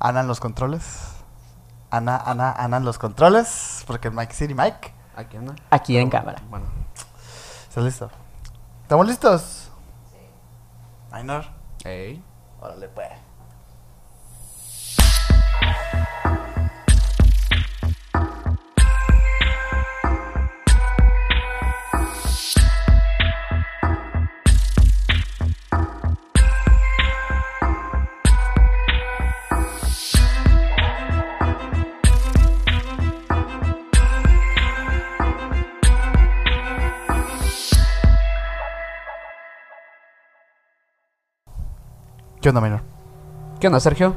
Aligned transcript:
Ana 0.00 0.20
en 0.20 0.26
los 0.26 0.40
controles. 0.40 1.12
Ana, 1.90 2.16
Ana, 2.16 2.52
Ana 2.52 2.78
en 2.78 2.84
los 2.84 2.98
controles. 2.98 3.84
Porque 3.86 4.10
Mike 4.10 4.32
City 4.34 4.54
Mike. 4.54 4.94
Aquí 5.14 5.36
anda. 5.36 5.54
Aquí 5.70 5.96
en 5.98 6.08
cámara. 6.08 6.42
Bueno. 6.48 6.66
¿Estás 7.68 7.84
listo? 7.84 8.10
¿Estamos 8.82 9.06
listos? 9.06 9.70
Minor. 11.12 11.44
Ey. 11.84 12.24
Órale, 12.60 12.88
pues. 12.88 13.29
¿Qué 42.40 42.48
onda, 42.48 42.60
Minor? 42.60 42.80
¿Qué 43.58 43.66
onda, 43.66 43.80
Sergio? 43.80 44.14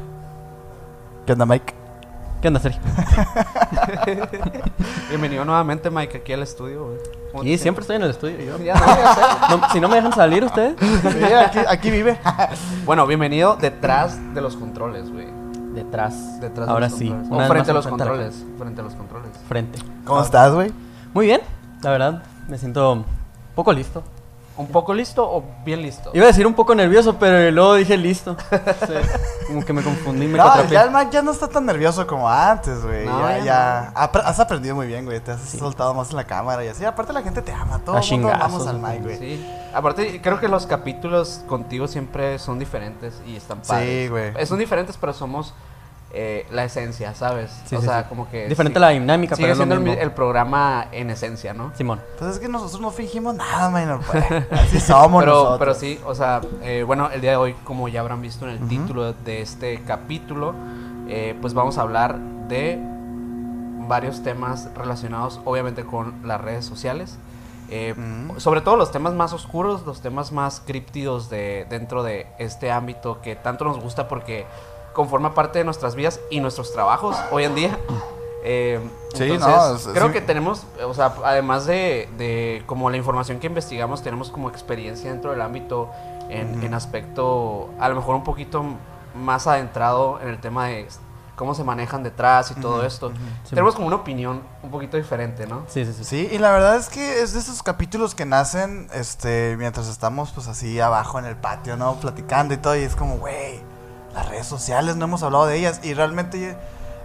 ¿Qué 1.26 1.34
onda, 1.34 1.46
Mike? 1.46 1.74
¿Qué 2.42 2.48
onda, 2.48 2.60
Sergio? 2.60 2.82
Bienvenido 5.10 5.46
nuevamente, 5.46 5.90
Mike, 5.90 6.18
aquí 6.18 6.34
al 6.34 6.44
estudio, 6.44 6.86
güey. 6.86 6.98
¿Cómo 7.32 7.44
te 7.44 7.50
Y 7.50 7.58
siempre 7.58 7.82
estoy 7.82 7.96
en 7.98 8.04
el 8.04 8.10
estudio 8.12 8.38
yo. 8.40 8.58
sientes? 8.58 8.66
Ya, 8.66 8.76
no, 8.76 8.86
ya 8.86 9.16
sé. 9.16 9.22
No, 9.58 9.70
si 9.72 9.80
no 9.80 9.90
me 9.90 9.96
dejan 9.96 10.14
salir 10.14 10.44
ustedes. 10.44 10.76
Sí, 10.80 11.24
aquí, 11.34 11.60
aquí 11.68 11.92
vive. 11.92 12.18
Bueno, 12.86 13.08
bienvenido 13.08 13.56
detrás 13.56 14.18
de 14.34 14.42
los 14.42 14.56
controles, 14.58 15.10
güey. 15.12 15.28
Detrás. 15.74 16.40
Detrás 16.42 16.68
de 16.68 16.74
Ahora 16.74 16.88
los 16.90 16.98
sí. 16.98 17.08
controles. 17.10 17.30
Una 17.32 17.36
O 17.36 17.40
vez 17.40 17.50
frente 17.50 17.72
a 17.72 17.74
los 17.74 17.86
la 17.86 17.90
controles. 17.92 18.46
Frente 18.58 18.82
a 18.82 18.84
los 18.84 18.94
controles. 18.96 19.32
Frente. 19.48 19.80
¿Cómo 20.06 20.22
estás, 20.22 20.54
güey? 20.54 20.72
Muy 21.14 21.26
bien, 21.28 21.42
la 21.82 21.90
verdad. 21.92 22.24
Me 22.48 22.58
siento 22.58 23.04
poco 23.56 23.72
listo. 23.74 24.04
¿Un 24.56 24.68
poco 24.68 24.94
listo 24.94 25.24
o 25.28 25.44
bien 25.66 25.82
listo? 25.82 26.12
Iba 26.14 26.26
a 26.26 26.28
decir 26.28 26.46
un 26.46 26.54
poco 26.54 26.76
nervioso, 26.76 27.18
pero 27.18 27.50
luego 27.52 27.74
dije 27.76 27.98
listo. 27.98 28.38
Sí, 28.88 28.94
como 29.48 29.66
que 29.66 29.74
me 29.74 29.82
confundí, 29.82 30.28
me 30.28 30.38
No, 30.38 30.66
ya 30.68 30.84
el 30.84 30.92
Mike 30.92 31.10
ya 31.12 31.22
no 31.22 31.32
está 31.32 31.48
tan 31.48 31.66
nervioso 31.66 32.06
como 32.06 32.30
antes, 32.30 32.84
güey. 32.84 33.06
No, 33.06 33.20
ya, 33.30 33.38
ya 33.40 33.44
ya. 33.46 33.94
Apre- 33.96 34.22
Has 34.24 34.40
aprendido 34.40 34.76
muy 34.76 34.86
bien, 34.88 35.06
güey. 35.06 35.20
Te 35.20 35.32
has 35.32 35.42
soltado 35.42 35.94
más 35.94 36.12
en 36.12 36.18
la 36.18 36.24
cámara 36.26 36.64
y 36.64 36.68
así. 36.68 36.86
Aparte, 36.86 37.14
la 37.14 37.22
gente 37.24 37.42
te 37.42 37.52
ama. 37.52 37.80
Todo 37.84 37.96
A 37.98 38.02
el 38.02 38.10
mundo 38.12 38.30
chingazos, 38.30 38.40
vamos 38.52 38.68
al. 38.68 38.80
Mike, 38.80 39.04
güey. 39.04 39.18
Sí. 39.20 39.50
Aparte, 39.74 40.22
creo 40.22 40.40
que 40.40 40.48
los 40.48 40.66
capítulos 40.68 41.42
contigo 41.48 41.88
siempre 41.88 42.38
son 42.40 42.60
diferentes 42.60 43.16
y 43.26 43.36
están 43.36 43.58
Sí, 43.64 43.70
padres. 43.70 44.10
güey. 44.12 44.34
Eh, 44.38 44.46
Son 44.46 44.60
diferentes, 44.60 44.98
pero 44.98 45.14
somos 45.14 45.54
eh, 46.14 46.46
la 46.52 46.64
esencia, 46.64 47.16
¿sabes? 47.16 47.50
Sí, 47.66 47.76
o 47.76 47.82
sí, 47.82 47.88
sea, 47.88 48.04
sí. 48.04 48.10
como 48.10 48.30
que... 48.30 48.48
Diferente 48.48 48.78
sí. 48.78 48.82
la 48.82 48.90
dinámica, 48.90 49.36
Sigue 49.36 49.48
pero 49.48 49.56
siendo 49.56 49.76
el, 49.76 49.82
mi- 49.82 49.90
mismo. 49.90 50.04
el 50.04 50.12
programa 50.12 50.88
en 50.92 51.10
esencia, 51.10 51.54
¿no? 51.54 51.72
Simón. 51.76 52.00
Pues 52.20 52.32
es 52.36 52.40
que 52.40 52.48
nosotros 52.48 52.80
no 52.80 52.92
fingimos 52.92 53.34
nada, 53.36 53.70
Minor. 53.70 54.00
Pues. 54.12 54.24
Así 54.52 54.80
somos 54.80 55.24
pero, 55.24 55.34
nosotros. 55.34 55.60
pero 55.60 55.74
sí, 55.74 56.00
o 56.06 56.14
sea, 56.16 56.42
eh, 56.62 56.84
bueno, 56.86 57.10
el 57.12 57.22
día 57.22 57.32
de 57.32 57.38
hoy, 57.38 57.54
como 57.64 57.88
ya 57.88 58.02
habrán 58.02 58.22
visto 58.22 58.48
en 58.48 58.52
el 58.52 58.68
título 58.68 59.14
de 59.14 59.42
este 59.42 59.82
capítulo, 59.84 60.54
eh, 61.08 61.36
pues 61.42 61.54
vamos 61.54 61.78
a 61.78 61.82
hablar 61.82 62.20
de 62.48 62.80
varios 63.88 64.24
temas 64.24 64.70
relacionados, 64.76 65.42
obviamente, 65.46 65.84
con 65.84 66.14
las 66.28 66.40
redes 66.40 66.66
sociales. 66.66 67.18
Eh. 67.70 67.96
Sobre 68.38 68.62
todo 68.62 68.76
los 68.76 68.92
temas 68.92 69.14
más 69.14 69.34
oscuros, 69.34 69.86
los 69.86 70.02
temas 70.02 70.32
más 70.32 70.62
críptidos 70.66 71.30
de, 71.30 71.66
dentro 71.70 72.04
de 72.04 72.28
este 72.38 72.72
ámbito 72.72 73.20
que 73.22 73.36
tanto 73.36 73.66
nos 73.66 73.80
gusta 73.80 74.08
porque 74.08 74.46
conforma 74.94 75.34
parte 75.34 75.60
de 75.60 75.66
nuestras 75.66 75.96
vidas 75.96 76.20
y 76.30 76.40
nuestros 76.40 76.72
trabajos 76.74 77.18
hoy 77.32 77.44
en 77.46 77.56
día. 77.56 77.78
Eh, 78.44 78.80
Sí, 79.14 79.24
entonces, 79.24 79.48
no, 79.48 79.76
es- 79.76 79.88
creo 79.98 80.08
sí. 80.08 80.14
que 80.14 80.22
tenemos, 80.22 80.66
o 80.86 80.94
sea, 80.96 81.14
además 81.24 81.66
de, 81.66 82.10
de 82.18 82.64
como 82.66 82.90
la 82.90 82.98
información 82.98 83.40
que 83.40 83.46
investigamos, 83.48 84.02
tenemos 84.02 84.32
como 84.32 84.50
experiencia 84.50 85.12
dentro 85.12 85.32
del 85.32 85.42
ámbito 85.42 85.90
en, 86.30 86.64
en 86.64 86.74
aspecto, 86.74 87.70
a 87.80 87.88
lo 87.90 87.96
mejor 87.96 88.16
un 88.16 88.24
poquito 88.24 88.64
más 89.16 89.46
adentrado 89.46 90.20
en 90.20 90.30
el 90.30 90.40
tema 90.40 90.66
de 90.68 90.88
cómo 91.36 91.54
se 91.54 91.64
manejan 91.64 92.02
detrás 92.04 92.50
y 92.52 92.56
todo 92.56 92.84
esto. 92.86 93.12
Tenemos 93.50 93.76
como 93.76 93.86
una 93.88 93.98
opinión 93.98 94.42
un 94.64 94.72
poquito 94.72 94.98
diferente, 94.98 95.46
¿no? 95.48 95.64
Sí, 95.68 95.86
sí, 95.86 95.94
sí. 95.94 96.04
Sí, 96.04 96.30
y 96.32 96.38
la 96.40 96.52
verdad 96.52 96.76
es 96.78 96.90
que 96.90 97.22
es 97.22 97.34
de 97.34 97.40
esos 97.40 97.62
capítulos 97.64 98.16
que 98.16 98.26
nacen 98.26 98.88
este 98.94 99.56
mientras 99.58 99.88
estamos 99.88 100.32
pues 100.32 100.48
así 100.48 100.80
abajo 100.80 101.20
en 101.20 101.26
el 101.26 101.36
patio, 101.36 101.78
¿no? 101.78 101.96
Platicando 101.96 102.54
y 102.56 102.58
todo, 102.58 102.76
y 102.76 102.82
es 102.82 102.96
como, 102.96 103.18
güey, 103.18 103.62
las 104.14 104.30
redes 104.30 104.48
sociales, 104.48 104.96
no 104.96 105.06
hemos 105.06 105.24
hablado 105.24 105.46
de 105.46 105.58
ellas, 105.58 105.80
y 105.84 105.94
realmente, 105.94 106.58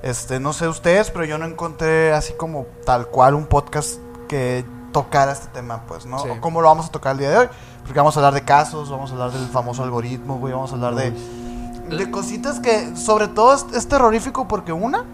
este, 0.02 0.40
no 0.40 0.52
sé 0.52 0.68
ustedes, 0.68 1.10
pero 1.10 1.24
yo 1.24 1.38
no 1.38 1.46
encontré 1.46 2.12
así 2.12 2.32
como 2.34 2.66
tal 2.84 3.08
cual 3.08 3.34
un 3.34 3.46
podcast 3.46 3.98
que 4.28 4.64
tocara 4.92 5.32
este 5.32 5.48
tema, 5.48 5.82
pues, 5.86 6.06
¿no? 6.06 6.18
Sí. 6.18 6.28
O 6.28 6.40
¿Cómo 6.40 6.60
lo 6.60 6.68
vamos 6.68 6.86
a 6.86 6.90
tocar 6.90 7.12
el 7.12 7.18
día 7.18 7.30
de 7.30 7.38
hoy? 7.38 7.48
Porque 7.82 7.98
vamos 7.98 8.16
a 8.16 8.20
hablar 8.20 8.34
de 8.34 8.44
casos, 8.44 8.90
vamos 8.90 9.10
a 9.10 9.14
hablar 9.14 9.32
del 9.32 9.48
famoso 9.48 9.82
algoritmo, 9.82 10.38
güey, 10.38 10.52
vamos 10.52 10.72
a 10.72 10.74
hablar 10.74 10.94
de, 10.94 11.10
de 11.10 12.10
cositas 12.10 12.60
que, 12.60 12.96
sobre 12.96 13.28
todo, 13.28 13.54
es, 13.54 13.66
es 13.74 13.88
terrorífico 13.88 14.46
porque 14.48 14.72
una, 14.72 15.04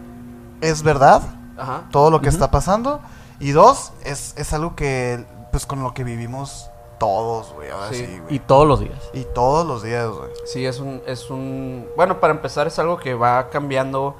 es 0.60 0.82
verdad, 0.82 1.22
Ajá. 1.56 1.84
todo 1.90 2.10
lo 2.10 2.20
que 2.20 2.28
está 2.28 2.50
pasando. 2.50 3.00
Y 3.40 3.50
dos, 3.50 3.92
es, 4.04 4.34
es 4.36 4.52
algo 4.52 4.74
que, 4.74 5.24
pues, 5.50 5.66
con 5.66 5.82
lo 5.82 5.92
que 5.94 6.04
vivimos 6.04 6.70
todos, 6.98 7.52
güey. 7.54 7.70
Ahora 7.70 7.88
Sí. 7.90 8.06
sí, 8.06 8.18
güey. 8.18 8.36
Y 8.36 8.38
todos 8.38 8.66
los 8.66 8.80
días. 8.80 9.10
Y, 9.12 9.24
todos 9.24 9.66
los 9.66 9.82
días, 9.82 10.08
güey. 10.08 10.30
Sí, 10.46 10.64
es 10.64 10.80
un, 10.80 11.02
es 11.06 11.30
un... 11.30 11.86
Bueno, 11.96 12.20
para 12.20 12.32
empezar 12.34 12.66
es 12.66 12.78
algo 12.78 12.96
que 12.98 13.14
va 13.14 13.50
cambiando 13.50 14.14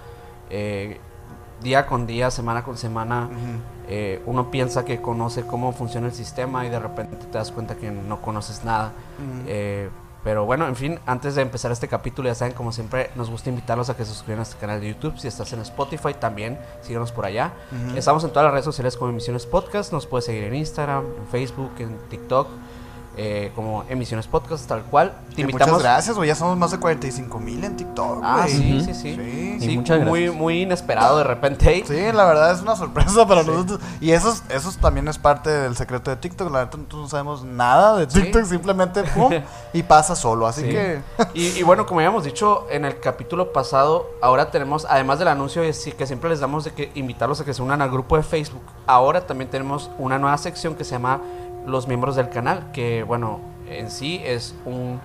eh, 0.51 0.99
día 1.63 1.87
con 1.87 2.07
día, 2.07 2.31
semana 2.31 2.63
con 2.65 2.77
semana. 2.77 3.29
Eh, 3.89 4.23
uno 4.27 4.51
piensa 4.51 4.85
que 4.85 5.01
conoce 5.03 5.47
cómo 5.47 5.73
funciona 5.73 6.07
el 6.07 6.15
sistema 6.15 6.67
y 6.67 6.71
de 6.71 6.79
repente 6.79 7.17
te 7.17 7.39
das 7.39 7.53
cuenta 7.53 7.75
que 7.77 7.91
no 7.91 8.21
conoces 8.23 8.65
nada. 8.65 8.93
Ujú. 9.19 9.45
Eh, 9.47 9.91
pero 10.25 10.47
bueno, 10.47 10.67
en 10.67 10.75
fin, 10.75 10.99
antes 11.05 11.35
de 11.35 11.43
empezar 11.43 11.71
este 11.71 11.87
capítulo, 11.87 12.31
ya 12.31 12.35
saben, 12.35 12.55
como 12.55 12.73
siempre, 12.73 13.11
nos 13.15 13.29
gusta 13.29 13.51
invitarlos 13.51 13.91
a 13.91 13.97
que 13.97 14.07
se 14.07 14.13
suscriban 14.13 14.41
a 14.41 14.45
este 14.45 14.57
canal 14.57 14.81
de 14.81 14.89
YouTube. 14.89 15.19
Si 15.19 15.29
estás 15.29 15.53
en 15.53 15.61
Spotify, 15.61 16.15
también 16.19 16.59
síguenos 16.81 17.13
por 17.13 17.27
allá. 17.27 17.53
Estamos 17.95 18.25
en 18.25 18.31
todas 18.31 18.45
las 18.45 18.53
redes 18.53 18.65
sociales 18.65 18.97
como 18.97 19.11
Emisiones 19.11 19.45
Podcast. 19.45 19.93
Nos 19.93 20.07
puedes 20.07 20.25
seguir 20.25 20.45
en 20.45 20.55
Instagram, 20.55 21.05
en 21.19 21.27
Facebook, 21.29 21.73
en 21.79 21.99
TikTok, 22.09 22.49
eh, 23.17 23.53
como 23.55 23.85
Emisiones 23.89 24.27
Podcast, 24.27 24.67
tal 24.67 24.83
cual. 24.83 25.13
Te 25.35 25.43
invitamos. 25.43 25.69
Muchas 25.75 25.83
gracias, 25.83 26.17
güey. 26.17 26.29
Ya 26.29 26.35
somos 26.35 26.57
más 26.57 26.71
de 26.73 26.79
45 26.79 27.39
mil 27.41 27.63
en 27.65 27.77
TikTok, 27.77 28.21
Ah, 28.23 28.45
sí, 28.49 28.83
sí, 28.85 28.95
sí. 28.95 29.15
Sí. 29.15 29.57
Sí, 29.61 29.77
muchas 29.77 30.01
muy, 30.05 30.23
gracias. 30.23 30.41
muy 30.41 30.63
inesperado 30.63 31.19
de 31.19 31.25
repente. 31.25 31.85
Sí, 31.87 31.95
la 32.13 32.25
verdad 32.25 32.53
es 32.53 32.61
una 32.61 32.77
sorpresa 32.77 33.27
para 33.27 33.43
Sí. 33.43 33.51
nosotros. 33.51 33.81
Y 34.01 34.11
eso, 34.11 34.31
es- 34.33 34.43
eso 34.51 34.69
es- 34.69 34.79
también 34.79 35.07
es 35.09 35.19
parte 35.19 35.51
del 35.51 35.77
secreto 35.77 36.11
de 36.11 36.17
TikTok. 36.17 36.51
La 36.51 36.59
verdad, 36.61 36.75
nosotros 36.77 37.03
no 37.03 37.09
sabemos 37.09 37.45
nada 37.45 37.97
de 37.99 38.11
Sí. 38.11 38.21
TikTok, 38.23 38.45
simplemente 38.45 39.03
pum, 39.05 39.33
y 39.73 39.83
pasa 39.85 40.15
solo. 40.17 40.47
Así 40.47 40.63
Sí. 40.63 40.69
que. 40.71 41.01
Y, 41.35 41.47
y 41.59 41.63
bueno, 41.63 41.87
como 41.87 42.01
habíamos 42.01 42.25
dicho 42.25 42.67
en 42.71 42.85
el 42.85 42.99
capítulo 43.01 43.53
pasado, 43.53 44.11
ahora 44.21 44.51
tenemos, 44.51 44.87
además 44.89 45.19
del 45.19 45.29
anuncio 45.29 45.63
de 45.63 45.73
sí- 45.73 45.93
que 45.93 46.07
siempre 46.07 46.31
les 46.31 46.41
damos 46.41 46.65
de 46.65 46.73
que 46.73 46.91
invitarlos 46.95 47.41
a 47.41 47.45
que 47.45 47.55
se 47.55 47.63
unan 47.63 47.81
al 47.83 47.91
grupo 47.91 48.17
de 48.17 48.23
Facebook, 48.23 48.63
ahora 48.87 49.27
también 49.27 49.51
tenemos 49.51 49.91
una 49.99 50.19
nueva 50.19 50.37
sección 50.39 50.75
que 50.75 50.85
se 50.85 50.93
llama 50.93 51.21
Los 51.67 51.87
miembros 51.89 52.17
del 52.17 52.29
canal, 52.31 52.71
que 52.73 53.03
bueno, 53.03 53.41
en 53.69 53.91
sí 53.91 54.21
es 54.25 54.55
un 54.65 55.01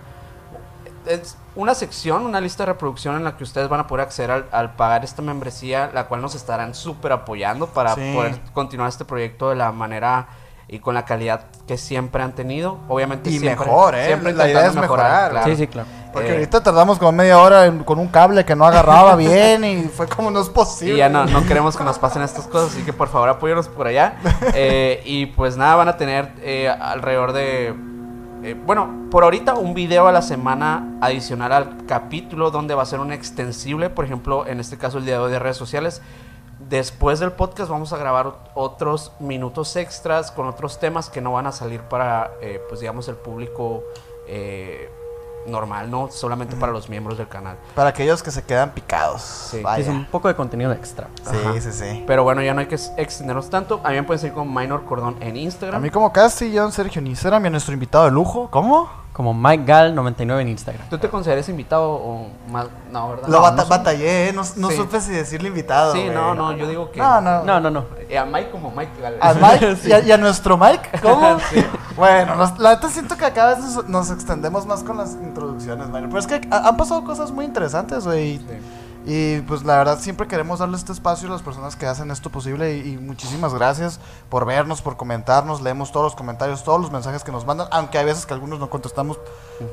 es 1.05 1.37
una 1.55 1.73
sección, 1.73 2.23
una 2.25 2.41
lista 2.41 2.63
de 2.65 2.73
reproducción 2.73 3.15
en 3.15 3.23
la 3.23 3.35
que 3.37 3.43
ustedes 3.43 3.69
van 3.69 3.79
a 3.79 3.87
poder 3.87 4.05
acceder 4.05 4.29
al, 4.31 4.45
al 4.51 4.75
pagar 4.75 5.03
esta 5.03 5.21
membresía, 5.21 5.89
la 5.93 6.07
cual 6.07 6.21
nos 6.21 6.35
estarán 6.35 6.75
súper 6.75 7.13
apoyando 7.13 7.67
para 7.67 7.95
Sí. 7.95 8.11
poder 8.13 8.39
continuar 8.53 8.89
este 8.89 9.05
proyecto 9.05 9.49
de 9.49 9.55
la 9.55 9.71
manera 9.71 10.27
y 10.69 10.79
con 10.79 10.93
la 10.93 11.03
calidad 11.05 11.45
que 11.67 11.77
siempre 11.77 12.21
han 12.23 12.33
tenido. 12.33 12.77
Obviamente 12.87 13.29
Y 13.29 13.39
siempre, 13.39 13.65
mejor, 13.65 13.95
¿eh? 13.95 14.05
siempre 14.05 14.33
La 14.33 14.47
idea 14.47 14.67
es 14.67 14.75
mejorar. 14.75 15.31
claro. 15.31 15.47
Sí, 15.47 15.55
sí, 15.55 15.67
claro. 15.67 15.87
Porque 16.13 16.29
Eh, 16.29 16.33
ahorita 16.33 16.61
tardamos 16.63 16.97
como 16.97 17.11
media 17.11 17.37
hora 17.39 17.65
en- 17.67 17.83
con 17.83 17.99
un 17.99 18.07
cable 18.07 18.43
que 18.45 18.55
no 18.55 18.65
agarraba 18.65 19.15
bien 19.17 19.63
y 19.63 19.83
fue 19.83 20.07
como 20.07 20.31
no 20.31 20.41
es 20.41 20.49
posible. 20.49 20.95
Y 20.95 20.97
ya 20.97 21.09
no, 21.09 21.25
no 21.25 21.45
queremos 21.45 21.75
que 21.77 21.83
nos 21.83 21.99
pasen 21.99 22.21
estas 22.23 22.47
cosas, 22.47 22.71
así 22.71 22.83
que 22.83 22.93
por 22.93 23.07
favor 23.09 23.29
apóyenos 23.29 23.67
por 23.67 23.87
allá. 23.87 24.15
Eh, 24.53 25.01
y 25.05 25.27
pues 25.27 25.57
nada, 25.57 25.75
van 25.75 25.87
a 25.89 25.97
tener 25.97 26.31
eh, 26.41 26.67
alrededor 26.69 27.33
de... 27.33 27.73
eh, 28.43 28.55
bueno, 28.65 29.07
por 29.11 29.23
ahorita 29.23 29.53
un 29.55 29.73
video 29.73 30.07
a 30.07 30.11
la 30.11 30.21
semana 30.21 30.97
adicional 31.01 31.51
al 31.51 31.85
capítulo 31.87 32.51
donde 32.51 32.73
va 32.75 32.83
a 32.83 32.85
ser 32.85 32.99
un 32.99 33.11
extensible, 33.11 33.89
por 33.89 34.05
ejemplo, 34.05 34.45
en 34.47 34.59
este 34.59 34.77
caso 34.77 34.97
el 34.97 35.05
día 35.05 35.15
de 35.15 35.19
hoy 35.21 35.31
de 35.31 35.39
redes 35.39 35.57
sociales. 35.57 36.01
Después 36.69 37.19
del 37.19 37.31
podcast 37.31 37.69
vamos 37.71 37.91
a 37.93 37.97
grabar 37.97 38.27
ot- 38.27 38.35
otros 38.53 39.11
minutos 39.19 39.75
extras 39.75 40.31
con 40.31 40.47
otros 40.47 40.79
temas 40.79 41.09
que 41.09 41.19
no 41.19 41.31
van 41.33 41.47
a 41.47 41.51
salir 41.51 41.81
para, 41.81 42.31
eh, 42.41 42.61
pues 42.69 42.79
digamos, 42.79 43.07
el 43.07 43.15
público 43.15 43.83
eh, 44.27 44.87
normal, 45.47 45.89
no 45.89 46.09
solamente 46.11 46.55
para 46.55 46.71
los 46.71 46.87
miembros 46.89 47.17
del 47.17 47.27
canal. 47.27 47.57
Para 47.73 47.89
aquellos 47.89 48.21
que 48.21 48.29
se 48.29 48.43
quedan 48.43 48.71
picados. 48.71 49.21
Sí. 49.21 49.63
Es 49.77 49.87
un 49.87 50.05
poco 50.05 50.27
de 50.27 50.35
contenido 50.35 50.71
extra. 50.71 51.07
Sí, 51.23 51.35
Ajá. 51.43 51.59
sí, 51.59 51.71
sí. 51.71 52.03
Pero 52.05 52.23
bueno, 52.23 52.43
ya 52.43 52.53
no 52.53 52.59
hay 52.59 52.67
que 52.67 52.75
extendernos 52.97 53.49
tanto. 53.49 53.81
A 53.83 53.89
mí 53.89 53.95
me 53.95 54.03
pueden 54.03 54.19
seguir 54.19 54.35
con 54.35 54.53
Minor 54.53 54.85
Cordón 54.85 55.15
en 55.21 55.35
A 55.35 55.39
Instagram. 55.39 55.81
mí 55.81 55.89
como 55.89 56.13
Casti, 56.13 56.55
John 56.55 56.71
Sergio 56.71 56.99
en 56.99 57.07
Instagram 57.07 57.45
y 57.45 57.47
a 57.47 57.49
nuestro 57.51 57.73
invitado 57.73 58.05
de 58.05 58.11
lujo. 58.11 58.47
¿Cómo? 58.51 58.89
Como 59.19 59.33
Mike 59.33 59.65
Gal 59.65 59.93
99 59.95 60.43
en 60.43 60.47
Instagram. 60.47 60.87
¿Tú 60.89 60.97
te 60.97 61.09
consideras 61.09 61.49
invitado 61.49 61.89
o 61.91 62.27
más? 62.49 62.67
No, 62.89 63.09
¿verdad? 63.09 63.27
Lo 63.27 63.33
no, 63.35 63.41
bata- 63.41 63.55
no 63.57 63.63
sé. 63.63 63.69
batallé, 63.69 64.29
¿eh? 64.29 64.31
no, 64.33 64.43
no 64.55 64.69
Sí. 64.69 64.77
supe 64.77 65.01
si 65.01 65.11
decirle 65.11 65.49
invitado. 65.49 65.91
Sí, 65.91 66.05
no, 66.13 66.33
no, 66.33 66.53
yo 66.55 66.69
digo 66.69 66.89
que. 66.89 66.99
No, 67.01 67.19
no. 67.19 67.43
No, 67.43 67.59
no, 67.59 67.69
no. 67.69 67.83
Eh, 68.07 68.17
a 68.17 68.23
Mike 68.23 68.49
como 68.49 68.71
Mike. 68.71 68.93
¿A 69.19 69.33
Mike? 69.41 69.75
Sí. 69.75 69.89
¿Y, 69.89 69.91
a, 69.91 69.99
y 69.99 70.11
a 70.13 70.17
nuestro 70.17 70.57
Mike? 70.57 70.89
¿Cómo? 71.01 71.37
Sí. 71.51 71.61
Bueno, 71.97 72.35
nos- 72.35 72.57
la 72.59 72.75
neta 72.75 72.87
siento 72.87 73.17
que 73.17 73.29
cada 73.33 73.55
vez 73.55 73.59
nos, 73.65 73.89
nos 73.89 74.09
extendemos 74.09 74.65
más 74.65 74.83
con 74.83 74.95
las 74.95 75.15
introducciones, 75.15 75.89
Mario. 75.89 76.07
Pero 76.07 76.19
es 76.21 76.27
que 76.27 76.39
ha- 76.49 76.69
han 76.69 76.77
pasado 76.77 77.03
cosas 77.03 77.29
muy 77.31 77.43
interesantes, 77.43 78.05
güey. 78.05 78.35
y- 78.35 78.45
Y 79.11 79.41
pues 79.41 79.63
la 79.63 79.75
verdad 79.77 79.97
siempre 79.99 80.27
queremos 80.27 80.59
darle 80.59 80.77
este 80.77 80.91
espacio 80.91 81.27
a 81.27 81.31
las 81.31 81.41
personas 81.41 81.75
que 81.75 81.87
hacen 81.87 82.11
esto 82.11 82.29
posible 82.29 82.77
y, 82.77 82.93
y 82.93 82.97
muchísimas 82.97 83.55
gracias 83.55 83.99
por 84.29 84.45
vernos, 84.45 84.83
por 84.83 84.97
comentarnos, 84.97 85.61
leemos 85.61 85.91
todos 85.91 86.03
los 86.05 86.15
comentarios, 86.15 86.63
todos 86.63 86.79
los 86.79 86.91
mensajes 86.91 87.23
que 87.23 87.31
nos 87.31 87.43
mandan, 87.43 87.67
aunque 87.71 87.97
hay 87.97 88.05
veces 88.05 88.27
que 88.27 88.35
algunos 88.35 88.59
no 88.59 88.69
contestamos 88.69 89.19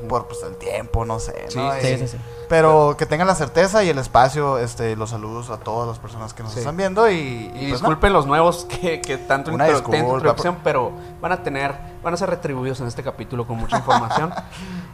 por 0.09 0.27
pues 0.27 0.41
el 0.41 0.55
tiempo, 0.55 1.05
no 1.05 1.19
sé, 1.19 1.45
Sí, 1.49 1.59
¿no? 1.59 1.71
Sí, 1.79 1.87
Y- 1.87 2.07
sí. 2.07 2.17
Pero 2.49 2.95
que 2.97 3.05
tengan 3.05 3.27
la 3.27 3.35
certeza 3.35 3.83
y 3.83 3.89
el 3.89 3.99
espacio, 3.99 4.57
este, 4.57 4.95
los 4.95 5.11
saludos 5.11 5.51
a 5.51 5.57
todas 5.57 5.87
las 5.87 5.99
personas 5.99 6.33
que 6.33 6.41
nos 6.41 6.57
están 6.57 6.75
viendo 6.75 7.07
y, 7.07 7.15
y, 7.53 7.67
pues, 7.69 7.73
disculpen 7.73 8.13
los 8.13 8.25
nuevos 8.25 8.65
que, 8.65 9.01
que 9.01 9.19
tanto 9.19 9.51
Una 9.51 9.69
introducción, 9.69 10.57
pero 10.63 10.91
van 11.21 11.31
a 11.31 11.43
tener, 11.43 11.75
van 12.01 12.11
a 12.11 12.17
ser 12.17 12.31
retribuidos 12.31 12.79
en 12.79 12.87
este 12.87 13.03
capítulo 13.03 13.45
con 13.45 13.57
mucha 13.57 13.77
información. 13.77 14.33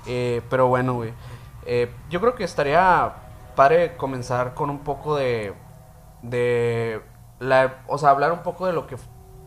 Eh, 0.05 0.41
pero 0.49 0.67
bueno, 0.67 0.95
güey. 0.95 1.13
Eh, 1.65 1.89
yo 2.09 2.19
creo 2.19 2.35
que 2.35 2.43
estaría 2.43 3.13
padre 3.55 3.95
comenzar 3.97 4.53
con 4.53 4.69
un 4.69 4.79
poco 4.79 5.15
de, 5.15 5.53
de 6.21 7.01
la, 7.39 7.83
o 7.87 7.97
sea, 7.97 8.09
hablar 8.09 8.31
un 8.31 8.43
poco 8.43 8.65
de 8.65 8.73
lo 8.73 8.87
que 8.87 8.95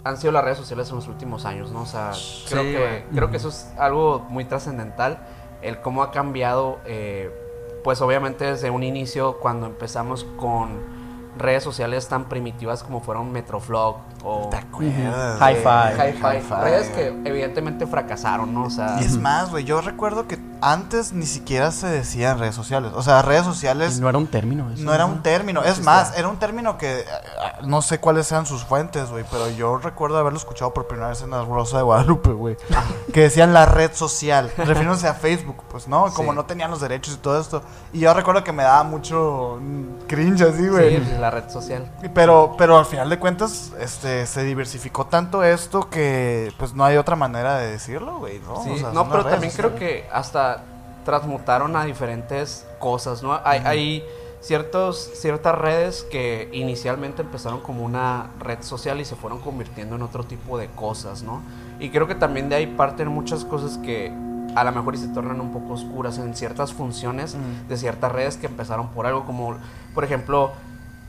han 0.05 0.17
sido 0.17 0.33
las 0.33 0.45
redes 0.45 0.59
sociales 0.59 0.89
en 0.91 0.97
los 0.97 1.09
últimos 1.09 1.45
años, 1.45 1.73
¿no? 1.73 1.83
O 1.83 1.87
sea, 1.87 2.13
creo 2.49 2.63
que 2.63 3.07
creo 3.13 3.31
que 3.31 3.37
eso 3.39 3.49
es 3.49 3.73
algo 3.79 4.25
muy 4.29 4.45
trascendental, 4.45 5.19
el 5.63 5.81
cómo 5.81 6.03
ha 6.03 6.11
cambiado, 6.13 6.79
eh, 6.85 7.31
pues 7.83 8.01
obviamente 8.01 8.45
desde 8.45 8.71
un 8.71 8.83
inicio 8.83 9.39
cuando 9.39 9.67
empezamos 9.67 10.25
con 10.37 10.81
redes 11.39 11.63
sociales 11.63 12.09
tan 12.09 12.29
primitivas 12.29 12.83
como 12.83 13.01
fueron 13.01 13.33
Metroflog 13.33 13.97
o. 14.25 14.51
Hi-Fi. 15.41 16.19
Hi-Fi, 16.21 16.55
redes 16.63 16.89
que 16.91 17.09
evidentemente 17.25 17.87
fracasaron, 17.87 18.55
¿no? 18.55 18.65
O 18.65 18.71
sea, 18.71 18.99
Y 19.01 19.05
es 19.05 19.19
más, 19.19 19.51
güey, 19.51 19.65
yo 19.65 19.81
recuerdo 19.81 20.27
que 20.27 20.39
antes 20.61 21.13
ni 21.13 21.27
siquiera 21.27 21.71
se 21.71 21.87
decían 21.87 22.39
redes 22.39 22.55
sociales. 22.55 22.93
O 22.95 23.03
sea, 23.03 23.23
redes 23.23 23.45
sociales 23.45 23.99
Y 23.99 24.01
no 24.01 24.09
era 24.09 24.19
un 24.19 24.27
término 24.27 24.71
eso. 24.73 24.83
no 24.83 24.95
era 24.95 25.05
un 25.07 25.23
término. 25.23 25.63
Es 25.63 25.83
más, 25.83 26.17
era 26.17 26.29
un 26.29 26.39
término 26.39 26.79
que 26.79 27.05
ah, 27.41 27.59
no 27.65 27.83
sé 27.83 28.01
cuáles 28.01 28.27
sean 28.27 28.47
sus 28.47 28.65
fuentes, 28.65 29.11
güey, 29.11 29.25
pero 29.31 29.51
yo 29.51 29.77
recuerdo 29.79 30.19
haberlo 30.19 30.39
escuchado 30.39 30.73
por 30.75 30.87
primera 30.87 31.09
vez 31.09 31.23
en 31.23 31.31
la 31.31 31.45
Rosa 31.45 31.79
de 31.79 31.83
Guadalupe, 31.83 32.31
güey. 32.31 32.57
que 33.13 33.21
decían 33.23 33.53
la 33.53 33.67
red 33.67 33.93
social, 33.95 34.51
refiriéndose 34.57 35.09
a 35.09 35.15
Facebook, 35.15 35.63
pues, 35.71 35.89
¿no? 35.89 36.13
Como 36.15 36.31
Sí. 36.33 36.37
no 36.37 36.45
tenían 36.47 36.71
los 36.71 36.81
derechos 36.81 37.15
y 37.15 37.19
todo 37.19 37.41
esto. 37.41 37.63
Y 37.93 38.01
yo 38.01 38.13
recuerdo 38.15 38.43
que 38.45 38.53
me 38.53 38.63
daba 38.63 38.83
mucho 38.83 39.59
mm, 39.61 40.07
cringe 40.07 40.43
así, 40.43 40.69
güey. 40.69 41.05
sí, 41.05 41.13
la 41.19 41.31
red 41.31 41.49
social. 41.51 41.91
Pero, 42.15 42.55
pero 42.59 42.79
al 42.79 42.87
final 42.87 43.09
de 43.11 43.19
cuentas, 43.19 43.73
este, 43.79 44.27
se 44.27 44.43
diversificó 44.43 45.07
tanto 45.07 45.45
esto 45.45 45.89
que, 45.91 46.53
pues, 46.59 46.75
no 46.75 46.85
hay 46.85 46.97
otra 46.97 47.17
manera 47.17 47.57
de 47.59 47.71
decirlo, 47.71 48.19
güey, 48.19 48.39
¿no? 48.41 48.63
Sí, 48.65 48.71
O 48.71 48.77
sea, 48.79 48.91
no, 48.93 49.09
pero 49.11 49.25
también 49.25 49.53
creo 49.53 49.75
que 49.75 50.09
hasta 50.13 50.56
transmutaron 51.07 51.77
a 51.77 51.85
diferentes 51.85 52.67
cosas, 52.79 53.23
¿no? 53.23 53.41
Hay, 53.45 53.61
hay 53.65 54.05
ciertos, 54.41 55.11
ciertas 55.15 55.57
redes 55.57 56.03
que 56.11 56.51
inicialmente 56.53 57.23
empezaron 57.23 57.61
como 57.61 57.85
una 57.85 58.31
red 58.41 58.59
social 58.61 59.01
y 59.01 59.05
se 59.05 59.15
fueron 59.15 59.41
convirtiendo 59.41 59.97
en 59.97 60.03
otro 60.03 60.25
tipo 60.25 60.59
de 60.59 60.67
cosas, 60.69 61.23
¿no? 61.23 61.43
Y 61.79 61.91
creo 61.91 62.07
que 62.07 62.17
también 62.17 62.49
de 62.49 62.57
ahí 62.57 62.67
parten 62.67 63.09
muchas 63.09 63.45
cosas 63.45 63.79
que 63.79 64.13
a 64.55 64.65
lo 64.65 64.73
mejor 64.73 64.95
y 64.95 64.99
se 64.99 65.09
tornan 65.09 65.41
un 65.41 65.53
poco 65.53 65.75
oscuras 65.75 66.19
en 66.19 66.35
ciertas 66.35 66.73
funciones 66.73 67.37
de 67.69 67.77
ciertas 67.77 68.11
redes 68.11 68.37
que 68.37 68.47
empezaron 68.47 68.89
por 68.89 69.07
algo 69.07 69.25
como, 69.27 69.57
por 69.95 70.03
ejemplo, 70.03 70.53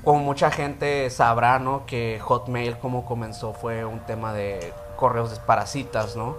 como 0.04 0.20
mucha 0.20 0.52
gente 0.52 1.10
sabrá, 1.10 1.58
¿no? 1.58 1.86
Que 1.86 2.20
Hotmail 2.22 2.78
como 2.78 3.06
comenzó 3.06 3.54
fue 3.54 3.84
un 3.84 4.00
tema 4.02 4.32
de 4.34 4.74
correos 4.98 5.32
de 5.32 5.38
parasitas, 5.38 6.18
¿no? 6.18 6.36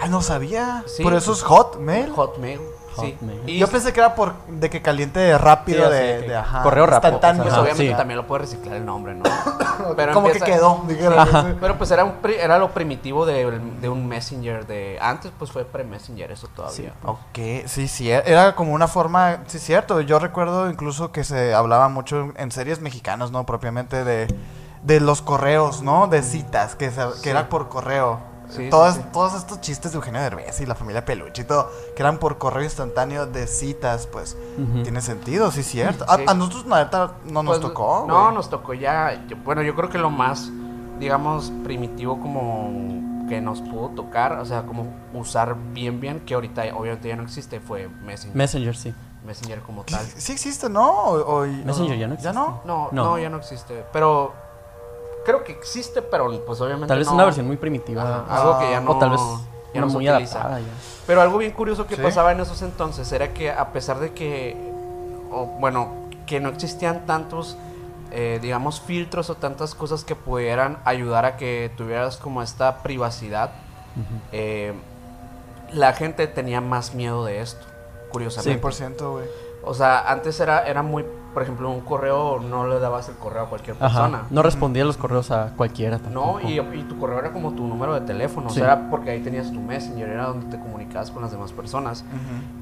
Ay, 0.00 0.10
no 0.10 0.22
sabía. 0.22 0.82
Sí. 0.86 1.04
Por 1.04 1.14
eso 1.14 1.32
es 1.32 1.42
Hotmail. 1.42 2.10
Hotmail, 2.10 2.60
sí. 3.00 3.12
Hotmail. 3.20 3.48
Y 3.48 3.58
Yo 3.58 3.68
pensé 3.68 3.92
que 3.92 4.00
era 4.00 4.14
por 4.14 4.34
de 4.46 4.70
que 4.70 4.82
caliente 4.82 5.36
rápido, 5.38 5.88
Sí, 5.90 5.94
así 5.96 6.26
de, 6.28 6.36
ajá, 6.36 6.62
correo 6.62 6.86
rápido, 6.86 7.12
instantáneo. 7.14 7.42
pues 7.42 7.52
Ajá, 7.54 7.62
obviamente 7.62 7.92
sí. 7.92 7.96
también 7.96 8.16
lo 8.18 8.26
puede 8.26 8.42
reciclar 8.42 8.76
el 8.76 8.84
nombre, 8.84 9.14
¿no? 9.14 9.22
Pero 9.96 10.12
Como 10.12 10.26
empieza- 10.28 10.44
que 10.46 10.52
quedó, 10.52 10.84
dijeron. 10.86 11.18
Ajá. 11.18 11.54
Pero 11.60 11.78
pues 11.78 11.90
era 11.90 12.04
un 12.04 12.12
pri- 12.22 12.36
era 12.38 12.58
lo 12.58 12.70
primitivo 12.70 13.24
de, 13.26 13.58
de 13.80 13.88
un 13.88 14.06
messenger 14.06 14.66
de 14.66 14.98
antes 15.00 15.32
pues 15.38 15.50
fue 15.50 15.64
pre-messenger 15.64 16.30
eso 16.30 16.48
todavía. 16.48 16.92
Ok, 17.04 17.38
sí, 17.66 17.88
sí, 17.88 18.10
e- 18.10 18.22
era 18.26 18.54
como 18.54 18.72
una 18.72 18.88
forma, 18.88 19.38
sí, 19.46 19.58
cierto. 19.58 20.00
Yo 20.02 20.18
recuerdo 20.18 20.68
incluso 20.70 21.12
que 21.12 21.24
se 21.24 21.54
hablaba 21.54 21.88
mucho 21.88 22.32
en 22.36 22.52
series 22.52 22.80
mexicanas, 22.80 23.30
¿no? 23.30 23.46
Propiamente 23.46 24.04
de, 24.04 24.26
de 24.82 25.00
los 25.00 25.22
correos, 25.22 25.82
¿no? 25.82 26.06
De 26.08 26.22
citas, 26.22 26.74
que, 26.76 26.90
se- 26.90 27.00
que 27.22 27.22
Sí. 27.22 27.28
era 27.30 27.48
por 27.48 27.68
correo. 27.68 28.20
Sí, 28.50 28.68
todos, 28.70 28.94
sí, 28.96 29.00
sí. 29.02 29.08
todos 29.12 29.34
estos 29.34 29.60
chistes 29.60 29.92
de 29.92 29.96
Eugenio 29.96 30.20
Derbez 30.20 30.60
y 30.60 30.66
la 30.66 30.74
familia 30.74 31.04
Peluche 31.04 31.42
y 31.42 31.44
todo, 31.44 31.70
que 31.96 32.02
eran 32.02 32.18
por 32.18 32.38
correo 32.38 32.64
instantáneo 32.64 33.26
de 33.26 33.46
citas, 33.46 34.06
pues 34.06 34.36
tiene 34.82 35.00
sentido, 35.00 35.50
sí, 35.50 35.62
cierto. 35.62 36.04
A, 36.08 36.16
Sí. 36.16 36.24
a 36.26 36.34
nosotros, 36.34 36.66
neta, 36.66 37.12
no 37.24 37.42
nos 37.42 37.58
Pues, 37.58 37.68
tocó. 37.68 38.04
No, 38.08 38.30
nos 38.32 38.50
tocó 38.50 38.74
ya. 38.74 39.24
yo- 39.28 39.36
bueno, 39.44 39.62
yo 39.62 39.74
creo 39.74 39.88
que 39.88 39.98
lo 39.98 40.10
más, 40.10 40.50
digamos, 40.98 41.52
primitivo 41.64 42.20
como 42.20 43.26
que 43.28 43.40
nos 43.40 43.60
pudo 43.60 43.90
tocar, 43.90 44.32
o 44.40 44.44
sea, 44.44 44.62
como 44.66 44.92
usar 45.14 45.54
bien, 45.72 46.00
bien, 46.00 46.20
que 46.20 46.34
ahorita 46.34 46.64
obviamente 46.74 47.08
ya 47.08 47.16
no 47.16 47.22
existe, 47.22 47.60
fue 47.60 47.88
Messenger. 47.88 48.36
Messenger, 48.36 48.76
sí. 48.76 48.94
Messenger 49.24 49.60
como 49.60 49.84
tal. 49.84 50.04
Sí 50.16 50.32
existe, 50.32 50.68
¿no? 50.68 50.90
O- 50.90 51.42
o- 51.42 51.46
Messenger 51.46 51.96
ya 51.98 52.08
no 52.08 52.14
¿Ya 52.16 52.30
existe. 52.30 52.32
no? 52.32 52.62
No, 52.64 52.88
no, 52.90 53.04
No. 53.04 53.18
ya 53.18 53.28
no 53.28 53.36
existe. 53.36 53.84
Pero 53.92 54.32
creo 55.24 55.44
que 55.44 55.52
existe, 55.52 56.02
pero 56.02 56.30
pues 56.44 56.60
obviamente 56.60 56.88
Tal 56.88 56.98
vez 56.98 57.06
no- 57.08 57.14
una 57.14 57.24
versión 57.24 57.46
muy 57.46 57.56
primitiva. 57.56 58.24
Ajá, 58.26 58.36
algo 58.42 58.58
que 58.58 58.70
ya 58.70 58.80
no. 58.80 58.90
o 58.92 58.98
tal 58.98 59.10
vez 59.10 59.20
ya 59.74 59.80
no 59.80 59.88
se 59.88 59.96
muy 59.96 60.08
utiliza. 60.10 60.38
adaptada 60.40 60.60
ya. 60.60 60.66
Pero 61.06 61.20
algo 61.22 61.38
bien 61.38 61.52
curioso 61.52 61.86
que 61.86 61.96
Sí. 61.96 62.02
pasaba 62.02 62.32
en 62.32 62.40
esos 62.40 62.62
entonces 62.62 63.10
era 63.12 63.32
que 63.34 63.50
a 63.50 63.72
pesar 63.72 63.98
de 64.00 64.12
que, 64.12 64.56
o, 65.30 65.46
bueno, 65.60 65.92
que 66.26 66.40
no 66.40 66.48
existían 66.48 67.06
tantos, 67.06 67.56
eh, 68.12 68.38
digamos, 68.42 68.80
filtros 68.80 69.30
o 69.30 69.34
tantas 69.36 69.74
cosas 69.74 70.04
que 70.04 70.14
pudieran 70.16 70.78
ayudar 70.84 71.24
a 71.24 71.36
que 71.36 71.70
tuvieras 71.76 72.16
como 72.16 72.42
esta 72.42 72.82
privacidad, 72.82 73.50
eh, 74.32 74.72
la 75.72 75.92
gente 75.92 76.26
tenía 76.26 76.60
más 76.60 76.94
miedo 76.94 77.24
de 77.24 77.40
esto, 77.40 77.64
curiosamente. 78.10 78.60
100%, 78.60 79.12
güey. 79.12 79.26
O 79.62 79.74
sea, 79.74 80.10
antes 80.10 80.40
era, 80.40 80.66
era 80.66 80.82
muy, 80.82 81.04
por 81.32 81.42
ejemplo, 81.42 81.70
un 81.70 81.80
correo, 81.80 82.40
no 82.40 82.66
le 82.66 82.78
dabas 82.80 83.08
el 83.08 83.14
correo 83.16 83.42
a 83.44 83.48
cualquier 83.48 83.76
persona. 83.76 84.18
Ajá. 84.18 84.26
No 84.30 84.42
respondía 84.42 84.84
los 84.84 84.96
correos 84.96 85.30
a 85.30 85.52
cualquiera 85.56 85.98
No, 85.98 86.38
tampoco. 86.38 86.40
y, 86.48 86.58
y 86.58 86.82
tu 86.88 86.98
correo 86.98 87.18
era 87.20 87.32
como 87.32 87.52
tu 87.52 87.66
número 87.66 87.94
de 87.94 88.00
teléfono, 88.02 88.48
o 88.48 88.50
sea, 88.50 88.64
era 88.64 88.90
porque 88.90 89.10
ahí 89.10 89.20
tenías 89.20 89.52
tu 89.52 89.60
messenger, 89.60 90.08
era 90.08 90.26
donde 90.26 90.46
te 90.54 90.60
comunicabas 90.62 91.10
con 91.10 91.22
las 91.22 91.30
demás 91.30 91.52
personas. 91.52 92.04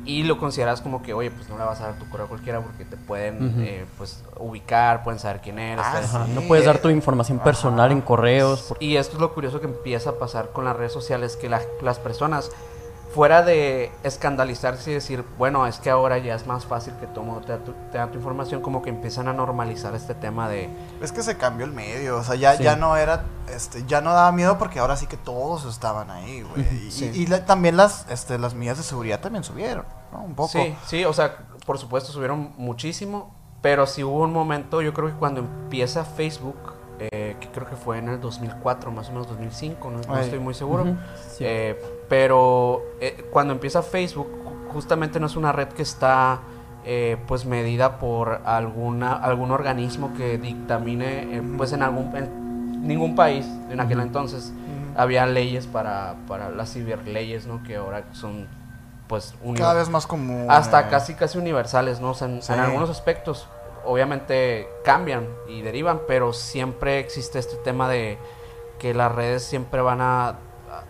Y 0.04 0.22
lo 0.24 0.38
consideras 0.38 0.80
como 0.80 1.02
que, 1.02 1.12
oye, 1.14 1.30
pues 1.30 1.48
no 1.48 1.58
le 1.58 1.64
vas 1.64 1.80
a 1.80 1.88
dar 1.88 1.98
tu 1.98 2.08
correo 2.08 2.26
a 2.26 2.28
cualquiera 2.28 2.60
porque 2.60 2.84
te 2.84 2.96
pueden, 2.96 3.54
eh, 3.58 3.84
pues, 3.98 4.22
ubicar, 4.38 5.02
pueden 5.02 5.18
saber 5.18 5.40
quién 5.40 5.58
eres. 5.58 5.84
Ah, 5.86 6.00
Sí. 6.26 6.32
No 6.34 6.42
puedes 6.42 6.64
dar 6.64 6.78
tu 6.78 6.88
información 6.90 7.38
personal 7.38 7.86
Ajá. 7.86 7.92
en 7.92 8.00
correos. 8.00 8.66
porque- 8.68 8.84
Y 8.84 8.96
esto 8.96 9.16
es 9.16 9.20
lo 9.20 9.32
curioso 9.34 9.60
que 9.60 9.66
empieza 9.66 10.10
a 10.10 10.12
pasar 10.14 10.50
con 10.52 10.64
las 10.64 10.76
redes 10.76 10.92
sociales, 10.92 11.36
que 11.36 11.48
la- 11.48 11.62
las 11.82 11.98
personas, 11.98 12.50
fuera 13.14 13.42
de 13.42 13.90
escandalizarse 14.02 14.90
y 14.90 14.94
decir, 14.94 15.24
bueno, 15.38 15.66
es 15.66 15.78
que 15.78 15.88
ahora 15.90 16.18
ya 16.18 16.34
es 16.34 16.46
más 16.46 16.66
fácil 16.66 16.92
que 17.00 17.06
todo 17.06 17.24
mundo 17.24 17.40
te 17.40 17.52
da 17.52 17.58
tu, 17.58 17.72
te 17.90 17.98
da 17.98 18.06
tu 18.10 18.18
información, 18.18 18.60
como 18.60 18.82
que 18.82 18.90
empiezan 18.90 19.28
a 19.28 19.32
normalizar 19.32 19.94
este 19.94 20.14
tema 20.14 20.48
de... 20.48 20.68
Es 21.00 21.12
que 21.12 21.22
se 21.22 21.36
cambió 21.38 21.64
el 21.64 21.72
medio, 21.72 22.18
o 22.18 22.22
sea, 22.24 22.34
ya, 22.34 22.56
Sí. 22.56 22.64
ya 22.64 22.76
no 22.76 22.96
era, 22.96 23.24
este, 23.54 23.84
ya 23.86 24.00
no 24.02 24.12
daba 24.12 24.30
miedo 24.32 24.58
porque 24.58 24.78
ahora 24.78 24.96
sí 24.96 25.06
que 25.06 25.16
todos 25.16 25.64
estaban 25.64 26.10
ahí, 26.10 26.42
güey. 26.42 26.66
Y, 26.86 26.90
Sí. 26.90 27.10
y 27.14 27.26
la- 27.26 27.46
también 27.46 27.76
las, 27.78 28.04
este, 28.10 28.38
las 28.38 28.54
medidas 28.54 28.76
de 28.78 28.84
seguridad 28.84 29.20
también 29.20 29.42
subieron, 29.42 29.86
¿no? 30.12 30.22
Un 30.22 30.34
poco. 30.34 30.48
Sí, 30.50 30.74
sí, 30.86 31.04
o 31.06 31.12
sea, 31.14 31.38
por 31.64 31.78
supuesto 31.78 32.12
subieron 32.12 32.52
muchísimo, 32.58 33.34
pero 33.62 33.86
sí 33.86 34.04
hubo 34.04 34.22
un 34.22 34.32
momento, 34.32 34.82
yo 34.82 34.92
creo 34.92 35.08
que 35.08 35.14
cuando 35.14 35.40
empieza 35.40 36.04
Facebook, 36.04 36.56
eh, 37.00 37.36
que 37.40 37.48
creo 37.48 37.68
que 37.68 37.76
fue 37.76 37.98
en 37.98 38.08
el 38.08 38.20
2004, 38.20 38.90
más 38.90 39.08
o 39.08 39.12
menos 39.12 39.28
2005, 39.28 39.90
no, 39.90 40.00
no 40.06 40.18
estoy 40.18 40.40
muy 40.40 40.52
seguro, 40.52 40.84
sí. 41.36 41.44
eh, 41.46 41.80
pero 42.08 42.82
eh, 43.00 43.24
cuando 43.30 43.52
empieza 43.52 43.82
Facebook, 43.82 44.28
ju- 44.44 44.72
justamente 44.72 45.20
no 45.20 45.26
es 45.26 45.36
una 45.36 45.52
red 45.52 45.68
que 45.68 45.82
está 45.82 46.40
eh, 46.84 47.16
pues 47.26 47.44
medida 47.44 47.98
por 47.98 48.40
alguna 48.44 49.12
algún 49.12 49.50
organismo 49.50 50.12
que 50.16 50.38
dictamine, 50.38 51.36
eh, 51.36 51.42
pues 51.56 51.72
en 51.72 51.82
algún 51.82 52.16
en 52.16 52.86
ningún 52.86 53.14
país 53.16 53.46
en 53.70 53.80
aquel 53.80 54.00
entonces 54.00 54.52
había 54.96 55.26
leyes 55.26 55.66
para, 55.66 56.14
para 56.26 56.50
las 56.50 56.72
ciberleyes, 56.72 57.46
¿no? 57.46 57.62
Que 57.62 57.76
ahora 57.76 58.04
son 58.12 58.46
pues 59.06 59.34
Cada 59.56 59.74
vez 59.74 59.88
más 59.88 60.06
común. 60.06 60.46
hasta 60.50 60.80
eh. 60.82 60.86
casi 60.90 61.14
casi 61.14 61.38
universales, 61.38 62.00
¿no? 62.00 62.10
O 62.10 62.14
sea, 62.14 62.28
en, 62.28 62.42
Sí. 62.42 62.52
en 62.52 62.60
algunos 62.60 62.90
aspectos 62.90 63.46
obviamente 63.84 64.68
cambian 64.84 65.26
y 65.48 65.62
derivan, 65.62 66.00
pero 66.06 66.32
siempre 66.32 66.98
existe 66.98 67.38
este 67.38 67.56
tema 67.56 67.88
de 67.88 68.18
que 68.78 68.92
las 68.94 69.10
redes 69.12 69.42
siempre 69.44 69.80
van 69.82 70.00
a 70.00 70.34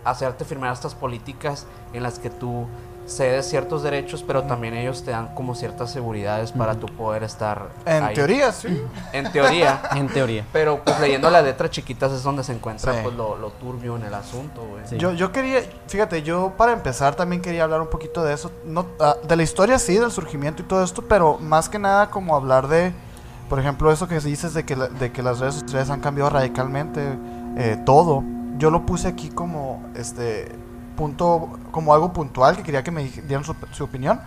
hacerte 0.03 0.45
firmar 0.45 0.73
estas 0.73 0.95
políticas 0.95 1.65
en 1.93 2.03
las 2.03 2.19
que 2.19 2.29
tú 2.29 2.65
cedes 3.05 3.49
ciertos 3.49 3.81
derechos, 3.81 4.21
pero 4.21 4.43
también 4.43 4.75
ellos 4.75 5.03
te 5.03 5.09
dan 5.09 5.33
como 5.33 5.55
ciertas 5.55 5.89
seguridades 5.91 6.51
para 6.51 6.75
tu 6.75 6.85
poder 6.85 7.23
estar 7.23 7.69
En 7.87 8.03
ahí. 8.03 8.13
teoría, 8.13 8.51
sí. 8.51 8.83
En 9.13 9.31
teoría. 9.31 9.81
En 9.95 10.07
teoría. 10.09 10.45
Pero 10.53 10.81
pues 10.83 10.99
leyendo 10.99 11.31
las 11.31 11.43
letras 11.43 11.71
chiquitas 11.71 12.11
es 12.11 12.21
donde 12.21 12.43
se 12.43 12.53
encuentra 12.53 12.93
Sí. 12.93 12.99
pues 13.01 13.15
lo, 13.15 13.35
lo 13.35 13.49
turbio 13.53 13.95
en 13.95 14.03
el 14.03 14.13
asunto, 14.13 14.61
güey. 14.69 14.83
Sí. 14.85 14.97
Yo, 14.97 15.11
yo 15.13 15.31
quería, 15.31 15.61
fíjate, 15.87 16.21
yo 16.21 16.53
para 16.55 16.71
empezar 16.71 17.15
también 17.15 17.41
quería 17.41 17.63
hablar 17.63 17.81
un 17.81 17.89
poquito 17.89 18.23
de 18.23 18.33
eso, 18.35 18.51
no, 18.63 18.85
ah, 18.99 19.15
de 19.27 19.35
la 19.35 19.41
historia 19.41 19.79
sí, 19.79 19.97
del 19.97 20.11
surgimiento 20.11 20.61
y 20.61 20.65
todo 20.65 20.83
esto, 20.83 21.01
pero 21.01 21.39
más 21.39 21.67
que 21.67 21.79
nada 21.79 22.11
como 22.11 22.35
hablar 22.35 22.67
de, 22.67 22.93
por 23.49 23.59
ejemplo, 23.59 23.91
eso 23.91 24.07
que 24.07 24.19
dices 24.19 24.53
de 24.53 24.65
que, 24.65 24.75
la- 24.75 24.87
de 24.87 25.11
que 25.11 25.23
las 25.23 25.39
redes 25.39 25.55
sociales 25.55 25.89
han 25.89 26.01
cambiado 26.01 26.29
radicalmente 26.29 27.17
eh, 27.57 27.81
todo. 27.87 28.23
Yo 28.57 28.71
lo 28.71 28.85
puse 28.85 29.07
aquí 29.07 29.29
como, 29.29 29.83
este, 29.95 30.51
punto, 30.95 31.57
como 31.71 31.93
algo 31.93 32.11
puntual 32.11 32.57
que 32.57 32.63
quería 32.63 32.83
que 32.83 32.91
me 32.91 33.03
dieran 33.03 33.43
su, 33.43 33.55
su 33.71 33.83
opinión. 33.83 34.19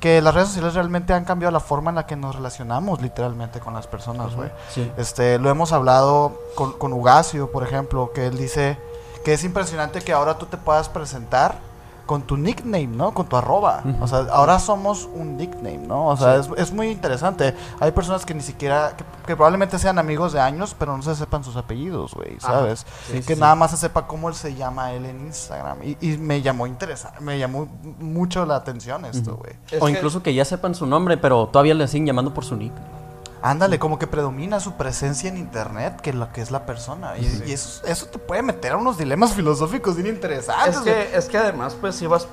Que 0.00 0.20
las 0.20 0.34
redes 0.34 0.48
sociales 0.48 0.74
realmente 0.74 1.14
han 1.14 1.24
cambiado 1.24 1.52
la 1.52 1.60
forma 1.60 1.90
en 1.90 1.96
la 1.96 2.06
que 2.06 2.16
nos 2.16 2.34
relacionamos 2.34 3.00
literalmente 3.00 3.60
con 3.60 3.72
las 3.72 3.86
personas, 3.86 4.34
güey. 4.34 4.50
Sí. 4.68 4.90
Este, 4.98 5.38
lo 5.38 5.48
hemos 5.48 5.72
hablado 5.72 6.38
con, 6.54 6.72
con 6.72 6.92
Ugacio, 6.92 7.50
por 7.50 7.62
ejemplo, 7.62 8.10
que 8.14 8.26
él 8.26 8.36
dice 8.36 8.78
que 9.24 9.32
es 9.32 9.42
impresionante 9.42 10.02
que 10.02 10.12
ahora 10.12 10.36
tú 10.36 10.46
te 10.46 10.56
puedas 10.56 10.88
presentar 10.88 11.58
con 12.06 12.22
tu 12.22 12.36
nickname, 12.36 12.86
¿no? 12.86 13.12
Con 13.12 13.26
tu 13.26 13.36
arroba. 13.36 13.82
O 14.00 14.06
sea, 14.08 14.20
ahora 14.32 14.58
somos 14.58 15.08
un 15.12 15.36
nickname, 15.36 15.78
¿no? 15.78 16.06
O 16.06 16.16
sea, 16.16 16.36
es, 16.36 16.48
es 16.56 16.72
muy 16.72 16.88
interesante. 16.88 17.54
Hay 17.80 17.90
personas 17.92 18.24
que 18.24 18.32
ni 18.32 18.42
siquiera, 18.42 18.94
que, 18.96 19.04
que 19.26 19.34
probablemente 19.36 19.78
sean 19.78 19.98
amigos 19.98 20.32
de 20.32 20.40
años, 20.40 20.74
pero 20.78 20.96
no 20.96 21.02
se 21.02 21.14
sepan 21.16 21.42
sus 21.44 21.56
apellidos, 21.56 22.14
güey. 22.14 22.38
¿sabes? 22.40 22.86
Sí, 23.10 23.20
que 23.22 23.34
sí, 23.34 23.40
nada 23.40 23.54
más 23.56 23.72
se 23.72 23.76
sepa 23.76 24.06
cómo 24.06 24.28
él 24.28 24.34
se 24.34 24.54
llama 24.54 24.92
él 24.92 25.04
en 25.04 25.26
Instagram. 25.26 25.78
Y, 25.82 25.96
y 26.00 26.16
me 26.16 26.40
llamó 26.42 26.66
interesante, 26.66 27.20
me 27.20 27.38
llamó 27.38 27.66
mucho 27.98 28.46
la 28.46 28.56
atención 28.56 29.04
esto, 29.04 29.36
güey. 29.36 29.54
Es 29.70 29.82
o 29.82 29.86
que- 29.86 29.92
incluso 29.92 30.22
que 30.22 30.32
ya 30.32 30.44
sepan 30.44 30.74
su 30.74 30.86
nombre, 30.86 31.16
pero 31.16 31.48
todavía 31.48 31.74
le 31.74 31.88
siguen 31.88 32.06
llamando 32.06 32.32
por 32.32 32.44
su 32.44 32.56
nick. 32.56 32.72
Ándale, 33.46 33.78
como 33.78 33.96
que 33.96 34.08
predomina 34.08 34.58
su 34.58 34.72
presencia 34.72 35.28
en 35.28 35.36
internet 35.36 36.00
que 36.00 36.12
lo 36.12 36.32
que 36.32 36.40
es 36.40 36.50
la 36.50 36.66
persona. 36.66 37.16
Y, 37.16 37.44
y 37.46 37.52
eso, 37.52 37.86
eso 37.86 38.06
te 38.06 38.18
puede 38.18 38.42
meter 38.42 38.72
a 38.72 38.76
unos 38.76 38.98
dilemas 38.98 39.34
filosóficos 39.36 39.94
bien 39.94 40.08
interesantes. 40.08 40.78
Es 40.78 40.82
que, 40.82 41.16
es 41.16 41.28
que 41.28 41.38
además, 41.38 41.76
pues 41.80 42.02
ibas 42.02 42.26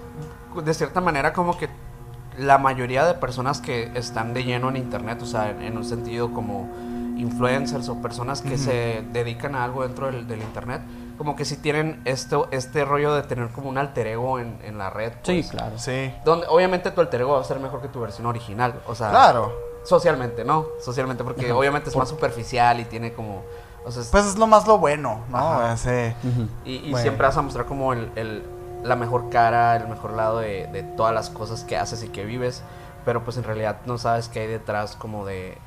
de 0.55 0.74
cierta 0.74 1.01
manera 1.01 1.32
como 1.32 1.55
que 1.55 1.70
la 2.39 2.58
mayoría 2.58 3.05
de 3.05 3.13
personas 3.13 3.62
que 3.62 3.91
están 3.93 4.34
de 4.34 4.43
lleno 4.43 4.70
en 4.70 4.77
internet, 4.77 5.22
o 5.22 5.27
sea, 5.27 5.51
en, 5.51 5.62
en 5.62 5.77
un 5.77 5.86
sentido 5.86 6.34
como 6.34 6.67
influencers 7.15 7.89
o 7.89 8.01
personas 8.01 8.41
que 8.41 8.58
se 8.58 9.03
dedican 9.13 9.53
a 9.53 9.63
algo 9.63 9.84
dentro 9.84 10.08
del, 10.08 10.27
del 10.27 10.41
internet, 10.41 10.82
como 11.20 11.36
que 11.36 11.46
sí 11.46 11.58
tienen 11.58 12.01
esto, 12.05 12.48
este 12.50 12.86
rollo 12.86 13.13
de 13.13 13.22
tener 13.22 13.50
como 13.50 13.70
un 13.70 13.77
alter 13.77 14.08
ego 14.08 14.39
en, 14.39 14.58
en 14.63 14.79
la 14.79 14.89
red. 14.89 15.13
Sí, 15.22 15.41
pues, 15.41 15.51
claro. 15.51 15.77
Sí, 15.77 16.12
Donde 16.25 16.48
obviamente 16.48 16.89
tu 16.89 17.01
alter 17.01 17.22
ego 17.22 17.34
va 17.34 17.41
a 17.41 17.43
ser 17.43 17.60
mejor 17.60 17.82
que 17.84 17.88
tu 17.88 18.01
versión 18.01 18.25
original, 18.25 18.82
o 18.88 18.96
sea, 18.96 19.12
claro. 19.12 19.73
Socialmente, 19.84 20.44
¿no? 20.44 20.66
Socialmente, 20.82 21.24
porque 21.24 21.46
Ajá. 21.48 21.56
obviamente 21.56 21.90
es 21.90 21.94
Por- 21.94 22.02
más 22.04 22.10
superficial 22.10 22.80
y 22.80 22.86
tiene 22.86 23.13
como, 23.13 23.44
o 23.86 23.92
sea, 23.92 24.02
es- 24.02 24.10
Pues 24.10 24.25
es 24.25 24.38
lo 24.38 24.48
más 24.48 24.66
lo 24.68 24.78
bueno, 24.78 25.22
¿no? 25.30 25.38
Ajá. 25.38 25.74
Ese-. 25.74 26.16
Y, 26.66 26.75
y 26.75 26.92
Bueno. 26.92 26.98
siempre 27.00 27.28
vas 27.28 27.38
a 27.38 27.42
mostrar 27.42 27.66
como 27.66 27.94
el, 27.94 28.12
el- 28.16 28.44
la 28.84 28.96
mejor 28.96 29.30
cara, 29.30 29.75
el 29.78 29.88
mejor 29.88 30.12
lado 30.13 30.40
de, 30.40 30.68
de 30.68 30.84
todas 30.84 31.13
las 31.13 31.30
cosas 31.30 31.63
que 31.63 31.78
haces 31.78 32.04
y 32.04 32.10
que 32.10 32.25
vives. 32.25 32.62
Pero 33.06 33.24
pues 33.24 33.36
en 33.38 33.44
realidad 33.44 33.78
no 33.86 33.98
sabes 33.98 34.30
qué 34.30 34.42
hay 34.42 34.48
detrás 34.48 34.96
como 34.96 35.25
de, 35.25 35.58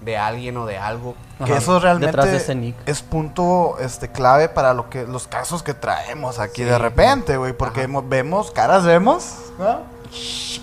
de 0.00 0.16
alguien 0.16 0.56
o 0.56 0.66
de 0.66 0.78
algo. 0.78 1.14
que 1.44 1.56
eso 1.56 1.78
realmente 1.78 2.06
Detrás 2.08 2.26
de 2.30 2.36
ese 2.36 2.54
nick. 2.56 2.74
es 2.86 3.02
punto 3.02 3.76
este 3.78 4.10
clave 4.10 4.48
para 4.48 4.74
lo 4.74 4.90
que 4.90 5.06
los 5.06 5.28
casos 5.28 5.62
que 5.62 5.74
traemos 5.74 6.38
aquí 6.40 6.62
Sí. 6.62 6.68
de 6.68 6.76
repente, 6.78 7.36
güey, 7.36 7.52
porque 7.52 7.80
Ajá. 7.82 7.88
mo- 7.88 8.02
vemos 8.04 8.50
caras 8.50 8.84
vemos, 8.84 9.36
¿no? 9.60 9.80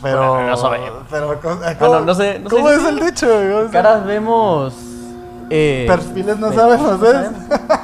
Pero 0.01 0.34
Bueno, 0.34 0.48
no 0.50 0.58
sabemos. 0.58 0.91
pero 1.10 1.41
¿cómo, 1.41 1.56
Bueno, 1.79 2.00
no 2.01 2.15
sé- 2.15 2.39
no 2.39 2.50
¿Cómo 2.50 2.70
es 2.70 2.84
el 2.86 3.00
dicho? 3.00 3.27
güey? 3.27 3.70
Caras 3.72 4.06
vemos. 4.06 4.74
eh, 5.50 5.86
Perfiles 5.88 6.38
no 6.38 6.53
sabemos, 6.53 7.00
no 7.00 7.08
¿eh? 7.12 7.29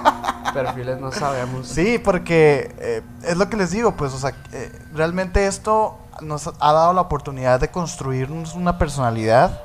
Perfiles 0.53 0.99
no 0.99 1.11
sabemos. 1.11 1.67
Sí, 1.67 1.97
porque 1.99 2.73
eh, 2.79 3.01
es 3.23 3.35
lo 3.37 3.49
que 3.49 3.57
les 3.57 3.71
digo, 3.71 3.93
pues, 3.95 4.13
o 4.13 4.17
sea, 4.19 4.33
eh, 4.53 4.71
realmente 4.93 5.47
esto 5.47 5.97
nos 6.21 6.47
ha 6.47 6.71
dado 6.71 6.93
la 6.93 7.01
oportunidad 7.01 7.59
de 7.59 7.69
construirnos 7.69 8.53
una 8.53 8.77
personalidad 8.77 9.59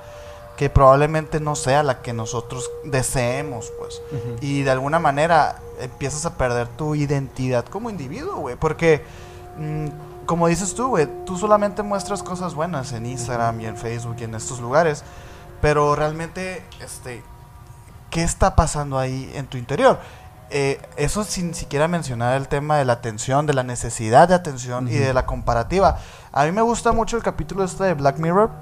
que 0.57 0.69
probablemente 0.69 1.39
no 1.41 1.55
sea 1.55 1.83
la 1.83 2.03
que 2.03 2.13
nosotros 2.13 2.69
deseemos, 2.85 3.73
pues. 3.79 4.03
Y 4.41 4.63
de 4.63 4.71
alguna 4.71 4.99
manera 4.99 5.57
empiezas 5.81 6.27
a 6.27 6.35
perder 6.37 6.67
tu 6.69 6.95
identidad 6.95 7.65
como 7.67 7.89
individuo, 7.89 8.37
güey, 8.37 8.57
porque 8.57 9.03
mm, 9.59 9.87
como 10.31 10.47
dices 10.47 10.77
tú, 10.77 10.91
güey, 10.91 11.09
tú 11.27 11.37
solamente 11.37 11.83
muestras 11.83 12.23
cosas 12.23 12.55
buenas 12.55 12.93
en 12.93 13.05
Instagram 13.05 13.63
y 13.63 13.67
en 13.67 13.77
Facebook 13.77 14.15
y 14.21 14.23
en 14.23 14.37
estos 14.37 14.61
lugares, 14.61 15.03
pero 15.61 15.97
realmente, 15.97 16.65
este, 16.81 17.25
¿qué 18.11 18.23
está 18.23 18.55
pasando 18.55 18.97
ahí 18.97 19.29
en 19.35 19.49
tu 19.49 19.59
interior? 19.59 19.99
Eh, 20.51 20.81
eso 20.97 21.25
sin 21.25 21.53
siquiera 21.53 21.89
mencionar 21.89 22.37
el 22.37 22.47
tema 22.47 22.79
de 22.79 22.85
la 22.85 22.93
atención, 22.93 23.45
de 23.45 23.55
la 23.55 23.65
necesidad 23.65 24.29
de 24.29 24.37
atención 24.37 24.87
y 24.87 24.95
de 24.95 25.13
la 25.13 25.27
comparativa. 25.27 25.99
A 26.31 26.45
mí 26.45 26.53
me 26.53 26.63
gusta 26.63 26.93
mucho 26.93 27.17
el 27.17 27.25
capítulo 27.25 27.65
este 27.65 27.83
de 27.83 27.95
Black 27.95 28.19
Mirror, 28.19 28.53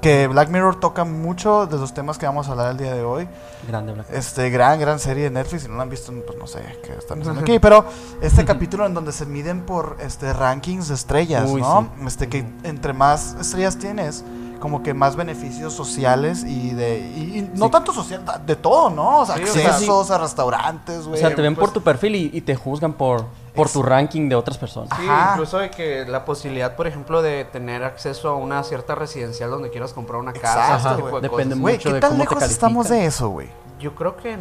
que 0.00 0.28
Black 0.28 0.48
Mirror 0.50 0.78
toca 0.78 1.04
mucho 1.04 1.66
de 1.66 1.76
los 1.76 1.92
temas 1.92 2.18
que 2.18 2.26
vamos 2.26 2.48
a 2.48 2.52
hablar 2.52 2.70
el 2.70 2.76
día 2.76 2.94
de 2.94 3.02
hoy. 3.02 3.28
Grande, 3.66 3.92
Black. 3.92 4.06
Este, 4.12 4.48
gran, 4.50 4.78
gran 4.78 4.98
serie 5.00 5.24
de 5.24 5.30
Netflix. 5.30 5.62
Si 5.64 5.68
no 5.68 5.76
la 5.76 5.82
han 5.82 5.90
visto, 5.90 6.12
pues 6.26 6.38
no 6.38 6.46
sé 6.46 6.60
qué 6.84 6.92
están 6.94 7.20
haciendo 7.20 7.40
aquí. 7.42 7.58
Pero 7.58 7.84
este 8.20 8.44
capítulo 8.44 8.86
en 8.86 8.94
donde 8.94 9.12
se 9.12 9.26
miden 9.26 9.62
por 9.66 9.96
este 10.00 10.32
rankings 10.32 10.88
de 10.88 10.94
estrellas, 10.94 11.48
Uy, 11.50 11.60
¿no? 11.60 11.88
sí. 11.98 12.06
Este, 12.06 12.28
que 12.28 12.44
entre 12.62 12.92
más 12.92 13.34
estrellas 13.40 13.76
tienes, 13.78 14.24
como 14.60 14.82
que 14.82 14.92
más 14.94 15.14
beneficios 15.16 15.72
sociales 15.72 16.44
y 16.44 16.70
de. 16.70 16.98
Y, 16.98 17.38
y 17.38 17.50
no 17.54 17.66
Sí. 17.66 17.70
tanto 17.72 17.92
social, 17.92 18.24
de 18.46 18.56
todo, 18.56 18.90
¿no? 18.90 19.20
O 19.20 19.26
sea, 19.26 19.36
Sí, 19.36 19.42
o 19.42 19.46
sea, 19.46 19.68
accesos 19.70 20.10
a 20.10 20.18
restaurantes, 20.18 21.06
O 21.06 21.08
güey. 21.10 21.20
sea, 21.20 21.34
te 21.34 21.42
ven 21.42 21.54
pues- 21.54 21.66
por 21.66 21.74
tu 21.74 21.82
perfil 21.82 22.14
y, 22.16 22.30
y 22.32 22.40
te 22.40 22.54
juzgan 22.56 22.92
por, 22.92 23.24
por 23.58 23.68
tu 23.68 23.82
ranking 23.82 24.28
de 24.30 24.34
otras 24.36 24.56
personas. 24.56 24.88
Sí, 24.98 25.04
Ajá. 25.06 25.32
incluso 25.34 25.58
de 25.58 25.70
que 25.70 26.06
la 26.06 26.24
posibilidad, 26.24 26.74
por 26.76 26.86
ejemplo, 26.86 27.20
de 27.20 27.44
tener 27.44 27.84
acceso 27.84 28.30
a 28.30 28.34
una 28.36 28.62
cierta 28.64 28.94
residencial 28.94 29.50
donde 29.50 29.68
quieras 29.70 29.92
comprar 29.92 30.20
una 30.20 30.32
casa, 30.32 30.76
Exacto, 30.76 30.96
tipo 30.96 31.08
güey. 31.10 31.22
de 31.22 31.28
Depende 31.28 31.44
cosas. 31.54 31.60
Güey, 31.60 31.74
mucho 31.76 31.88
¿qué 31.90 31.94
de 31.94 32.00
tan 32.00 32.10
cómo 32.12 32.24
te 32.24 32.34
lejos 32.34 32.50
estamos 32.50 32.88
de 32.88 33.04
eso, 33.04 33.28
güey? 33.28 33.48
Yo 33.78 33.94
creo 33.94 34.16
que 34.16 34.36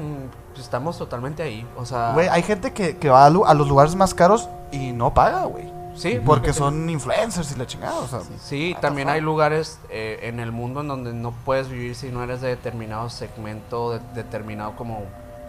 estamos 0.57 0.97
totalmente 0.97 1.43
ahí. 1.43 1.67
O 1.77 1.86
sea, 1.86 2.13
Güey, 2.13 2.27
hay 2.27 2.41
gente 2.43 2.71
que, 2.74 2.97
que 2.97 3.09
va 3.09 3.25
a, 3.25 3.29
lu- 3.29 3.45
a 3.45 3.53
los 3.53 3.67
lugares 3.67 3.95
más 3.95 4.13
caros 4.13 4.47
y 4.71 4.91
no 4.93 5.13
paga, 5.13 5.43
güey. 5.45 5.71
sí, 5.95 6.19
Porque 6.25 6.53
son 6.53 6.89
influencers 6.89 7.51
y 7.51 7.55
la 7.55 7.67
chingada, 7.67 7.95
o 8.00 8.07
sea. 8.07 8.19
Sí, 8.41 8.71
what 8.71 8.77
the 8.77 8.88
también 8.88 9.07
fuck? 9.07 9.13
hay 9.15 9.21
lugares 9.21 9.79
eh, 9.89 10.19
en 10.24 10.39
el 10.39 10.51
mundo 10.51 10.81
en 10.81 10.88
donde 10.88 11.13
no 11.13 11.33
puedes 11.45 11.69
vivir 11.69 11.95
si 11.95 12.09
no 12.09 12.24
eres 12.24 12.41
de 12.41 12.47
determinado 12.50 13.09
segmento, 13.12 13.91
de- 13.91 14.00
determinado 14.15 14.75
como 14.75 15.03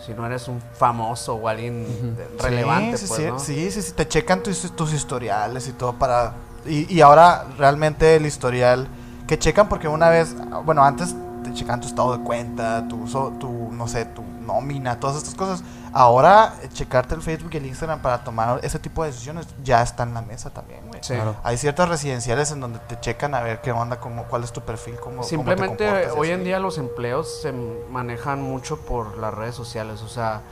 si 0.05 0.15
no 0.15 0.25
eres 0.27 0.49
un 0.49 0.61
famoso 0.75 1.35
o 1.35 1.49
alguien 1.49 2.17
relevante, 2.39 2.97
sí, 2.97 3.07
sí, 3.07 3.09
pues, 3.09 3.21
sí, 3.21 3.27
¿no? 3.29 3.39
sí, 3.39 3.71
sí, 3.71 3.83
sí, 3.83 3.93
te 3.93 4.07
checan 4.09 4.43
tus, 4.43 4.75
tus 4.77 4.93
historiales 4.93 5.69
y 5.69 5.73
todo 5.73 5.95
para... 5.95 6.35
Y, 6.67 6.93
y 6.93 7.01
ahora 7.01 7.47
realmente 7.57 8.17
el 8.17 8.27
historial 8.27 8.89
que 9.27 9.39
checan 9.39 9.69
porque 9.69 9.89
una 9.89 10.09
vez, 10.09 10.35
bueno, 10.65 10.83
antes 10.85 11.15
te 11.45 11.53
checan 11.53 11.81
tu 11.81 11.87
estado 11.89 12.17
de 12.17 12.23
cuenta, 12.25 12.87
tu, 12.89 13.07
so- 13.07 13.33
tu 13.39 13.71
no 13.73 13.87
sé, 13.89 14.05
tu 14.07 14.23
nómina, 14.49 14.99
todas 14.99 15.17
estas 15.17 15.35
cosas. 15.35 15.63
Ahora 15.93 16.55
eh, 16.63 16.69
checarte 16.73 17.15
el 17.15 17.23
Facebook 17.23 17.51
y 17.55 17.59
el 17.59 17.67
Instagram 17.67 18.01
para 18.01 18.25
tomar 18.25 18.61
ese 18.63 18.79
tipo 18.79 19.05
de 19.05 19.11
decisiones 19.11 19.47
ya 19.63 19.83
está 19.83 20.03
en 20.03 20.15
la 20.15 20.23
mesa 20.23 20.51
también, 20.51 20.81
güey. 20.89 21.01
Sí. 21.03 21.15
Claro. 21.15 21.37
Hay 21.45 21.57
ciertas 21.57 21.89
residenciales 21.89 22.51
en 22.51 22.61
donde 22.61 22.79
te 22.81 22.99
checan 22.99 23.35
a 23.35 23.43
ver 23.43 23.61
qué 23.61 23.73
onda, 23.73 24.01
cómo, 24.01 24.25
cuál 24.25 24.45
es 24.45 24.53
tu 24.53 24.61
perfil, 24.63 24.97
cómo, 24.97 25.17
cómo 25.17 25.23
te 25.23 25.29
Simplemente 25.29 25.87
comportas 25.87 26.17
y 26.17 26.19
hoy 26.19 26.31
en 26.31 26.45
día 26.45 26.59
los 26.59 26.79
empleos 26.79 27.43
se 27.43 27.53
manejan 27.53 28.43
mucho 28.43 28.81
por 28.81 29.19
las 29.19 29.33
redes 29.33 29.55
sociales, 29.55 30.03
o 30.03 30.09
sea, 30.09 30.43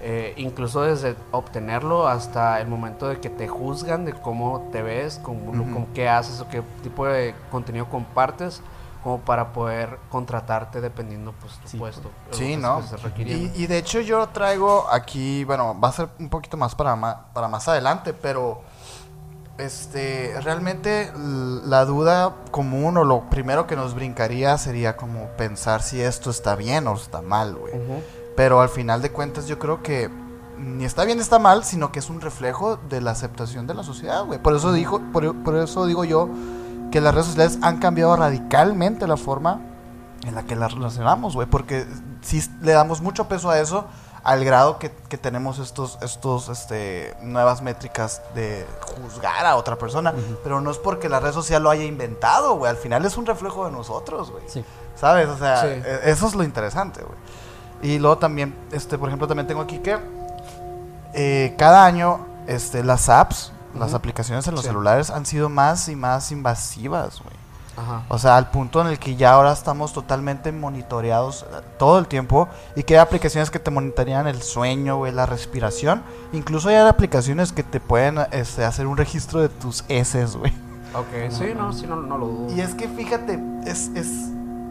eh, 0.00 0.34
incluso 0.36 0.82
desde 0.82 1.14
obtenerlo 1.30 2.08
hasta 2.08 2.60
el 2.60 2.66
momento 2.66 3.08
de 3.08 3.20
que 3.20 3.30
te 3.30 3.46
juzgan 3.46 4.04
de 4.04 4.12
cómo 4.12 4.68
te 4.72 4.82
ves, 4.82 5.18
con 5.22 5.86
qué 5.94 6.08
haces 6.08 6.40
o 6.40 6.48
qué 6.48 6.62
tipo 6.82 7.06
de 7.06 7.34
contenido 7.50 7.86
compartes, 7.88 8.62
como 9.02 9.20
para 9.20 9.52
poder 9.52 9.98
contratarte 10.10 10.80
dependiendo 10.80 11.32
pues 11.40 11.54
tu 11.58 11.68
Sí. 11.68 11.76
puesto. 11.78 12.10
Sí, 12.30 12.56
¿no? 12.56 12.82
Y, 13.18 13.50
y 13.54 13.66
de 13.66 13.78
hecho 13.78 14.00
yo 14.00 14.28
traigo 14.28 14.86
aquí, 14.90 15.44
bueno, 15.44 15.78
va 15.80 15.88
a 15.88 15.92
ser 15.92 16.08
un 16.20 16.28
poquito 16.28 16.56
más 16.56 16.74
para, 16.74 16.94
ma- 16.96 17.26
para 17.32 17.48
más 17.48 17.66
adelante, 17.68 18.12
pero 18.14 18.60
este 19.58 20.34
realmente 20.42 21.12
la 21.14 21.84
duda 21.84 22.34
común 22.50 22.96
o 22.96 23.04
lo 23.04 23.28
primero 23.28 23.66
que 23.66 23.76
nos 23.76 23.94
brincaría 23.94 24.56
sería 24.58 24.96
como 24.96 25.26
pensar 25.36 25.82
si 25.82 26.00
esto 26.00 26.30
está 26.30 26.56
bien 26.56 26.86
o 26.86 26.94
está 26.94 27.20
mal, 27.22 27.54
güey. 27.56 27.74
Ujú. 27.74 28.02
Pero 28.36 28.60
al 28.62 28.70
final 28.70 29.02
de 29.02 29.12
cuentas 29.12 29.46
yo 29.46 29.58
creo 29.58 29.82
que 29.82 30.10
ni 30.58 30.84
está 30.84 31.04
bien 31.04 31.18
ni 31.18 31.22
está 31.22 31.38
mal, 31.38 31.64
sino 31.64 31.92
que 31.92 31.98
es 31.98 32.08
un 32.08 32.20
reflejo 32.20 32.76
de 32.88 33.00
la 33.00 33.10
aceptación 33.10 33.66
de 33.66 33.74
la 33.74 33.82
sociedad, 33.82 34.24
güey. 34.24 34.38
Por 34.40 34.54
eso 34.56 34.72
dijo, 34.72 35.00
por, 35.12 35.34
por 35.42 35.56
eso 35.56 35.86
digo 35.86 36.04
yo 36.04 36.28
que 36.92 37.00
las 37.00 37.12
redes 37.14 37.26
sociales 37.26 37.58
han 37.62 37.78
cambiado 37.78 38.14
radicalmente 38.14 39.06
la 39.08 39.16
forma 39.16 39.60
en 40.24 40.36
la 40.36 40.44
que 40.44 40.54
las 40.54 40.72
relacionamos, 40.72 41.34
güey, 41.34 41.48
porque 41.48 41.84
si 42.20 42.40
le 42.60 42.72
damos 42.72 43.00
mucho 43.00 43.26
peso 43.26 43.50
a 43.50 43.58
eso, 43.58 43.86
al 44.22 44.44
grado 44.44 44.78
que, 44.78 44.92
que 45.08 45.18
tenemos 45.18 45.58
estos, 45.58 45.98
estos, 46.00 46.48
este, 46.48 47.16
nuevas 47.22 47.60
métricas 47.60 48.22
de 48.36 48.64
juzgar 48.94 49.44
a 49.46 49.56
otra 49.56 49.76
persona. 49.78 50.14
Pero 50.44 50.60
no 50.60 50.70
es 50.70 50.78
porque 50.78 51.08
la 51.08 51.18
red 51.18 51.32
social 51.32 51.60
lo 51.64 51.70
haya 51.70 51.82
inventado, 51.82 52.54
güey. 52.54 52.70
Al 52.70 52.76
final 52.76 53.04
es 53.04 53.16
un 53.16 53.26
reflejo 53.26 53.64
de 53.66 53.72
nosotros, 53.72 54.30
güey. 54.30 54.44
Sí. 54.46 54.64
¿Sabes? 54.94 55.26
O 55.28 55.36
sea, 55.38 55.62
Sí. 55.62 55.66
e- 55.66 56.00
eso 56.04 56.28
es 56.28 56.36
lo 56.36 56.44
interesante, 56.44 57.02
güey. 57.02 57.18
Y 57.82 57.98
luego 57.98 58.18
también, 58.18 58.54
este, 58.70 58.96
por 58.96 59.08
ejemplo, 59.08 59.26
también 59.26 59.48
tengo 59.48 59.60
aquí 59.62 59.78
que 59.80 59.98
eh, 61.14 61.54
cada 61.58 61.84
año, 61.84 62.24
este, 62.46 62.82
las 62.84 63.08
apps, 63.08 63.51
las 63.78 63.94
aplicaciones 63.94 64.46
en 64.48 64.54
los 64.54 64.62
Sí. 64.62 64.68
celulares 64.68 65.10
han 65.10 65.26
sido 65.26 65.48
más 65.48 65.88
y 65.88 65.96
más 65.96 66.30
invasivas, 66.32 67.20
güey. 67.22 67.34
Ajá. 67.74 68.02
O 68.10 68.18
sea, 68.18 68.36
al 68.36 68.50
punto 68.50 68.82
en 68.82 68.88
el 68.88 68.98
que 68.98 69.16
ya 69.16 69.32
ahora 69.32 69.50
estamos 69.52 69.94
totalmente 69.94 70.52
monitoreados 70.52 71.46
eh, 71.50 71.60
todo 71.78 71.98
el 71.98 72.06
tiempo 72.06 72.48
y 72.76 72.82
que 72.82 72.94
hay 72.94 73.00
aplicaciones 73.00 73.50
que 73.50 73.58
te 73.58 73.70
monitorean 73.70 74.26
el 74.26 74.42
sueño, 74.42 74.98
güey, 74.98 75.10
la 75.10 75.24
respiración. 75.24 76.02
Incluso 76.34 76.68
hay 76.68 76.76
aplicaciones 76.76 77.50
que 77.52 77.62
te 77.62 77.80
pueden 77.80 78.18
este, 78.30 78.64
hacer 78.64 78.86
un 78.86 78.98
registro 78.98 79.40
de 79.40 79.48
tus 79.48 79.84
heces, 79.88 80.36
güey. 80.36 80.52
Ok, 80.94 81.30
sí, 81.30 81.54
no, 81.56 81.72
sí, 81.72 81.86
no, 81.86 81.96
no 81.96 82.18
lo 82.18 82.26
dudo. 82.26 82.54
Y 82.54 82.60
es 82.60 82.74
que 82.74 82.86
fíjate, 82.88 83.40
es, 83.64 83.88
es 83.94 84.06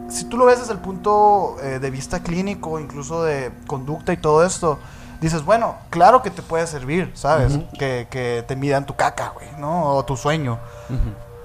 si 0.08 0.24
tú 0.26 0.36
lo 0.36 0.44
ves 0.44 0.60
desde 0.60 0.74
el 0.74 0.78
punto 0.78 1.56
eh, 1.60 1.80
de 1.80 1.90
vista 1.90 2.22
clínico, 2.22 2.78
incluso 2.78 3.24
de 3.24 3.50
conducta 3.66 4.12
y 4.12 4.16
todo 4.18 4.44
esto, 4.44 4.78
dices, 5.22 5.42
bueno, 5.44 5.76
claro 5.88 6.20
que 6.20 6.30
te 6.30 6.42
puede 6.42 6.66
servir, 6.66 7.10
¿sabes? 7.14 7.58
Que, 7.78 8.06
que 8.10 8.44
te 8.46 8.54
midan 8.56 8.84
tu 8.84 8.94
caca, 8.94 9.30
güey, 9.30 9.48
¿no? 9.58 9.94
O 9.94 10.04
tu 10.04 10.16
sueño. 10.18 10.58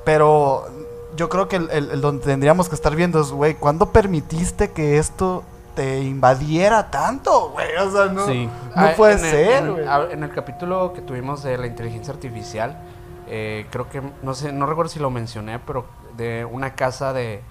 Pero 0.03 0.65
yo 1.15 1.29
creo 1.29 1.47
que 1.47 1.57
el, 1.57 1.69
el- 1.71 1.91
el 1.91 2.01
donde 2.01 2.25
tendríamos 2.25 2.69
que 2.69 2.75
estar 2.75 2.95
viendo 2.95 3.21
es, 3.21 3.31
güey, 3.31 3.55
¿cuándo 3.55 3.91
permitiste 3.91 4.71
que 4.71 4.97
esto 4.97 5.43
te 5.75 5.99
invadiera 6.01 6.89
tanto, 6.89 7.51
güey? 7.51 7.75
O 7.77 7.91
sea, 7.91 8.05
no, 8.05 8.25
Sí. 8.25 8.45
no 8.45 8.51
Ah, 8.75 8.93
puede 8.95 9.13
en 9.13 9.25
el- 9.25 9.31
ser, 9.31 9.63
en, 9.63 9.71
güey. 9.73 9.87
a- 9.87 10.07
en 10.11 10.23
el 10.23 10.31
capítulo 10.33 10.93
que 10.93 11.01
tuvimos 11.01 11.43
de 11.43 11.57
la 11.57 11.67
inteligencia 11.67 12.13
artificial, 12.13 12.77
eh, 13.27 13.67
creo 13.69 13.89
que, 13.89 14.01
no 14.23 14.33
sé, 14.33 14.51
no 14.53 14.65
recuerdo 14.65 14.89
si 14.89 14.99
lo 14.99 15.09
mencioné, 15.09 15.59
pero 15.59 15.85
de 16.15 16.45
una 16.45 16.73
casa 16.75 17.13
de, 17.13 17.41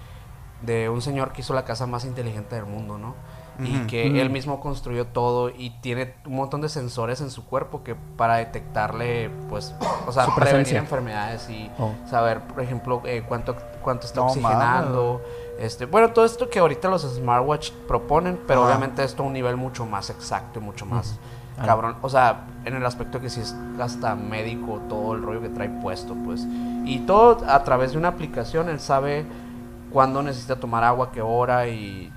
de 0.61 0.89
un 0.89 1.01
señor 1.01 1.31
que 1.31 1.41
hizo 1.41 1.53
la 1.53 1.63
casa 1.65 1.85
más 1.85 2.03
inteligente 2.03 2.55
del 2.55 2.65
mundo, 2.65 2.97
¿no? 2.97 3.15
Y 3.59 3.87
que 3.87 4.19
él 4.21 4.29
mismo 4.29 4.59
construyó 4.59 5.07
todo 5.07 5.49
y 5.49 5.71
tiene 5.81 6.13
un 6.25 6.35
montón 6.35 6.61
de 6.61 6.69
sensores 6.69 7.21
en 7.21 7.31
su 7.31 7.45
cuerpo 7.45 7.83
que 7.83 7.95
para 7.95 8.35
detectarle, 8.37 9.29
pues, 9.49 9.73
o 10.05 10.11
sea, 10.11 10.27
prevenir 10.35 10.75
enfermedades 10.75 11.49
y 11.49 11.69
Oh. 11.79 11.91
saber, 12.09 12.41
por 12.41 12.61
ejemplo, 12.61 13.01
eh, 13.05 13.23
cuánto, 13.27 13.55
cuánto 13.81 14.05
está 14.05 14.19
No 14.19 14.27
oxigenando. 14.27 15.21
Este, 15.59 15.85
bueno, 15.85 16.11
todo 16.11 16.23
esto 16.25 16.49
que 16.49 16.59
ahorita 16.59 16.87
los 16.87 17.01
smartwatch 17.01 17.71
proponen, 17.87 18.39
pero 18.47 18.65
obviamente 18.65 19.03
esto 19.03 19.23
a 19.23 19.25
un 19.25 19.33
nivel 19.33 19.57
mucho 19.57 19.85
más 19.87 20.09
exacto 20.11 20.59
y 20.59 20.61
mucho 20.61 20.85
más 20.85 21.17
Ah. 21.59 21.63
cabrón. 21.65 21.95
O 22.03 22.09
sea, 22.09 22.45
en 22.65 22.75
el 22.75 22.85
aspecto 22.85 23.19
que 23.19 23.31
si 23.31 23.39
es 23.41 23.55
hasta 23.79 24.13
médico, 24.13 24.79
todo 24.87 25.15
el 25.15 25.23
rollo 25.23 25.41
que 25.41 25.49
trae 25.49 25.69
puesto, 25.69 26.13
pues. 26.13 26.45
Y 26.85 26.99
todo 27.07 27.39
a 27.49 27.63
través 27.63 27.93
de 27.93 27.97
una 27.97 28.09
aplicación, 28.09 28.69
él 28.69 28.79
sabe 28.79 29.25
cuándo 29.91 30.21
necesita 30.21 30.57
tomar 30.59 30.83
agua, 30.83 31.11
qué 31.11 31.21
hora 31.23 31.67
y 31.67 32.13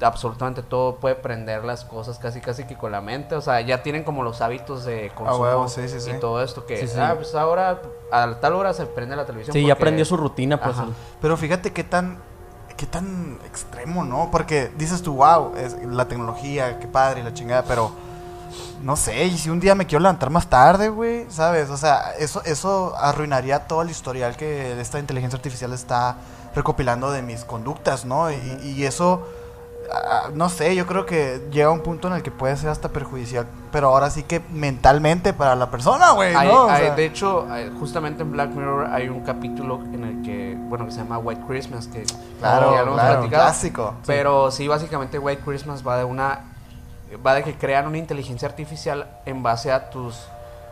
absolutamente 0.00 0.62
todo 0.62 0.96
puede 0.96 1.14
prender 1.14 1.64
las 1.64 1.84
cosas 1.84 2.18
casi 2.18 2.40
casi 2.40 2.64
que 2.64 2.76
con 2.76 2.92
la 2.92 3.00
mente. 3.00 3.34
O 3.34 3.40
sea, 3.40 3.60
ya 3.60 3.82
tienen 3.82 4.04
como 4.04 4.22
los 4.22 4.40
hábitos 4.40 4.84
de 4.84 5.10
consumo 5.14 5.68
sí, 5.68 5.88
sí, 5.88 6.00
sí. 6.00 6.10
y 6.10 6.20
todo 6.20 6.42
esto 6.42 6.66
que, 6.66 6.76
Sí, 6.78 6.88
sí. 6.88 6.98
ah, 7.00 7.14
pues 7.16 7.34
ahora 7.34 7.80
a 8.12 8.34
tal 8.40 8.54
hora 8.54 8.72
se 8.72 8.86
prende 8.86 9.16
la 9.16 9.26
televisión. 9.26 9.52
Sí, 9.52 9.62
ya 9.62 9.74
porque- 9.74 9.82
aprendió 9.82 10.04
su 10.04 10.16
rutina, 10.16 10.60
pues. 10.60 10.78
El- 10.78 10.94
Pero 11.20 11.36
fíjate 11.36 11.72
qué 11.72 11.84
tan, 11.84 12.18
qué 12.76 12.86
tan 12.86 13.38
extremo, 13.46 14.04
¿no? 14.04 14.28
Porque 14.30 14.70
dices 14.78 15.02
tú, 15.02 15.14
wow, 15.14 15.54
es 15.56 15.76
la 15.84 16.06
tecnología, 16.06 16.78
qué 16.78 16.86
padre 16.86 17.20
y 17.20 17.24
la 17.24 17.34
chingada, 17.34 17.64
pero 17.64 17.90
no 18.82 18.94
sé, 18.96 19.24
y 19.26 19.36
si 19.36 19.50
un 19.50 19.58
día 19.60 19.74
me 19.74 19.86
quiero 19.86 20.00
levantar 20.02 20.30
más 20.30 20.46
tarde, 20.46 20.88
güey, 20.88 21.26
¿sabes? 21.28 21.68
O 21.70 21.76
sea, 21.76 22.12
eso, 22.18 22.40
eso 22.44 22.94
arruinaría 22.96 23.66
todo 23.66 23.82
el 23.82 23.90
historial 23.90 24.36
que 24.36 24.80
esta 24.80 24.98
inteligencia 25.00 25.36
artificial 25.36 25.72
está 25.72 26.16
recopilando 26.54 27.10
de 27.10 27.20
mis 27.22 27.44
conductas, 27.44 28.04
¿no? 28.04 28.30
Y, 28.30 28.36
y 28.64 28.84
eso, 28.84 29.26
ah, 29.26 29.37
no 30.34 30.48
sé, 30.50 30.74
yo 30.76 30.86
creo 30.86 31.06
que 31.06 31.40
llega 31.50 31.70
un 31.70 31.80
punto 31.80 32.08
en 32.08 32.14
el 32.14 32.22
que 32.22 32.30
puede 32.30 32.56
ser 32.56 32.68
hasta 32.70 32.90
perjudicial, 32.90 33.46
pero 33.72 33.88
ahora 33.88 34.10
sí 34.10 34.22
que 34.22 34.40
mentalmente 34.50 35.32
para 35.32 35.54
la 35.56 35.70
persona, 35.70 36.10
güey, 36.12 36.34
¿no? 36.34 36.64
O 36.66 36.68
hay- 36.70 36.82
sea, 36.86 36.94
de 36.94 37.04
hecho, 37.06 37.46
justamente 37.78 38.22
en 38.22 38.32
Black 38.32 38.50
Mirror 38.50 38.88
hay 38.92 39.08
un 39.08 39.20
capítulo 39.20 39.80
en 39.92 40.04
el 40.04 40.22
que, 40.22 40.56
bueno, 40.58 40.84
que 40.86 40.92
se 40.92 40.98
llama 40.98 41.18
White 41.18 41.42
Christmas, 41.48 41.86
que 41.88 42.04
claro, 42.38 42.72
ya 42.72 42.82
lo 42.82 42.88
hemos 42.88 43.00
claro, 43.00 43.18
platicado. 43.20 43.42
clásico. 43.44 43.94
Pero 44.06 44.50
sí, 44.50 44.68
básicamente 44.68 45.18
White 45.18 45.42
Christmas 45.44 45.86
va 45.86 45.96
de 45.96 46.04
una 46.04 46.40
va 47.24 47.32
de 47.34 47.42
que 47.42 47.54
crean 47.56 47.86
una 47.86 47.96
inteligencia 47.96 48.46
artificial 48.46 49.08
en 49.24 49.42
base 49.42 49.72
a 49.72 49.88
tus 49.88 50.16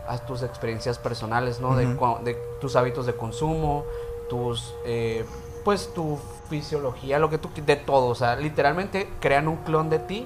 a 0.08 0.18
tus 0.18 0.42
experiencias 0.42 0.98
personales, 0.98 1.58
¿no? 1.60 1.74
de, 1.74 1.86
de 2.22 2.38
tus 2.60 2.76
hábitos 2.76 3.06
de 3.06 3.16
consumo, 3.16 3.82
tus 4.28 4.72
eh, 4.84 5.24
pues 5.66 5.92
tu 5.92 6.16
fisiología, 6.48 7.18
lo 7.18 7.28
que 7.28 7.38
tú 7.38 7.50
de 7.66 7.74
todo, 7.74 8.06
o 8.06 8.14
sea, 8.14 8.36
literalmente 8.36 9.10
crean 9.18 9.48
un 9.48 9.56
clon 9.56 9.90
de 9.90 9.98
ti 9.98 10.24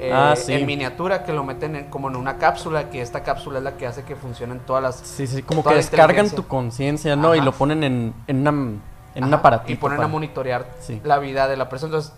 eh, 0.00 0.10
Ah, 0.12 0.34
sí. 0.34 0.52
en 0.52 0.66
miniatura 0.66 1.22
que 1.22 1.32
lo 1.32 1.44
meten 1.44 1.76
en- 1.76 1.84
como 1.90 2.08
en 2.08 2.16
una 2.16 2.38
cápsula, 2.38 2.90
que 2.90 3.00
esta 3.00 3.22
cápsula 3.22 3.58
es 3.58 3.64
la 3.64 3.76
que 3.76 3.86
hace 3.86 4.02
que 4.02 4.16
funcionen 4.16 4.58
todas 4.58 4.82
las 4.82 4.96
Sí, 4.96 5.28
sí, 5.28 5.44
como 5.44 5.62
que 5.62 5.76
descargan 5.76 6.28
tu 6.28 6.48
conciencia, 6.48 7.14
¿no? 7.14 7.36
Y 7.36 7.40
lo 7.40 7.52
ponen 7.52 7.84
en, 7.84 8.14
en, 8.26 8.40
una, 8.48 8.80
en 9.14 9.22
un 9.24 9.32
aparatito. 9.32 9.72
Y 9.72 9.76
ponen 9.76 9.98
para- 9.98 10.08
a 10.08 10.10
monitorear 10.10 10.66
Sí. 10.80 11.00
la 11.04 11.20
vida 11.20 11.46
de 11.46 11.56
la 11.56 11.68
persona. 11.68 11.90
Entonces, 11.90 12.12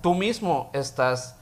tú 0.00 0.16
mismo 0.16 0.70
estás 0.72 1.36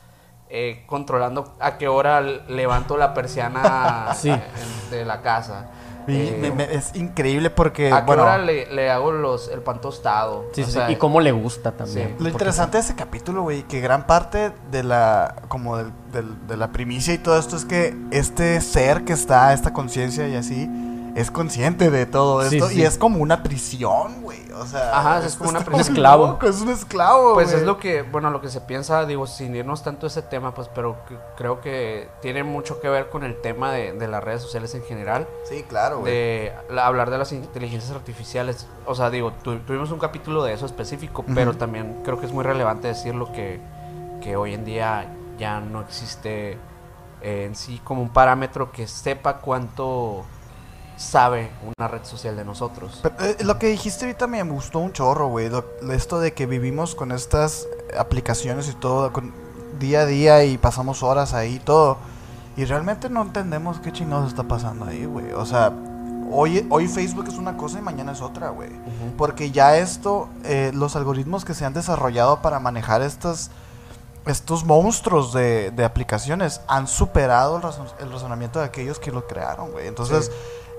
eh, 0.50 0.84
controlando 0.86 1.54
a 1.60 1.78
qué 1.78 1.88
hora 1.88 2.20
levanto 2.20 2.98
la 2.98 3.14
persiana 3.14 4.08
Sí. 4.14 4.28
eh, 4.28 4.42
de 4.90 5.06
la 5.06 5.22
casa. 5.22 5.70
Y 6.10 6.28
Eh, 6.28 6.38
me- 6.40 6.50
me- 6.50 6.74
es 6.74 6.94
increíble 6.96 7.50
porque, 7.50 7.92
a 7.92 8.00
qué 8.00 8.06
bueno, 8.06 8.22
hora 8.24 8.38
le, 8.38 8.66
le 8.72 8.90
hago 8.90 9.12
los, 9.12 9.48
el 9.48 9.60
pan 9.60 9.80
tostado. 9.80 10.46
Sí, 10.52 10.62
O 10.62 10.66
sí, 10.66 10.72
sea, 10.72 10.90
y 10.90 10.96
cómo 10.96 11.20
le 11.20 11.32
gusta 11.32 11.72
también. 11.72 12.14
Sí. 12.18 12.22
lo 12.24 12.28
interesante 12.28 12.78
de 12.78 12.82
ese 12.84 12.94
capítulo, 12.94 13.42
güey, 13.42 13.62
que 13.62 13.80
gran 13.80 14.06
parte 14.06 14.52
de 14.70 14.82
la, 14.82 15.36
como 15.48 15.76
del- 15.76 15.92
del- 16.12 16.46
de 16.46 16.56
la 16.56 16.72
primicia 16.72 17.14
y 17.14 17.18
todo 17.18 17.38
esto 17.38 17.56
es 17.56 17.64
que 17.64 17.94
este 18.10 18.60
ser 18.60 19.04
que 19.04 19.12
está, 19.12 19.52
esta 19.52 19.72
conciencia 19.72 20.26
y 20.28 20.34
así, 20.36 20.68
es 21.14 21.30
consciente 21.30 21.90
de 21.90 22.06
todo 22.06 22.42
esto 22.42 22.68
sí. 22.68 22.80
y 22.80 22.82
es 22.82 22.98
como 22.98 23.18
una 23.20 23.42
prisión, 23.42 24.22
güey, 24.22 24.50
o 24.52 24.64
sea, 24.66 24.96
Ajá, 24.98 25.24
es 25.26 25.36
como 25.36 25.50
una 25.50 25.60
prisión. 25.60 25.80
esclavo. 25.80 26.26
loco, 26.28 26.46
es 26.46 26.60
un 26.60 26.68
esclavo, 26.70 27.34
Pues 27.34 27.48
güey. 27.48 27.60
es 27.60 27.66
lo 27.66 27.78
que, 27.78 28.02
bueno, 28.02 28.30
lo 28.30 28.40
que 28.40 28.48
se 28.48 28.60
piensa, 28.60 29.04
digo, 29.06 29.26
sin 29.26 29.54
irnos 29.56 29.82
tanto 29.82 30.06
a 30.06 30.08
ese 30.08 30.22
tema, 30.22 30.54
pues, 30.54 30.68
pero 30.74 30.96
que- 31.08 31.16
creo 31.36 31.60
que 31.60 32.08
tiene 32.22 32.42
mucho 32.44 32.80
que 32.80 32.88
ver 32.88 33.08
con 33.10 33.24
el 33.24 33.40
tema 33.40 33.72
de, 33.72 33.92
de 33.92 34.08
las 34.08 34.22
redes 34.22 34.42
sociales 34.42 34.74
en 34.74 34.82
general. 34.84 35.26
Sí, 35.48 35.64
claro, 35.68 36.00
güey. 36.00 36.12
de 36.12 36.52
la- 36.70 36.86
hablar 36.86 37.10
de 37.10 37.18
las 37.18 37.32
inteligencias 37.32 37.90
artificiales. 37.92 38.66
O 38.86 38.94
sea, 38.94 39.10
digo, 39.10 39.32
tu- 39.42 39.58
tuvimos 39.60 39.90
un 39.90 39.98
capítulo 39.98 40.44
de 40.44 40.52
eso 40.52 40.66
específico, 40.66 41.24
pero 41.34 41.54
también 41.56 42.00
creo 42.04 42.18
que 42.20 42.26
es 42.26 42.32
muy 42.32 42.44
relevante 42.44 42.88
decirlo 42.88 43.32
que, 43.32 43.60
que 44.20 44.36
hoy 44.36 44.54
en 44.54 44.64
día 44.64 45.06
ya 45.38 45.60
no 45.60 45.80
existe 45.80 46.58
eh, 47.22 47.44
en 47.46 47.54
sí 47.54 47.80
como 47.84 48.00
un 48.02 48.08
parámetro 48.10 48.72
que 48.72 48.86
sepa 48.86 49.38
cuánto 49.38 50.24
sabe 51.00 51.50
una 51.64 51.88
red 51.88 52.04
social 52.04 52.36
de 52.36 52.44
nosotros. 52.44 53.00
Pero, 53.02 53.14
eh, 53.20 53.36
lo 53.42 53.58
que 53.58 53.68
dijiste 53.68 54.04
ahorita 54.04 54.26
me 54.26 54.42
gustó 54.42 54.80
un 54.80 54.92
chorro, 54.92 55.28
güey. 55.28 55.50
Esto 55.90 56.20
de 56.20 56.34
que 56.34 56.44
vivimos 56.46 56.94
con 56.94 57.10
estas 57.10 57.66
aplicaciones 57.98 58.68
y 58.68 58.74
todo, 58.74 59.10
con, 59.12 59.32
día 59.78 60.00
a 60.00 60.06
día 60.06 60.44
y 60.44 60.58
pasamos 60.58 61.02
horas 61.02 61.32
ahí 61.32 61.54
y 61.54 61.58
todo. 61.58 61.96
Y 62.56 62.66
realmente 62.66 63.08
no 63.08 63.22
entendemos 63.22 63.80
qué 63.80 63.92
chingados 63.92 64.28
está 64.28 64.42
pasando 64.42 64.84
ahí, 64.84 65.06
güey. 65.06 65.32
O 65.32 65.46
sea, 65.46 65.72
hoy, 66.30 66.66
hoy 66.68 66.86
Facebook 66.86 67.28
es 67.28 67.38
una 67.38 67.56
cosa 67.56 67.78
y 67.78 67.82
mañana 67.82 68.12
es 68.12 68.20
otra, 68.20 68.50
güey. 68.50 68.70
Porque 69.16 69.50
ya 69.50 69.78
esto, 69.78 70.28
eh, 70.44 70.70
los 70.74 70.96
algoritmos 70.96 71.46
que 71.46 71.54
se 71.54 71.64
han 71.64 71.72
desarrollado 71.72 72.42
para 72.42 72.60
manejar 72.60 73.00
estas, 73.00 73.50
estos 74.26 74.64
monstruos 74.66 75.32
de, 75.32 75.70
de 75.70 75.84
aplicaciones 75.84 76.60
han 76.68 76.86
superado 76.86 77.56
el, 77.56 77.62
razon- 77.62 77.94
el 78.00 78.12
razonamiento 78.12 78.58
de 78.58 78.66
aquellos 78.66 78.98
que 78.98 79.10
lo 79.10 79.26
crearon, 79.26 79.70
güey. 79.72 79.86
Entonces, 79.86 80.26
Sí. 80.26 80.32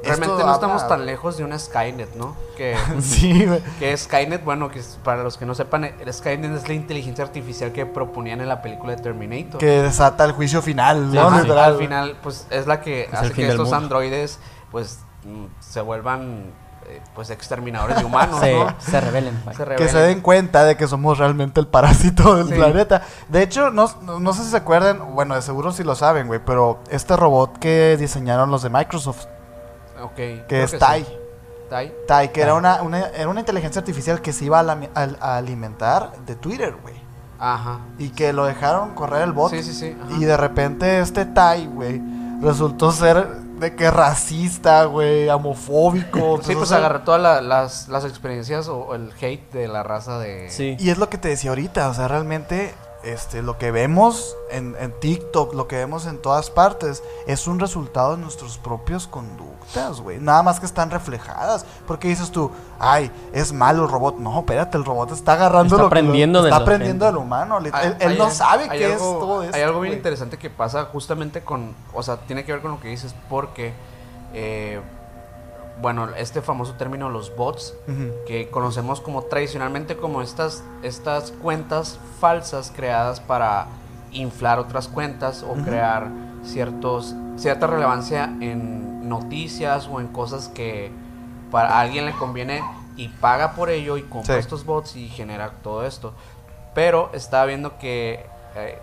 Esto 0.04 0.08
Realmente 0.08 0.34
no 0.36 0.42
habla- 0.42 0.54
estamos 0.54 0.88
tan 0.88 1.06
lejos 1.06 1.38
de 1.38 1.44
una 1.44 1.58
Skynet, 1.60 2.16
¿no? 2.16 2.36
Que, 2.58 2.76
sí, 3.02 3.46
güey. 3.46 3.62
que 3.80 3.96
Skynet, 3.96 4.44
bueno, 4.44 4.70
que 4.70 4.82
para 5.04 5.24
los 5.24 5.38
que 5.38 5.46
no 5.46 5.54
sepan, 5.56 5.84
el 5.86 6.14
Skynet 6.14 6.52
es 6.58 6.68
la 6.68 6.74
inteligencia 6.74 7.24
artificial 7.24 7.72
que 7.72 7.86
proponían 7.86 8.42
en 8.42 8.50
la 8.50 8.62
película 8.62 8.96
de 8.96 9.02
Terminator. 9.02 9.60
que 9.60 9.82
desata 9.82 10.24
el 10.26 10.32
juicio 10.32 10.62
final, 10.62 11.14
¿no? 11.14 11.22
Ajá, 11.28 11.66
al 11.66 11.78
final, 11.78 12.18
pues 12.24 12.48
es 12.50 12.68
la 12.68 12.82
que 12.82 13.10
hace 13.12 13.32
que 13.32 13.44
estos 13.48 13.60
mundo. 13.70 13.76
androides, 13.78 14.40
pues, 14.72 15.00
mm, 15.24 15.46
se 15.60 15.82
vuelvan, 15.82 16.52
eh, 16.88 17.00
pues, 17.14 17.30
exterminadores 17.30 17.98
de 17.98 18.06
humanos, 18.06 18.40
se, 18.40 18.54
¿no? 18.56 18.74
se 18.80 19.00
rebelen. 19.02 19.40
Se 19.56 19.66
que 19.76 19.88
se 19.88 20.00
den 20.00 20.22
cuenta 20.22 20.64
de 20.64 20.76
que 20.78 20.88
somos 20.88 21.20
realmente 21.20 21.60
el 21.60 21.68
parásito 21.68 22.36
del 22.38 22.48
Sí. 22.48 22.54
planeta. 22.56 23.04
De 23.30 23.44
hecho, 23.44 23.70
no, 23.70 23.88
no, 24.02 24.20
no 24.20 24.34
sé 24.34 24.44
si 24.44 24.50
se 24.50 24.58
acuerdan, 24.58 25.14
bueno, 25.14 25.36
de 25.36 25.42
seguro 25.44 25.72
sí 25.72 25.84
lo 25.84 25.94
saben, 25.96 26.26
güey, 26.28 26.40
pero 26.44 26.80
este 26.90 27.16
robot 27.16 27.60
que 27.60 27.98
diseñaron 28.00 28.50
los 28.50 28.64
de 28.64 28.70
Microsoft, 28.72 29.26
Ok, 30.02 30.16
que 30.16 30.44
creo 30.48 30.66
es 30.66 30.72
sí. 30.72 30.78
Tai, 30.78 31.06
Tai. 31.70 31.94
Tai, 32.08 32.32
que 32.32 32.42
era 32.42 32.54
una, 32.56 32.82
una, 32.82 33.08
era 33.08 33.30
una 33.30 33.40
inteligencia 33.40 33.80
artificial 33.80 34.22
que 34.22 34.34
se 34.34 34.46
iba 34.46 34.60
a, 34.60 34.64
lami- 34.64 34.90
al- 34.94 35.18
a 35.22 35.38
alimentar 35.38 36.12
de 36.26 36.36
Twitter, 36.36 36.76
güey. 36.82 36.96
Ajá. 37.40 37.80
Y 37.98 38.10
que 38.10 38.34
lo 38.34 38.46
dejaron 38.46 38.94
correr 38.94 39.24
el 39.24 39.32
bot. 39.32 39.52
Sí, 39.52 39.64
sí, 39.64 39.74
sí. 39.74 39.98
ajá. 40.00 40.14
Y 40.20 40.26
de 40.26 40.38
repente 40.38 41.00
este 41.00 41.26
Tai, 41.26 41.66
güey, 41.68 42.02
resultó 42.42 42.92
ser 42.92 43.26
de 43.62 43.76
que 43.76 43.90
racista, 43.92 44.84
güey, 44.86 45.30
homofóbico. 45.30 46.38
Sí, 46.44 46.54
pues 46.54 46.64
o 46.64 46.66
sea, 46.66 46.78
agarré 46.80 47.00
todas 47.00 47.22
la- 47.22 47.42
las, 47.42 47.88
las 47.88 48.04
experiencias 48.06 48.68
o, 48.68 48.80
o 48.80 48.96
el 48.96 49.12
hate 49.22 49.52
de 49.54 49.68
la 49.68 49.82
raza 49.84 50.20
de... 50.20 50.50
Sí. 50.50 50.76
Y 50.80 50.90
es 50.90 50.98
lo 50.98 51.10
que 51.10 51.18
te 51.18 51.30
decía 51.30 51.52
ahorita, 51.52 51.88
o 51.90 51.94
sea, 51.94 52.08
realmente 52.08 52.74
este, 53.04 53.42
lo 53.42 53.58
que 53.58 53.72
vemos 53.72 54.36
en, 54.52 54.76
en 54.80 54.92
TikTok, 55.00 55.54
lo 55.54 55.68
que 55.68 55.76
vemos 55.78 56.06
en 56.06 56.18
todas 56.20 56.50
partes, 56.50 57.04
es 57.28 57.48
un 57.48 57.60
resultado 57.60 58.16
de 58.16 58.22
nuestras 58.22 58.58
propias 58.58 59.08
conductas, 59.08 60.02
güey. 60.02 60.20
Nada 60.20 60.44
más 60.44 60.60
que 60.60 60.66
están 60.66 60.92
reflejadas. 60.92 61.66
Porque 61.88 62.08
dices 62.10 62.32
tú, 62.32 62.52
ay, 62.80 63.12
es 63.34 63.54
malo 63.54 63.86
el 63.86 63.90
robot. 63.92 64.18
No, 64.20 64.40
espérate, 64.40 64.78
el 64.78 64.86
robot 64.86 65.12
está 65.12 65.34
agarrando 65.34 65.76
Está 65.76 65.84
lo 65.84 65.90
que 65.90 65.96
lo- 65.96 66.02
aprendiendo 66.02 66.42
de 66.44 66.50
Está 66.50 66.62
aprendiendo 66.62 67.06
gente. 67.06 67.18
del 67.18 67.26
humano. 67.26 67.58
Hay- 67.74 67.88
Él, 67.88 67.96
él 68.00 68.12
hay- 68.12 68.18
no 68.18 68.30
sabe 68.30 68.70
qué 68.70 68.94
es 68.94 68.98
todo 69.00 69.44
esto. 69.44 69.56
Hay 69.58 69.64
algo 69.64 69.80
bien 69.82 69.94
interesante 69.94 70.38
que 70.38 70.50
pasa 70.50 70.86
justamente 70.86 71.42
con, 71.42 71.74
o 71.94 72.04
sea, 72.04 72.18
tiene 72.18 72.46
que 72.46 72.52
ver 72.54 72.62
con 72.62 72.72
lo 72.72 72.80
que 72.80 72.90
dices 72.90 73.16
porque, 73.30 73.74
eh, 74.34 74.80
bueno, 75.82 76.10
este 76.16 76.42
famoso 76.42 76.74
término, 76.76 77.10
los 77.10 77.36
bots, 77.36 77.74
que 78.28 78.50
conocemos 78.50 79.02
como 79.02 79.24
tradicionalmente 79.24 79.98
como 79.98 80.22
estas, 80.22 80.64
estas 80.84 81.32
cuentas 81.32 82.00
falsas 82.20 82.72
creadas 82.76 83.20
para 83.20 83.66
inflar 84.12 84.60
otras 84.60 84.88
cuentas 84.88 85.44
o 85.44 85.54
crear 85.64 86.08
ciertos, 86.44 87.16
cierta 87.38 87.68
relevancia 87.68 88.26
en 88.42 89.08
noticias 89.10 89.88
o 89.92 90.00
en 90.00 90.08
cosas 90.08 90.48
que 90.50 90.92
para 91.50 91.80
alguien 91.80 92.06
le 92.06 92.14
conviene 92.14 92.64
y 92.98 93.08
paga 93.08 93.54
por 93.54 93.70
ello 93.70 93.98
y 93.98 94.04
compra 94.04 94.36
Sí. 94.36 94.40
estos 94.40 94.66
bots 94.66 94.96
y 94.96 95.08
genera 95.08 95.52
todo 95.64 95.86
esto. 95.86 96.14
Pero 96.76 97.10
estaba 97.14 97.46
viendo 97.46 97.78
que, 97.80 98.26
eh, 98.56 98.78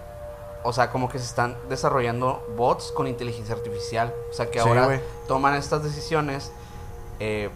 o 0.64 0.72
sea, 0.72 0.90
como 0.90 1.08
que 1.08 1.18
se 1.18 1.24
están 1.26 1.56
desarrollando 1.68 2.44
bots 2.56 2.90
con 2.92 3.06
inteligencia 3.06 3.54
artificial. 3.54 4.12
O 4.30 4.34
sea, 4.34 4.50
que 4.50 4.60
Sí, 4.60 4.68
ahora 4.68 5.00
toman 5.28 5.54
estas 5.54 5.82
decisiones 5.82 6.52
eh, 7.20 7.50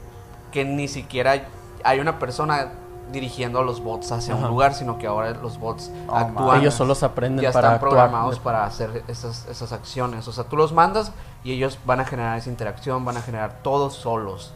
que 0.50 0.64
ni 0.64 0.88
siquiera 0.88 1.46
hay 1.84 2.00
una 2.00 2.18
persona 2.18 2.72
dirigiendo 3.10 3.58
a 3.58 3.62
los 3.62 3.82
bots 3.82 4.10
hacia 4.12 4.34
un 4.34 4.46
lugar, 4.48 4.74
sino 4.74 4.96
que 4.98 5.06
ahora 5.06 5.30
los 5.32 5.58
bots 5.58 5.90
Oh, 6.08 6.14
actúan. 6.16 6.60
Ellos 6.60 6.74
solos 6.74 7.02
aprenden 7.02 7.42
ya 7.42 7.52
para 7.52 7.68
están 7.68 7.74
actuar. 7.74 7.90
programados 7.90 8.38
para 8.38 8.64
hacer 8.64 9.04
esas, 9.08 9.46
esas 9.48 9.72
acciones. 9.72 10.26
O 10.28 10.32
sea, 10.32 10.44
tú 10.44 10.56
los 10.56 10.72
mandas 10.72 11.12
y 11.44 11.52
ellos 11.52 11.78
van 11.84 12.00
a 12.00 12.04
generar 12.04 12.38
esa 12.38 12.48
interacción, 12.48 13.04
van 13.04 13.16
a 13.16 13.22
generar 13.22 13.58
todos 13.62 13.94
solos. 13.94 14.54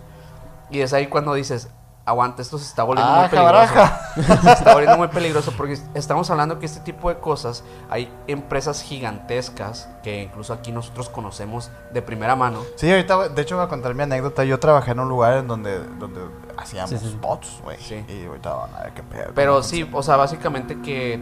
Y 0.70 0.80
es 0.80 0.92
ahí 0.92 1.06
cuando 1.08 1.34
dices, 1.34 1.68
aguanta, 2.06 2.40
esto 2.40 2.56
se 2.56 2.64
está 2.64 2.84
volviendo 2.84 3.10
muy 3.12 3.24
Aja, 3.24 3.30
peligroso. 3.30 3.74
baraja. 3.74 4.10
Se 4.42 4.52
está 4.52 4.72
volviendo 4.72 4.96
muy 4.96 5.08
peligroso 5.08 5.52
porque 5.56 5.76
estamos 5.94 6.30
hablando 6.30 6.58
que 6.60 6.66
este 6.66 6.80
tipo 6.80 7.08
de 7.08 7.18
cosas, 7.18 7.64
hay 7.90 8.08
empresas 8.28 8.80
gigantescas 8.82 9.88
que 10.02 10.22
incluso 10.22 10.52
aquí 10.52 10.70
nosotros 10.72 11.08
conocemos 11.08 11.70
de 11.92 12.02
primera 12.02 12.36
mano. 12.36 12.60
Sí, 12.76 12.90
ahorita, 12.90 13.28
de 13.30 13.42
hecho, 13.42 13.56
voy 13.56 13.64
a 13.64 13.68
contar 13.68 13.94
mi 13.94 14.04
anécdota. 14.04 14.44
Yo 14.44 14.58
trabajé 14.60 14.92
en 14.92 15.00
un 15.00 15.08
lugar 15.08 15.38
en 15.38 15.48
donde, 15.48 15.80
donde 15.98 16.20
hacíamos 16.56 16.90
Sí, 16.90 16.98
sí, 16.98 17.08
sí. 17.10 17.18
bots, 17.20 17.60
güey. 17.64 17.76
Sí. 17.80 18.04
Y 18.08 18.26
ahorita 18.26 18.52
van 18.54 18.74
a 18.76 18.82
ver 18.84 18.92
qué 18.94 19.02
pedo. 19.02 19.32
Pero 19.34 19.62
sí, 19.62 19.88
o 19.92 20.02
sea, 20.02 20.16
básicamente 20.16 20.80
que 20.82 21.20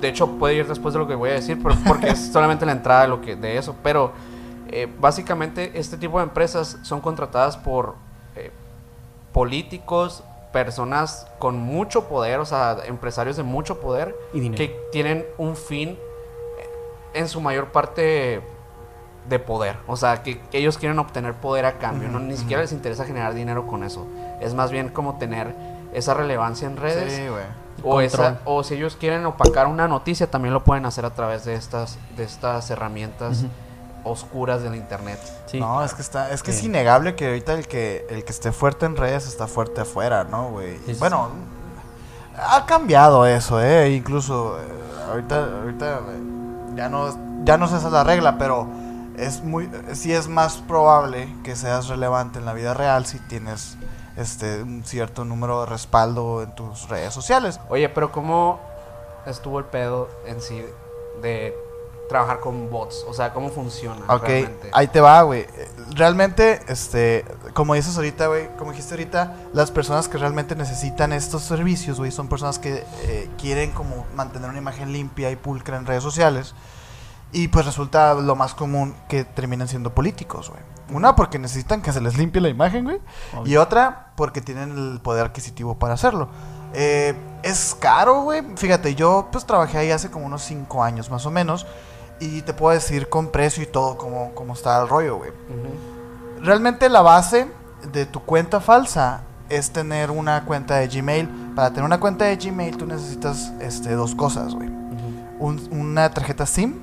de 0.00 0.08
hecho 0.08 0.26
puede 0.38 0.54
ir 0.56 0.66
después 0.66 0.92
de 0.92 0.98
lo 1.00 1.06
que 1.06 1.14
voy 1.14 1.30
a 1.30 1.34
decir, 1.34 1.58
pero- 1.62 1.76
porque 1.86 2.08
es 2.08 2.32
solamente 2.32 2.66
la 2.66 2.72
entrada 2.72 3.02
de 3.02 3.08
lo 3.08 3.20
que 3.20 3.36
de 3.36 3.56
eso, 3.58 3.76
pero 3.82 4.12
eh, 4.68 4.92
básicamente 4.98 5.78
este 5.78 5.96
tipo 5.96 6.18
de 6.18 6.24
empresas 6.24 6.78
son 6.82 7.00
contratadas 7.00 7.56
por 7.56 7.94
políticos, 9.36 10.24
personas 10.50 11.26
con 11.38 11.58
mucho 11.58 12.08
poder, 12.08 12.40
o 12.40 12.46
sea, 12.46 12.78
empresarios 12.86 13.36
de 13.36 13.42
mucho 13.42 13.80
poder 13.80 14.16
Y 14.32 14.48
que 14.56 14.68
tienen 14.90 15.26
un 15.36 15.56
fin 15.56 15.98
en 17.12 17.28
su 17.28 17.42
mayor 17.42 17.66
parte 17.66 18.40
de 19.28 19.38
poder, 19.38 19.76
o 19.86 19.96
sea, 19.96 20.22
que, 20.22 20.40
que 20.40 20.56
ellos 20.56 20.78
quieren 20.78 20.98
obtener 20.98 21.34
poder 21.34 21.66
a 21.66 21.76
cambio, 21.78 22.08
no 22.08 22.18
ni 22.18 22.34
siquiera 22.38 22.62
les 22.62 22.72
interesa 22.72 23.04
generar 23.04 23.34
dinero 23.34 23.66
con 23.66 23.84
eso. 23.84 24.06
Es 24.40 24.54
más 24.54 24.70
bien 24.70 24.88
como 24.88 25.18
tener 25.18 25.54
esa 25.92 26.14
relevancia 26.14 26.66
en 26.66 26.76
redes 26.78 27.12
Sí, 27.12 27.28
güey. 27.28 27.44
o, 27.82 28.00
esa- 28.00 28.40
o 28.46 28.62
si 28.62 28.74
ellos 28.76 28.96
quieren 28.96 29.26
opacar 29.26 29.66
una 29.66 29.86
noticia, 29.86 30.30
también 30.30 30.54
lo 30.54 30.64
pueden 30.64 30.86
hacer 30.86 31.04
a 31.04 31.10
través 31.10 31.44
de 31.44 31.54
estas, 31.56 31.98
de 32.16 32.24
estas 32.24 32.70
herramientas. 32.70 33.44
Oscuras 34.06 34.62
del 34.62 34.74
internet. 34.76 35.18
Sí. 35.46 35.60
No, 35.60 35.82
es 35.82 35.94
que 35.94 36.02
está, 36.02 36.30
es 36.30 36.42
que 36.42 36.52
es 36.52 36.62
innegable 36.62 37.14
que 37.14 37.26
ahorita 37.26 37.54
el 37.54 37.66
que 37.66 38.06
el 38.08 38.24
que 38.24 38.32
esté 38.32 38.52
fuerte 38.52 38.86
en 38.86 38.96
redes 38.96 39.26
está 39.26 39.46
fuerte 39.46 39.80
afuera, 39.80 40.24
¿no, 40.24 40.50
güey? 40.50 40.78
Sí, 40.86 40.96
Bueno, 40.98 41.30
ha 42.36 42.64
cambiado 42.66 43.26
eso, 43.26 43.60
eh, 43.60 43.90
incluso 43.90 44.58
eh, 44.58 44.62
ahorita 45.10 45.60
ahorita 45.62 45.98
eh, 45.98 46.76
ya 46.76 46.88
no 46.88 47.44
ya 47.44 47.56
no 47.56 47.68
sé 47.68 47.76
esa 47.76 47.86
es 47.88 47.92
la 47.92 48.04
regla, 48.04 48.38
pero 48.38 48.66
es 49.16 49.42
muy 49.42 49.68
sí 49.92 50.12
es 50.12 50.28
más 50.28 50.58
probable 50.58 51.28
que 51.42 51.56
seas 51.56 51.88
relevante 51.88 52.38
en 52.38 52.44
la 52.44 52.52
vida 52.52 52.74
real 52.74 53.06
si 53.06 53.18
tienes 53.18 53.76
este 54.16 54.62
un 54.62 54.84
cierto 54.84 55.24
número 55.24 55.60
de 55.60 55.66
respaldo 55.66 56.42
en 56.42 56.54
tus 56.54 56.88
redes 56.88 57.12
sociales. 57.12 57.60
Oye, 57.68 57.88
pero 57.88 58.12
¿cómo 58.12 58.60
estuvo 59.26 59.58
el 59.58 59.64
pedo 59.64 60.08
en 60.26 60.40
sí 60.40 60.64
de 61.22 61.54
trabajar 62.08 62.40
con 62.40 62.70
bots? 62.70 63.04
O 63.08 63.12
sea, 63.12 63.32
¿cómo 63.32 63.50
funciona 63.50 64.00
Ok, 64.08 64.22
realmente? 64.26 64.70
ahí 64.72 64.88
te 64.88 65.00
va, 65.00 65.22
güey. 65.22 65.46
Realmente, 65.90 66.60
este, 66.68 67.24
como 67.54 67.74
dices 67.74 67.96
ahorita, 67.96 68.26
güey, 68.26 68.48
como 68.56 68.72
dijiste 68.72 68.94
ahorita, 68.94 69.34
las 69.52 69.70
personas 69.70 70.08
que 70.08 70.18
realmente 70.18 70.54
necesitan 70.56 71.12
estos 71.12 71.42
servicios, 71.42 71.98
güey, 71.98 72.10
son 72.10 72.28
personas 72.28 72.58
que 72.58 72.84
eh, 73.04 73.30
quieren 73.38 73.72
como 73.72 74.06
mantener 74.14 74.50
una 74.50 74.58
imagen 74.58 74.92
limpia 74.92 75.30
y 75.30 75.36
pulcra 75.36 75.76
en 75.76 75.86
redes 75.86 76.02
sociales. 76.02 76.54
Y 77.32 77.48
pues 77.48 77.66
resulta 77.66 78.14
lo 78.14 78.36
más 78.36 78.54
común 78.54 78.94
que 79.08 79.24
terminan 79.24 79.68
siendo 79.68 79.92
políticos, 79.94 80.50
güey. 80.50 80.62
Una 80.90 81.16
porque 81.16 81.38
necesitan 81.38 81.82
que 81.82 81.92
se 81.92 82.00
les 82.00 82.16
limpie 82.16 82.40
la 82.40 82.48
imagen, 82.48 82.84
güey. 82.84 83.00
Obvio. 83.36 83.52
Y 83.52 83.56
otra 83.56 84.12
porque 84.14 84.40
tienen 84.40 84.70
el 84.78 85.00
poder 85.00 85.26
adquisitivo 85.26 85.76
para 85.76 85.94
hacerlo. 85.94 86.28
Eh, 86.72 87.14
es 87.42 87.76
caro, 87.78 88.22
güey. 88.22 88.42
Fíjate, 88.56 88.94
yo 88.94 89.28
pues 89.32 89.44
trabajé 89.44 89.78
ahí 89.78 89.90
hace 89.90 90.10
como 90.10 90.26
unos 90.26 90.42
5 90.42 90.84
años 90.84 91.10
más 91.10 91.26
o 91.26 91.30
menos. 91.30 91.66
Y 92.20 92.42
te 92.42 92.54
puedo 92.54 92.74
decir 92.74 93.08
con 93.08 93.28
precio 93.28 93.62
y 93.62 93.66
todo 93.66 93.96
cómo, 93.98 94.32
cómo 94.34 94.54
está 94.54 94.80
el 94.80 94.88
rollo, 94.88 95.16
güey. 95.18 95.32
Realmente 96.42 96.88
la 96.88 97.02
base 97.02 97.48
de 97.92 98.06
tu 98.06 98.20
cuenta 98.22 98.60
falsa 98.60 99.22
es 99.48 99.70
tener 99.70 100.10
una 100.10 100.44
cuenta 100.44 100.76
de 100.76 100.88
Gmail. 100.88 101.28
Para 101.54 101.70
tener 101.70 101.84
una 101.84 102.00
cuenta 102.00 102.24
de 102.24 102.36
Gmail 102.36 102.76
tú 102.76 102.86
necesitas 102.86 103.52
este, 103.60 103.92
dos 103.94 104.14
cosas, 104.14 104.54
güey. 104.54 104.68
Un- 105.38 105.68
una 105.70 106.10
tarjeta 106.10 106.46
SIM, 106.46 106.74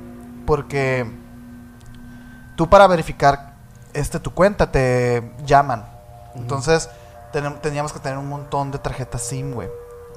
porque 0.46 1.10
tú 2.56 2.69
para 2.69 2.86
verificar 2.88 3.54
este 3.93 4.19
tu 4.19 4.32
cuenta 4.34 4.72
te 4.72 5.32
llaman. 5.46 5.86
Entonces 6.36 6.89
teníamos 7.62 7.91
que 7.91 8.00
tener 8.00 8.17
un 8.17 8.30
montón 8.30 8.69
de 8.72 8.78
tarjetas 8.78 9.22
SIM, 9.24 9.54
güey. 9.54 9.69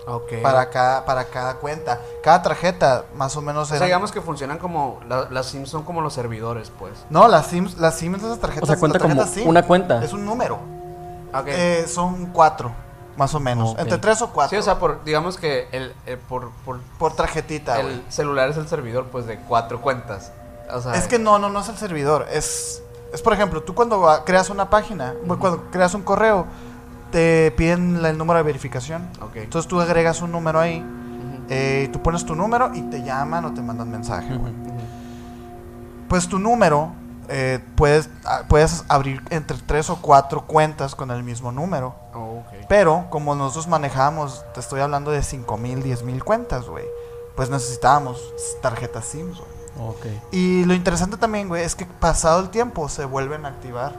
Ok. 0.06 0.34
Para 0.42 0.70
cada, 0.70 1.04
para 1.04 1.24
cada 1.24 1.54
cuenta. 1.56 2.00
Cada 2.22 2.40
tarjeta 2.42 3.06
más 3.16 3.36
o 3.36 3.42
menos 3.42 3.70
O 3.72 3.74
sea, 3.76 3.84
digamos 3.84 4.12
que 4.12 4.20
funcionan 4.20 4.58
como, 4.58 5.00
la- 5.08 5.28
las 5.30 5.46
sims 5.46 5.68
son 5.68 5.82
como 5.82 6.00
los 6.00 6.12
servidores, 6.14 6.70
pues. 6.78 6.92
No, 7.10 7.26
las 7.26 7.46
SIMs, 7.48 7.76
las 7.78 7.96
SIMs 7.96 8.20
de 8.22 8.28
esas 8.28 8.38
tarjetas. 8.40 8.62
O 8.68 8.72
sea, 8.72 8.78
cuenta 8.78 8.98
como 9.00 9.24
SIM 9.26 9.48
una 9.48 9.62
cuenta. 9.64 10.02
Es 10.04 10.12
un 10.12 10.24
número. 10.24 10.60
Ok. 11.34 11.46
Eh, 11.48 11.86
son 11.88 12.26
cuatro, 12.26 12.70
más 13.16 13.34
o 13.34 13.40
menos. 13.40 13.74
Entre 13.78 13.98
tres 13.98 14.22
o 14.22 14.28
cuatro. 14.30 14.50
sí, 14.50 14.56
o 14.56 14.62
sea, 14.62 14.78
por, 14.78 15.02
digamos 15.04 15.36
que 15.38 15.68
el, 15.72 15.92
el- 16.06 16.18
por, 16.18 16.50
por 16.64 16.78
por 16.98 17.14
tarjetita, 17.14 17.80
el 17.80 18.04
celular 18.08 18.48
es 18.48 18.56
el 18.56 18.68
servidor, 18.68 19.06
pues, 19.10 19.26
de 19.26 19.38
cuatro 19.40 19.80
cuentas. 19.82 20.30
O 20.72 20.80
sea, 20.80 20.94
Es 20.94 21.08
que 21.08 21.18
no, 21.18 21.38
no, 21.40 21.48
no 21.48 21.60
es 21.60 21.68
el 21.68 21.76
servidor. 21.78 22.26
Es, 22.30 22.80
es 23.12 23.22
por 23.22 23.32
ejemplo, 23.32 23.62
tú 23.64 23.74
cuando 23.74 24.22
creas 24.24 24.50
una 24.50 24.70
página, 24.70 25.14
Ujú. 25.24 25.38
cuando 25.38 25.62
creas 25.72 25.94
un 25.94 26.02
correo, 26.02 26.46
te 27.16 27.50
piden 27.52 28.02
la- 28.02 28.10
el 28.10 28.18
número 28.18 28.36
de 28.36 28.42
verificación. 28.42 29.08
Ok. 29.22 29.36
Entonces 29.36 29.66
tú 29.66 29.80
agregas 29.80 30.20
un 30.20 30.32
número 30.32 30.60
ahí, 30.60 30.84
eh, 31.48 31.88
tú 31.90 32.02
pones 32.02 32.26
tu 32.26 32.34
número 32.34 32.74
y 32.74 32.82
te 32.82 33.02
llaman 33.02 33.42
o 33.46 33.54
te 33.54 33.62
mandan 33.62 33.90
mensaje. 33.90 34.36
güey. 34.36 34.52
Pues 36.10 36.28
tu 36.28 36.38
número, 36.38 36.92
eh, 37.30 37.58
puedes, 37.74 38.10
ah, 38.26 38.42
puedes 38.48 38.84
abrir 38.88 39.22
entre 39.30 39.56
tres 39.64 39.88
o 39.88 39.96
cuatro 40.02 40.42
cuentas 40.46 40.94
con 40.94 41.10
el 41.10 41.22
mismo 41.22 41.52
número. 41.52 41.94
Oh, 42.12 42.40
ok. 42.46 42.66
Pero 42.68 43.06
como 43.08 43.34
nosotros 43.34 43.66
manejamos, 43.66 44.44
te 44.52 44.60
estoy 44.60 44.80
hablando 44.82 45.10
de 45.10 45.22
5 45.22 45.56
mil, 45.56 45.82
10 45.82 46.02
mil 46.02 46.22
cuentas, 46.22 46.66
güey. 46.66 46.84
Pues 47.34 47.48
necesitábamos 47.48 48.20
tarjetas 48.60 49.06
SIM, 49.06 49.28
güey. 49.28 49.88
Ok. 49.88 50.06
Y 50.32 50.66
lo 50.66 50.74
interesante 50.74 51.16
también, 51.16 51.48
güey, 51.48 51.64
es 51.64 51.74
que 51.74 51.86
pasado 51.86 52.40
el 52.40 52.50
tiempo 52.50 52.90
se 52.90 53.06
vuelven 53.06 53.46
a 53.46 53.48
activar. 53.48 53.94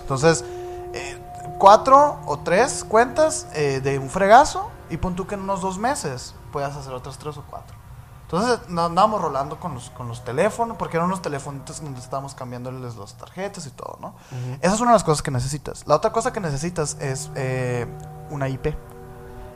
Entonces, 0.00 0.44
eh, 0.92 1.18
cuatro 1.58 2.18
o 2.26 2.38
tres 2.38 2.84
cuentas 2.84 3.46
eh, 3.54 3.80
de 3.82 3.98
un 3.98 4.10
fregazo 4.10 4.68
y 4.90 4.96
pon 4.96 5.14
tú 5.14 5.26
que 5.26 5.34
en 5.34 5.42
unos 5.42 5.60
dos 5.60 5.78
meses 5.78 6.34
puedas 6.52 6.76
hacer 6.76 6.92
otras 6.92 7.18
tres 7.18 7.36
o 7.36 7.44
cuatro. 7.48 7.76
Entonces 8.24 8.60
no 8.68 8.86
andábamos 8.86 9.20
rolando 9.20 9.60
con 9.60 9.74
los, 9.74 9.90
con 9.90 10.08
los 10.08 10.24
teléfonos, 10.24 10.78
porque 10.78 10.96
eran 10.96 11.06
unos 11.08 11.20
telefonitos 11.20 11.82
donde 11.82 12.00
estábamos 12.00 12.34
cambiándoles 12.34 12.96
las 12.96 13.14
tarjetas 13.14 13.66
y 13.66 13.70
todo, 13.70 13.98
¿no? 14.00 14.14
Esa 14.62 14.74
es 14.74 14.80
una 14.80 14.92
de 14.92 14.94
las 14.94 15.04
cosas 15.04 15.20
que 15.22 15.30
necesitas. 15.30 15.86
La 15.86 15.96
otra 15.96 16.12
cosa 16.12 16.32
que 16.32 16.40
necesitas 16.40 16.96
es 16.98 17.30
eh, 17.34 17.86
una 18.30 18.48
IP. 18.48 18.74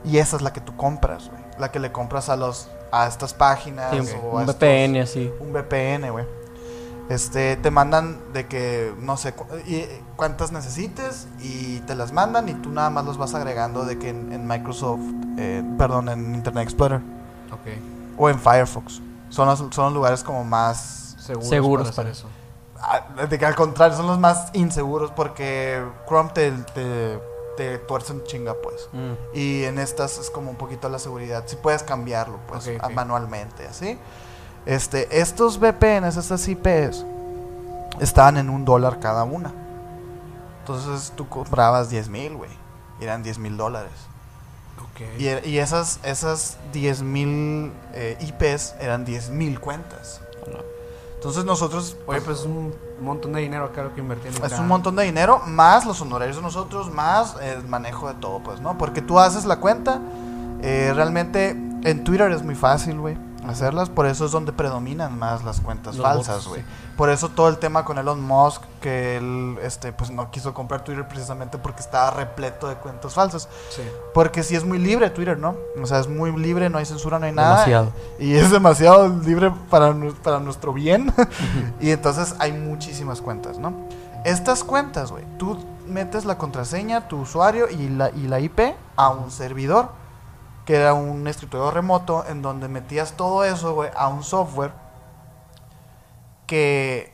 Y 0.05 0.19
esa 0.19 0.35
es 0.35 0.43
la 0.43 0.53
que 0.53 0.61
tú 0.61 0.75
compras, 0.77 1.29
güey. 1.29 1.41
La 1.57 1.71
que 1.71 1.79
le 1.79 1.91
compras 1.91 2.29
a 2.29 2.35
los 2.35 2.69
a 2.91 3.07
estas 3.07 3.33
páginas 3.33 3.91
Sí, 3.91 4.15
o 4.23 4.31
a 4.37 4.41
un 4.43 4.49
estos- 4.49 4.55
VPN 4.57 5.01
así. 5.01 5.31
un 5.39 5.51
VPN, 5.51 6.11
güey. 6.11 6.25
Este, 7.09 7.55
te 7.55 7.71
mandan 7.71 8.17
de 8.33 8.47
que 8.47 8.93
no 8.99 9.15
sé 9.15 9.33
cu- 9.33 9.45
y- 9.65 9.85
cuántas 10.17 10.51
necesites 10.51 11.27
y 11.39 11.79
te 11.81 11.95
las 11.95 12.11
mandan 12.11 12.49
y 12.49 12.53
tú 12.55 12.69
nada 12.69 12.89
más 12.89 13.05
los 13.05 13.17
vas 13.17 13.33
agregando 13.33 13.85
de 13.85 13.97
que 13.97 14.09
en, 14.09 14.33
en 14.33 14.45
Microsoft, 14.45 14.99
eh, 15.37 15.63
perdón, 15.77 16.09
en 16.09 16.35
Internet 16.35 16.63
Explorer 16.63 16.99
Ok. 17.53 18.17
o 18.17 18.29
en 18.29 18.37
Firefox. 18.39 19.01
Son 19.29 19.47
los, 19.47 19.59
son 19.73 19.85
los 19.85 19.93
lugares 19.93 20.23
como 20.23 20.43
más 20.43 21.15
Seguros, 21.19 21.49
Seguros 21.49 21.91
para 21.91 22.09
eso. 22.09 22.27
Ah, 22.79 23.05
De 23.29 23.37
que 23.39 23.45
al 23.45 23.55
contrario, 23.55 23.95
son 23.97 24.07
los 24.07 24.19
más 24.19 24.49
inseguros 24.53 25.11
porque 25.11 25.81
Chrome 26.07 26.29
te, 26.33 26.51
te, 26.73 27.19
te 27.57 27.77
tuerce 27.79 28.13
un 28.13 28.23
chinga, 28.23 28.53
pues. 28.61 28.87
Mm. 28.93 29.35
Y 29.37 29.63
en 29.63 29.79
estas 29.79 30.17
es 30.19 30.29
como 30.29 30.51
un 30.51 30.57
poquito 30.57 30.87
la 30.87 30.99
seguridad. 30.99 31.43
Si 31.47 31.55
puedes 31.57 31.83
cambiarlo, 31.83 32.37
pues, 32.47 32.69
manualmente, 32.93 33.65
así. 33.67 33.97
Este, 34.67 35.19
estos 35.21 35.59
VPNs, 35.59 36.17
estas 36.17 36.47
IPs, 36.47 37.05
estaban 37.99 38.37
en 38.37 38.49
un 38.49 38.65
dólar 38.65 38.99
cada 38.99 39.23
una. 39.23 39.51
Entonces 40.59 41.13
tú 41.15 41.27
comprabas 41.29 41.89
10 41.89 42.09
mil, 42.09 42.35
güey. 42.35 42.51
Eran 42.99 43.23
10 43.23 43.39
mil 43.39 43.55
dólares. 43.57 43.91
Ok. 44.83 45.01
Y, 45.19 45.23
er- 45.25 45.45
y 45.47 45.59
esas, 45.59 45.99
esas 46.03 46.57
10 46.73 47.01
mil 47.01 47.71
eh, 47.93 48.17
IPs 48.19 48.75
eran 48.81 49.05
10 49.05 49.29
mil 49.29 49.59
cuentas. 49.59 50.21
Entonces 51.15 51.45
nosotros... 51.45 51.95
Oye, 52.05 52.21
pues, 52.21 52.23
pues 52.23 52.39
es 52.41 52.45
un 52.45 52.73
montón 53.01 53.33
de 53.33 53.41
dinero 53.41 53.65
acá 53.65 53.83
lo 53.83 53.93
que 53.95 54.01
invertí 54.01 54.27
en 54.27 54.33
es 54.35 54.39
cada- 54.39 54.61
un 54.61 54.67
montón 54.67 54.95
de 54.95 55.03
dinero, 55.03 55.41
más 55.47 55.85
los 55.85 55.99
honorarios 56.01 56.35
de 56.37 56.43
nosotros, 56.43 56.91
más 56.93 57.35
el 57.41 57.63
manejo 57.67 58.07
de 58.07 58.13
todo, 58.15 58.39
pues, 58.43 58.59
¿no? 58.61 58.77
Porque 58.77 59.01
tú 59.01 59.19
haces 59.19 59.45
la 59.45 59.55
cuenta, 59.57 59.99
eh, 60.61 60.91
realmente 60.95 61.49
en 61.51 62.03
Twitter 62.03 62.31
es 62.31 62.43
muy 62.43 62.53
fácil, 62.53 62.99
güey, 62.99 63.17
hacerlas, 63.47 63.89
por 63.89 64.05
eso 64.05 64.25
es 64.25 64.31
donde 64.31 64.51
predominan 64.51 65.17
más 65.17 65.43
las 65.43 65.61
cuentas 65.61 65.95
Los 65.95 66.05
falsas, 66.05 66.47
güey. 66.47 66.63
Por 66.95 67.09
eso 67.09 67.29
todo 67.29 67.47
el 67.49 67.57
tema 67.57 67.85
con 67.85 67.97
Elon 67.97 68.21
Musk, 68.21 68.63
que 68.81 69.17
él, 69.17 69.57
este, 69.61 69.93
pues 69.93 70.09
no 70.09 70.31
quiso 70.31 70.53
comprar 70.53 70.83
Twitter 70.83 71.07
precisamente 71.07 71.57
porque 71.57 71.81
estaba 71.81 72.11
repleto 72.11 72.67
de 72.67 72.75
cuentas 72.75 73.13
falsas. 73.13 73.47
Sí. 73.69 73.83
Porque 74.13 74.43
sí 74.43 74.55
es 74.55 74.65
muy 74.65 74.79
libre 74.79 75.09
Twitter, 75.09 75.37
¿no? 75.37 75.55
O 75.81 75.85
sea, 75.85 75.99
es 75.99 76.07
muy 76.07 76.35
libre, 76.35 76.69
no 76.69 76.77
hay 76.77 76.85
censura, 76.85 77.19
no 77.19 77.25
hay 77.25 77.33
nada. 77.33 77.65
Demasiado. 77.65 77.91
Y 78.19 78.33
es 78.35 78.51
demasiado 78.51 79.09
libre 79.09 79.51
para, 79.69 79.95
para 80.23 80.39
nuestro 80.39 80.73
bien. 80.73 81.13
y 81.79 81.91
entonces 81.91 82.35
hay 82.39 82.51
muchísimas 82.51 83.21
cuentas, 83.21 83.59
¿no? 83.59 83.73
Estas 84.23 84.63
cuentas, 84.63 85.11
güey, 85.11 85.23
tú 85.37 85.57
metes 85.87 86.25
la 86.25 86.37
contraseña, 86.37 87.07
tu 87.07 87.21
usuario 87.21 87.69
y 87.69 87.89
la, 87.89 88.09
y 88.09 88.27
la 88.27 88.39
IP 88.39 88.59
a 88.95 89.09
un 89.09 89.31
servidor, 89.31 89.89
que 90.67 90.75
era 90.75 90.93
un 90.93 91.25
escritorio 91.29 91.71
remoto, 91.71 92.25
en 92.27 92.41
donde 92.41 92.67
metías 92.67 93.13
todo 93.13 93.45
eso, 93.45 93.73
güey, 93.73 93.89
a 93.95 94.09
un 94.09 94.21
software 94.21 94.73
que 96.45 97.13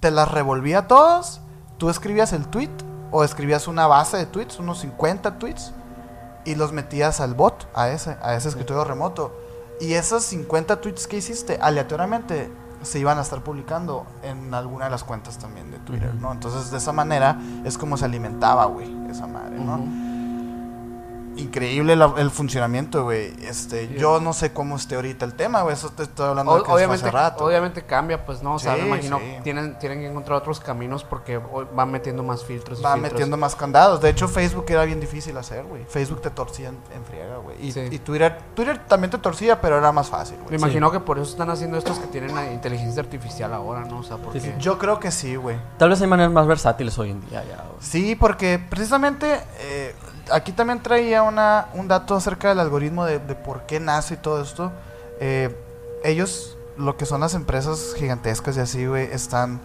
te 0.00 0.10
las 0.10 0.30
revolvía 0.30 0.86
todas. 0.88 1.40
Tú 1.78 1.88
escribías 1.88 2.34
el 2.34 2.46
tweet 2.48 2.68
o 3.10 3.24
escribías 3.24 3.66
una 3.66 3.86
base 3.86 4.18
de 4.18 4.26
tweets, 4.26 4.58
unos 4.58 4.80
50 4.80 5.38
tweets, 5.38 5.72
y 6.44 6.54
los 6.54 6.72
metías 6.72 7.20
al 7.20 7.32
bot, 7.32 7.66
a 7.74 7.88
ese, 7.88 8.18
a 8.20 8.34
ese 8.34 8.50
escritorio 8.50 8.84
remoto. 8.84 9.34
Y 9.80 9.94
esos 9.94 10.22
50 10.24 10.82
tweets 10.82 11.06
que 11.06 11.16
hiciste 11.16 11.58
aleatoriamente 11.62 12.52
se 12.82 12.98
iban 12.98 13.16
a 13.16 13.22
estar 13.22 13.42
publicando 13.42 14.04
en 14.22 14.52
alguna 14.52 14.84
de 14.84 14.90
las 14.90 15.02
cuentas 15.02 15.38
también 15.38 15.70
de 15.70 15.78
Twitter. 15.78 16.14
¿no? 16.14 16.30
Entonces 16.30 16.70
de 16.70 16.76
esa 16.76 16.92
manera 16.92 17.38
es 17.64 17.78
como 17.78 17.96
se 17.96 18.04
alimentaba, 18.04 18.66
güey, 18.66 18.94
esa 19.08 19.26
madre, 19.26 19.58
¿no? 19.58 20.01
Increíble 21.36 21.96
la- 21.96 22.14
el 22.18 22.30
funcionamiento, 22.30 23.04
güey. 23.04 23.34
Este, 23.42 23.88
Sí. 23.88 23.94
yo 23.98 24.20
no 24.20 24.32
sé 24.32 24.52
cómo 24.52 24.76
esté 24.76 24.96
ahorita 24.96 25.24
el 25.24 25.34
tema, 25.34 25.62
güey. 25.62 25.74
Eso 25.74 25.90
te 25.90 26.02
estoy 26.02 26.28
hablando 26.28 26.54
de 26.54 26.60
O- 26.60 26.62
que 26.62 26.70
fue 26.70 26.76
obviamente, 26.76 27.06
hace 27.06 27.10
rato. 27.16 27.44
obviamente 27.46 27.82
cambia, 27.82 28.24
pues 28.24 28.42
no, 28.42 28.54
o 28.54 28.58
sea, 28.58 28.74
Sí, 28.74 28.82
me 28.82 28.86
imagino 28.88 29.18
sí. 29.18 29.24
tienen, 29.42 29.78
tienen 29.78 30.00
que 30.00 30.08
encontrar 30.08 30.38
otros 30.38 30.60
caminos 30.60 31.04
porque 31.04 31.38
van 31.74 31.90
metiendo 31.90 32.22
más 32.22 32.44
filtros. 32.44 32.80
y 32.80 32.82
Va 32.82 32.92
filtros. 32.94 33.12
metiendo 33.12 33.36
más 33.36 33.56
candados. 33.56 34.00
De 34.00 34.10
hecho, 34.10 34.28
Facebook 34.28 34.66
era 34.68 34.84
bien 34.84 35.00
difícil 35.00 35.36
hacer, 35.36 35.64
güey. 35.64 35.84
Facebook 35.84 36.20
te 36.22 36.30
torcía 36.30 36.68
en, 36.68 36.78
en 36.94 37.04
friega, 37.04 37.36
güey. 37.38 37.56
Y, 37.66 37.72
Sí. 37.72 37.80
y 37.90 37.98
Twitter, 37.98 38.38
Twitter 38.54 38.78
también 38.86 39.10
te 39.10 39.18
torcía, 39.18 39.60
pero 39.60 39.78
era 39.78 39.90
más 39.92 40.08
fácil, 40.08 40.36
Me 40.38 40.44
güey. 40.44 40.56
imagino 40.56 40.90
que 40.90 41.00
por 41.00 41.18
eso 41.18 41.30
están 41.30 41.50
haciendo 41.50 41.78
estos 41.78 41.98
que 41.98 42.06
tienen 42.08 42.34
la 42.34 42.52
inteligencia 42.52 43.02
artificial 43.02 43.52
ahora, 43.54 43.84
¿no? 43.84 43.98
O 43.98 44.02
sea, 44.02 44.16
porque... 44.18 44.40
sí. 44.40 44.52
Yo 44.58 44.78
creo 44.78 44.98
que 45.00 45.10
sí, 45.10 45.36
güey. 45.36 45.56
Tal 45.78 45.88
vez 45.90 46.00
hay 46.02 46.06
maneras 46.08 46.32
más 46.32 46.46
versátiles 46.46 46.98
hoy 46.98 47.10
en 47.10 47.20
día 47.28 47.42
ya. 47.44 47.64
Sí, 47.80 48.14
porque 48.16 48.58
precisamente 48.58 49.40
eh, 49.60 49.94
aquí 50.32 50.52
también 50.52 50.82
traía 50.82 51.22
una, 51.22 51.68
un 51.74 51.88
dato 51.88 52.14
acerca 52.14 52.48
del 52.48 52.60
algoritmo 52.60 53.04
de, 53.04 53.18
de 53.18 53.34
por 53.34 53.62
qué 53.62 53.80
nace 53.80 54.14
y 54.14 54.16
todo 54.16 54.42
esto. 54.42 54.72
Eh, 55.20 55.54
ellos, 56.04 56.56
lo 56.76 56.96
que 56.96 57.06
son 57.06 57.20
las 57.20 57.34
empresas 57.34 57.94
gigantescas 57.96 58.56
y 58.56 58.60
así, 58.60 58.86
güey, 58.86 59.04
están 59.12 59.60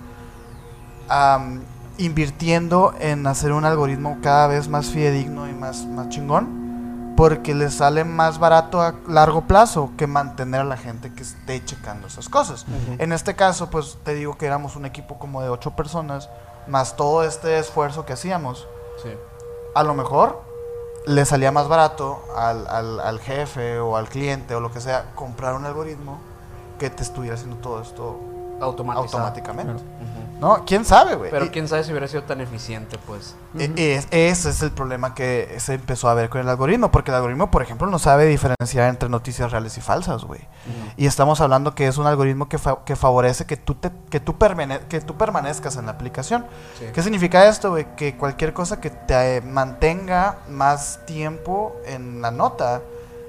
am, 1.10 1.62
invirtiendo 1.98 2.94
en 3.00 3.26
hacer 3.26 3.52
un 3.52 3.66
algoritmo 3.66 4.20
cada 4.22 4.48
vez 4.48 4.68
más 4.68 4.88
fidedigno 4.88 5.48
y 5.50 5.54
más, 5.54 5.86
más 5.86 6.10
chingón. 6.10 6.68
Porque 7.16 7.56
les 7.56 7.74
sale 7.74 8.04
más 8.04 8.38
barato 8.38 8.80
a 8.80 8.94
largo 9.08 9.48
plazo 9.48 9.90
que 9.98 10.06
mantener 10.06 10.62
a 10.62 10.66
la 10.66 10.78
gente 10.78 11.12
que 11.12 11.24
esté 11.24 11.66
checando 11.66 12.06
esas 12.06 12.30
cosas. 12.30 12.64
Ujú. 12.64 12.98
En 13.00 13.12
este 13.12 13.36
caso, 13.36 13.72
pues 13.72 13.98
te 14.04 14.14
digo 14.14 14.38
que 14.38 14.46
éramos 14.46 14.76
un 14.76 14.86
equipo 14.86 15.18
como 15.18 15.42
de 15.42 15.50
ocho 15.50 15.72
personas, 15.72 16.30
más 16.68 16.96
todo 16.96 17.24
este 17.24 17.58
esfuerzo 17.58 18.06
que 18.06 18.14
hacíamos. 18.14 18.68
Sí. 19.02 19.10
A 19.74 19.82
lo 19.82 19.96
mejor 19.96 20.47
le 21.08 21.26
salía 21.26 21.52
más 21.52 21.68
barato 21.68 22.22
al, 22.36 22.68
al- 22.68 23.20
jefe 23.20 23.80
o 23.80 23.98
al 23.98 24.10
cliente 24.10 24.56
o 24.56 24.60
lo 24.60 24.72
que 24.72 24.82
sea 24.82 25.12
comprar 25.16 25.56
un 25.56 25.66
algoritmo 25.66 26.20
que 26.80 26.90
te 26.90 27.04
estuviera 27.04 27.36
haciendo 27.36 27.58
todo 27.58 27.82
esto 27.82 28.20
Automatizado. 28.62 29.04
automáticamente. 29.24 29.84
¿No? 30.40 30.64
¿Quién 30.66 30.86
sabe, 30.86 31.16
güey? 31.16 31.32
Pero 31.32 31.46
Y- 31.46 31.50
quién 31.50 31.68
sabe 31.68 31.84
si 31.84 31.90
hubiera 31.90 32.08
sido 32.08 32.22
tan 32.22 32.40
eficiente, 32.42 33.00
pues. 33.08 33.34
e- 33.58 33.96
es- 33.96 34.08
ese 34.12 34.52
es 34.52 34.62
el 34.62 34.70
problema 34.70 35.16
que 35.16 35.56
se 35.58 35.74
empezó 35.74 36.10
a 36.10 36.14
ver 36.14 36.30
con 36.30 36.42
el 36.42 36.48
algoritmo, 36.48 36.92
porque 36.92 37.10
el 37.10 37.16
algoritmo, 37.16 37.50
por 37.50 37.64
ejemplo, 37.64 37.88
no 37.88 37.98
sabe 37.98 38.26
diferenciar 38.28 38.88
entre 38.88 39.10
noticias 39.10 39.52
reales 39.52 39.76
y 39.80 39.82
falsas, 39.82 40.26
güey. 40.26 40.42
Y 40.96 41.08
estamos 41.08 41.42
hablando 41.42 41.74
que 41.74 41.88
es 41.88 41.98
un 41.98 42.06
algoritmo 42.06 42.48
que, 42.50 42.60
fa- 42.60 42.84
que 42.86 42.96
favorece 42.96 43.46
que 43.46 43.58
tú, 43.58 43.74
te, 43.74 43.90
que, 44.12 44.20
tú 44.20 44.38
permane- 44.38 44.82
que 44.88 45.02
tú 45.02 45.16
permanezcas 45.18 45.76
en 45.78 45.88
la 45.88 45.94
aplicación. 45.94 46.46
Sí. 46.78 46.86
¿Qué 46.94 47.02
significa 47.02 47.48
esto, 47.48 47.72
güey? 47.72 47.88
Que 47.96 48.16
cualquier 48.16 48.54
cosa 48.54 48.80
que 48.80 48.92
te 48.92 49.38
eh, 49.38 49.42
mantenga 49.42 50.38
más 50.50 51.00
tiempo 51.08 51.76
en 51.88 52.22
la 52.22 52.30
nota 52.30 52.82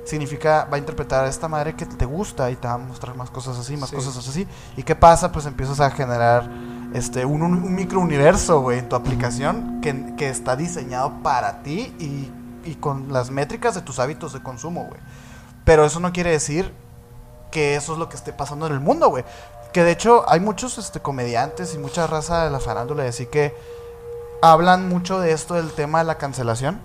significa, 0.09 0.67
va 0.71 0.77
a 0.77 0.79
interpretar 0.79 1.25
a 1.25 1.29
esta 1.29 1.49
madre 1.49 1.75
que 1.75 1.85
te 1.87 2.05
gusta 2.05 2.51
y 2.51 2.57
te 2.57 2.67
va 2.67 2.75
a 2.75 2.79
mostrar 2.79 3.15
más 3.17 3.31
cosas 3.31 3.59
así, 3.59 3.77
más 3.77 3.91
Sí. 3.91 3.97
cosas 3.97 4.17
así. 4.17 4.47
¿Y 4.77 4.83
qué 4.83 4.95
pasa? 4.97 5.31
Pues 5.33 5.47
empiezas 5.47 5.81
a 5.81 5.91
generar 5.91 6.49
este, 6.95 7.25
un, 7.25 7.43
un, 7.43 7.53
un 7.63 7.75
microuniverso, 7.75 8.61
güey, 8.61 8.79
en 8.79 8.89
tu 8.89 8.97
aplicación 8.97 9.81
que, 9.83 10.15
que 10.17 10.29
está 10.31 10.57
diseñado 10.57 11.23
para 11.23 11.63
ti 11.63 11.95
y, 11.99 12.31
y 12.69 12.75
con 12.77 13.13
las 13.13 13.31
métricas 13.31 13.75
de 13.75 13.83
tus 13.83 13.99
hábitos 13.99 14.33
de 14.33 14.43
consumo, 14.43 14.85
güey. 14.89 15.01
Pero 15.65 15.85
eso 15.85 16.01
no 16.01 16.13
quiere 16.13 16.31
decir 16.31 16.73
que 17.51 17.77
eso 17.77 17.93
es 17.93 17.99
lo 17.99 18.09
que 18.09 18.17
esté 18.17 18.33
pasando 18.33 18.67
en 18.67 18.73
el 18.73 18.81
mundo, 18.81 19.11
güey. 19.11 19.25
Que 19.73 19.85
de 19.85 19.91
hecho 19.91 20.25
hay 20.29 20.41
muchos 20.41 20.79
este, 20.79 21.01
comediantes 21.01 21.75
y 21.75 21.79
mucha 21.79 22.07
raza 22.07 22.45
de 22.45 22.51
la 22.51 22.59
farándula 22.61 23.05
y 23.05 23.09
así 23.09 23.27
que 23.27 23.55
hablan 24.41 24.89
mucho 24.89 25.21
de 25.21 25.33
esto 25.33 25.55
del 25.55 25.73
tema 25.73 25.99
de 25.99 26.05
la 26.05 26.17
cancelación. 26.17 26.81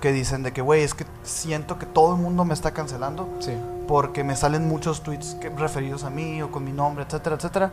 Que 0.00 0.12
dicen 0.12 0.42
de 0.44 0.52
que, 0.52 0.62
güey, 0.62 0.82
es 0.82 0.94
que 0.94 1.04
siento 1.24 1.78
que 1.78 1.86
todo 1.86 2.14
el 2.14 2.20
mundo 2.22 2.44
me 2.44 2.54
está 2.54 2.70
cancelando 2.72 3.28
Sí. 3.40 3.52
porque 3.88 4.22
me 4.22 4.36
salen 4.36 4.68
muchos 4.68 5.02
tweets 5.02 5.34
que- 5.40 5.48
referidos 5.50 6.04
a 6.04 6.10
mí 6.10 6.40
o 6.42 6.52
con 6.52 6.64
mi 6.64 6.72
nombre, 6.72 7.04
etcétera, 7.04 7.34
etcétera. 7.36 7.72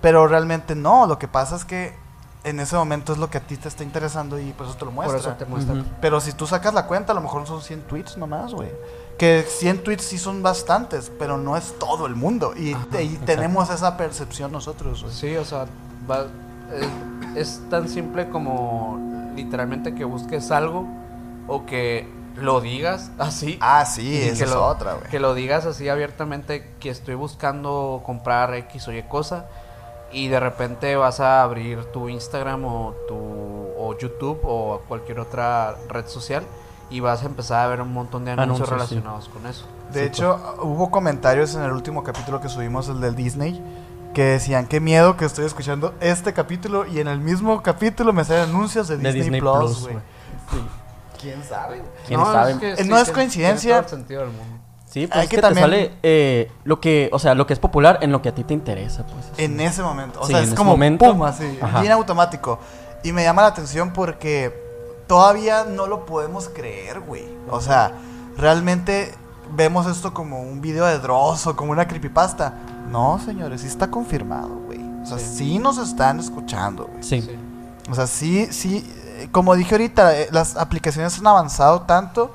Pero 0.00 0.26
realmente 0.26 0.74
no, 0.74 1.06
lo 1.06 1.18
que 1.18 1.28
pasa 1.28 1.56
es 1.56 1.66
que 1.66 1.92
en 2.44 2.58
ese 2.58 2.74
momento 2.76 3.12
es 3.12 3.18
lo 3.18 3.28
que 3.28 3.36
a 3.36 3.40
ti 3.42 3.58
te 3.58 3.68
está 3.68 3.84
interesando 3.84 4.38
y 4.40 4.52
pues 4.52 4.70
eso 4.70 4.78
te 4.78 4.86
lo 4.86 4.92
Por 4.92 5.04
muestra. 5.04 5.18
eso 5.18 5.32
te 5.38 5.44
muestra. 5.44 5.74
Ujú. 5.74 5.84
Pero 6.00 6.20
si 6.22 6.32
tú 6.32 6.46
sacas 6.46 6.72
la 6.72 6.86
cuenta, 6.86 7.12
a 7.12 7.14
lo 7.14 7.20
mejor 7.20 7.46
son 7.46 7.60
100 7.60 7.82
tweets 7.82 8.16
nomás, 8.16 8.54
güey. 8.54 8.70
Que 9.18 9.44
100 9.46 9.84
tweets 9.84 10.02
sí 10.04 10.16
son 10.16 10.42
bastantes, 10.42 11.12
pero 11.18 11.36
no 11.36 11.58
es 11.58 11.78
todo 11.78 12.06
el 12.06 12.16
mundo. 12.16 12.54
Y, 12.56 12.72
Ajá, 12.72 13.02
y 13.02 13.08
tenemos 13.26 13.68
esa 13.68 13.98
percepción 13.98 14.50
nosotros, 14.52 15.02
güey. 15.02 15.14
Sí, 15.14 15.36
o 15.36 15.44
sea, 15.44 15.66
va- 16.10 16.24
es, 17.36 17.58
es 17.58 17.60
tan 17.68 17.86
simple 17.90 18.30
como 18.30 18.98
literalmente 19.36 19.94
que 19.94 20.04
busques 20.04 20.50
algo 20.50 20.86
o 21.48 21.66
que 21.66 22.08
lo 22.36 22.60
digas 22.60 23.10
así. 23.18 23.58
Ah, 23.60 23.84
sí, 23.84 24.16
esa 24.22 24.38
que 24.38 24.44
es 24.44 24.50
lo- 24.50 24.64
otra, 24.66 24.94
güey. 24.94 25.08
Que 25.10 25.18
lo 25.20 25.34
digas 25.34 25.66
así 25.66 25.88
abiertamente 25.88 26.70
que 26.80 26.90
estoy 26.90 27.14
buscando 27.14 28.02
comprar 28.04 28.54
X 28.54 28.88
o 28.88 28.92
Y 28.92 29.02
cosa 29.04 29.46
y 30.12 30.28
de 30.28 30.40
repente 30.40 30.96
vas 30.96 31.20
a 31.20 31.42
abrir 31.42 31.84
tu 31.92 32.08
Instagram 32.08 32.64
o 32.64 32.94
tu 33.08 33.14
o 33.16 33.96
YouTube 33.98 34.40
o 34.44 34.80
cualquier 34.88 35.20
otra 35.20 35.74
red 35.88 36.06
social 36.06 36.44
y 36.90 37.00
vas 37.00 37.22
a 37.22 37.26
empezar 37.26 37.64
a 37.64 37.68
ver 37.68 37.80
un 37.80 37.92
montón 37.92 38.24
de 38.24 38.32
anuncios, 38.32 38.68
Anuncios, 38.68 38.88
sí. 38.88 38.94
relacionados 38.94 39.28
con 39.28 39.46
eso. 39.46 39.64
De 39.92 40.00
Sí, 40.00 40.06
hecho, 40.06 40.56
hubo 40.62 40.90
comentarios 40.90 41.54
en 41.54 41.62
el 41.62 41.72
último 41.72 42.02
capítulo 42.04 42.40
que 42.40 42.48
subimos, 42.48 42.88
el 42.88 43.00
del 43.00 43.14
Disney, 43.16 43.62
que 44.14 44.22
decían, 44.24 44.66
qué 44.66 44.80
miedo 44.80 45.16
que 45.16 45.24
estoy 45.24 45.44
escuchando 45.46 45.94
este 46.00 46.32
capítulo 46.32 46.86
y 46.86 46.98
en 47.00 47.06
el 47.08 47.20
mismo 47.20 47.62
capítulo 47.62 48.12
me 48.12 48.24
salen 48.24 48.50
anuncios 48.50 48.88
de 48.88 48.96
De 48.96 49.12
Disney, 49.12 49.22
Disney 49.22 49.40
Plus, 49.40 49.82
güey. 49.82 49.94
Sí. 50.50 50.60
¿Quién 51.20 51.42
sabe? 51.44 51.82
¿Quién 52.06 52.20
sabe? 52.20 52.58
que 52.58 52.72
Eh, 52.72 52.84
no 52.84 52.96
es 52.96 53.04
tiene- 53.04 53.12
coincidencia. 53.12 53.60
tiene 53.70 53.82
todo 53.82 53.94
el 53.96 54.00
sentido 54.00 54.20
del 54.22 54.30
mundo. 54.30 54.56
Sí, 54.86 55.06
pues 55.06 55.16
Hay 55.18 55.24
es 55.24 55.30
que 55.30 55.36
que, 55.36 55.42
también- 55.42 55.66
te 55.66 55.70
sale 55.70 55.92
eh, 56.02 56.50
lo 56.64 56.80
que, 56.80 57.10
o 57.12 57.18
sea, 57.20 57.34
lo 57.36 57.46
que 57.46 57.52
es 57.52 57.58
popular 57.60 57.98
en 58.02 58.10
lo 58.10 58.22
que 58.22 58.28
a 58.30 58.34
ti 58.34 58.42
te 58.42 58.54
interesa, 58.54 59.04
pues. 59.06 59.26
En 59.36 59.60
ese 59.60 59.82
momento. 59.82 60.20
O 60.20 60.24
Sí, 60.26 60.32
sea, 60.32 60.38
en 60.38 60.44
es 60.44 60.48
ese 60.48 60.56
como 60.56 60.72
momento. 60.72 61.04
pum, 61.12 61.22
así, 61.22 61.58
Ajá. 61.62 61.80
bien 61.80 61.92
automático. 61.92 62.58
Y 63.04 63.12
me 63.12 63.22
llama 63.22 63.42
la 63.42 63.48
atención 63.48 63.92
porque 63.92 64.52
todavía 65.06 65.64
no 65.64 65.86
lo 65.86 66.06
podemos 66.06 66.48
creer, 66.48 67.00
güey. 67.00 67.24
O 67.48 67.60
sea, 67.60 67.92
realmente 68.36 69.14
vemos 69.54 69.86
esto 69.86 70.12
como 70.14 70.40
un 70.40 70.60
video 70.60 70.84
de 70.86 70.98
Dross 70.98 71.46
o 71.46 71.54
como 71.56 71.72
una 71.72 71.86
creepypasta. 71.86 72.54
No, 72.90 73.20
señores, 73.24 73.60
sí 73.60 73.68
está 73.68 73.90
confirmado, 73.90 74.48
güey. 74.66 74.80
O 75.02 75.06
sea, 75.06 75.18
sí, 75.18 75.58
nos 75.58 75.78
están 75.78 76.18
escuchando, 76.18 76.86
güey. 76.86 77.02
Sí. 77.02 77.22
Sí. 77.22 77.36
O 77.90 77.94
sea, 77.94 78.06
sí, 78.06 78.48
sí, 78.50 78.84
como 79.28 79.54
dije 79.54 79.74
ahorita, 79.74 80.16
eh, 80.16 80.28
las 80.30 80.56
aplicaciones 80.56 81.18
han 81.18 81.26
avanzado 81.26 81.82
tanto 81.82 82.30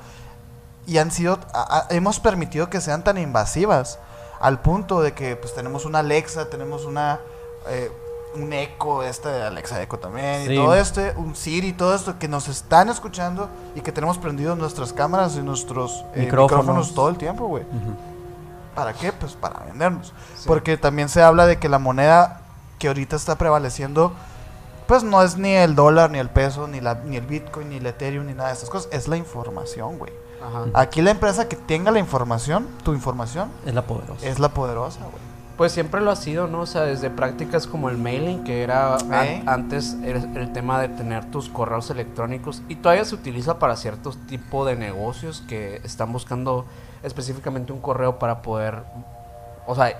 y 0.86 0.98
han 0.98 1.10
sido, 1.10 1.38
a- 1.52 1.78
a- 1.78 1.86
hemos 1.94 2.20
permitido 2.20 2.70
que 2.70 2.80
sean 2.80 3.02
tan 3.04 3.18
invasivas 3.18 3.98
al 4.40 4.60
punto 4.60 5.00
de 5.00 5.12
que 5.12 5.34
pues 5.36 5.54
tenemos 5.54 5.84
una 5.84 6.00
Alexa, 6.00 6.48
tenemos 6.50 6.84
una, 6.84 7.18
eh, 7.68 7.90
un 8.34 8.52
Echo, 8.52 9.02
este 9.02 9.28
de 9.30 9.42
Alexa 9.44 9.80
Echo 9.82 9.98
también, 9.98 10.50
y 10.52 10.54
todo 10.56 10.74
este, 10.74 11.12
un 11.16 11.34
Siri, 11.34 11.72
todo 11.72 11.94
esto 11.94 12.18
que 12.18 12.28
nos 12.28 12.48
están 12.48 12.90
escuchando 12.90 13.48
y 13.74 13.80
que 13.80 13.92
tenemos 13.92 14.18
prendidos 14.18 14.58
nuestras 14.58 14.92
cámaras 14.92 15.34
y 15.36 15.40
nuestros 15.42 16.04
eh, 16.14 16.20
Micrófonos. 16.24 16.60
micrófonos 16.64 16.94
todo 16.94 17.08
el 17.08 17.16
tiempo, 17.16 17.46
güey. 17.46 17.64
¿Para 18.74 18.92
qué? 18.92 19.10
Pues 19.10 19.32
para 19.32 19.60
vendernos. 19.60 20.12
Sí. 20.36 20.44
Porque 20.46 20.76
también 20.76 21.08
se 21.08 21.22
habla 21.22 21.46
de 21.46 21.58
que 21.58 21.70
la 21.70 21.78
moneda 21.78 22.42
que 22.78 22.88
ahorita 22.88 23.16
está 23.16 23.36
prevaleciendo, 23.36 24.12
pues 24.86 25.02
no 25.02 25.22
es 25.22 25.36
ni 25.36 25.50
el 25.52 25.74
dólar, 25.74 26.10
ni 26.10 26.18
el 26.18 26.28
peso, 26.30 26.66
ni, 26.68 26.80
la, 26.80 26.94
ni 26.94 27.16
el 27.16 27.26
Bitcoin, 27.26 27.68
ni 27.70 27.76
el 27.76 27.86
Ethereum, 27.86 28.26
ni 28.26 28.34
nada 28.34 28.48
de 28.48 28.54
estas 28.54 28.70
cosas. 28.70 28.88
Es 28.92 29.08
la 29.08 29.16
información, 29.16 29.98
güey. 29.98 30.12
Ajá. 30.42 30.66
Aquí 30.74 31.02
la 31.02 31.10
empresa 31.10 31.48
que 31.48 31.56
tenga 31.56 31.90
la 31.90 31.98
información, 31.98 32.68
tu 32.84 32.92
información, 32.94 33.50
Es 33.64 33.74
la 33.74 33.82
poderosa. 33.82 34.26
es 34.26 34.38
la 34.38 34.48
poderosa, 34.50 35.00
güey. 35.00 35.26
Pues 35.56 35.72
siempre 35.72 36.02
lo 36.02 36.10
ha 36.10 36.16
sido, 36.16 36.46
¿no? 36.48 36.60
O 36.60 36.66
sea, 36.66 36.82
desde 36.82 37.08
prácticas 37.08 37.66
como 37.66 37.88
el 37.88 37.96
mailing, 37.96 38.44
que 38.44 38.62
era 38.62 38.96
an- 38.96 39.12
¿Eh? 39.24 39.42
antes 39.46 39.94
el, 40.04 40.36
el 40.36 40.52
tema 40.52 40.78
de 40.82 40.88
tener 40.90 41.30
tus 41.30 41.48
correos 41.48 41.88
electrónicos 41.88 42.62
y 42.68 42.76
todavía 42.76 43.06
se 43.06 43.14
utiliza 43.14 43.58
para 43.58 43.74
ciertos 43.76 44.18
tipos 44.26 44.66
de 44.66 44.76
negocios 44.76 45.42
que 45.48 45.76
están 45.82 46.12
buscando 46.12 46.66
específicamente 47.02 47.72
un 47.72 47.80
correo 47.80 48.18
para 48.18 48.42
poder, 48.42 48.82
o 49.66 49.74
sea, 49.74 49.98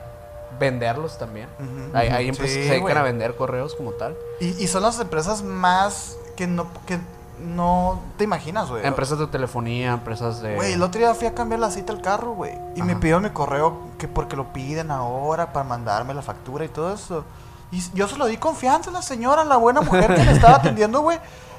venderlos 0.59 1.19
también. 1.19 1.49
Hay, 1.93 2.09
hay 2.09 2.29
empresas 2.29 2.55
Sí, 2.55 2.61
que 2.61 2.67
se 2.69 2.75
dedican 2.75 2.99
a 2.99 3.03
vender 3.03 3.37
correos 3.37 3.75
como 3.75 3.93
tal. 3.93 4.17
Y, 4.41 4.63
y 4.63 4.67
son 4.67 4.83
las 4.83 4.99
empresas 5.01 5.43
más 5.43 6.17
que 6.37 6.47
no, 6.47 6.67
que 6.87 6.99
no 7.39 8.01
te 8.17 8.25
imaginas, 8.25 8.69
güey. 8.71 8.87
Empresas 8.87 9.19
de 9.19 9.27
telefonía, 9.27 9.93
empresas 9.93 10.41
de... 10.41 10.55
Güey, 10.55 10.73
el 10.73 10.83
otro 10.83 10.99
día 11.01 11.15
fui 11.15 11.27
a 11.27 11.35
cambiar 11.35 11.61
la 11.61 11.71
cita 11.71 11.93
al 11.93 12.01
carro, 12.01 12.33
güey. 12.33 12.59
Y 12.75 12.83
me 12.83 12.97
pidió 12.97 13.21
mi 13.21 13.31
correo 13.31 13.79
que 13.99 14.09
porque 14.09 14.37
lo 14.37 14.53
piden 14.53 14.91
ahora 14.91 15.53
para 15.53 15.65
mandarme 15.65 16.15
la 16.15 16.23
factura 16.23 16.65
y 16.65 16.69
todo 16.69 16.95
eso. 16.95 17.25
Y 17.71 17.83
yo 17.95 18.09
se 18.09 18.17
lo 18.17 18.27
di 18.27 18.37
confianza 18.37 18.91
a 18.91 18.93
la 18.93 19.03
señora, 19.03 19.45
la 19.45 19.57
buena 19.57 19.81
mujer 19.83 20.15
que 20.15 20.23
me 20.23 20.33
estaba 20.33 20.57
atendiendo, 20.57 21.01
güey. 21.01 21.19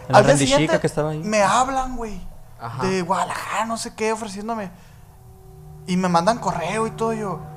Al 0.09 0.25
día 0.25 0.37
siguiente 0.37 0.79
que 0.79 0.87
estaba 0.87 1.11
ahí. 1.11 1.19
me 1.19 1.41
hablan, 1.41 1.95
güey. 1.97 2.19
Ajá. 2.59 2.83
De 2.85 3.01
Guadalajara, 3.01 3.65
no 3.65 3.77
sé 3.77 3.93
qué, 3.93 4.13
ofreciéndome. 4.13 4.71
Y 5.85 5.95
me 5.97 6.07
mandan 6.07 6.39
correo 6.39 6.87
y 6.87 6.91
todo. 6.91 7.13
yo, 7.13 7.39
a 7.39 7.56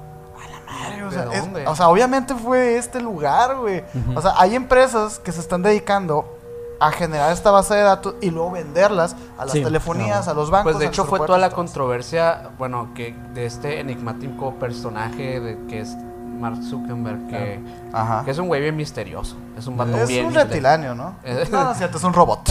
madre, 0.71 1.03
o 1.05 1.11
¿De 1.11 1.17
sea, 1.17 1.33
es- 1.33 1.41
dónde? 1.43 1.67
o 1.67 1.75
sea, 1.77 1.89
obviamente 1.89 2.35
fue 2.35 2.77
este 2.77 3.01
lugar, 3.01 3.57
güey. 3.57 3.83
O 4.15 4.21
sea, 4.23 4.35
hay 4.37 4.55
empresas 4.55 5.19
que 5.19 5.33
se 5.33 5.41
están 5.41 5.63
dedicando 5.63 6.37
a 6.79 6.91
generar 6.93 7.31
esta 7.33 7.51
base 7.51 7.75
de 7.75 7.83
datos 7.83 8.15
y 8.23 8.31
luego 8.31 8.53
venderlas 8.53 9.15
a 9.39 9.45
las 9.45 9.53
Sí, 9.53 9.63
telefonías, 9.63 10.25
claro. 10.25 10.31
a 10.31 10.35
los 10.43 10.51
bancos. 10.51 10.73
Pues 10.73 10.79
de 10.79 10.87
hecho 10.87 11.05
fue 11.05 11.19
toda 11.27 11.37
la 11.39 11.51
controversia, 11.51 12.51
bueno, 12.59 12.89
que 12.95 13.15
de 13.35 13.45
este 13.45 13.81
enigmático 13.81 14.55
personaje 14.55 15.41
de 15.41 15.59
que 15.67 15.81
es 15.81 15.95
Mark 16.39 16.57
Zuckerberg, 16.63 17.27
que, 17.27 17.61
Ajá. 17.93 18.23
que 18.25 18.31
es 18.31 18.39
un 18.39 18.49
güey 18.49 18.63
bien 18.63 18.75
misterioso, 18.75 19.37
es 19.59 19.67
un 19.67 19.77
vato 19.77 19.95
Es 19.95 20.09
bien 20.09 20.25
un 20.25 20.29
misterioso. 20.29 20.39
reptiláneo, 20.49 20.95
¿no? 20.95 21.17
No, 21.51 21.65
no 21.65 21.73
es 21.73 21.77
cierto, 21.77 21.99
es 21.99 22.05
un 22.05 22.13
robot. 22.15 22.49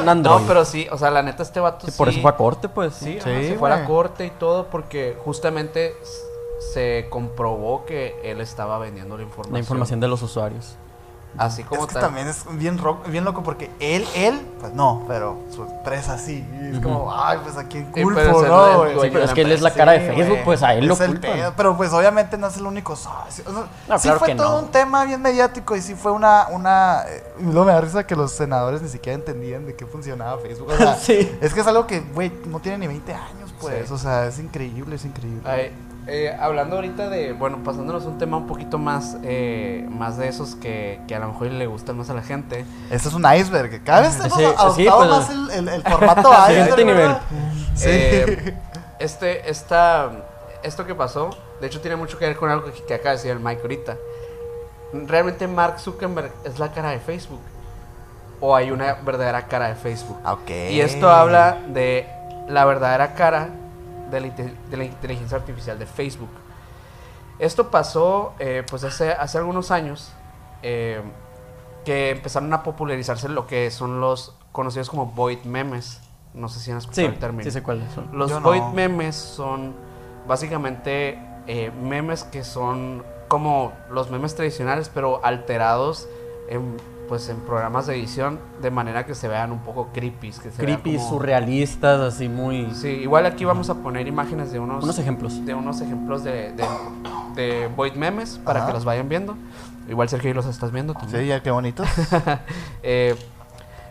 Un 0.00 0.08
androide. 0.08 0.40
No, 0.40 0.48
pero 0.48 0.64
sí, 0.64 0.86
o 0.90 0.96
sea, 0.96 1.10
la 1.10 1.22
neta 1.22 1.42
este 1.42 1.60
vato 1.60 1.84
Sí, 1.84 1.92
sí, 1.92 1.98
por 1.98 2.08
eso 2.08 2.22
fue 2.22 2.30
a 2.30 2.36
corte, 2.38 2.70
pues. 2.70 2.94
sí, 2.94 3.18
Sí, 3.22 3.30
ajá, 3.30 3.42
se 3.42 3.56
fue 3.58 3.70
a 3.70 3.76
la 3.80 3.84
corte 3.84 4.24
y 4.24 4.30
todo 4.30 4.68
porque 4.70 5.14
justamente 5.22 5.94
se 6.58 7.06
comprobó 7.10 7.84
que 7.84 8.18
él 8.24 8.40
estaba 8.40 8.78
vendiendo 8.78 9.16
la 9.16 9.22
información. 9.24 9.52
La 9.54 9.58
información 9.60 10.00
de 10.00 10.08
los 10.08 10.22
usuarios. 10.22 10.76
Así 11.38 11.64
como 11.64 11.82
es 11.82 11.88
que 11.88 11.92
tal. 11.94 12.04
también 12.04 12.28
es 12.28 12.44
bien, 12.52 12.78
ro- 12.78 13.02
bien 13.08 13.22
loco 13.24 13.42
porque 13.42 13.70
él, 13.78 14.06
él, 14.14 14.40
pues 14.58 14.72
no, 14.72 15.04
pero 15.06 15.36
su 15.54 15.64
empresa 15.64 16.16
sí. 16.16 16.42
Y 16.62 16.76
es 16.76 16.80
como, 16.82 17.12
ay, 17.14 17.40
pues 17.44 17.58
a 17.58 17.64
quién 17.68 17.84
culpo, 17.92 18.12
pero 18.14 18.30
es 18.30 18.42
el- 18.44 18.48
¿no, 18.48 19.02
Sí, 19.02 19.08
pero 19.12 19.24
es 19.24 19.32
que 19.34 19.40
él 19.42 19.52
es 19.52 19.60
la 19.60 19.68
Sí, 19.68 19.76
cara 19.76 19.92
de. 19.92 20.00
Facebook, 20.00 20.38
pues 20.46 20.62
a 20.62 20.72
él 20.72 20.86
lo 20.86 20.94
Es 20.94 20.98
culpan. 21.00 21.20
pedo, 21.20 21.52
pero 21.54 21.76
pues 21.76 21.92
obviamente 21.92 22.38
no 22.38 22.46
es 22.46 22.56
el 22.56 22.64
único 22.64 22.96
socio. 22.96 23.44
O 23.48 23.52
sea, 23.52 23.66
No, 23.86 23.98
sí 23.98 24.04
claro 24.04 24.18
fue 24.18 24.28
que 24.28 24.34
todo 24.34 24.52
no. 24.52 24.64
un 24.64 24.70
tema 24.70 25.04
bien 25.04 25.20
mediático 25.20 25.76
y 25.76 25.82
sí 25.82 25.94
fue 25.94 26.10
una, 26.12 26.46
una, 26.52 27.02
eh, 27.06 27.22
y 27.40 27.42
luego 27.42 27.66
me 27.66 27.72
da 27.72 27.82
risa 27.82 28.06
que 28.06 28.16
los 28.16 28.32
senadores 28.32 28.80
ni 28.80 28.88
siquiera 28.88 29.16
entendían 29.18 29.66
de 29.66 29.74
qué 29.76 29.84
funcionaba 29.84 30.38
Facebook. 30.40 30.70
O 30.70 30.76
sea, 30.78 30.94
Sí. 30.96 31.36
es 31.42 31.52
que 31.52 31.60
es 31.60 31.66
algo 31.66 31.86
que, 31.86 32.00
güey, 32.00 32.32
no 32.46 32.60
tiene 32.60 32.78
ni 32.78 32.86
20 32.86 33.12
años, 33.12 33.52
pues. 33.60 33.88
Sí. 33.88 33.92
O 33.92 33.98
sea, 33.98 34.24
es 34.26 34.38
increíble, 34.38 34.96
es 34.96 35.04
increíble. 35.04 35.42
Ay, 35.44 35.70
eh, 36.06 36.36
hablando 36.38 36.76
ahorita 36.76 37.08
de, 37.08 37.32
bueno, 37.32 37.58
pasándonos 37.64 38.04
un 38.04 38.18
tema 38.18 38.36
un 38.36 38.46
poquito 38.46 38.78
más, 38.78 39.16
eh, 39.22 39.86
más 39.90 40.16
de 40.16 40.28
esos 40.28 40.54
que, 40.54 41.00
que 41.08 41.14
a 41.14 41.18
lo 41.18 41.28
mejor 41.28 41.48
le 41.48 41.66
gustan 41.66 41.98
más 41.98 42.10
a 42.10 42.14
la 42.14 42.22
gente. 42.22 42.64
Este 42.90 43.08
es 43.08 43.14
un 43.14 43.24
iceberg. 43.30 43.82
Cada 43.84 44.02
vez 44.02 44.16
hemos 44.24 44.74
Sí, 44.76 44.86
pues, 44.88 45.08
más 45.10 45.30
el, 45.30 45.50
el- 45.50 45.68
el 45.68 45.82
formato 45.82 46.30
iceberg. 46.50 46.86
nivel. 46.86 47.16
Sí. 47.74 47.88
Eh, 47.90 48.54
este, 48.98 49.50
esta, 49.50 50.10
esto 50.62 50.86
que 50.86 50.94
pasó, 50.94 51.30
de 51.60 51.66
hecho 51.66 51.80
tiene 51.80 51.96
mucho 51.96 52.18
que 52.18 52.26
ver 52.26 52.36
con 52.36 52.50
algo 52.50 52.72
que, 52.72 52.82
que 52.84 52.94
acaba 52.94 53.10
de 53.10 53.16
decir 53.16 53.30
el 53.32 53.40
Mike 53.40 53.62
ahorita. 53.62 53.96
¿Realmente 54.92 55.46
Mark 55.48 55.80
Zuckerberg 55.80 56.30
es 56.44 56.58
la 56.58 56.72
cara 56.72 56.90
de 56.90 57.00
Facebook? 57.00 57.40
¿O 58.40 58.54
hay 58.54 58.70
una 58.70 58.94
verdadera 58.94 59.46
cara 59.46 59.68
de 59.68 59.74
Facebook? 59.74 60.18
Ok. 60.24 60.50
Y 60.70 60.80
esto 60.80 61.10
habla 61.10 61.58
de 61.68 62.06
la 62.48 62.64
verdadera 62.64 63.14
cara 63.14 63.48
de 64.10 64.20
la, 64.20 64.26
inte- 64.28 64.54
de 64.70 64.76
la 64.76 64.84
inteligencia 64.84 65.36
artificial 65.38 65.78
de 65.78 65.86
Facebook. 65.86 66.30
Esto 67.38 67.70
pasó 67.70 68.34
eh, 68.38 68.64
pues 68.68 68.82
hace, 68.84 69.12
hace 69.12 69.38
algunos 69.38 69.70
años 69.70 70.12
eh, 70.62 71.02
que 71.84 72.10
empezaron 72.10 72.52
a 72.54 72.62
popularizarse 72.62 73.28
lo 73.28 73.46
que 73.46 73.70
son 73.70 74.00
los 74.00 74.34
conocidos 74.52 74.88
como 74.90 75.06
void 75.06 75.40
memes. 75.44 76.00
No 76.34 76.48
sé 76.48 76.60
si 76.60 76.70
han 76.70 76.78
escuchado 76.78 77.08
Sí, 77.08 77.12
el 77.14 77.18
término. 77.20 77.44
sí 77.44 77.50
sé 77.50 77.62
cuáles 77.62 77.92
son. 77.92 78.08
Los 78.12 78.30
Yo 78.30 78.40
no. 78.40 78.48
void 78.48 78.62
memes 78.74 79.16
son 79.16 79.74
básicamente 80.26 81.18
eh, 81.46 81.70
memes 81.82 82.24
que 82.24 82.42
son 82.44 83.04
como 83.28 83.72
los 83.90 84.10
memes 84.10 84.34
tradicionales, 84.34 84.88
pero 84.92 85.20
alterados 85.24 86.08
en, 86.48 86.76
pues, 87.08 87.28
en 87.28 87.36
programas 87.40 87.86
de 87.86 87.94
edición 87.96 88.38
de 88.60 88.70
manera 88.70 89.06
que 89.06 89.14
se 89.14 89.28
vean 89.28 89.52
un 89.52 89.60
poco 89.60 89.88
creepy. 89.92 90.30
Que 90.30 90.50
se 90.50 90.62
vean 90.62 90.80
Creepy, 90.80 90.96
como- 90.96 91.08
surrealistas, 91.08 92.00
así 92.00 92.28
muy... 92.28 92.72
Sí, 92.74 92.88
igual 92.88 93.26
aquí 93.26 93.44
vamos 93.44 93.70
a 93.70 93.74
poner 93.76 94.06
imágenes 94.06 94.52
de 94.52 94.58
unos, 94.58 94.82
Unos 94.84 94.98
ejemplos. 94.98 95.44
de 95.44 95.54
unos 95.54 95.80
ejemplos 95.80 96.24
de, 96.24 96.52
de, 96.52 96.64
de 97.34 97.68
void 97.68 97.94
memes 97.94 98.38
para 98.44 98.60
Ajá. 98.60 98.68
que 98.68 98.72
los 98.74 98.84
vayan 98.84 99.08
viendo. 99.08 99.36
Igual 99.88 100.08
Sergio 100.08 100.34
los 100.34 100.46
estás 100.46 100.72
viendo 100.72 100.94
también. 100.94 101.22
Sí, 101.22 101.28
ya 101.28 101.42
qué 101.42 101.50
bonito. 101.50 101.84
Eh, 102.82 103.16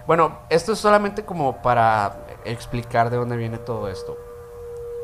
bueno, 0.08 0.38
esto 0.49 0.73
es 0.73 0.80
solamente 0.80 1.25
como 1.25 1.62
para 1.62 2.17
explicar 2.45 3.10
de 3.10 3.17
dónde 3.17 3.36
viene 3.38 3.58
todo 3.58 3.88
esto. 3.89 4.17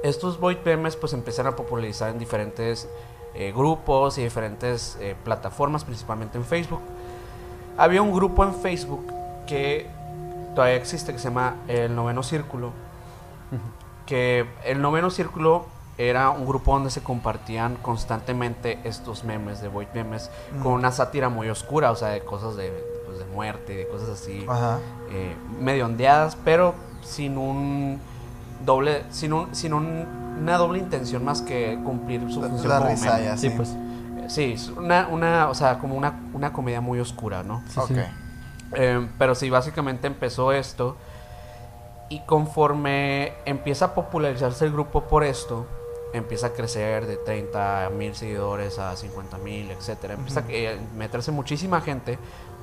Estos 0.03 0.39
void 0.39 0.57
memes 0.65 0.95
pues 0.95 1.13
empezaron 1.13 1.53
a 1.53 1.55
popularizar 1.55 2.09
en 2.09 2.19
diferentes 2.19 2.87
eh, 3.33 3.51
grupos 3.55 4.17
y 4.17 4.23
diferentes 4.23 4.97
eh, 4.99 5.15
plataformas, 5.23 5.83
principalmente 5.85 6.37
en 6.37 6.43
Facebook. 6.45 6.81
Había 7.77 8.01
un 8.01 8.11
grupo 8.13 8.43
en 8.43 8.53
Facebook 8.53 9.05
que 9.47 9.87
todavía 10.55 10.75
existe 10.75 11.11
que 11.13 11.19
se 11.19 11.25
llama 11.29 11.55
El 11.67 11.95
Noveno 11.95 12.23
Círculo. 12.23 12.71
Que 14.05 14.45
el 14.65 14.81
Noveno 14.81 15.09
Círculo 15.09 15.65
era 15.97 16.29
un 16.31 16.45
grupo 16.45 16.73
donde 16.73 16.89
se 16.89 17.01
compartían 17.01 17.75
constantemente 17.81 18.79
estos 18.83 19.23
memes 19.23 19.61
de 19.61 19.67
void 19.67 19.87
memes 19.93 20.29
con 20.63 20.73
Mm. 20.73 20.75
una 20.75 20.91
sátira 20.91 21.29
muy 21.29 21.49
oscura, 21.49 21.91
o 21.91 21.95
sea, 21.95 22.09
de 22.09 22.21
cosas 22.21 22.55
de, 22.55 22.71
pues, 23.05 23.19
de 23.19 23.25
muerte, 23.25 23.75
de 23.75 23.87
cosas 23.87 24.09
así, 24.09 24.45
Ajá. 24.49 24.79
eh, 25.11 25.35
medio 25.59 25.85
ondeadas, 25.85 26.37
pero 26.43 26.73
sin 27.03 27.37
un 27.37 27.99
doble, 28.65 29.03
sin 29.11 29.33
un, 29.33 29.53
sin 29.55 29.73
un- 29.73 30.05
una 30.41 30.57
doble 30.57 30.79
intención 30.79 31.23
más 31.23 31.41
que 31.41 31.79
cumplir 31.83 32.21
su 32.31 32.41
La, 32.41 32.47
función 32.47 32.69
la 32.69 32.77
como 32.79 32.89
risa 32.89 33.13
meme. 33.13 33.23
ya, 33.25 33.37
Sí, 33.37 33.49
sí. 33.49 33.53
pues. 33.55 33.75
Sí, 34.31 34.53
es 34.53 34.69
una, 34.69 35.07
una, 35.07 35.49
o 35.49 35.55
sea, 35.55 35.79
como 35.79 35.95
una, 35.95 36.13
una 36.33 36.53
comedia 36.53 36.81
muy 36.81 36.99
oscura, 36.99 37.43
¿no? 37.43 37.61
Sí, 37.67 37.79
ok. 37.79 37.87
sí. 37.87 38.01
Eh, 38.73 39.07
pero 39.17 39.35
sí, 39.35 39.49
básicamente 39.49 40.07
empezó 40.07 40.51
esto. 40.51 40.95
Y 42.09 42.19
conforme 42.21 43.33
empieza 43.45 43.85
a 43.85 43.93
popularizarse 43.93 44.65
el 44.65 44.71
grupo 44.71 45.03
por 45.03 45.23
esto, 45.23 45.65
empieza 46.13 46.47
a 46.47 46.49
crecer 46.51 47.07
de 47.07 47.17
30 47.17 47.89
mil 47.97 48.15
seguidores 48.15 48.79
a 48.79 48.95
50 48.95 49.37
mil, 49.37 49.71
etcétera. 49.71 50.13
Empieza 50.15 50.41
a 50.41 50.43
eh, 50.49 50.79
meterse 50.95 51.31
muchísima 51.31 51.81
gente 51.81 52.17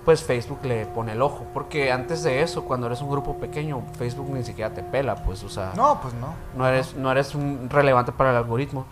pues 0.09 0.23
Facebook 0.23 0.61
le 0.65 0.87
pone 0.87 1.13
el 1.13 1.21
ojo. 1.21 1.45
Porque 1.53 1.93
antes 1.93 2.23
de 2.23 2.41
eso, 2.41 2.65
cuando 2.65 2.87
eres 2.87 3.03
un 3.03 3.11
grupo 3.11 3.37
pequeño, 3.37 3.83
Facebook 3.99 4.31
ni 4.31 4.43
siquiera 4.43 4.73
te 4.73 4.83
pela, 4.83 5.17
pues, 5.17 5.45
o 5.45 5.51
sea, 5.51 5.73
No, 5.77 6.01
pues 6.01 6.15
no. 6.15 6.33
no 6.57 6.67
eres, 6.67 6.95
no 6.95 7.13
eres 7.13 7.35
un 7.35 7.69
relevante 7.69 8.13
para 8.13 8.31
el 8.31 8.37
algoritmo. 8.37 8.87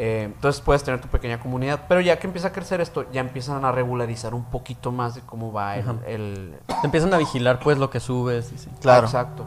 Eh, 0.00 0.22
entonces 0.26 0.60
puedes 0.62 0.84
tener 0.84 1.00
tu 1.00 1.08
pequeña 1.08 1.40
comunidad. 1.40 1.80
Pero 1.88 2.00
ya 2.00 2.18
que 2.20 2.26
empieza 2.28 2.48
a 2.48 2.52
crecer 2.52 2.80
esto, 2.80 3.04
ya 3.10 3.20
empiezan 3.20 3.64
a 3.64 3.72
regularizar 3.72 4.32
un 4.32 4.44
poquito 4.44 4.92
más 4.92 5.16
de 5.16 5.22
cómo 5.22 5.52
va 5.52 5.76
el, 5.76 5.84
el- 6.06 6.54
Te 6.66 6.74
empiezan 6.86 7.12
a 7.14 7.18
vigilar, 7.18 7.58
pues, 7.58 7.78
lo 7.78 7.90
que 7.90 7.98
subes. 8.00 8.52
Y 8.52 8.58
sí. 8.58 8.70
Claro. 8.80 9.06
Exacto. 9.06 9.44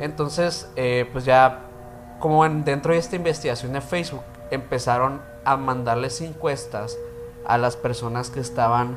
Entonces, 0.00 0.68
eh, 0.76 1.08
pues 1.12 1.24
ya, 1.24 1.60
como 2.18 2.44
en- 2.44 2.64
dentro 2.64 2.92
de 2.92 2.98
esta 2.98 3.14
investigación 3.16 3.72
de 3.72 3.80
Facebook, 3.80 4.22
empezaron 4.50 5.20
a 5.44 5.56
mandarles 5.56 6.20
encuestas 6.20 6.96
a 7.46 7.56
las 7.58 7.76
personas 7.76 8.30
que 8.30 8.40
estaban 8.40 8.96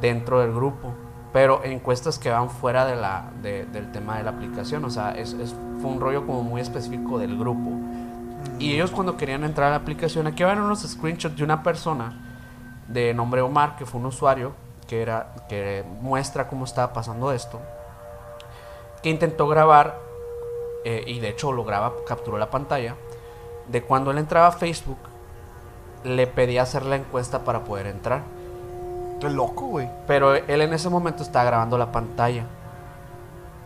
dentro 0.00 0.40
del 0.40 0.52
grupo. 0.54 0.94
Pero 1.32 1.62
encuestas 1.64 2.18
que 2.18 2.30
van 2.30 2.50
fuera 2.50 2.84
de 2.86 2.96
la, 2.96 3.30
de- 3.42 3.64
del 3.66 3.90
tema 3.92 4.16
de 4.18 4.22
la 4.24 4.30
aplicación. 4.30 4.84
O 4.84 4.90
sea, 4.90 5.12
es, 5.12 5.34
es- 5.34 5.54
fue 5.80 5.90
un 5.90 6.00
rollo 6.00 6.26
como 6.26 6.42
muy 6.42 6.60
específico 6.60 7.18
del 7.18 7.38
grupo. 7.38 7.70
Y 8.58 8.74
ellos 8.74 8.90
cuando 8.90 9.16
querían 9.16 9.44
entrar 9.44 9.68
a 9.68 9.70
la 9.70 9.76
aplicación, 9.76 10.26
aquí 10.26 10.44
van 10.44 10.60
unos 10.60 10.80
screenshots 10.80 11.36
de 11.36 11.44
una 11.44 11.62
persona 11.62 12.12
de 12.88 13.14
nombre 13.14 13.40
Omar, 13.40 13.76
que 13.76 13.86
fue 13.86 14.00
un 14.00 14.06
usuario 14.06 14.52
que, 14.86 15.02
era, 15.02 15.34
que 15.48 15.84
muestra 16.00 16.48
cómo 16.48 16.64
estaba 16.64 16.92
pasando 16.92 17.32
esto, 17.32 17.60
que 19.02 19.10
intentó 19.10 19.48
grabar, 19.48 19.98
eh, 20.84 21.04
y 21.06 21.20
de 21.20 21.30
hecho 21.30 21.52
lo 21.52 21.64
graba, 21.64 21.92
capturó 22.06 22.38
la 22.38 22.50
pantalla, 22.50 22.94
de 23.68 23.82
cuando 23.82 24.10
él 24.10 24.18
entraba 24.18 24.48
a 24.48 24.52
Facebook, 24.52 24.98
le 26.04 26.26
pedía 26.26 26.62
hacer 26.62 26.84
la 26.84 26.96
encuesta 26.96 27.44
para 27.44 27.64
poder 27.64 27.86
entrar. 27.86 28.22
Qué 29.20 29.30
loco, 29.30 29.66
güey. 29.66 29.88
Pero 30.06 30.34
él 30.34 30.60
en 30.60 30.72
ese 30.72 30.88
momento 30.88 31.22
estaba 31.22 31.44
grabando 31.44 31.78
la 31.78 31.92
pantalla. 31.92 32.44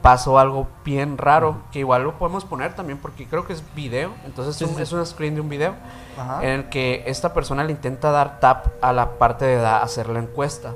Pasó 0.06 0.38
algo 0.38 0.68
bien 0.84 1.18
raro, 1.18 1.56
que 1.72 1.80
igual 1.80 2.04
lo 2.04 2.16
podemos 2.16 2.44
poner 2.44 2.76
también 2.76 2.96
porque 2.96 3.26
creo 3.26 3.44
que 3.44 3.52
es 3.54 3.64
video. 3.74 4.12
Entonces 4.24 4.54
Sí, 4.54 4.62
un, 4.64 4.76
sí. 4.76 4.82
es 4.82 4.92
un 4.92 5.04
screen 5.04 5.34
de 5.34 5.40
un 5.40 5.48
video 5.48 5.74
Ajá. 6.16 6.44
en 6.44 6.50
el 6.50 6.68
que 6.68 7.02
esta 7.06 7.34
persona 7.34 7.64
le 7.64 7.72
intenta 7.72 8.12
dar 8.12 8.38
tap 8.38 8.66
a 8.80 8.92
la 8.92 9.18
parte 9.18 9.44
de 9.46 9.66
hacer 9.66 10.08
la 10.08 10.20
encuesta. 10.20 10.74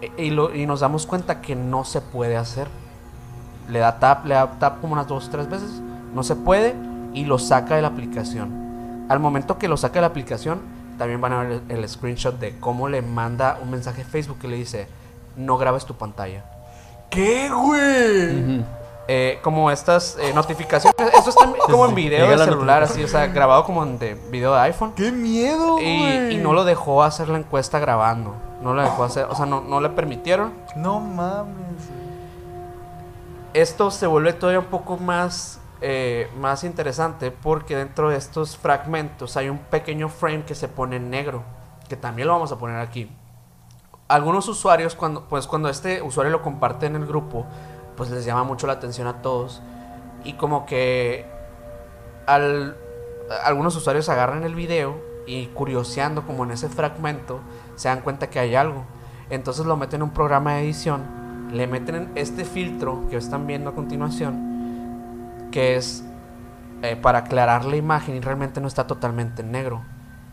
E- 0.00 0.10
Y, 0.16 0.30
lo- 0.30 0.54
y 0.54 0.64
nos 0.64 0.80
damos 0.80 1.04
cuenta 1.06 1.42
que 1.42 1.54
no 1.54 1.84
se 1.84 2.00
puede 2.00 2.38
hacer. 2.38 2.66
Le 3.68 3.80
da 3.80 3.98
tap, 3.98 4.24
le 4.24 4.36
da 4.36 4.52
tap 4.58 4.80
como 4.80 4.94
unas 4.94 5.06
dos, 5.06 5.28
tres 5.30 5.50
veces. 5.50 5.82
No 6.14 6.22
se 6.22 6.34
puede 6.34 6.74
y 7.12 7.26
lo 7.26 7.38
saca 7.38 7.76
de 7.76 7.82
la 7.82 7.88
aplicación. 7.88 9.04
Al 9.10 9.20
momento 9.20 9.58
que 9.58 9.68
lo 9.68 9.76
saca 9.76 9.96
de 9.96 10.00
la 10.00 10.06
aplicación, 10.06 10.62
también 10.96 11.20
van 11.20 11.34
a 11.34 11.42
ver 11.42 11.62
el, 11.68 11.76
el 11.78 11.86
screenshot 11.86 12.38
de 12.38 12.58
cómo 12.58 12.88
le 12.88 13.02
manda 13.02 13.58
un 13.62 13.70
mensaje 13.70 14.00
a 14.00 14.04
Facebook 14.06 14.38
que 14.38 14.48
le 14.48 14.56
dice, 14.56 14.88
no 15.36 15.58
grabes 15.58 15.84
tu 15.84 15.94
pantalla. 15.94 16.44
¿Qué, 17.10 17.50
güey? 17.50 18.64
Eh, 19.06 19.38
como 19.42 19.70
estas 19.70 20.16
eh, 20.18 20.32
notificaciones, 20.32 20.96
eso 21.12 21.28
está 21.28 21.46
como 21.60 21.86
en 21.86 21.94
video 21.94 22.28
de 22.28 22.36
la 22.36 22.46
celular, 22.46 22.82
así, 22.82 23.04
o 23.04 23.08
sea, 23.08 23.26
grabado 23.26 23.64
como 23.64 23.82
en 23.82 23.98
de 23.98 24.14
video 24.14 24.54
de 24.54 24.60
iPhone. 24.60 24.94
¡Qué 24.96 25.12
miedo, 25.12 25.78
Y, 25.78 25.98
güey! 25.98 26.34
y 26.34 26.36
no 26.38 26.54
lo 26.54 26.64
dejó 26.64 27.02
hacer 27.02 27.28
la 27.28 27.38
encuesta 27.38 27.78
grabando. 27.78 28.34
No 28.62 28.72
lo 28.72 28.82
dejó 28.82 29.04
hacer, 29.04 29.26
o 29.28 29.34
sea, 29.34 29.44
no, 29.44 29.60
no 29.60 29.82
le 29.82 29.90
permitieron. 29.90 30.54
No 30.74 31.00
mames. 31.00 31.90
Esto 33.52 33.90
se 33.90 34.06
vuelve 34.06 34.32
todavía 34.32 34.60
un 34.60 34.66
poco 34.66 34.96
más, 34.96 35.60
eh, 35.82 36.30
más 36.40 36.64
interesante 36.64 37.30
porque 37.30 37.76
dentro 37.76 38.08
de 38.08 38.16
estos 38.16 38.56
fragmentos 38.56 39.36
hay 39.36 39.50
un 39.50 39.58
pequeño 39.58 40.08
frame 40.08 40.44
que 40.44 40.54
se 40.54 40.66
pone 40.66 40.96
en 40.96 41.10
negro, 41.10 41.42
que 41.90 41.96
también 41.96 42.26
lo 42.26 42.34
vamos 42.34 42.52
a 42.52 42.58
poner 42.58 42.78
aquí. 42.78 43.10
Algunos 44.14 44.46
usuarios, 44.46 44.94
cuando, 44.94 45.24
pues 45.24 45.48
cuando 45.48 45.68
este 45.68 46.00
usuario 46.00 46.30
lo 46.30 46.40
comparte 46.40 46.86
en 46.86 46.94
el 46.94 47.04
grupo, 47.04 47.46
pues 47.96 48.10
les 48.10 48.24
llama 48.24 48.44
mucho 48.44 48.68
la 48.68 48.74
atención 48.74 49.08
a 49.08 49.22
todos. 49.22 49.60
Y 50.22 50.34
como 50.34 50.66
que 50.66 51.26
al, 52.28 52.76
algunos 53.44 53.74
usuarios 53.74 54.08
agarran 54.08 54.44
el 54.44 54.54
video 54.54 55.02
y 55.26 55.46
curioseando 55.46 56.24
como 56.24 56.44
en 56.44 56.52
ese 56.52 56.68
fragmento 56.68 57.40
se 57.74 57.88
dan 57.88 58.02
cuenta 58.02 58.30
que 58.30 58.38
hay 58.38 58.54
algo. 58.54 58.84
Entonces 59.30 59.66
lo 59.66 59.76
meten 59.76 59.96
en 59.96 60.02
un 60.04 60.10
programa 60.10 60.54
de 60.54 60.62
edición, 60.62 61.48
le 61.50 61.66
meten 61.66 61.96
en 61.96 62.12
este 62.14 62.44
filtro 62.44 63.08
que 63.10 63.16
están 63.16 63.48
viendo 63.48 63.70
a 63.70 63.74
continuación, 63.74 65.48
que 65.50 65.74
es 65.74 66.04
eh, 66.82 66.94
para 66.94 67.18
aclarar 67.18 67.64
la 67.64 67.74
imagen 67.74 68.14
y 68.14 68.20
realmente 68.20 68.60
no 68.60 68.68
está 68.68 68.86
totalmente 68.86 69.42
en 69.42 69.50
negro. 69.50 69.82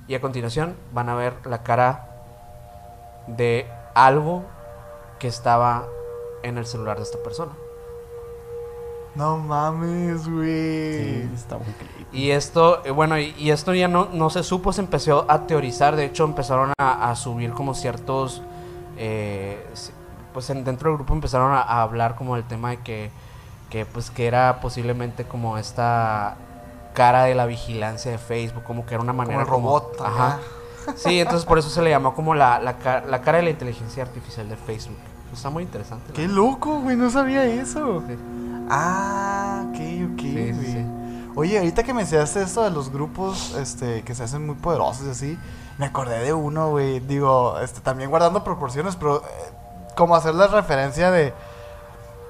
Y 0.08 0.14
a 0.14 0.22
continuación 0.22 0.76
van 0.94 1.10
a 1.10 1.16
ver 1.16 1.34
la 1.48 1.64
cara 1.64 2.11
de 3.38 3.68
algo 3.94 4.44
que 5.20 5.28
estaba 5.28 5.86
en 6.44 6.58
el 6.58 6.66
celular 6.66 6.98
de 6.98 7.04
esta 7.04 7.18
persona. 7.20 7.52
No 9.14 9.38
mames, 9.38 10.28
güey. 10.30 10.94
Sí, 11.28 11.30
está 11.36 11.58
muy 11.58 11.66
creepy. 11.74 12.08
Y 12.14 12.32
esto, 12.32 12.82
eh, 12.86 12.92
bueno, 12.92 13.18
y, 13.20 13.36
y 13.38 13.52
esto 13.52 13.74
ya 13.74 13.88
no, 13.90 14.08
no 14.14 14.30
se 14.30 14.42
supo, 14.42 14.72
se 14.72 14.82
empezó 14.82 15.26
a 15.30 15.48
teorizar, 15.48 15.96
de 15.98 16.06
hecho 16.06 16.24
empezaron 16.24 16.72
a, 16.80 17.10
a 17.12 17.16
subir 17.18 17.52
como 17.52 17.74
ciertos, 17.74 18.42
eh, 18.98 19.62
pues 20.34 20.50
en- 20.50 20.64
dentro 20.64 20.90
del 20.90 20.98
grupo 20.98 21.14
empezaron 21.14 21.52
a, 21.52 21.60
a 21.62 21.82
hablar 21.82 22.16
como 22.16 22.36
del 22.36 22.46
tema 22.46 22.70
de 22.70 22.78
que, 22.78 23.12
que 23.70 23.86
pues 23.86 24.12
que 24.12 24.28
era 24.28 24.62
posiblemente 24.62 25.26
como 25.26 25.58
esta 25.58 26.36
cara 26.94 27.24
de 27.24 27.36
la 27.36 27.46
vigilancia 27.46 28.12
de 28.12 28.18
Facebook, 28.18 28.64
como 28.64 28.86
que 28.86 28.94
era 28.94 29.04
una 29.04 29.14
manera 29.14 29.42
el 29.42 29.48
robot, 29.48 30.00
ajá. 30.02 30.40
Sí, 30.96 31.20
entonces 31.20 31.46
por 31.46 31.58
eso 31.60 31.70
se 31.70 31.82
le 31.82 31.90
llamó 31.90 32.14
como 32.14 32.34
la, 32.36 32.60
la, 32.60 32.76
la 33.08 33.22
cara 33.22 33.38
de 33.38 33.44
la 33.44 33.50
inteligencia 33.52 34.04
artificial 34.04 34.48
de 34.50 34.56
Facebook. 34.56 34.98
Está 35.34 35.50
muy 35.50 35.64
interesante. 35.64 36.12
¡Qué 36.14 36.28
loco, 36.28 36.80
güey! 36.82 36.96
No 36.98 37.10
sabía 37.10 37.46
eso. 37.46 38.04
Sí. 38.08 38.16
Ah, 38.70 39.64
ok, 39.70 39.76
ok, 40.14 40.20
Sí, 40.22 40.34
sí, 40.34 40.52
güey. 40.52 40.66
sí. 40.66 40.86
Oye, 41.36 41.58
ahorita 41.60 41.84
que 41.84 41.94
me 41.94 42.02
enseñaste 42.02 42.42
esto 42.42 42.64
de 42.64 42.72
los 42.72 42.92
grupos 42.92 43.56
este, 43.58 44.02
que 44.04 44.14
se 44.16 44.24
hacen 44.24 44.46
muy 44.46 44.56
poderosos 44.56 45.08
y 45.08 45.10
así, 45.12 45.40
me 45.78 45.86
acordé 45.86 46.20
de 46.20 46.34
uno, 46.34 46.70
güey. 46.72 47.00
Digo, 47.00 47.58
este, 47.60 47.80
también 47.80 48.10
guardando 48.10 48.44
proporciones, 48.44 48.98
pero 48.98 49.18
eh, 49.20 49.30
como 49.96 50.16
hacer 50.16 50.36
la 50.36 50.48
referencia 50.48 51.10
de, 51.12 51.34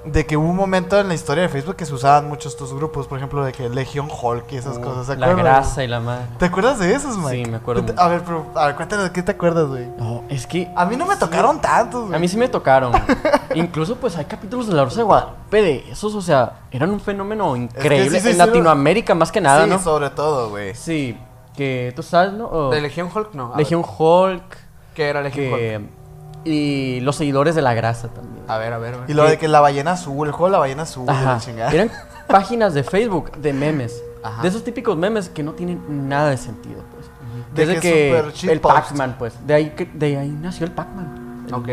de 0.05 0.25
que 0.25 0.35
hubo 0.37 0.49
un 0.49 0.55
momento 0.55 0.99
en 0.99 1.07
la 1.07 1.13
historia 1.13 1.43
de 1.43 1.49
Facebook 1.49 1.75
que 1.75 1.85
se 1.85 1.93
usaban 1.93 2.27
muchos 2.27 2.53
estos 2.53 2.73
grupos, 2.73 3.07
por 3.07 3.17
ejemplo, 3.19 3.43
de 3.45 3.51
que 3.51 3.69
Legion 3.69 4.07
Hulk 4.09 4.51
y 4.51 4.57
esas 4.57 4.77
Uh, 4.77 4.81
cosas. 4.81 5.05
¿se 5.07 5.15
la 5.15 5.33
grasa 5.33 5.83
y 5.83 5.87
la 5.87 5.99
madre. 5.99 6.25
¿Te 6.39 6.45
acuerdas 6.45 6.79
de 6.79 6.93
esos, 6.95 7.17
Mike? 7.17 7.45
Sí, 7.45 7.51
me 7.51 7.57
acuerdo 7.57 7.83
mucho. 7.83 7.93
A 7.99 8.07
ver, 8.07 8.21
pero, 8.25 8.45
a 8.55 8.65
ver, 8.67 8.75
cuéntanos, 8.75 9.09
¿qué 9.11 9.21
te 9.21 9.31
acuerdas, 9.31 9.67
güey? 9.67 9.87
No, 9.97 10.23
es 10.29 10.47
que 10.47 10.71
A 10.75 10.85
mí 10.85 10.95
no 10.97 11.05
me 11.05 11.15
tocaron 11.17 11.59
tantos, 11.61 12.03
güey. 12.05 12.15
a 12.15 12.19
mí 12.19 12.27
sí 12.27 12.37
me 12.37 12.47
tocaron. 12.49 12.93
Incluso 13.55 13.95
pues 13.97 14.17
hay 14.17 14.25
capítulos 14.25 14.67
de 14.67 14.73
la 14.73 14.83
Rosa 14.85 14.97
de 14.97 15.03
Guadalupe 15.03 15.61
de 15.61 15.91
esos, 15.91 16.15
o 16.15 16.21
sea, 16.21 16.61
eran 16.71 16.89
un 16.89 16.99
fenómeno 16.99 17.55
increíble 17.55 18.19
sí 18.21 18.29
en 18.29 18.37
Latinoamérica 18.37 19.13
más 19.13 19.31
que 19.31 19.41
nada, 19.41 19.65
sí, 19.65 19.69
¿no? 19.69 19.79
sobre 19.79 20.09
todo, 20.09 20.49
güey. 20.49 20.73
Sí, 20.73 21.17
que 21.55 21.91
tú 21.95 22.01
sabes, 22.01 22.31
¿no? 22.33 22.45
O- 22.47 22.69
De 22.71 22.81
Legion 22.81 23.09
Hulk, 23.13 23.33
no. 23.33 23.45
a 23.47 23.49
ver, 23.49 23.57
Legion 23.57 23.83
Hulk, 23.85 24.57
¿Qué 24.95 25.07
era 25.09 25.21
Legion 25.21 25.53
Hulk? 25.53 26.00
Y 26.45 26.99
los 27.01 27.15
seguidores 27.15 27.55
de 27.55 27.61
la 27.61 27.73
grasa 27.73 28.07
también. 28.09 28.43
A 28.47 28.57
ver, 28.57 28.73
a 28.73 28.77
ver. 28.77 28.93
a 28.95 28.97
ver. 28.99 29.09
Y 29.09 29.13
lo 29.13 29.23
de 29.25 29.37
que 29.37 29.47
la 29.47 29.59
ballena 29.59 29.91
azul, 29.93 30.27
el 30.27 30.33
juego 30.33 30.47
de 30.47 30.51
la 30.53 30.57
ballena 30.59 30.83
azul, 30.83 31.05
Ajá. 31.09 31.33
la 31.33 31.39
chingada. 31.39 31.71
Eran 31.71 31.91
páginas 32.27 32.73
de 32.73 32.83
Facebook 32.83 33.31
de 33.37 33.53
memes. 33.53 34.01
Ajá. 34.23 34.41
De 34.41 34.47
esos 34.49 34.63
típicos 34.63 34.97
memes 34.97 35.29
que 35.29 35.43
no 35.43 35.53
tienen 35.53 36.07
nada 36.09 36.29
de 36.29 36.37
sentido, 36.37 36.83
pues. 36.93 37.09
De 37.55 37.65
Desde 37.65 37.81
que 37.81 38.51
el. 38.51 38.59
Pac-Man, 38.61 39.15
pues. 39.19 39.33
De 39.45 39.53
ahí, 39.53 39.69
que- 39.71 39.85
de 39.85 40.17
ahí 40.17 40.29
nació 40.29 40.65
el 40.65 40.71
Pac-Man. 40.71 41.47
Ok. 41.53 41.69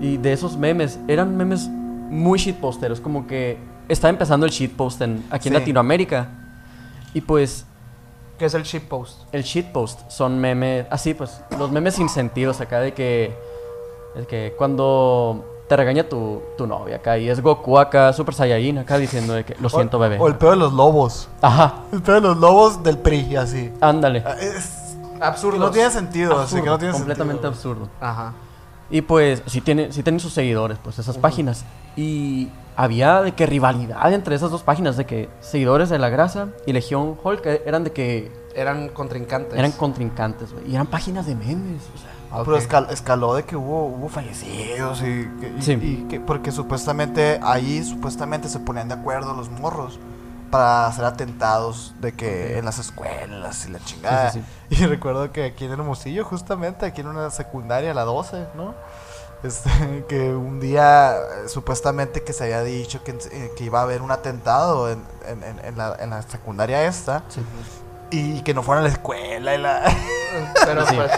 Y 0.00 0.16
de 0.16 0.32
esos 0.32 0.56
memes, 0.56 0.98
eran 1.08 1.36
memes 1.36 1.68
muy 1.68 2.38
shitposteros, 2.38 3.00
como 3.00 3.26
que 3.26 3.58
estaba 3.88 4.10
empezando 4.10 4.44
el 4.46 4.52
shitpost 4.52 5.00
en, 5.02 5.24
aquí 5.30 5.48
en 5.48 5.54
Sí. 5.54 5.60
Latinoamérica. 5.60 6.28
Y 7.14 7.20
pues 7.20 7.66
¿Qué 8.38 8.46
es 8.46 8.54
el 8.54 8.64
shitpost? 8.64 9.32
el 9.32 9.42
shitpost 9.44 10.10
son 10.10 10.38
memes, 10.40 10.86
así 10.90 11.14
pues, 11.14 11.40
los 11.58 11.70
memes 11.70 11.94
sin 11.94 12.08
sentidos 12.08 12.60
acá 12.60 12.80
de 12.80 12.92
que, 12.94 13.36
es 14.14 14.26
que 14.26 14.54
cuando 14.58 15.44
te 15.68 15.76
regaña 15.76 16.08
tu, 16.08 16.42
tu 16.58 16.66
novia 16.66 16.96
acá 16.96 17.16
y 17.18 17.28
es 17.28 17.40
Goku 17.40 17.78
acá, 17.78 18.12
Super 18.12 18.34
Saiyajin 18.34 18.78
acá 18.78 18.98
diciendo 18.98 19.32
de 19.34 19.44
que 19.44 19.56
lo 19.60 19.68
siento 19.70 19.96
O- 19.96 20.00
bebé. 20.00 20.18
O 20.18 20.28
el 20.28 20.36
pedo 20.36 20.50
de 20.50 20.56
los 20.58 20.72
lobos. 20.72 21.28
Ajá, 21.40 21.84
El 21.92 22.02
pedo 22.02 22.16
de 22.16 22.20
los 22.20 22.36
lobos 22.36 22.82
del 22.82 22.98
PRI, 22.98 23.36
así. 23.36 23.72
ándale. 23.80 24.22
Ah, 24.26 24.34
Es, 24.40 24.96
Absurdo. 25.20 25.58
no 25.58 25.70
tiene 25.70 25.88
sentido, 25.90 26.38
así 26.40 26.56
que 26.60 26.66
no 26.68 26.78
tiene 26.78 26.92
completamente 26.92 27.42
sentido. 27.42 27.72
absurdo. 27.72 27.88
Ajá. 28.00 28.34
Y 28.90 29.00
pues 29.00 29.42
sí, 29.46 29.60
tiene, 29.62 29.90
sí 29.92 30.02
tienen 30.02 30.20
sus 30.20 30.34
seguidores, 30.34 30.76
pues 30.82 30.98
esas 30.98 31.16
páginas. 31.16 31.64
Y 31.96 32.48
había 32.76 33.22
de 33.22 33.32
que 33.32 33.46
rivalidad 33.46 34.12
entre 34.12 34.34
esas 34.34 34.50
dos 34.50 34.62
páginas, 34.62 34.96
de 34.98 35.06
que 35.06 35.30
seguidores 35.40 35.88
de 35.88 35.98
la 35.98 36.10
grasa 36.10 36.48
y 36.66 36.72
Legión 36.74 37.16
Hulk 37.22 37.46
eh, 37.46 37.62
eran 37.64 37.84
de 37.84 37.92
que 37.92 38.30
Eran 38.54 38.88
contrincantes. 38.90 39.58
eran 39.58 39.72
contrincantes, 39.72 40.52
güey. 40.52 40.70
Y 40.70 40.74
eran 40.74 40.86
páginas 40.88 41.24
de 41.26 41.34
memes, 41.34 41.82
o 41.94 41.98
sea. 41.98 42.10
Pero 42.44 42.56
escal- 42.58 42.90
escaló 42.90 43.34
de 43.34 43.44
que 43.44 43.56
hubo, 43.56 43.86
hubo 43.86 44.08
fallecidos 44.08 45.02
y, 45.02 45.28
Sí. 45.60 45.72
y 45.72 46.06
que 46.08 46.18
porque 46.20 46.50
supuestamente 46.52 47.38
ahí 47.42 47.82
supuestamente 47.84 48.48
se 48.48 48.58
ponían 48.58 48.88
de 48.88 48.94
acuerdo 48.94 49.34
los 49.34 49.50
morros 49.50 49.98
para 50.50 50.86
hacer 50.86 51.04
atentados 51.04 51.94
de 52.00 52.12
que 52.12 52.58
en 52.58 52.64
las 52.64 52.78
escuelas 52.78 53.66
y 53.66 53.70
la 53.70 53.78
chingada. 53.80 54.30
Sí, 54.32 54.42
sí, 54.70 54.76
Y 54.82 54.86
recuerdo 54.86 55.32
que 55.32 55.44
aquí 55.44 55.64
en 55.64 55.72
Hermosillo, 55.72 56.24
justamente, 56.24 56.84
aquí 56.86 57.00
en 57.00 57.06
una 57.08 57.30
secundaria, 57.30 57.94
la 57.94 58.04
12, 58.04 58.46
¿no? 58.54 58.74
Este, 59.42 59.70
que 60.08 60.34
un 60.34 60.60
día 60.60 61.14
eh, 61.16 61.48
supuestamente 61.48 62.22
que 62.22 62.32
se 62.32 62.44
había 62.44 62.62
dicho 62.62 63.02
que, 63.02 63.12
eh, 63.32 63.50
que 63.56 63.64
iba 63.64 63.80
a 63.80 63.82
haber 63.82 64.00
un 64.02 64.10
atentado 64.10 64.90
en, 64.90 65.02
en- 65.26 65.42
en- 65.42 65.64
en 65.64 65.76
la, 65.78 65.96
en 65.98 66.10
la 66.10 66.22
secundaria 66.22 66.84
esta 66.84 67.24
Sí. 67.28 67.40
Y 68.12 68.40
que 68.42 68.54
no 68.54 68.62
fueran 68.62 68.84
a 68.84 68.88
la 68.88 68.92
escuela 68.92 69.54
y 69.54 69.58
la... 69.58 69.82
Pero 70.64 70.86
Sí. 70.86 70.94
pues, 70.96 71.10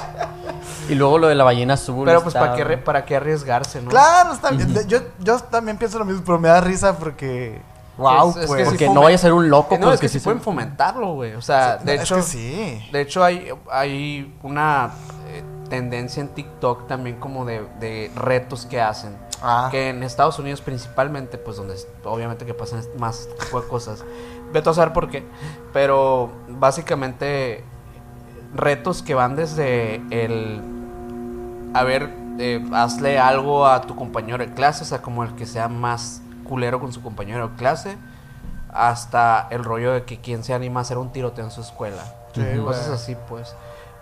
Y 0.88 0.94
luego 0.94 1.18
lo 1.18 1.28
de 1.28 1.34
la 1.34 1.44
ballena 1.44 1.74
azul. 1.74 2.04
pero 2.04 2.22
pues 2.22 2.34
está- 2.34 2.52
¿para 2.54 2.56
qué, 2.68 2.76
para 2.78 3.04
qué 3.04 3.16
arriesgarse, 3.16 3.80
no? 3.82 3.90
Claro, 3.90 4.32
está 4.34 4.50
bien. 4.50 4.74
Yo, 4.88 4.98
yo 5.20 5.38
también 5.38 5.76
pienso 5.78 5.98
lo 5.98 6.04
mismo, 6.04 6.22
pero 6.24 6.38
me 6.38 6.48
da 6.48 6.60
risa 6.60 6.96
porque... 6.98 7.60
Wow, 7.96 8.30
es 8.30 8.36
que 8.38 8.46
pues. 8.48 8.68
Porque 8.68 8.88
no 8.88 9.02
vaya 9.02 9.14
a 9.14 9.18
ser 9.18 9.32
un 9.32 9.48
loco, 9.48 9.76
Eh, 9.76 9.78
no, 9.78 9.86
pues 9.86 9.94
es 9.94 10.00
que 10.00 10.08
sí 10.08 10.14
sí 10.14 10.18
se- 10.20 10.24
pueden 10.24 10.40
fomentarlo, 10.40 11.12
güey. 11.14 11.34
O 11.34 11.42
sea, 11.42 11.78
Sí, 11.78 11.84
de 11.86 11.96
no, 11.96 12.02
hecho, 12.02 12.16
Es 12.18 12.24
que 12.26 12.30
sí. 12.32 12.88
de 12.92 13.00
hecho 13.00 13.22
hay, 13.22 13.48
hay 13.70 14.36
una 14.42 14.90
eh, 15.28 15.44
tendencia 15.70 16.20
en 16.20 16.28
TikTok 16.30 16.88
también 16.88 17.20
como 17.20 17.44
de, 17.44 17.64
de 17.78 18.10
retos 18.16 18.66
que 18.66 18.80
hacen. 18.80 19.16
Ah. 19.42 19.68
Que 19.70 19.90
en 19.90 20.02
Estados 20.02 20.38
Unidos 20.40 20.60
principalmente, 20.60 21.38
pues 21.38 21.56
donde 21.56 21.76
obviamente 22.04 22.44
que 22.44 22.52
pasan 22.54 22.82
más 22.98 23.20
este 23.20 23.44
tipo 23.44 23.60
de 23.60 23.68
cosas. 23.68 24.02
Vete 24.54 24.70
a 24.70 24.72
saber 24.72 24.92
por 24.94 25.10
qué. 25.10 25.26
Pero 25.74 26.30
básicamente 26.48 27.62
retos 28.54 29.02
que 29.02 29.14
van 29.14 29.36
desde 29.36 29.96
el... 30.10 30.62
A 31.74 31.82
ver, 31.82 32.08
eh, 32.38 32.64
hazle 32.72 33.18
algo 33.18 33.66
a 33.66 33.80
tu 33.82 33.96
compañero 33.96 34.38
de 34.38 34.54
clase, 34.54 34.84
o 34.84 34.86
sea, 34.86 35.02
como 35.02 35.24
el 35.24 35.34
que 35.34 35.44
sea 35.44 35.68
más 35.68 36.22
culero 36.48 36.78
con 36.78 36.92
su 36.92 37.02
compañero 37.02 37.48
de 37.48 37.56
clase, 37.56 37.96
hasta 38.72 39.48
el 39.50 39.64
rollo 39.64 39.92
de 39.92 40.04
que 40.04 40.20
quien 40.20 40.44
se 40.44 40.54
anima 40.54 40.80
a 40.80 40.82
hacer 40.82 40.98
un 40.98 41.10
tiroteo 41.10 41.44
en 41.44 41.50
su 41.50 41.60
escuela. 41.60 42.02
Sí. 42.34 42.42
Cosas 42.64 42.88
así, 42.88 43.16
pues. 43.28 43.54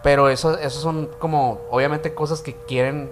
Pero 0.02 0.28
eso, 0.28 0.58
eso 0.58 0.80
son 0.80 1.08
como, 1.18 1.60
obviamente, 1.70 2.12
cosas 2.14 2.42
que 2.42 2.54
quieren 2.66 3.10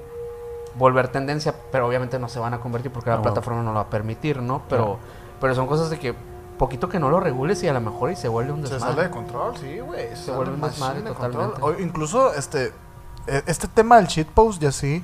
volver 0.75 1.09
tendencia, 1.09 1.55
pero 1.73 1.87
obviamente 1.87 2.19
no 2.19 2.29
se 2.29 2.39
van 2.39 2.53
a 2.55 2.61
convertir 2.61 2.93
porque 2.93 3.11
la 3.11 3.17
No. 3.17 3.23
plataforma 3.23 3.63
no 3.63 3.71
lo 3.71 3.77
va 3.77 3.83
a 3.83 3.91
permitir, 3.91 4.43
¿no? 4.43 4.63
Pero, 4.69 4.85
Claro. 4.85 4.99
pero 5.41 5.55
son 5.55 5.67
cosas 5.67 5.91
de 5.91 5.99
que 5.99 6.15
poquito 6.61 6.89
que 6.89 7.01
no 7.01 7.11
lo 7.11 7.19
regules 7.19 7.61
y 7.65 7.69
a 7.69 7.73
lo 7.73 7.81
mejor 7.81 8.13
y 8.13 8.17
se 8.17 8.29
vuelve 8.29 8.53
un 8.53 8.65
Se 8.65 8.75
desmadre. 8.75 8.95
sale 8.95 9.09
de 9.09 9.11
control, 9.11 9.57
sí, 9.57 9.81
güey. 9.81 10.15
Se 10.15 10.31
vuelve 10.31 10.53
un 10.55 10.61
desmadre 10.61 11.03
de 11.03 11.09
control. 11.13 11.33
totalmente. 11.53 11.63
O 11.83 11.83
incluso 11.85 12.33
este 12.35 12.73
e- 13.27 13.43
este 13.47 13.67
tema 13.67 13.97
del 13.97 14.07
shitpost 14.07 14.63
y 14.63 14.67
así 14.67 15.03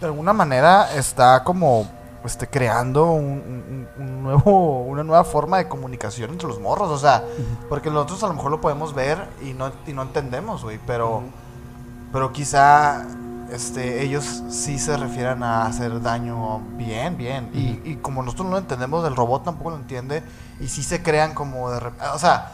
de 0.00 0.06
alguna 0.06 0.32
manera 0.32 0.94
está 0.94 1.42
como 1.44 1.86
este 2.24 2.46
creando 2.48 3.10
un, 3.12 3.86
un- 3.98 4.02
un 4.02 4.22
nuevo 4.22 4.82
una 4.86 5.04
nueva 5.04 5.24
forma 5.24 5.58
de 5.58 5.68
comunicación 5.68 6.30
entre 6.30 6.48
los 6.48 6.58
morros, 6.60 6.88
o 6.90 6.98
sea, 6.98 7.24
porque 7.68 7.90
nosotros 7.90 8.22
a 8.24 8.28
lo 8.28 8.34
mejor 8.34 8.50
lo 8.50 8.60
podemos 8.60 8.94
ver 8.94 9.28
y 9.42 9.52
no 9.54 9.70
y 9.86 9.92
no 9.92 10.02
entendemos, 10.02 10.62
güey, 10.64 10.78
pero 10.86 11.22
pero 12.12 12.32
quizá 12.32 13.04
este, 13.50 14.02
ellos 14.02 14.42
sí 14.50 14.78
se 14.78 14.96
refieran 14.96 15.42
a 15.42 15.66
hacer 15.66 16.00
daño 16.02 16.60
bien, 16.76 17.16
bien. 17.16 17.50
y, 17.52 17.80
y 17.84 17.96
como 17.96 18.22
nosotros 18.22 18.46
no 18.46 18.52
lo 18.52 18.58
entendemos, 18.58 19.06
el 19.06 19.16
robot 19.16 19.44
tampoco 19.44 19.70
lo 19.70 19.76
entiende. 19.76 20.22
Y 20.60 20.68
sí 20.68 20.82
se 20.82 21.02
crean 21.02 21.34
como 21.34 21.70
de 21.70 21.80
repente. 21.80 22.04
O 22.14 22.18
sea, 22.18 22.52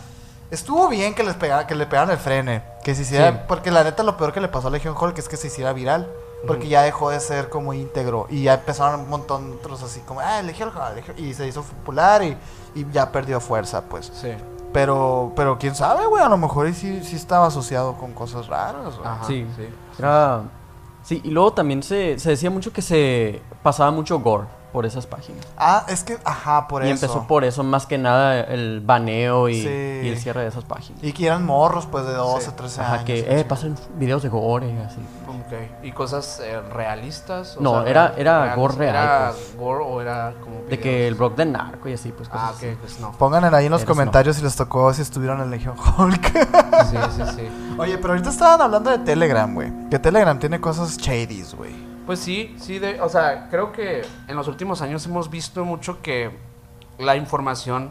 estuvo 0.51 0.89
bien 0.89 1.15
que 1.15 1.23
les 1.25 1.35
pegara, 1.35 1.67
que 1.67 1.75
le 1.75 1.87
pegaran 1.87 2.11
el 2.11 2.19
frene. 2.19 2.63
Que 2.83 2.95
se 2.95 3.03
hiciera. 3.03 3.31
Sí. 3.33 3.39
Porque 3.49 3.71
la 3.71 3.83
neta 3.83 4.03
lo 4.03 4.17
peor 4.17 4.33
que 4.33 4.41
le 4.41 4.49
pasó 4.49 4.69
a 4.69 4.71
Legion 4.71 4.95
Hulk 4.99 5.19
es 5.19 5.29
que 5.29 5.37
se 5.37 5.47
hiciera 5.49 5.73
viral. 5.73 6.11
Porque 6.47 6.69
ya 6.69 6.83
dejó 6.83 7.09
de 7.09 7.21
ser 7.21 7.49
como 7.49 7.73
íntegro. 7.73 8.27
Y 8.29 8.43
ya 8.43 8.55
empezaron 8.55 9.01
un 9.01 9.09
montón 9.09 9.51
de 9.51 9.57
otros 9.57 9.83
así 9.83 10.01
como, 10.01 10.21
ah, 10.21 10.43
Legion 10.43 10.69
Hulk. 10.69 10.95
Legion-", 10.95 11.19
Y 11.19 11.33
se 11.33 11.47
hizo 11.49 11.63
popular 11.63 12.23
y, 12.23 12.37
y 12.75 12.87
ya 12.93 13.11
perdió 13.11 13.41
fuerza, 13.41 13.81
pues. 13.85 14.13
Sí. 14.15 14.33
Pero, 14.71 15.33
pero 15.37 15.57
quién 15.59 15.75
sabe, 15.75 16.05
güey. 16.05 16.23
A 16.23 16.29
lo 16.29 16.37
mejor 16.37 16.71
sí, 16.75 17.03
sí 17.03 17.17
estaba 17.17 17.47
asociado 17.47 17.95
con 17.95 18.13
cosas 18.13 18.47
raras. 18.49 18.93
Ajá, 19.03 19.25
Sí. 19.27 19.47
sí. 19.57 19.67
Era... 19.99 20.43
Sí, 21.05 21.21
y 21.23 21.31
luego 21.31 21.53
también 21.53 21.83
se, 21.83 22.19
se 22.19 22.31
decía 22.31 22.51
mucho 22.51 22.73
que 22.73 22.81
se 22.83 23.43
pasaba 23.63 23.91
mucho 23.91 24.19
gore 24.21 24.47
por 24.75 24.85
esas 24.87 25.07
páginas. 25.07 25.47
Ah, 25.57 25.87
es 25.89 26.03
que, 26.05 26.19
ajá, 26.25 26.67
por 26.69 26.83
y 26.83 26.91
eso. 26.91 26.95
empezó 27.07 27.27
por 27.29 27.45
eso, 27.45 27.63
más 27.63 27.87
que 27.87 27.97
nada, 27.97 28.41
el 28.41 28.81
baneo 28.85 29.49
y, 29.49 29.63
Sí. 29.63 29.69
y 30.03 30.09
el 30.09 30.19
cierre 30.19 30.43
de 30.43 30.49
esas 30.49 30.65
páginas. 30.65 31.03
Y 31.03 31.13
que 31.13 31.27
eran 31.29 31.47
morros, 31.47 31.87
pues, 31.87 32.05
de 32.05 32.13
12, 32.13 32.51
Sí. 32.51 32.57
13 32.57 32.81
Ajá, 32.83 32.93
años. 32.95 33.05
que, 33.05 33.21
eh, 33.21 33.39
sí. 33.39 33.45
pasan 33.45 33.77
videos 33.97 34.23
de 34.25 34.29
gore, 34.29 34.67
así. 34.83 34.99
Ok. 35.29 35.85
¿Y 35.85 35.93
cosas 35.93 36.41
eh, 36.43 36.61
realistas? 36.73 37.57
O 37.57 37.61
No, 37.61 37.83
sea, 37.83 37.91
era- 37.91 38.07
real- 38.09 38.15
era 38.21 38.39
reales. 38.41 38.57
gore 38.57 38.75
real, 38.75 38.95
¿Era 38.97 39.31
pues. 39.33 39.57
gore 39.57 39.85
o 39.85 40.01
era 40.01 40.35
como 40.43 40.57
De 40.69 40.79
que 40.81 41.07
el 41.07 41.15
videos? 41.15 41.19
blog 41.19 41.37
de 41.37 41.47
narco 41.47 41.89
y 41.89 41.93
así, 41.93 42.11
pues 42.11 42.29
cosas 42.29 42.45
Ah, 42.49 42.53
así. 42.57 42.67
ok, 42.67 42.77
pues 42.81 42.99
no. 43.01 43.13
Pongan 43.13 43.45
ahí 43.55 43.67
en 43.67 43.71
los 43.71 43.83
Eres 43.83 43.89
no. 43.89 43.95
comentarios 43.95 44.37
si 44.37 44.43
les 44.43 44.57
tocó, 44.57 44.93
si 44.93 45.03
estuvieron 45.03 45.41
en 45.41 45.51
Legion 45.51 45.77
Hulk. 45.79 46.27
Sí, 46.91 46.97
sí, 47.17 47.23
sí. 47.37 47.49
Oye, 47.79 47.97
pero 47.99 48.15
ahorita 48.15 48.31
estaban 48.31 48.61
hablando 48.61 48.91
de 48.91 48.99
Telegram, 48.99 49.55
güey. 49.55 49.73
Que 49.89 49.99
Telegram 50.01 50.37
tiene 50.39 50.61
cosas 50.61 50.97
shadies, 50.99 51.55
güey. 51.55 51.94
Pues 52.07 52.21
sí, 52.21 52.55
sí, 52.61 52.79
de, 52.79 53.01
o 53.01 53.09
sea, 53.09 53.49
creo 53.51 53.73
que 53.73 54.03
en 54.29 54.37
los 54.37 54.47
últimos 54.49 54.83
años 54.83 55.05
hemos 55.07 55.31
visto 55.31 55.65
mucho 55.65 56.03
que 56.03 56.31
la 56.99 57.17
información... 57.17 57.91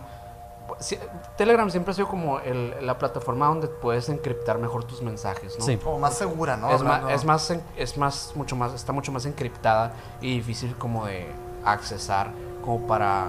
Telegram 1.37 1.69
siempre 1.69 1.91
ha 1.91 1.93
sido 1.93 2.07
como 2.07 2.39
el- 2.39 2.73
la 2.85 2.97
plataforma 2.97 3.47
donde 3.47 3.67
puedes 3.67 4.09
encriptar 4.09 4.57
mejor 4.57 4.83
tus 4.85 5.01
mensajes, 5.01 5.57
¿no? 5.59 5.65
Sí. 5.65 5.77
Como 5.77 5.99
más 5.99 6.15
segura, 6.17 6.57
¿no? 6.57 6.71
es, 6.73 6.81
más, 6.81 7.11
es 7.11 7.25
más, 7.25 7.51
en- 7.51 7.61
es 7.77 7.97
más, 7.97 8.31
mucho 8.35 8.55
más, 8.55 8.73
está 8.73 8.91
mucho 8.91 9.11
más 9.11 9.25
encriptada 9.25 9.93
y 10.21 10.35
difícil 10.35 10.75
como 10.75 11.05
de 11.05 11.27
accesar, 11.65 12.31
como 12.63 12.87
para 12.87 13.27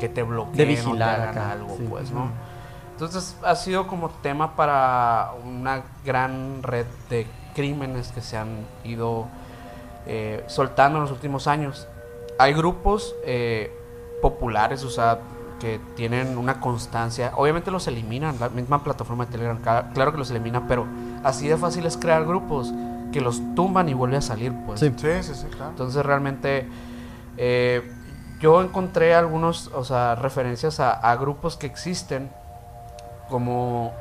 que 0.00 0.08
te 0.08 0.22
bloqueen 0.22 0.68
De 0.68 0.90
o 0.90 0.96
te 0.96 1.02
hagan 1.02 1.28
acá, 1.28 1.50
algo, 1.52 1.76
sí. 1.76 1.86
pues, 1.88 2.10
¿no? 2.10 2.30
Entonces 2.92 3.36
ha 3.44 3.54
sido 3.54 3.86
como 3.86 4.08
tema 4.10 4.56
para 4.56 5.32
una 5.44 5.82
gran 6.04 6.62
red 6.62 6.86
de 7.10 7.26
crímenes 7.54 8.12
que 8.12 8.20
se 8.22 8.36
han 8.36 8.66
ido 8.84 9.26
eh, 10.06 10.44
soltando 10.46 10.98
en 10.98 11.02
los 11.02 11.12
últimos 11.12 11.46
años. 11.46 11.86
Hay 12.38 12.54
grupos 12.54 13.14
eh, 13.24 13.70
populares, 14.22 14.84
o 14.84 14.90
sea, 14.90 15.20
que 15.60 15.80
tienen 15.94 16.38
una 16.38 16.60
constancia. 16.60 17.32
Obviamente 17.36 17.70
los 17.70 17.86
eliminan, 17.86 18.36
la 18.40 18.48
misma 18.48 18.82
plataforma 18.82 19.26
de 19.26 19.32
Telegram, 19.32 19.58
claro 19.92 20.12
que 20.12 20.18
los 20.18 20.30
elimina, 20.30 20.66
pero 20.66 20.86
así 21.22 21.48
de 21.48 21.56
fácil 21.56 21.86
es 21.86 21.96
crear 21.96 22.24
grupos 22.24 22.72
que 23.12 23.20
los 23.20 23.42
tumban 23.54 23.88
y 23.88 23.94
vuelve 23.94 24.16
a 24.16 24.22
salir, 24.22 24.54
pues. 24.66 24.80
Sí. 24.80 24.92
Sí, 24.96 25.22
sí, 25.22 25.34
sí, 25.34 25.46
claro. 25.48 25.70
Entonces 25.70 26.04
realmente 26.04 26.66
eh, 27.36 27.92
yo 28.40 28.62
encontré 28.62 29.14
algunos, 29.14 29.68
o 29.74 29.84
sea, 29.84 30.14
referencias 30.14 30.80
a, 30.80 30.92
a 30.92 31.16
grupos 31.16 31.56
que 31.56 31.66
existen 31.66 32.30
como 33.28 33.92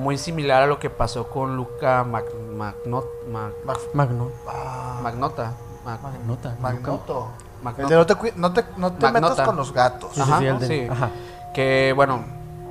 muy 0.00 0.18
similar 0.18 0.62
a 0.62 0.66
lo 0.66 0.78
que 0.78 0.90
pasó 0.90 1.28
con 1.28 1.56
Luca 1.56 2.04
Mag- 2.04 2.24
Magnot- 2.56 3.06
Mag- 3.30 3.52
Mag- 3.64 3.94
Magno. 3.94 4.30
ah, 4.48 4.98
Magnota. 5.02 5.52
Mag- 5.84 6.00
Magnota. 6.02 6.56
Magnoto. 6.60 7.28
Magnota. 7.62 7.82
El 7.82 7.88
de 7.90 7.96
no 7.96 8.06
te, 8.06 8.14
cui- 8.14 8.32
no 8.36 8.52
te, 8.52 8.64
no 8.76 8.92
te 8.92 9.02
Magnota. 9.02 9.30
metas 9.30 9.46
con 9.46 9.56
los 9.56 9.72
gatos. 9.72 10.10
Sí, 10.14 10.20
sí, 10.20 10.22
Ajá, 10.22 10.38
sí, 10.38 10.46
el 10.46 10.58
de- 10.58 10.66
sí. 10.66 10.86
ajá. 10.90 11.10
Que 11.54 11.92
bueno, 11.94 12.24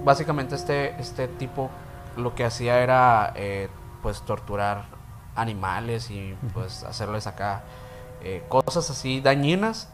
básicamente 0.03 0.55
este, 0.55 0.99
este 0.99 1.27
tipo 1.27 1.69
lo 2.17 2.33
que 2.35 2.43
hacía 2.45 2.79
era 2.79 3.31
eh, 3.35 3.69
pues 4.01 4.21
torturar 4.23 4.85
animales 5.35 6.09
y 6.11 6.35
pues 6.53 6.83
hacerles 6.83 7.27
acá 7.27 7.61
eh, 8.23 8.43
cosas 8.49 8.89
así 8.89 9.21
dañinas. 9.21 9.89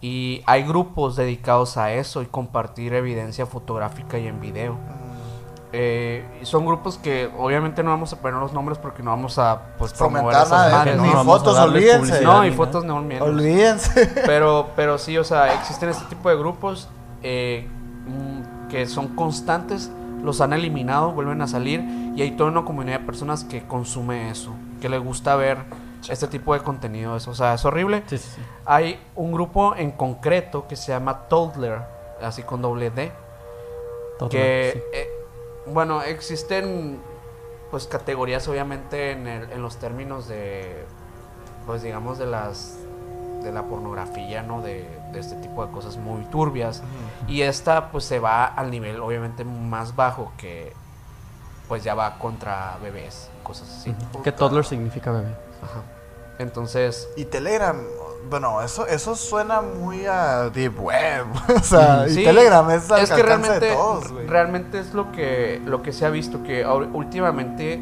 Y 0.00 0.42
hay 0.46 0.64
grupos 0.64 1.16
dedicados 1.16 1.76
a 1.78 1.92
eso 1.92 2.20
y 2.20 2.26
compartir 2.26 2.92
evidencia 2.92 3.46
fotográfica 3.46 4.18
y 4.18 4.26
en 4.26 4.38
video. 4.40 4.76
Eh, 5.76 6.24
son 6.42 6.64
grupos 6.64 6.98
que 6.98 7.28
obviamente 7.36 7.82
no 7.82 7.90
vamos 7.90 8.12
a 8.12 8.20
poner 8.20 8.38
los 8.38 8.52
nombres 8.52 8.78
porque 8.78 9.02
no 9.02 9.10
vamos 9.10 9.38
a 9.40 9.60
pues 9.76 9.92
promover 9.92 10.36
esas 10.36 10.48
nada, 10.50 10.84
no 10.94 11.02
ni 11.02 11.10
¿no? 11.10 11.24
fotos, 11.24 11.58
olvídense. 11.58 12.22
No, 12.22 12.44
y 12.46 12.50
ni 12.50 12.56
fotos 12.56 12.84
no 12.84 13.02
menos. 13.02 13.26
Olvídense. 13.26 14.06
Pero, 14.24 14.68
pero 14.76 14.98
sí, 14.98 15.18
o 15.18 15.24
sea, 15.24 15.52
existen 15.52 15.88
este 15.88 16.04
tipo 16.04 16.28
de 16.28 16.36
grupos 16.36 16.88
eh, 17.24 17.66
mm, 18.06 18.68
que 18.68 18.86
son 18.86 19.16
constantes, 19.16 19.90
los 20.22 20.40
han 20.40 20.52
eliminado, 20.52 21.10
vuelven 21.10 21.42
a 21.42 21.48
salir 21.48 21.82
y 22.14 22.22
hay 22.22 22.30
toda 22.36 22.50
una 22.50 22.64
comunidad 22.64 23.00
de 23.00 23.06
personas 23.06 23.42
que 23.42 23.66
consume 23.66 24.30
eso, 24.30 24.54
que 24.80 24.88
le 24.88 24.98
gusta 24.98 25.34
ver 25.34 25.58
este 26.08 26.28
tipo 26.28 26.54
de 26.54 26.60
contenido. 26.60 27.16
Eso, 27.16 27.32
o 27.32 27.34
sea, 27.34 27.54
es 27.54 27.64
horrible. 27.64 28.04
Sí, 28.06 28.18
sí, 28.18 28.28
sí. 28.36 28.42
Hay 28.64 29.00
un 29.16 29.32
grupo 29.32 29.74
en 29.74 29.90
concreto 29.90 30.68
que 30.68 30.76
se 30.76 30.92
llama 30.92 31.22
Toddler, 31.28 31.80
así 32.22 32.44
con 32.44 32.62
doble 32.62 32.90
D, 32.90 33.10
Todo, 34.20 34.28
que, 34.28 34.70
sí. 34.72 34.80
eh, 34.92 35.13
bueno, 35.66 36.02
existen 36.02 37.00
pues 37.70 37.86
categorías 37.86 38.46
obviamente 38.48 39.12
en, 39.12 39.26
el- 39.26 39.50
en 39.50 39.62
los 39.62 39.76
términos 39.78 40.28
de, 40.28 40.84
pues 41.66 41.82
digamos, 41.82 42.18
de 42.18 42.26
las 42.26 42.78
de 43.42 43.52
la 43.52 43.64
pornografía, 43.64 44.42
¿no? 44.42 44.62
De, 44.62 44.88
de 45.12 45.20
este 45.20 45.34
tipo 45.36 45.64
de 45.66 45.70
cosas 45.72 45.96
muy 45.98 46.24
turbias. 46.26 46.82
Y 47.28 47.42
esta 47.42 47.90
pues 47.90 48.04
se 48.04 48.18
va 48.18 48.46
al 48.46 48.70
nivel 48.70 49.00
obviamente 49.00 49.44
más 49.44 49.94
bajo 49.96 50.32
que 50.38 50.72
pues 51.68 51.84
ya 51.84 51.94
va 51.94 52.18
contra 52.18 52.78
bebés, 52.82 53.30
cosas 53.42 53.68
así. 53.68 53.90
Ujú. 54.12 54.22
Que 54.22 54.32
toddler 54.32 54.64
significa 54.64 55.10
bebé. 55.12 55.34
Ajá. 55.62 55.82
Entonces, 56.38 57.08
Y 57.16 57.26
Telegram, 57.26 57.76
bueno, 58.28 58.62
eso, 58.62 58.86
eso 58.86 59.14
suena 59.14 59.60
muy 59.60 60.06
a 60.06 60.50
Deep 60.50 60.80
Web. 60.80 61.26
o 61.56 61.60
sea, 61.60 62.06
y 62.08 62.14
Sí, 62.14 62.24
Telegram 62.24 62.68
es 62.70 62.90
al 62.90 63.00
es 63.02 63.10
que 63.10 63.22
realmente, 63.22 63.60
de 63.60 63.72
todos, 63.72 64.12
güey. 64.12 64.26
realmente 64.26 64.78
es 64.78 64.94
lo 64.94 65.12
que, 65.12 65.60
lo 65.64 65.82
que 65.82 65.92
se 65.92 66.06
ha 66.06 66.10
visto, 66.10 66.42
que 66.42 66.66
últimamente 66.66 67.80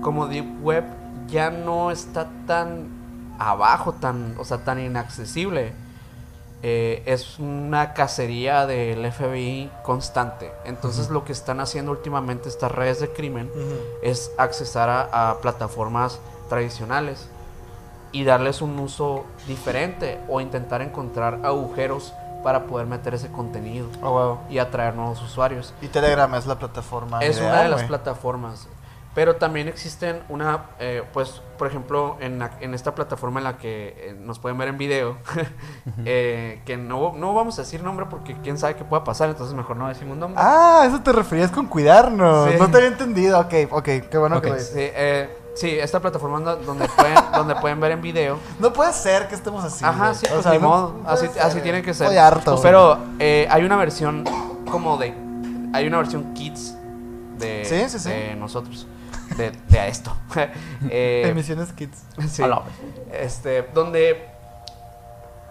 como 0.00 0.26
Deep 0.26 0.64
Web 0.64 0.84
ya 1.28 1.50
no 1.50 1.90
está 1.90 2.28
tan 2.46 2.88
abajo, 3.38 3.92
tan, 3.92 4.34
o 4.38 4.44
sea, 4.44 4.58
tan 4.58 4.80
inaccesible, 4.80 5.72
eh, 6.62 7.02
es 7.04 7.38
una 7.38 7.92
cacería 7.92 8.66
del 8.66 9.10
FBI 9.12 9.70
constante. 9.82 10.50
Entonces 10.64 11.10
lo 11.10 11.24
que 11.24 11.32
están 11.32 11.60
haciendo 11.60 11.92
últimamente 11.92 12.48
estas 12.48 12.72
redes 12.72 13.00
de 13.00 13.10
crimen 13.10 13.50
es 14.02 14.32
accesar 14.38 14.88
a, 14.88 15.30
a 15.30 15.40
plataformas 15.40 16.20
tradicionales 16.48 17.28
y 18.14 18.24
darles 18.24 18.62
un 18.62 18.78
uso 18.78 19.26
diferente 19.46 20.18
o 20.28 20.40
intentar 20.40 20.80
encontrar 20.80 21.40
agujeros 21.44 22.14
para 22.42 22.64
poder 22.66 22.86
meter 22.86 23.12
ese 23.14 23.28
contenido 23.30 23.86
Oh, 24.02 24.10
wow. 24.12 24.38
y 24.48 24.58
atraer 24.58 24.94
nuevos 24.94 25.20
usuarios. 25.22 25.74
Y 25.82 25.88
Telegram 25.88 26.32
es 26.34 26.46
la 26.46 26.58
plataforma. 26.58 27.20
Es 27.20 27.36
ideal, 27.38 27.50
una 27.52 27.62
de 27.64 27.68
las 27.70 27.82
plataformas. 27.84 28.68
Pero 29.14 29.36
también 29.36 29.68
existen 29.68 30.22
una, 30.28 30.64
eh, 30.80 31.04
pues, 31.12 31.40
por 31.56 31.68
ejemplo, 31.68 32.16
en, 32.20 32.40
la- 32.40 32.50
en 32.60 32.74
esta 32.74 32.94
plataforma 32.96 33.38
en 33.38 33.44
la 33.44 33.56
que 33.58 33.94
eh, 33.96 34.16
nos 34.18 34.40
pueden 34.40 34.58
ver 34.58 34.66
en 34.68 34.76
video, 34.78 35.18
eh, 36.04 36.60
que 36.64 36.76
no, 36.76 37.12
no 37.16 37.32
vamos 37.34 37.58
a 37.58 37.62
decir 37.62 37.82
nombre 37.82 38.06
porque 38.10 38.36
quién 38.42 38.58
sabe 38.58 38.74
qué 38.76 38.84
pueda 38.84 39.04
pasar, 39.04 39.28
entonces 39.30 39.54
mejor 39.54 39.76
no 39.76 39.88
decimos 39.88 40.16
nombre. 40.16 40.40
Ah, 40.42 40.84
eso 40.86 41.00
te 41.00 41.12
referías 41.12 41.50
con 41.50 41.66
cuidarnos. 41.66 42.50
Sí. 42.50 42.56
No 42.58 42.70
te 42.70 42.76
había 42.78 42.88
entendido. 42.88 43.38
Ok, 43.40 43.54
ok, 43.70 43.84
qué 44.10 44.18
bueno 44.18 44.40
que 44.40 44.48
lo 44.48 44.54
dices. 44.54 44.70
Sí, 44.70 44.80
eh, 44.80 45.28
sí, 45.54 45.70
esta 45.70 46.00
plataforma 46.00 46.40
do- 46.40 46.56
donde 46.56 46.88
pueden, 46.88 47.16
donde 47.34 47.54
pueden 47.56 47.80
ver 47.80 47.92
en 47.92 48.02
video. 48.02 48.38
No 48.58 48.72
puede 48.72 48.92
ser 48.92 49.28
que 49.28 49.34
estemos 49.34 49.64
así. 49.64 49.84
Ajá, 49.84 50.06
güey. 50.10 50.14
sí, 50.14 50.26
O 50.26 50.30
pues 50.30 50.42
sea, 50.42 50.52
ni 50.52 50.58
no- 50.58 50.68
modo, 50.68 50.88
no 50.92 51.02
puede 51.04 51.14
así, 51.14 51.28
ser, 51.28 51.42
así 51.42 51.60
tiene 51.60 51.82
que 51.82 51.94
ser. 51.94 52.06
Estoy 52.06 52.18
harto. 52.18 52.60
Pero 52.62 52.98
eh, 53.18 53.46
hay 53.50 53.64
una 53.64 53.76
versión 53.76 54.24
como 54.70 54.96
de, 54.96 55.14
hay 55.72 55.86
una 55.86 55.98
versión 55.98 56.34
kids 56.34 56.74
de, 57.38 57.64
Sí, 57.64 57.88
sí, 57.88 57.98
sí. 57.98 58.08
de 58.10 58.34
nosotros, 58.36 58.86
de, 59.36 59.50
de 59.68 59.88
esto. 59.88 60.14
Eh, 60.90 61.22
Emisiones 61.26 61.72
Kids. 61.72 62.02
Sí. 62.28 62.42
A 62.42 62.62
Este, 63.12 63.62
donde 63.74 64.28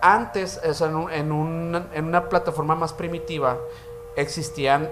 antes, 0.02 0.60
o 0.68 0.74
sea, 0.74 0.88
en, 0.88 0.96
un- 0.96 1.12
en 1.12 1.32
una, 1.32 1.88
en 1.94 2.06
una 2.06 2.30
plataforma 2.30 2.76
más 2.76 2.94
primitiva, 2.94 3.58
existían 4.16 4.90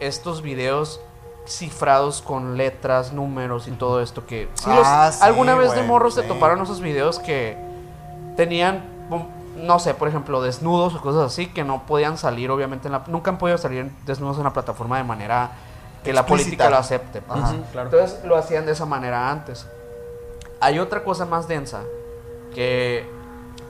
estos 0.00 0.42
videos 0.42 1.00
cifrados 1.48 2.20
con 2.22 2.56
letras, 2.56 3.12
números 3.12 3.68
y 3.68 3.70
todo 3.72 4.00
esto 4.02 4.26
que... 4.26 4.48
sí 4.54 4.68
los- 4.68 4.86
Ah, 4.86 5.10
sí, 5.12 5.18
alguna 5.22 5.54
vez 5.54 5.74
de 5.74 5.82
morros 5.82 6.14
se 6.14 6.22
sí. 6.22 6.28
toparon 6.28 6.60
esos 6.62 6.80
videos 6.80 7.18
que 7.18 7.56
tenían, 8.36 8.84
no 9.56 9.78
sé, 9.78 9.94
por 9.94 10.08
ejemplo, 10.08 10.40
desnudos 10.42 10.94
o 10.94 11.00
cosas 11.00 11.22
así 11.32 11.46
que 11.46 11.64
no 11.64 11.84
podían 11.86 12.18
salir, 12.18 12.50
obviamente, 12.50 12.88
en 12.88 12.92
la, 12.92 13.02
nunca 13.08 13.30
han 13.30 13.38
podido 13.38 13.58
salir 13.58 13.90
desnudos 14.06 14.36
en 14.38 14.44
la 14.44 14.52
plataforma 14.52 14.98
de 14.98 15.04
manera 15.04 15.50
que 16.04 16.12
la 16.12 16.24
política 16.26 16.70
lo 16.70 16.76
acepte. 16.76 17.20
pues. 17.22 17.40
Claro. 17.72 17.90
Entonces 17.90 18.24
lo 18.24 18.36
hacían 18.36 18.66
de 18.66 18.72
esa 18.72 18.86
manera 18.86 19.30
antes. 19.30 19.66
Hay 20.60 20.78
otra 20.78 21.02
cosa 21.04 21.24
más 21.24 21.48
densa 21.48 21.80
que 22.54 23.08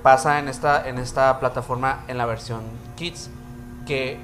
pasa 0.03 0.39
en 0.39 0.49
esta, 0.49 0.89
en 0.89 0.99
esta 0.99 1.39
plataforma 1.41 2.01
en 2.09 2.18
la 2.18 2.26
versión 2.26 2.61
Kids, 2.97 3.31
que 3.87 4.20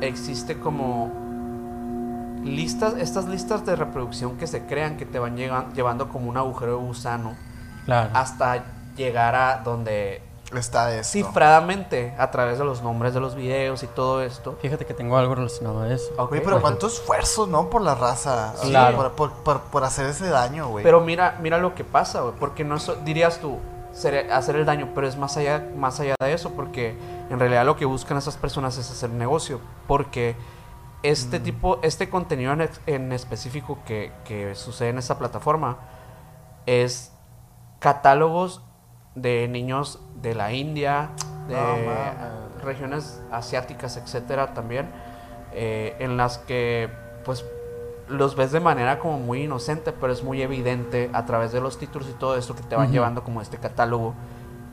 existe 0.00 0.58
como 0.58 1.10
listas, 2.48 2.94
estas 2.98 3.26
listas 3.26 3.64
de 3.66 3.76
reproducción 3.76 4.36
que 4.36 4.46
se 4.46 4.66
crean 4.66 4.96
que 4.96 5.06
te 5.06 5.18
van 5.18 5.36
llegan- 5.36 5.72
llevando 5.74 6.08
como 6.08 6.28
un 6.28 6.36
agujero 6.36 6.72
de 6.78 6.84
gusano 6.84 7.34
Claro. 7.86 8.10
hasta 8.14 8.64
llegar 8.96 9.34
a 9.34 9.58
donde 9.64 10.22
Está 10.54 10.92
esto. 10.94 11.12
cifradamente 11.12 12.14
a 12.18 12.30
través 12.30 12.58
de 12.58 12.64
los 12.64 12.82
nombres 12.82 13.14
de 13.14 13.20
los 13.20 13.34
videos 13.34 13.82
y 13.82 13.86
todo 13.86 14.22
esto. 14.22 14.58
Fíjate 14.60 14.84
que 14.86 14.94
tengo 14.94 15.16
algo 15.16 15.34
relacionado 15.34 15.82
a 15.82 15.88
eso. 15.92 16.10
Ok, 16.16 16.30
Güey, 16.30 16.42
pero 16.42 16.60
cuánto 16.60 16.86
esfuerzo, 16.86 17.46
¿no? 17.46 17.68
Por 17.70 17.82
la 17.82 17.94
raza. 17.94 18.54
Sí. 18.56 18.68
Claro. 18.70 18.96
Claro. 18.96 19.16
Por, 19.16 19.30
por, 19.32 19.42
por, 19.44 19.60
por 19.70 19.84
hacer 19.84 20.06
ese 20.06 20.28
daño, 20.28 20.68
güey. 20.68 20.82
Pero 20.84 21.00
mira, 21.00 21.38
mira 21.42 21.58
lo 21.58 21.74
que 21.74 21.84
pasa, 21.84 22.22
güey, 22.22 22.34
porque 22.40 22.64
no 22.64 22.76
es, 22.76 22.90
dirías 23.04 23.38
tú 23.40 23.58
ser- 23.92 24.32
hacer 24.32 24.56
el 24.56 24.64
daño, 24.64 24.88
pero 24.94 25.06
es 25.06 25.16
más 25.16 25.36
allá, 25.36 25.66
más 25.76 26.00
allá 26.00 26.14
de 26.20 26.32
eso, 26.32 26.50
porque 26.52 26.96
en 27.30 27.38
realidad 27.38 27.64
lo 27.66 27.76
que 27.76 27.84
buscan 27.84 28.16
esas 28.16 28.36
personas 28.36 28.78
es 28.78 28.90
hacer 28.90 29.10
negocio, 29.10 29.60
porque 29.86 30.34
este 31.02 31.40
tipo, 31.40 31.78
este 31.82 32.08
contenido 32.08 32.52
en, 32.52 32.68
en 32.86 33.12
específico 33.12 33.78
que, 33.86 34.12
que 34.24 34.54
sucede 34.54 34.90
en 34.90 34.98
esa 34.98 35.18
plataforma 35.18 35.78
es 36.66 37.12
catálogos 37.78 38.62
de 39.14 39.48
niños 39.48 40.00
de 40.20 40.34
la 40.34 40.52
India, 40.52 41.10
de 41.48 41.54
No 41.54 42.48
regiones 42.64 43.22
asiáticas, 43.30 43.96
etcétera, 43.96 44.54
también, 44.54 44.88
eh, 45.52 45.96
en 46.00 46.16
las 46.16 46.38
que, 46.38 46.90
pues, 47.24 47.44
los 48.08 48.36
ves 48.36 48.52
de 48.52 48.60
manera 48.60 48.98
como 48.98 49.18
muy 49.18 49.44
inocente, 49.44 49.92
pero 49.92 50.12
es 50.12 50.22
muy 50.22 50.42
evidente 50.42 51.10
a 51.12 51.26
través 51.26 51.52
de 51.52 51.60
los 51.60 51.78
títulos 51.78 52.08
y 52.08 52.12
todo 52.12 52.36
esto 52.36 52.54
que 52.54 52.62
te 52.62 52.74
van 52.74 52.90
llevando 52.90 53.22
como 53.22 53.42
este 53.42 53.58
catálogo, 53.58 54.14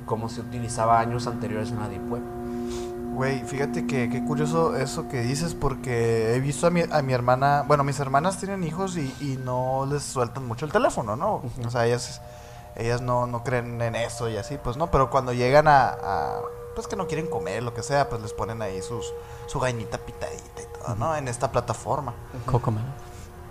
como 0.05 0.29
se 0.29 0.41
utilizaba 0.41 0.99
años 0.99 1.27
anteriores 1.27 1.71
en 1.71 1.79
la 1.79 1.89
Deep 1.89 2.11
Web. 2.11 2.34
Güey, 3.15 3.43
fíjate 3.45 3.87
que 3.87 4.09
qué 4.09 4.23
curioso 4.25 4.75
eso 4.75 5.07
que 5.07 5.21
dices 5.21 5.53
porque 5.53 6.35
he 6.35 6.39
visto 6.41 6.67
a 6.67 6.69
mi, 6.69 6.81
a 6.91 7.01
mi 7.01 7.13
hermana, 7.13 7.63
bueno, 7.65 7.83
mis 7.83 7.99
hermanas 7.99 8.37
tienen 8.37 8.63
hijos 8.63 8.97
y, 8.97 9.15
y 9.21 9.39
no 9.43 9.85
les 9.89 10.03
sueltan 10.03 10.45
mucho 10.45 10.65
el 10.65 10.71
teléfono, 10.71 11.15
¿no? 11.15 11.41
O 11.65 11.69
sea, 11.69 11.85
ellas, 11.85 12.21
ellas 12.75 13.01
no, 13.01 13.25
no 13.25 13.43
creen 13.43 13.81
en 13.81 13.95
eso 13.95 14.29
y 14.29 14.35
así, 14.37 14.57
pues 14.61 14.75
no, 14.75 14.91
pero 14.91 15.09
cuando 15.09 15.31
llegan 15.31 15.67
a, 15.69 15.87
a, 15.89 16.35
pues 16.75 16.87
que 16.87 16.97
no 16.97 17.07
quieren 17.07 17.27
comer, 17.27 17.63
lo 17.63 17.73
que 17.73 17.83
sea, 17.83 18.09
pues 18.09 18.21
les 18.21 18.33
ponen 18.33 18.61
ahí 18.61 18.81
sus, 18.81 19.13
su 19.47 19.59
gañita 19.61 19.97
pitadita 19.97 20.61
y 20.61 20.77
todo, 20.83 20.95
¿no? 20.95 21.15
En 21.15 21.29
esta 21.29 21.51
plataforma. 21.51 22.13
Cocomelo. 22.45 22.85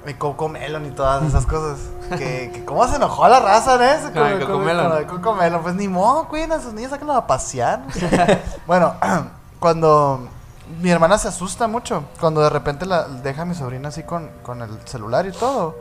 Y 0.06 0.12
Cocomelon 0.12 0.84
y 0.84 0.90
todas 0.90 1.24
esas 1.24 1.46
cosas. 1.46 1.78
que, 2.18 2.50
que 2.52 2.64
cómo 2.66 2.86
se 2.86 2.96
enojó 2.96 3.26
la 3.28 3.40
raza, 3.40 3.76
¿eh? 3.94 4.00
Se- 4.02 4.12
Con 4.12 4.26
el 4.26 4.40
Cocomelon. 4.46 5.04
con 5.06 5.16
Cocomelon. 5.22 5.62
Pues 5.62 5.74
ni 5.74 5.88
modo, 5.88 6.28
cuiden 6.28 6.52
a 6.52 6.60
sus 6.60 6.74
niños, 6.74 6.90
sáquenlo 6.90 7.14
a 7.14 7.26
pasear. 7.26 7.82
bueno, 8.66 8.92
cuando 9.64 10.28
mi 10.82 10.90
hermana 10.90 11.16
se 11.16 11.26
asusta 11.26 11.66
mucho, 11.66 12.04
cuando 12.20 12.42
de 12.42 12.50
repente 12.50 12.84
la 12.84 13.04
deja 13.08 13.40
a 13.40 13.44
mi 13.46 13.54
sobrina 13.54 13.88
así 13.88 14.02
con, 14.02 14.28
con 14.42 14.60
el 14.60 14.68
celular 14.84 15.26
y 15.26 15.32
todo. 15.32 15.74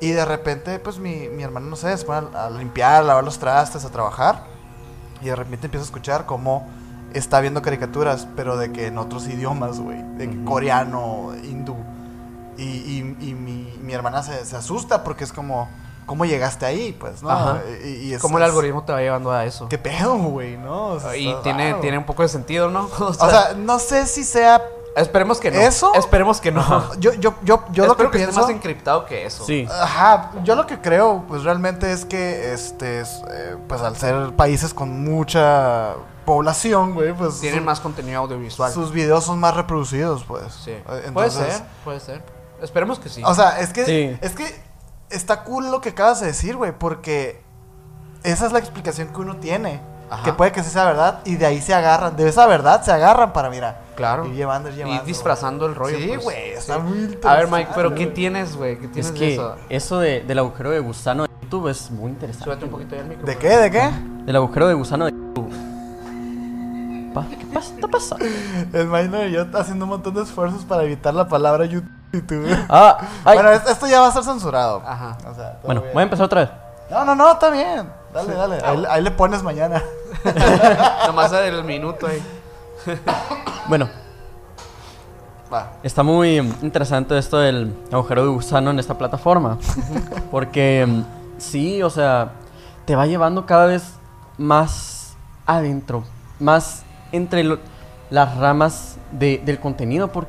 Y 0.00 0.10
de 0.10 0.24
repente, 0.24 0.80
pues 0.80 0.98
mi, 0.98 1.28
mi 1.28 1.44
hermana, 1.44 1.68
no 1.68 1.76
sé, 1.76 1.96
se 1.96 2.04
pone 2.04 2.26
a, 2.34 2.46
a 2.46 2.50
limpiar, 2.50 3.04
a 3.04 3.06
lavar 3.06 3.22
los 3.22 3.38
trastes, 3.38 3.84
a 3.84 3.90
trabajar. 3.90 4.42
Y 5.20 5.26
de 5.26 5.36
repente 5.36 5.68
empieza 5.68 5.84
a 5.84 5.86
escuchar 5.86 6.26
cómo 6.26 6.68
está 7.14 7.40
viendo 7.40 7.62
caricaturas, 7.62 8.26
pero 8.34 8.56
de 8.56 8.72
que 8.72 8.88
en 8.88 8.98
otros 8.98 9.28
idiomas, 9.28 9.78
güey. 9.78 10.02
De 10.16 10.28
que 10.28 10.44
coreano, 10.44 11.32
hindú. 11.44 11.76
Y, 12.58 12.64
y, 12.64 13.16
y 13.20 13.34
mi, 13.34 13.72
mi 13.82 13.92
hermana 13.92 14.24
se, 14.24 14.44
se 14.44 14.56
asusta 14.56 15.04
porque 15.04 15.22
es 15.22 15.32
como, 15.32 15.68
¿cómo 16.06 16.24
llegaste 16.24 16.66
ahí? 16.66 16.92
Pues, 16.98 17.22
¿no? 17.22 17.30
Ajá. 17.30 17.60
Y, 17.84 17.88
y 18.08 18.14
es- 18.14 18.20
¿Cómo 18.22 18.38
el 18.38 18.44
es- 18.44 18.48
algoritmo 18.50 18.84
te 18.84 18.92
va 18.92 19.00
llevando 19.00 19.30
a 19.32 19.44
eso? 19.44 19.68
¿Qué 19.68 19.78
pedo, 19.78 20.14
güey? 20.16 20.56
¿No? 20.56 20.88
O 20.88 21.00
sea, 21.00 21.16
y 21.16 21.34
tiene, 21.42 21.70
raro. 21.70 21.80
tiene 21.80 21.98
un 21.98 22.04
poco 22.04 22.22
de 22.22 22.28
sentido, 22.28 22.70
¿no? 22.70 22.88
O 22.98 23.04
O 23.06 23.12
sea, 23.14 23.54
no 23.56 23.78
sé 23.78 24.06
si 24.06 24.24
sea... 24.24 24.62
esperemos 24.96 25.38
que 25.40 25.50
no. 25.50 25.58
¿eso? 25.58 25.94
Esperemos 25.94 26.40
que 26.40 26.52
no. 26.52 26.94
Yo, 26.98 27.12
yo, 27.14 27.34
yo, 27.42 27.64
yo 27.72 27.86
lo 27.86 27.96
que 27.96 28.02
Espero 28.04 28.10
que 28.10 28.18
esté 28.18 28.26
pienso... 28.32 28.40
más 28.42 28.50
encriptado 28.50 29.06
que 29.06 29.24
eso. 29.26 29.44
Sí. 29.46 29.66
Ajá, 29.70 30.32
yo 30.44 30.54
lo 30.54 30.66
que 30.66 30.80
creo, 30.80 31.24
pues 31.28 31.44
realmente 31.44 31.90
es 31.92 32.04
que, 32.04 32.52
este, 32.52 33.00
es, 33.00 33.22
eh, 33.30 33.56
pues 33.68 33.80
al 33.80 33.96
ser 33.96 34.34
países 34.36 34.74
con 34.74 35.02
mucha 35.04 35.94
población, 36.26 36.94
güey, 36.94 37.12
pues 37.14 37.40
Tienen 37.40 37.60
su- 37.60 37.64
más 37.64 37.80
contenido 37.80 38.20
audiovisual. 38.20 38.70
sus 38.72 38.92
videos 38.92 39.24
son 39.24 39.40
más 39.40 39.56
reproducidos, 39.56 40.24
pues. 40.24 40.52
Sí. 40.64 40.70
Eh, 40.70 41.10
puede 41.12 41.30
ser, 41.30 41.62
puede 41.84 41.98
ser. 42.00 42.22
Esperemos 42.62 42.98
que 43.00 43.08
sí. 43.08 43.22
O 43.24 43.34
sea, 43.34 43.58
es 43.60 43.72
que, 43.72 43.84
Sí. 43.84 44.16
es 44.20 44.32
que 44.36 44.62
está 45.12 45.44
cool 45.44 45.70
lo 45.70 45.80
que 45.80 45.90
acabas 45.90 46.20
de 46.20 46.26
decir, 46.28 46.56
güey, 46.56 46.72
porque 46.76 47.40
esa 48.22 48.46
es 48.46 48.52
la 48.52 48.58
explicación 48.58 49.08
que 49.08 49.20
uno 49.20 49.36
tiene. 49.36 49.80
Ajá. 50.10 50.24
Que 50.24 50.32
puede 50.34 50.52
que 50.52 50.62
sí 50.62 50.68
sea 50.68 50.84
verdad 50.84 51.20
y 51.24 51.36
de 51.36 51.46
ahí 51.46 51.60
se 51.62 51.72
agarran, 51.72 52.14
de 52.16 52.28
esa 52.28 52.46
verdad 52.46 52.82
se 52.82 52.92
agarran 52.92 53.32
para, 53.32 53.48
mira, 53.48 53.80
claro. 53.96 54.26
ir 54.26 54.34
llevando, 54.34 54.68
ir 54.68 54.74
Y 54.74 54.78
llevando. 54.78 55.04
disfrazando 55.04 55.64
el 55.64 55.74
rollo. 55.74 55.96
Sí, 55.96 56.06
pues. 56.08 56.22
güey, 56.24 56.50
está 56.50 56.74
Sí. 56.74 56.80
muy 56.82 56.92
A 56.92 57.00
ver, 57.00 57.10
interesante, 57.12 57.46
Mike, 57.56 57.70
pero 57.74 57.94
¿qué 57.94 58.06
tienes, 58.08 58.54
güey? 58.56 58.74
¿Qué 58.78 58.88
tienes 58.88 59.06
Es 59.06 59.12
de 59.14 59.18
que 59.18 59.32
eso? 59.34 59.56
eso 59.70 59.98
de- 60.00 60.20
del 60.20 60.38
agujero 60.38 60.70
de 60.70 60.80
gusano 60.80 61.22
de 61.22 61.30
YouTube 61.42 61.68
es 61.68 61.90
muy 61.90 62.10
interesante. 62.10 62.44
Súbete 62.44 62.64
un 62.66 62.70
poquito 62.70 62.94
ahí 62.94 63.00
al 63.00 63.06
micro. 63.08 63.24
¿De 63.24 63.34
güey. 63.36 63.48
qué? 63.48 63.56
¿De 63.56 63.70
qué? 63.70 63.90
Del 64.26 64.36
agujero 64.36 64.68
de 64.68 64.74
gusano 64.74 65.06
de 65.06 65.12
YouTube. 65.12 65.50
Pa- 67.14 67.26
¿Qué 67.28 67.46
pasa? 67.52 67.74
está 67.74 67.88
pasando? 67.88 68.24
El 68.72 68.86
Minor 68.88 69.26
y 69.26 69.32
yo 69.32 69.46
haciendo 69.54 69.84
un 69.84 69.90
montón 69.90 70.14
de 70.14 70.22
esfuerzos 70.22 70.64
para 70.64 70.82
evitar 70.84 71.12
la 71.14 71.28
palabra 71.28 71.64
YouTube. 71.66 71.90
Ah, 72.68 72.98
ay. 73.24 73.34
Bueno, 73.36 73.50
es- 73.50 73.66
esto 73.66 73.86
ya 73.86 74.00
va 74.00 74.08
a 74.08 74.12
ser 74.12 74.22
censurado. 74.24 74.82
Ajá. 74.86 75.16
O 75.30 75.34
sea, 75.34 75.52
todo 75.54 75.62
Bueno, 75.66 75.80
bien. 75.82 75.92
voy 75.94 76.00
a 76.00 76.04
empezar 76.04 76.26
otra 76.26 76.40
vez. 76.42 76.50
No, 76.90 77.04
no, 77.04 77.14
no, 77.14 77.32
está 77.32 77.50
bien. 77.50 77.88
Dale, 78.12 78.34
dale. 78.34 78.58
Ahí, 78.64 78.84
ahí 78.88 79.02
le 79.02 79.10
pones 79.10 79.42
mañana. 79.42 79.82
Nomás 81.06 81.32
el 81.32 81.64
minuto 81.64 82.06
ahí. 82.06 82.22
Bueno, 83.68 83.88
Va. 85.52 85.72
está 85.82 86.02
muy 86.02 86.38
interesante 86.62 87.16
esto 87.16 87.38
del 87.38 87.74
agujero 87.92 88.22
de 88.24 88.28
gusano 88.30 88.70
en 88.70 88.78
esta 88.78 88.98
plataforma. 88.98 89.58
Porque 90.30 90.84
mm, 90.86 91.02
sí, 91.38 91.82
o 91.82 91.90
sea, 91.90 92.32
te 92.84 92.96
va 92.96 93.06
llevando 93.06 93.46
cada 93.46 93.66
vez 93.66 93.84
más 94.36 95.14
adentro, 95.46 96.02
más 96.40 96.81
entre 97.12 97.44
lo- 97.44 97.58
las 98.10 98.36
ramas 98.36 98.96
de- 99.12 99.40
del 99.44 99.58
contenido. 99.60 100.10
Por, 100.12 100.26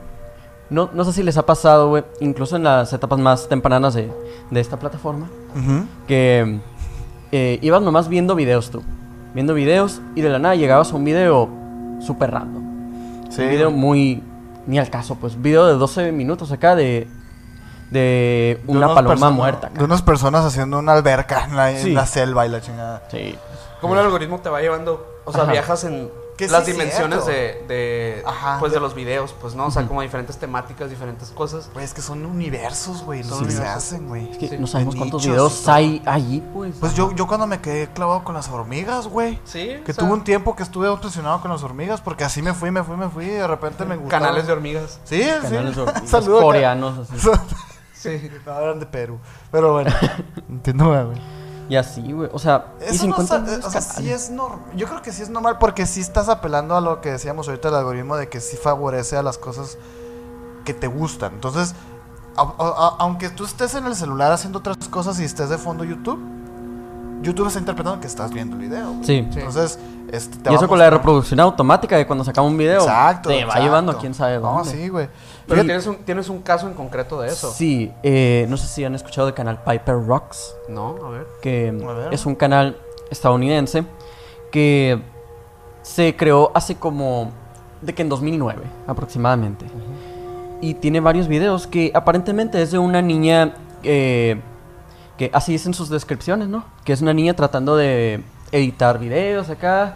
no, 0.69 0.89
no 0.93 1.03
sé 1.05 1.13
si 1.13 1.23
les 1.23 1.37
ha 1.37 1.45
pasado, 1.45 1.89
güey, 1.89 2.03
incluso 2.19 2.55
en 2.55 2.63
las 2.63 2.93
etapas 2.93 3.19
más 3.19 3.47
tempranas 3.49 3.93
de, 3.93 4.11
de 4.51 4.59
esta 4.59 4.77
plataforma, 4.77 5.27
que 6.07 6.59
eh, 7.31 7.59
ibas 7.61 7.81
nomás 7.81 8.07
viendo 8.09 8.35
videos 8.35 8.69
tú. 8.71 8.81
Viendo 9.33 9.53
videos 9.55 10.01
y 10.15 10.21
de 10.21 10.29
la 10.29 10.37
nada 10.39 10.55
llegabas 10.55 10.91
a 10.91 10.95
un 10.95 11.03
video 11.03 11.49
súper 11.99 12.31
random. 12.31 12.63
Sí. 13.31 13.41
Un 13.41 13.49
video 13.49 13.71
muy... 13.71 14.21
Ni 14.67 14.79
al 14.79 14.89
caso, 14.89 15.15
pues. 15.15 15.41
Video 15.41 15.65
de 15.65 15.73
12 15.73 16.11
minutos 16.11 16.51
acá 16.51 16.75
de... 16.75 17.07
De 17.91 18.59
una 18.67 18.93
paloma 18.95 19.29
muerta. 19.29 19.67
acá. 19.67 19.77
De 19.79 19.83
unas 19.85 20.01
personas 20.01 20.45
haciendo 20.45 20.79
una 20.79 20.93
alberca 20.93 21.45
en 21.45 21.55
la, 21.55 21.71
en 21.71 21.77
Sí. 21.83 21.91
la 21.93 22.05
selva 22.07 22.45
y 22.45 22.49
la 22.49 22.61
chingada. 22.61 23.03
Sí. 23.11 23.35
Como 23.81 23.93
el 23.95 23.99
algoritmo 23.99 24.39
te 24.39 24.49
va 24.49 24.61
llevando, 24.61 25.05
o 25.25 25.31
sea, 25.31 25.43
Ajá. 25.43 25.51
viajas 25.51 25.83
en 25.83 26.09
Que 26.37 26.47
las 26.47 26.65
sí 26.65 26.71
dimensiones 26.71 27.25
de, 27.25 27.63
de, 27.67 28.23
Ajá. 28.25 28.57
pues 28.59 28.71
de 28.73 28.79
los 28.79 28.95
videos, 28.95 29.33
pues 29.39 29.53
no, 29.55 29.67
o 29.67 29.71
sea, 29.71 29.87
como 29.87 30.01
diferentes 30.01 30.37
temáticas, 30.37 30.89
diferentes 30.89 31.29
cosas. 31.29 31.69
Güey, 31.73 31.85
es 31.85 31.93
que 31.93 32.01
son 32.01 32.25
universos, 32.25 33.03
güey, 33.03 33.23
los 33.23 33.41
que 33.43 33.51
se 33.51 33.63
hacen, 33.65 34.07
güey. 34.07 34.31
Es 34.31 34.37
que 34.37 34.47
Sí. 34.49 34.57
no 34.57 34.65
sabemos 34.67 34.95
cuántos 34.95 35.21
nichos 35.21 35.31
videos 35.35 35.67
hay 35.67 36.01
allí, 36.05 36.43
pues. 36.53 36.75
Pues 36.79 36.95
yo, 36.95 37.11
yo 37.13 37.27
cuando 37.27 37.45
me 37.47 37.61
quedé 37.61 37.87
clavado 37.87 38.23
con 38.23 38.33
las 38.35 38.49
hormigas, 38.49 39.07
güey. 39.07 39.39
Sí, 39.45 39.77
Que 39.85 39.91
o 39.91 39.93
sea, 39.93 40.03
tuve 40.03 40.13
un 40.13 40.23
tiempo 40.23 40.55
que 40.55 40.63
estuve 40.63 40.87
obsesionado 40.87 41.39
con 41.41 41.51
las 41.51 41.61
hormigas 41.63 42.01
porque 42.01 42.23
así 42.23 42.41
me 42.41 42.53
fui, 42.53 42.71
me 42.71 42.83
fui, 42.83 42.97
me 42.97 43.09
fui 43.09 43.25
y 43.25 43.29
de 43.29 43.47
repente 43.47 43.85
me 43.85 43.95
gustó. 43.95 44.09
canales 44.09 44.47
de 44.47 44.53
hormigas. 44.53 44.99
Sí, 45.03 45.21
Canales 45.21 45.43
sí. 45.49 45.51
de 45.75 45.81
hormigas 45.81 46.01
Saludos 46.09 46.41
coreanos, 46.41 47.09
así. 47.11 47.29
Sí. 47.93 48.29
No, 48.45 48.59
eran 48.59 48.79
de 48.81 48.85
Perú. 48.85 49.17
Pero 49.49 49.71
bueno, 49.71 49.89
entiendo, 50.49 50.87
güey. 50.87 51.42
Y 51.73 51.75
así, 51.75 52.11
güey. 52.13 52.29
O 52.31 52.37
sea, 52.37 52.67
y 52.81 52.83
Eso 52.83 53.07
no 53.07 53.15
50 53.17 53.27
sa- 53.27 53.39
millones 53.39 53.65
o 53.65 53.71
sea, 53.71 53.81
canales. 53.81 53.95
sí 54.05 54.11
es 54.11 54.29
normal. 54.29 54.59
Yo 54.75 54.87
creo 54.87 55.01
que 55.01 55.11
sí 55.11 55.23
es 55.23 55.29
normal 55.29 55.57
porque 55.59 55.87
sí 55.87 56.01
estás 56.01 56.29
apelando 56.29 56.75
a 56.75 56.81
lo 56.81 57.01
que 57.01 57.11
decíamos 57.11 57.47
ahorita 57.47 57.69
del 57.69 57.77
algoritmo 57.79 58.15
de 58.15 58.29
que 58.29 58.39
sí 58.41 58.57
favorece 58.57 59.17
a 59.17 59.23
las 59.23 59.39
cosas 59.39 59.79
que 60.65 60.75
te 60.75 60.85
gustan. 60.85 61.33
Entonces, 61.33 61.73
a- 62.37 62.41
a- 62.43 62.45
a- 62.59 62.95
aunque 62.99 63.29
tú 63.29 63.43
estés 63.43 63.73
en 63.73 63.87
el 63.87 63.95
celular 63.95 64.31
haciendo 64.31 64.59
otras 64.59 64.77
cosas 64.89 65.19
y 65.19 65.23
estés 65.23 65.49
de 65.49 65.57
fondo 65.57 65.83
YouTube, 65.83 66.19
YouTube 67.23 67.47
está 67.47 67.59
interpretando 67.59 67.99
que 67.99 68.07
estás 68.07 68.31
viendo 68.31 68.55
el 68.55 68.61
video. 68.61 68.93
Sí. 69.01 69.27
Sí. 69.31 69.39
Entonces, 69.39 69.79
este, 70.11 70.37
te 70.37 70.51
Y 70.51 70.55
eso 70.55 70.67
con 70.67 70.77
la 70.77 70.89
reproducción 70.89 71.39
automática 71.39 71.97
de 71.97 72.05
cuando 72.05 72.23
sacamos 72.23 72.51
un 72.51 72.57
video. 72.57 72.81
Exacto. 72.81 73.29
Te 73.29 73.35
va 73.35 73.41
exacto. 73.41 73.63
llevando 73.63 73.91
a 73.93 73.97
quién 73.97 74.13
sabe 74.13 74.35
No, 74.35 74.41
dónde. 74.41 74.69
sí, 74.71 74.89
güey. 74.89 75.07
Pero 75.47 75.63
tienes 75.63 75.87
un, 75.87 75.95
tienes 75.97 76.29
un 76.29 76.41
caso 76.41 76.67
en 76.67 76.73
concreto 76.73 77.19
de 77.21 77.29
eso. 77.29 77.51
Sí, 77.51 77.91
eh, 78.03 78.45
no 78.49 78.57
sé 78.57 78.67
si 78.67 78.83
han 78.85 78.93
escuchado 78.95 79.25
del 79.27 79.33
canal 79.35 79.61
Piper 79.63 80.05
Rocks, 80.05 80.55
No, 80.69 80.95
a 81.05 81.09
ver. 81.09 81.27
que 81.41 81.69
A 81.69 81.93
ver. 81.93 82.13
es 82.13 82.25
un 82.25 82.35
canal 82.35 82.77
estadounidense 83.09 83.83
que 84.51 85.01
se 85.81 86.15
creó 86.15 86.51
hace 86.53 86.75
como 86.75 87.31
de 87.81 87.93
que 87.93 88.01
en 88.03 88.09
2009 88.09 88.61
aproximadamente. 88.87 89.65
Y 90.61 90.75
tiene 90.75 91.01
varios 91.01 91.27
videos 91.27 91.67
que 91.67 91.91
aparentemente 91.93 92.61
es 92.61 92.71
de 92.71 92.77
una 92.77 93.01
niña 93.01 93.53
eh, 93.83 94.39
que 95.17 95.29
así 95.33 95.51
dicen 95.51 95.73
sus 95.73 95.89
descripciones, 95.89 96.47
¿no? 96.47 96.65
Que 96.83 96.93
es 96.93 97.01
una 97.01 97.13
niña 97.13 97.33
tratando 97.33 97.75
de 97.75 98.23
editar 98.51 98.99
videos 98.99 99.49
acá, 99.49 99.95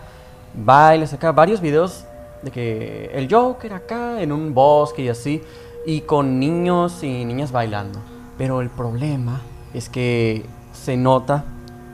bailes 0.54 1.14
acá, 1.14 1.32
varios 1.32 1.62
videos 1.62 2.06
de 2.42 2.52
que 2.52 3.12
el 3.14 3.32
Joker 3.32 3.74
acá 3.74 4.22
en 4.22 4.32
un 4.32 4.54
bosque 4.54 5.04
y 5.04 5.10
así, 5.10 5.42
y 5.86 6.02
con 6.02 6.40
niños 6.40 7.04
y 7.04 7.26
niñas 7.26 7.52
bailando. 7.52 8.00
Pero 8.38 8.62
el 8.62 8.70
problema 8.70 9.42
es 9.74 9.90
que 9.90 10.46
se 10.74 10.98
nota 10.98 11.44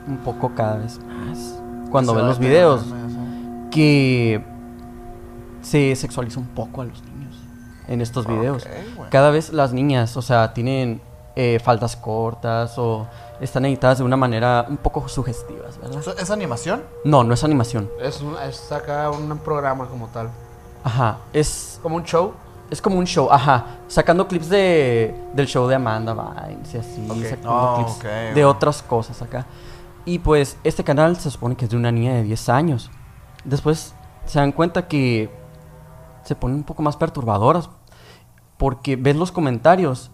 un 0.06 0.18
poco 0.18 0.54
cada 0.54 0.76
vez 0.76 0.98
más 0.98 1.58
cuando 1.90 2.14
va 2.14 2.22
los 2.22 2.38
videos 2.38 2.84
que 3.70 4.44
se 5.62 5.96
sexualiza 5.96 6.38
un 6.38 6.48
poco 6.48 6.82
a 6.82 6.84
los 6.84 7.02
niños 7.02 7.36
en 7.88 8.00
estos 8.00 8.26
videos. 8.26 8.66
Cada 9.10 9.30
vez 9.30 9.52
las 9.52 9.72
niñas, 9.72 10.16
o 10.16 10.22
sea, 10.22 10.52
tienen 10.52 11.00
eh, 11.36 11.58
faldas 11.62 11.96
cortas 11.96 12.78
o 12.78 13.06
están 13.40 13.64
editadas 13.64 13.98
de 13.98 14.04
una 14.04 14.16
manera 14.16 14.66
un 14.68 14.76
poco 14.76 15.08
sugestivas, 15.08 15.78
¿verdad? 15.78 15.98
¿Eso- 16.00 16.16
¿Es 16.16 16.30
animación? 16.30 16.82
No, 17.04 17.24
no 17.24 17.34
es 17.34 17.42
animación. 17.44 17.90
Es, 18.00 18.20
un, 18.20 18.36
es 18.38 18.70
acá 18.70 19.10
un 19.10 19.36
programa 19.38 19.86
como 19.86 20.06
tal. 20.08 20.30
Ajá, 20.84 21.18
es, 21.32 21.80
Como 21.82 21.96
un 21.96 22.04
show. 22.04 22.32
es 22.70 22.80
como 22.80 22.98
un 22.98 23.06
show, 23.06 23.28
ajá, 23.30 23.78
sacando 23.88 24.28
clips 24.28 24.48
de, 24.48 25.14
del 25.32 25.46
show 25.46 25.66
de 25.66 25.74
Amanda 25.74 26.12
Bynes 26.14 26.74
y 26.74 26.78
así, 26.78 27.06
Ok. 27.10 27.24
sacando 27.24 27.50
Oh, 27.52 27.74
clips 27.76 27.96
ok, 27.98 28.34
de 28.34 28.44
otras 28.44 28.82
cosas 28.82 29.20
acá. 29.22 29.46
Y 30.04 30.18
pues 30.18 30.58
este 30.62 30.84
canal 30.84 31.16
se 31.16 31.30
supone 31.30 31.56
que 31.56 31.64
es 31.64 31.70
de 31.70 31.76
una 31.78 31.90
niña 31.90 32.12
de 32.14 32.22
10 32.22 32.48
años. 32.50 32.90
Después 33.44 33.94
se 34.26 34.38
dan 34.38 34.52
cuenta 34.52 34.86
que 34.86 35.30
se 36.24 36.34
ponen 36.34 36.58
un 36.58 36.64
poco 36.64 36.82
más 36.82 36.96
perturbadoras 36.96 37.70
porque 38.58 38.96
ves 38.96 39.16
los 39.16 39.32
comentarios 39.32 40.10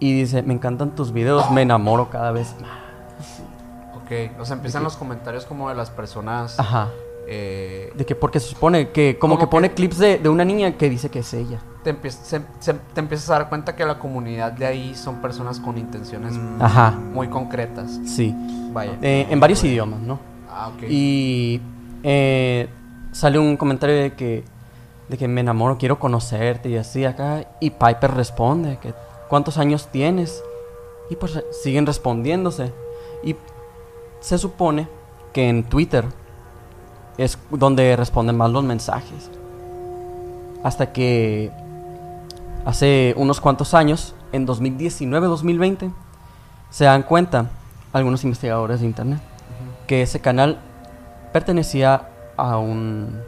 y 0.00 0.12
dice, 0.20 0.42
me 0.42 0.54
encantan 0.54 0.94
tus 0.96 1.12
videos, 1.12 1.50
me 1.50 1.62
enamoro 1.62 2.10
cada 2.10 2.32
vez 2.32 2.54
más. 2.60 2.70
Ok. 3.96 4.40
O 4.40 4.44
sea, 4.44 4.56
empiezan 4.56 4.82
los 4.82 4.96
comentarios 4.96 5.44
como 5.46 5.68
de 5.68 5.74
las 5.74 5.90
personas. 5.90 6.58
Ajá. 6.58 6.88
eh, 7.28 7.92
De 7.96 8.04
que 8.06 8.14
porque 8.16 8.40
se 8.40 8.48
supone 8.48 8.90
que 8.90 9.18
como 9.18 9.38
que 9.38 9.46
pone 9.46 9.72
clips 9.72 9.98
de, 9.98 10.18
de 10.18 10.28
una 10.28 10.44
niña 10.44 10.72
que 10.72 10.88
dice 10.90 11.10
que 11.10 11.20
es 11.20 11.32
ella. 11.34 11.60
te, 11.84 11.94
empie- 11.94 12.10
se- 12.10 12.42
se- 12.58 12.74
te 12.74 13.00
empiezas 13.00 13.30
a 13.30 13.34
dar 13.34 13.48
cuenta 13.48 13.76
que 13.76 13.84
la 13.86 13.98
comunidad 13.98 14.52
de 14.52 14.66
ahí 14.66 14.94
son 14.94 15.16
personas 15.22 15.60
con 15.60 15.78
intenciones 15.78 16.34
Mm. 16.34 16.60
Ajá. 16.62 16.90
muy 16.90 17.28
concretas. 17.28 18.00
Sí. 18.04 18.34
Vaya. 18.72 18.98
Eh, 19.02 19.26
en 19.30 19.38
varios 19.40 19.62
idiomas, 19.64 20.00
¿no? 20.00 20.18
ah, 20.50 20.68
ok. 20.74 20.82
Y 20.88 21.60
eh, 22.02 22.68
sale 23.12 23.38
un 23.38 23.56
comentario 23.56 23.96
de 23.96 24.12
que, 24.14 24.44
de 25.08 25.16
que 25.18 25.26
me 25.28 25.40
enamoro, 25.40 25.78
quiero 25.78 25.98
conocerte 25.98 26.68
y 26.68 26.76
así 26.76 27.04
acá. 27.04 27.44
Y 27.60 27.70
Piper 27.70 28.10
responde 28.12 28.78
que 28.78 28.92
¿cuántos 29.30 29.56
años 29.56 29.88
tienes? 29.90 30.42
Y 31.08 31.16
pues 31.16 31.36
eh, 31.36 31.44
siguen 31.62 31.86
respondiéndose. 31.86 32.72
Y 33.22 33.36
se 34.20 34.36
supone 34.36 34.88
que 35.32 35.48
en 35.48 35.64
Twitter 35.64 36.04
es 37.16 37.38
donde 37.50 37.96
responden 37.96 38.36
más 38.36 38.50
los 38.50 38.64
mensajes. 38.64 39.30
Hasta 40.62 40.92
que 40.92 41.50
hace 42.66 43.14
unos 43.16 43.40
cuantos 43.40 43.72
años, 43.72 44.14
en 44.32 44.46
2019-2020, 44.46 45.92
se 46.68 46.84
dan 46.84 47.02
cuenta 47.02 47.50
algunos 47.92 48.22
investigadores 48.24 48.80
de 48.80 48.86
internet 48.86 49.20
que 49.86 50.02
ese 50.02 50.20
canal 50.20 50.58
pertenecía 51.32 52.08
a 52.36 52.58
un 52.58 53.20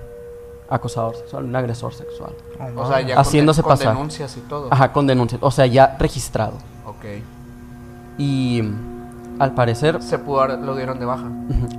acosador 0.74 1.16
sexual, 1.16 1.44
un 1.44 1.54
agresor 1.56 1.92
sexual. 1.94 2.32
o 2.76 2.86
sea, 2.88 3.00
ya 3.00 3.18
haciéndose 3.20 3.62
con, 3.62 3.70
de- 3.70 3.74
con 3.74 3.78
pasar. 3.78 3.94
denuncias 3.94 4.36
y 4.36 4.40
todo. 4.40 4.68
Ajá, 4.70 4.92
con 4.92 5.06
denuncias, 5.06 5.40
o 5.42 5.50
sea, 5.50 5.66
ya 5.66 5.96
registrado. 5.98 6.54
Ok. 6.86 7.04
Y 8.18 8.62
al 9.38 9.54
parecer 9.54 10.02
Se 10.02 10.18
pudo 10.18 10.38
dar- 10.46 10.58
lo 10.58 10.76
dieron 10.76 10.98
de 10.98 11.04
baja. 11.06 11.24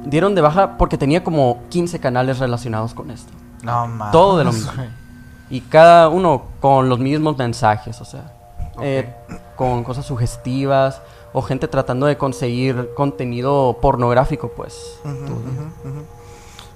dieron 0.05 0.35
de 0.35 0.41
baja 0.41 0.77
porque 0.77 0.97
tenía 0.97 1.23
como 1.23 1.59
15 1.69 1.99
canales 1.99 2.39
relacionados 2.39 2.93
con 2.93 3.11
esto. 3.11 3.31
No 3.63 3.87
mames. 3.87 4.11
Todo 4.11 4.37
de 4.37 4.43
lo 4.45 4.51
mismo. 4.51 4.71
Y 5.49 5.61
cada 5.61 6.09
uno 6.09 6.43
con 6.61 6.89
los 6.89 6.97
mismos 6.97 7.37
mensajes, 7.37 8.01
o 8.01 8.05
sea, 8.05 8.31
eh, 8.81 9.13
con 9.55 9.83
cosas 9.83 10.03
sugestivas 10.03 10.99
o 11.31 11.43
gente 11.43 11.67
tratando 11.67 12.07
de 12.07 12.17
conseguir 12.17 12.89
contenido 12.95 13.77
pornográfico, 13.79 14.47
pues. 14.55 14.99
Ujú, 15.03 15.13
ujú. 15.13 16.03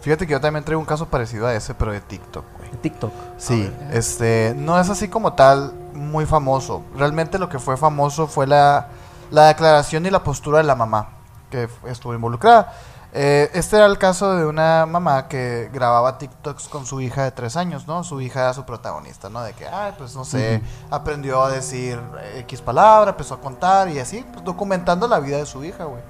Fíjate 0.07 0.25
que 0.25 0.31
yo 0.31 0.39
también 0.39 0.63
traigo 0.63 0.79
un 0.79 0.85
caso 0.85 1.05
parecido 1.07 1.47
a 1.47 1.53
ese, 1.53 1.73
pero 1.73 1.91
de 1.91 1.99
TikTok, 1.99 2.45
güey. 2.57 2.71
de 2.71 2.77
TikTok. 2.77 3.11
Sí, 3.37 3.69
este, 3.91 4.53
no 4.55 4.79
es 4.79 4.89
así 4.89 5.09
como 5.09 5.33
tal 5.33 5.73
muy 5.93 6.25
famoso. 6.25 6.81
Realmente 6.95 7.37
lo 7.37 7.49
que 7.49 7.59
fue 7.59 7.75
famoso 7.75 8.25
fue 8.25 8.47
la, 8.47 8.87
la 9.31 9.47
declaración 9.47 10.05
y 10.05 10.09
la 10.09 10.23
postura 10.23 10.59
de 10.59 10.63
la 10.63 10.75
mamá 10.75 11.09
que 11.51 11.67
estuvo 11.87 12.13
involucrada. 12.13 12.71
Eh, 13.11 13.51
este 13.53 13.75
era 13.75 13.85
el 13.85 13.97
caso 13.97 14.33
de 14.37 14.45
una 14.45 14.85
mamá 14.85 15.27
que 15.27 15.69
grababa 15.73 16.17
TikToks 16.17 16.69
con 16.69 16.85
su 16.85 17.01
hija 17.01 17.25
de 17.25 17.31
tres 17.31 17.57
años, 17.57 17.85
¿no? 17.85 18.05
Su 18.05 18.21
hija 18.21 18.39
era 18.39 18.53
su 18.53 18.63
protagonista, 18.63 19.27
¿no? 19.27 19.43
De 19.43 19.51
que, 19.51 19.67
ay, 19.67 19.93
pues 19.97 20.15
no 20.15 20.23
sé, 20.23 20.61
aprendió 20.89 21.43
a 21.43 21.51
decir 21.51 21.99
X 22.37 22.61
palabra, 22.61 23.11
empezó 23.11 23.33
a 23.33 23.41
contar 23.41 23.89
y 23.89 23.99
así, 23.99 24.25
pues, 24.31 24.45
documentando 24.45 25.05
la 25.05 25.19
vida 25.19 25.35
de 25.35 25.45
su 25.45 25.65
hija, 25.65 25.83
güey. 25.83 26.01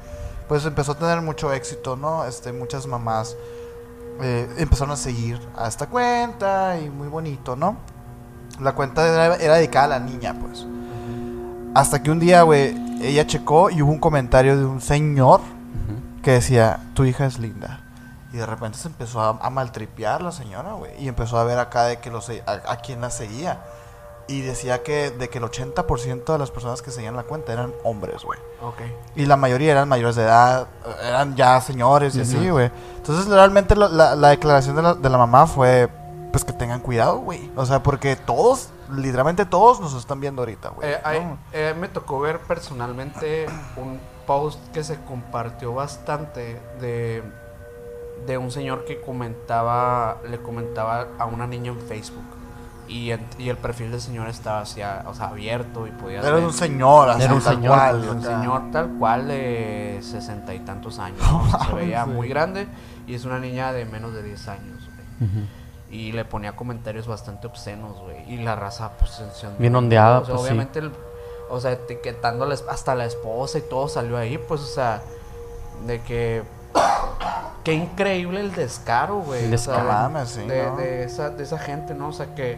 Pues 0.47 0.63
empezó 0.65 0.91
a 0.91 0.95
tener 0.95 1.19
mucho 1.21 1.51
éxito, 1.51 1.97
¿no? 1.97 2.25
Este, 2.25 2.53
muchas 2.53 2.85
mamás 2.85 3.35
eh, 4.21 4.49
empezaron 4.57 4.91
a 4.93 4.97
seguir 4.97 5.39
a 5.57 5.67
esta 5.67 5.87
cuenta 5.87 6.79
y 6.79 6.89
muy 6.89 7.07
bonito, 7.07 7.55
¿no? 7.55 7.77
La 8.59 8.73
cuenta 8.73 9.05
era, 9.07 9.35
era 9.35 9.55
dedicada 9.55 9.85
a 9.85 9.99
la 9.99 9.99
niña, 9.99 10.35
pues. 10.39 10.65
Hasta 11.75 12.01
que 12.01 12.09
un 12.09 12.19
día, 12.19 12.41
güey, 12.41 12.75
ella 13.01 13.27
checó 13.27 13.69
y 13.69 13.81
hubo 13.81 13.91
un 13.91 13.99
comentario 13.99 14.57
de 14.57 14.65
un 14.65 14.81
señor 14.81 15.41
que 16.23 16.31
decía, 16.31 16.79
tu 16.93 17.05
hija 17.05 17.25
es 17.25 17.37
linda. 17.39 17.81
Y 18.33 18.37
de 18.37 18.45
repente 18.45 18.77
se 18.77 18.87
empezó 18.87 19.21
a, 19.21 19.37
a 19.41 19.49
maltripear 19.49 20.21
la 20.21 20.31
señora, 20.31 20.73
güey. 20.73 20.91
Y 21.01 21.07
empezó 21.07 21.37
a 21.37 21.43
ver 21.43 21.59
acá 21.59 21.83
de 21.85 21.99
que 21.99 22.09
lo 22.11 22.19
se- 22.21 22.43
a, 22.45 22.71
a 22.71 22.77
quién 22.77 22.99
la 23.01 23.09
seguía. 23.11 23.61
Y 24.29 24.41
decía 24.41 24.83
que 24.83 25.09
de 25.11 25.29
que 25.29 25.37
el 25.37 25.45
80% 25.45 26.25
de 26.25 26.37
las 26.37 26.51
personas 26.51 26.81
que 26.81 26.91
seguían 26.91 27.15
la 27.15 27.23
cuenta 27.23 27.53
eran 27.53 27.73
hombres, 27.83 28.23
güey. 28.25 28.37
Ok. 28.61 28.81
Y 29.15 29.25
la 29.25 29.37
mayoría 29.37 29.71
eran 29.71 29.87
mayores 29.87 30.15
de 30.17 30.23
edad, 30.23 30.67
eran 31.07 31.35
ya 31.37 31.61
señores 31.61 32.13
y 32.15 32.21
así, 32.21 32.49
güey. 32.49 32.69
Entonces, 32.97 33.27
realmente 33.27 33.75
la, 33.75 33.87
la- 33.87 34.15
la 34.15 34.29
declaración 34.29 34.75
de 34.75 34.81
la, 34.81 34.93
de 34.95 35.09
la 35.09 35.17
mamá 35.17 35.47
fue, 35.47 35.87
pues 36.33 36.43
que 36.43 36.51
tengan 36.51 36.81
cuidado, 36.81 37.19
güey. 37.19 37.49
O 37.55 37.65
sea, 37.65 37.81
porque 37.81 38.17
todos, 38.17 38.67
literalmente 38.93 39.45
todos 39.45 39.79
nos 39.79 39.93
están 39.93 40.19
viendo 40.19 40.41
ahorita, 40.41 40.69
güey. 40.69 40.89
Eh, 40.91 41.37
eh, 41.53 41.73
me 41.79 41.87
tocó 41.87 42.19
ver 42.19 42.39
personalmente 42.39 43.45
un, 43.77 43.97
post 44.27 44.59
que 44.73 44.83
se 44.83 45.01
compartió 45.05 45.73
bastante 45.73 46.59
de, 46.81 47.23
de 48.25 48.37
un 48.37 48.51
señor 48.51 48.83
que 48.83 48.99
comentaba, 48.99 50.17
le 50.29 50.37
comentaba 50.41 51.07
a 51.17 51.25
una 51.25 51.47
niña 51.47 51.71
en 51.71 51.79
Facebook. 51.79 52.25
Y, 52.87 53.11
el 53.11 53.57
perfil 53.57 53.91
del 53.91 53.99
señor 53.99 54.29
estaba 54.29 54.61
así, 54.61 54.81
a- 54.81 55.03
o 55.07 55.13
sea, 55.13 55.27
abierto 55.27 55.85
y 55.87 55.91
podía 55.91 56.19
Era 56.21 56.37
un 56.37 56.53
señor, 56.53 57.09
así, 57.09 57.23
Era 57.23 57.33
un 57.33 57.41
tal 57.41 57.55
señor, 57.55 57.75
cual, 57.77 58.09
un 58.09 58.23
señor 58.23 58.71
tal 58.71 58.89
cual 58.97 59.27
de 59.27 59.99
sesenta 60.01 60.53
y 60.53 60.59
tantos 60.59 60.97
años. 60.99 61.21
O 61.21 61.65
se 61.65 61.73
veía 61.73 62.05
Sí. 62.05 62.09
muy 62.11 62.29
grande 62.29 62.67
y 63.05 63.13
es 63.15 63.25
una 63.25 63.39
niña 63.39 63.73
de 63.73 63.83
menos 63.85 64.13
de 64.13 64.23
10 64.23 64.47
años. 64.47 64.87
güey. 65.19 65.47
Y 65.89 66.11
le 66.11 66.25
ponía 66.25 66.55
comentarios 66.55 67.07
bastante 67.07 67.47
obscenos, 67.47 67.99
güey. 68.01 68.31
Y 68.31 68.37
la 68.37 68.55
raza, 68.55 68.91
pues, 68.99 69.11
se- 69.11 69.31
se- 69.31 69.47
Bien 69.57 69.75
ondeada, 69.75 70.19
o 70.19 70.25
sea, 70.25 70.33
pues, 70.35 70.45
sí. 70.45 70.51
obviamente, 70.51 70.79
el- 70.79 70.91
o 71.49 71.59
sea, 71.59 71.71
etiquetando 71.73 72.43
a 72.45 72.47
la 72.47 72.53
es- 72.53 72.65
hasta 72.69 72.93
la 72.95 73.05
esposa 73.05 73.57
y 73.57 73.61
todo 73.61 73.87
salió 73.89 74.17
ahí, 74.17 74.37
pues, 74.37 74.61
o 74.61 74.65
sea, 74.65 75.01
de 75.85 76.01
que. 76.01 76.43
Qué 77.63 77.73
increíble 77.73 78.39
el 78.39 78.53
descaro, 78.53 79.19
güey. 79.19 79.43
El 79.45 79.53
o 79.53 79.57
sea, 79.57 79.83
descaro. 79.83 80.25
Sí, 80.25 80.41
de, 80.47 80.65
¿no? 80.67 80.77
de 80.77 81.03
esa, 81.03 81.29
de 81.31 81.43
esa 81.43 81.57
gente, 81.59 81.93
¿no? 81.93 82.09
O 82.09 82.13
sea, 82.13 82.33
que 82.33 82.57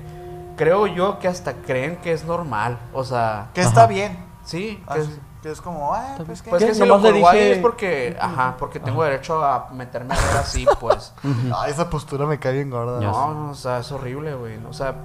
creo 0.60 0.86
yo 0.88 1.18
que 1.20 1.28
hasta 1.28 1.54
creen 1.54 1.96
que 1.98 2.12
es 2.14 2.26
normal. 2.26 2.78
O 2.94 3.04
sea, 3.04 3.48
Que 3.54 3.62
está 3.62 3.82
Ajá. 3.82 3.88
bien. 3.90 4.26
sí, 4.44 4.84
que 4.94 5.00
es- 5.00 5.20
que 5.42 5.50
es 5.52 5.62
como, 5.62 5.94
ah, 5.96 6.16
pues 6.26 6.42
que. 6.42 6.50
pues 6.50 6.66
que 6.66 6.76
si 6.76 6.86
lo 6.86 7.00
dije- 7.00 7.54
es 7.54 7.58
porque, 7.60 8.18
ajá, 8.20 8.56
porque 8.60 8.82
tengo 8.82 9.04
derecho 9.06 9.42
a 9.42 9.70
meterme 9.72 10.14
a 10.14 10.18
ver 10.18 10.38
así, 10.38 10.66
pues. 10.82 11.14
Ah, 11.56 11.70
esa 11.70 11.90
postura 11.90 12.26
me 12.26 12.38
cae 12.40 12.52
bien 12.54 12.70
gorda. 12.70 13.00
No, 13.00 13.34
no, 13.34 13.52
o 13.52 13.56
sea, 13.56 13.80
es 13.80 13.90
horrible, 13.94 14.36
güey. 14.36 14.60
O 14.70 14.74
sea, 14.74 14.96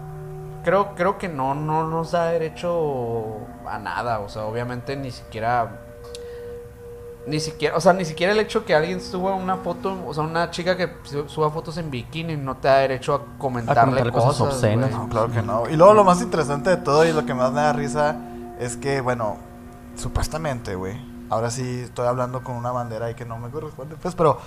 creo, 0.64 0.96
creo 0.96 1.18
que 1.18 1.28
no, 1.28 1.54
no 1.54 1.86
nos 1.86 2.10
da 2.10 2.26
derecho 2.26 3.36
a 3.64 3.78
nada. 3.78 4.18
O 4.20 4.28
sea, 4.28 4.44
obviamente 4.46 4.96
ni 4.96 5.12
siquiera. 5.12 5.82
Ni 7.26 7.40
siquiera, 7.40 7.74
o 7.76 7.80
sea, 7.80 7.94
ni 7.94 8.04
siquiera 8.04 8.32
el 8.34 8.38
hecho 8.38 8.66
que 8.66 8.74
alguien 8.74 9.00
suba 9.00 9.34
una 9.34 9.56
foto, 9.56 9.96
o 10.06 10.12
sea, 10.12 10.24
una 10.24 10.50
chica 10.50 10.76
que 10.76 10.92
su- 11.04 11.26
suba 11.28 11.50
fotos 11.50 11.78
en 11.78 11.90
bikini 11.90 12.36
no 12.36 12.56
te 12.58 12.68
da 12.68 12.78
derecho 12.78 13.14
a 13.14 13.38
comentarle, 13.38 13.82
comentarle 13.82 14.12
cosas 14.12 14.36
cosas, 14.36 14.54
obscenas. 14.54 14.90
No, 14.90 15.08
claro 15.08 15.30
que 15.30 15.40
no. 15.40 15.68
Y 15.70 15.76
luego 15.76 15.94
lo 15.94 16.04
más 16.04 16.20
interesante 16.20 16.68
de 16.70 16.76
todo 16.76 17.04
y 17.06 17.12
lo 17.12 17.24
que 17.24 17.32
más 17.32 17.50
me 17.52 17.62
da 17.62 17.72
risa 17.72 18.16
es 18.60 18.76
que, 18.76 19.00
bueno, 19.00 19.38
supuestamente, 19.96 20.74
güey. 20.74 21.00
Ahora 21.30 21.50
sí 21.50 21.80
estoy 21.84 22.06
hablando 22.06 22.42
con 22.44 22.56
una 22.56 22.70
bandera 22.72 23.10
y 23.10 23.14
que 23.14 23.24
no 23.24 23.38
me 23.38 23.48
corresponde, 23.48 23.96
pues, 24.00 24.14
pero 24.14 24.38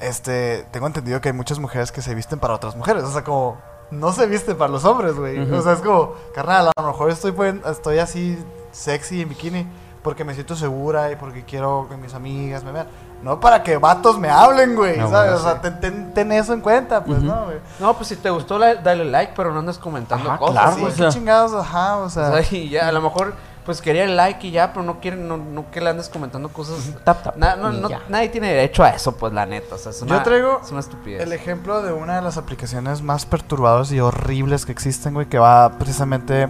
este, 0.00 0.66
tengo 0.72 0.86
entendido 0.86 1.20
que 1.20 1.28
hay 1.28 1.34
muchas 1.34 1.58
mujeres 1.58 1.92
que 1.92 2.02
se 2.02 2.14
visten 2.14 2.38
para 2.38 2.54
otras 2.54 2.74
mujeres. 2.76 3.04
O 3.04 3.10
sea, 3.12 3.22
como 3.22 3.58
no 3.90 4.12
se 4.12 4.26
visten 4.26 4.56
para 4.56 4.70
los 4.72 4.84
hombres, 4.84 5.14
güey. 5.14 5.38
O 5.52 5.62
sea, 5.62 5.74
es 5.74 5.80
como, 5.80 6.14
carnal, 6.34 6.68
a 6.76 6.82
lo 6.82 6.88
mejor 6.88 7.10
estoy, 7.10 7.34
estoy 7.66 7.98
así 7.98 8.38
sexy 8.72 9.22
en 9.22 9.28
bikini 9.28 9.66
porque 10.02 10.24
me 10.24 10.34
siento 10.34 10.56
segura 10.56 11.10
y 11.12 11.16
porque 11.16 11.44
quiero 11.44 11.86
que 11.90 11.96
mis 11.96 12.14
amigas 12.14 12.64
me 12.64 12.72
vean. 12.72 12.86
No 13.22 13.38
para 13.38 13.62
que 13.62 13.76
vatos 13.76 14.18
me 14.18 14.30
hablen, 14.30 14.74
güey, 14.74 14.96
No, 14.96 15.10
¿sabes? 15.10 15.32
bueno, 15.32 15.46
o 15.46 15.52
sea, 15.52 15.60
ten, 15.60 15.78
ten- 15.78 16.14
ten 16.14 16.32
eso 16.32 16.54
en 16.54 16.62
cuenta, 16.62 17.04
pues. 17.04 17.22
¿no, 17.22 17.44
güey? 17.44 17.58
No, 17.78 17.94
pues 17.94 18.08
si 18.08 18.16
te 18.16 18.30
gustó, 18.30 18.58
la- 18.58 18.76
dale 18.76 19.04
like, 19.04 19.34
pero 19.36 19.52
no 19.52 19.58
andes 19.58 19.76
comentando 19.76 20.30
Ajá, 20.30 20.38
cosas. 20.38 20.54
claro, 20.54 20.72
sí, 20.74 20.80
güey. 20.80 20.92
o 20.92 20.96
qué 20.96 21.08
chingados, 21.08 21.52
ajá, 21.52 21.98
o 21.98 22.08
sea. 22.08 22.30
O 22.30 22.42
sea, 22.42 22.58
y 22.58 22.70
ya, 22.70 22.88
a 22.88 22.92
lo 22.92 23.02
mejor, 23.02 23.34
pues 23.66 23.82
quería 23.82 24.04
el 24.04 24.16
like 24.16 24.46
y 24.46 24.52
ya, 24.52 24.72
pero 24.72 24.86
no 24.86 25.00
quieren, 25.00 25.28
no, 25.28 25.36
no 25.36 25.70
que 25.70 25.82
le 25.82 25.90
andes 25.90 26.08
comentando 26.08 26.48
cosas. 26.48 26.76
Tap, 27.04 27.22
tap, 27.22 27.36
Na- 27.36 27.56
no, 27.56 27.70
no- 27.70 27.90
nadie 28.08 28.30
tiene 28.30 28.48
derecho 28.54 28.82
a 28.84 28.88
eso, 28.88 29.14
pues 29.14 29.34
la 29.34 29.44
neta. 29.44 29.74
O 29.74 29.78
sea, 29.78 29.90
es 29.90 30.00
una, 30.00 30.16
Yo 30.16 30.22
traigo 30.22 30.60
es 30.64 30.70
una 30.70 30.80
estupidez. 30.80 31.20
El 31.20 31.34
ejemplo 31.34 31.82
de 31.82 31.92
una 31.92 32.16
de 32.16 32.22
las 32.22 32.38
aplicaciones 32.38 33.02
más 33.02 33.26
perturbadoras 33.26 33.92
y 33.92 34.00
horribles 34.00 34.64
que 34.64 34.72
existen, 34.72 35.12
güey, 35.12 35.26
que 35.26 35.38
va 35.38 35.72
precisamente 35.78 36.48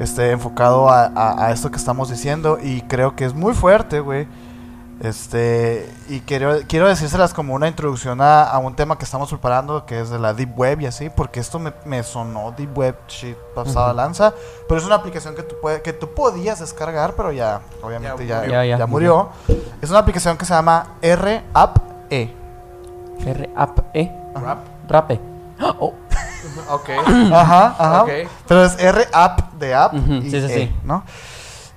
este, 0.00 0.32
enfocado 0.32 0.88
a, 0.90 1.04
a- 1.04 1.46
a 1.46 1.50
esto 1.52 1.70
que 1.70 1.76
estamos 1.76 2.10
diciendo 2.10 2.58
y 2.60 2.80
creo 2.82 3.14
que 3.14 3.24
es 3.24 3.34
muy 3.34 3.54
fuerte, 3.54 4.00
güey. 4.00 4.26
Este, 5.02 5.90
y 6.10 6.20
quiero, 6.20 6.58
quiero 6.68 6.86
decírselas 6.86 7.32
como 7.32 7.54
una 7.54 7.68
introducción 7.68 8.20
a, 8.20 8.42
a 8.42 8.58
un 8.58 8.76
tema 8.76 8.98
que 8.98 9.04
estamos 9.06 9.30
preparando, 9.30 9.86
que 9.86 9.98
es 9.98 10.10
de 10.10 10.18
la 10.18 10.34
Deep 10.34 10.58
Web 10.58 10.82
y 10.82 10.86
así, 10.86 11.08
porque 11.08 11.40
esto 11.40 11.58
me, 11.58 11.72
me 11.86 12.02
sonó 12.02 12.52
Deep 12.54 12.76
Web 12.76 12.96
shit 13.08 13.34
pasada 13.54 13.94
lanza, 13.94 14.34
pero 14.68 14.78
es 14.78 14.84
una 14.86 14.96
aplicación 14.96 15.34
que 15.34 15.42
tú, 15.42 15.54
puede, 15.62 15.80
que 15.80 15.94
tú 15.94 16.08
podías 16.12 16.60
descargar, 16.60 17.14
pero 17.14 17.32
ya, 17.32 17.62
obviamente 17.82 18.26
ya, 18.26 18.40
murió. 18.40 18.52
ya, 18.52 18.64
Ya, 18.66 18.76
ya, 18.78 18.86
murió. 18.86 19.28
Es 19.80 19.88
una 19.88 20.00
aplicación 20.00 20.36
que 20.36 20.44
se 20.44 20.52
llama 20.52 20.88
R-App-E. 21.00 22.34
E. 23.94 24.12
Rap. 24.34 24.58
Rape. 24.88 25.20
Oh, 25.78 25.94
Ok. 26.68 26.88
Ajá, 27.32 27.76
ajá. 27.78 28.06
Pero 28.46 28.64
es 28.64 28.78
R 28.78 29.08
app 29.12 29.54
de 29.54 29.74
app 29.74 29.94
y 29.94 30.30
sí, 30.30 30.30
sí, 30.30 30.36
E, 30.36 30.48
sí. 30.48 30.76
¿no? 30.84 31.04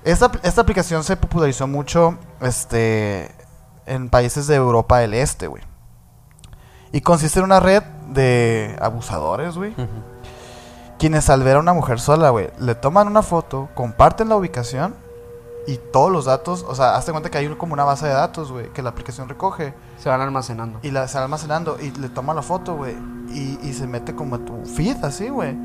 Esta, 0.04 0.30
esta 0.42 0.60
aplicación 0.60 1.02
se 1.02 1.16
popularizó 1.16 1.66
mucho 1.66 2.18
este 2.40 3.34
en 3.86 4.08
países 4.08 4.46
de 4.46 4.56
Europa 4.56 4.98
del 4.98 5.14
Este, 5.14 5.46
güey. 5.46 5.62
Y 6.92 7.00
consiste 7.00 7.38
en 7.38 7.46
una 7.46 7.60
red 7.60 7.82
de 8.08 8.76
abusadores, 8.80 9.56
güey. 9.56 9.74
Quienes 10.98 11.28
al 11.28 11.42
ver 11.42 11.56
a 11.56 11.60
una 11.60 11.72
mujer 11.72 12.00
sola, 12.00 12.30
güey, 12.30 12.50
le 12.58 12.74
toman 12.74 13.08
una 13.08 13.22
foto, 13.22 13.68
comparten 13.74 14.28
la 14.28 14.36
ubicación 14.36 14.94
y 15.66 15.76
todos 15.76 16.12
los 16.12 16.26
datos, 16.26 16.64
o 16.68 16.74
sea, 16.74 16.96
hazte 16.96 17.10
cuenta 17.10 17.30
que 17.30 17.38
hay 17.38 17.48
como 17.56 17.72
una 17.72 17.84
base 17.84 18.06
de 18.06 18.12
datos, 18.12 18.52
güey, 18.52 18.68
que 18.72 18.82
la 18.82 18.90
aplicación 18.90 19.28
recoge 19.28 19.74
Se 20.04 20.10
van 20.10 20.20
almacenando. 20.20 20.78
y 20.82 20.90
la 20.90 21.04
está 21.04 21.22
almacenando 21.24 21.78
y 21.80 21.90
le 21.92 22.10
toma 22.10 22.34
la 22.34 22.42
foto, 22.42 22.76
güey. 22.76 22.94
Y, 23.30 23.58
y 23.62 23.72
se 23.72 23.86
mete 23.86 24.14
como 24.14 24.36
a 24.36 24.38
tu 24.38 24.64
feed, 24.66 25.02
así, 25.02 25.30
güey. 25.30 25.56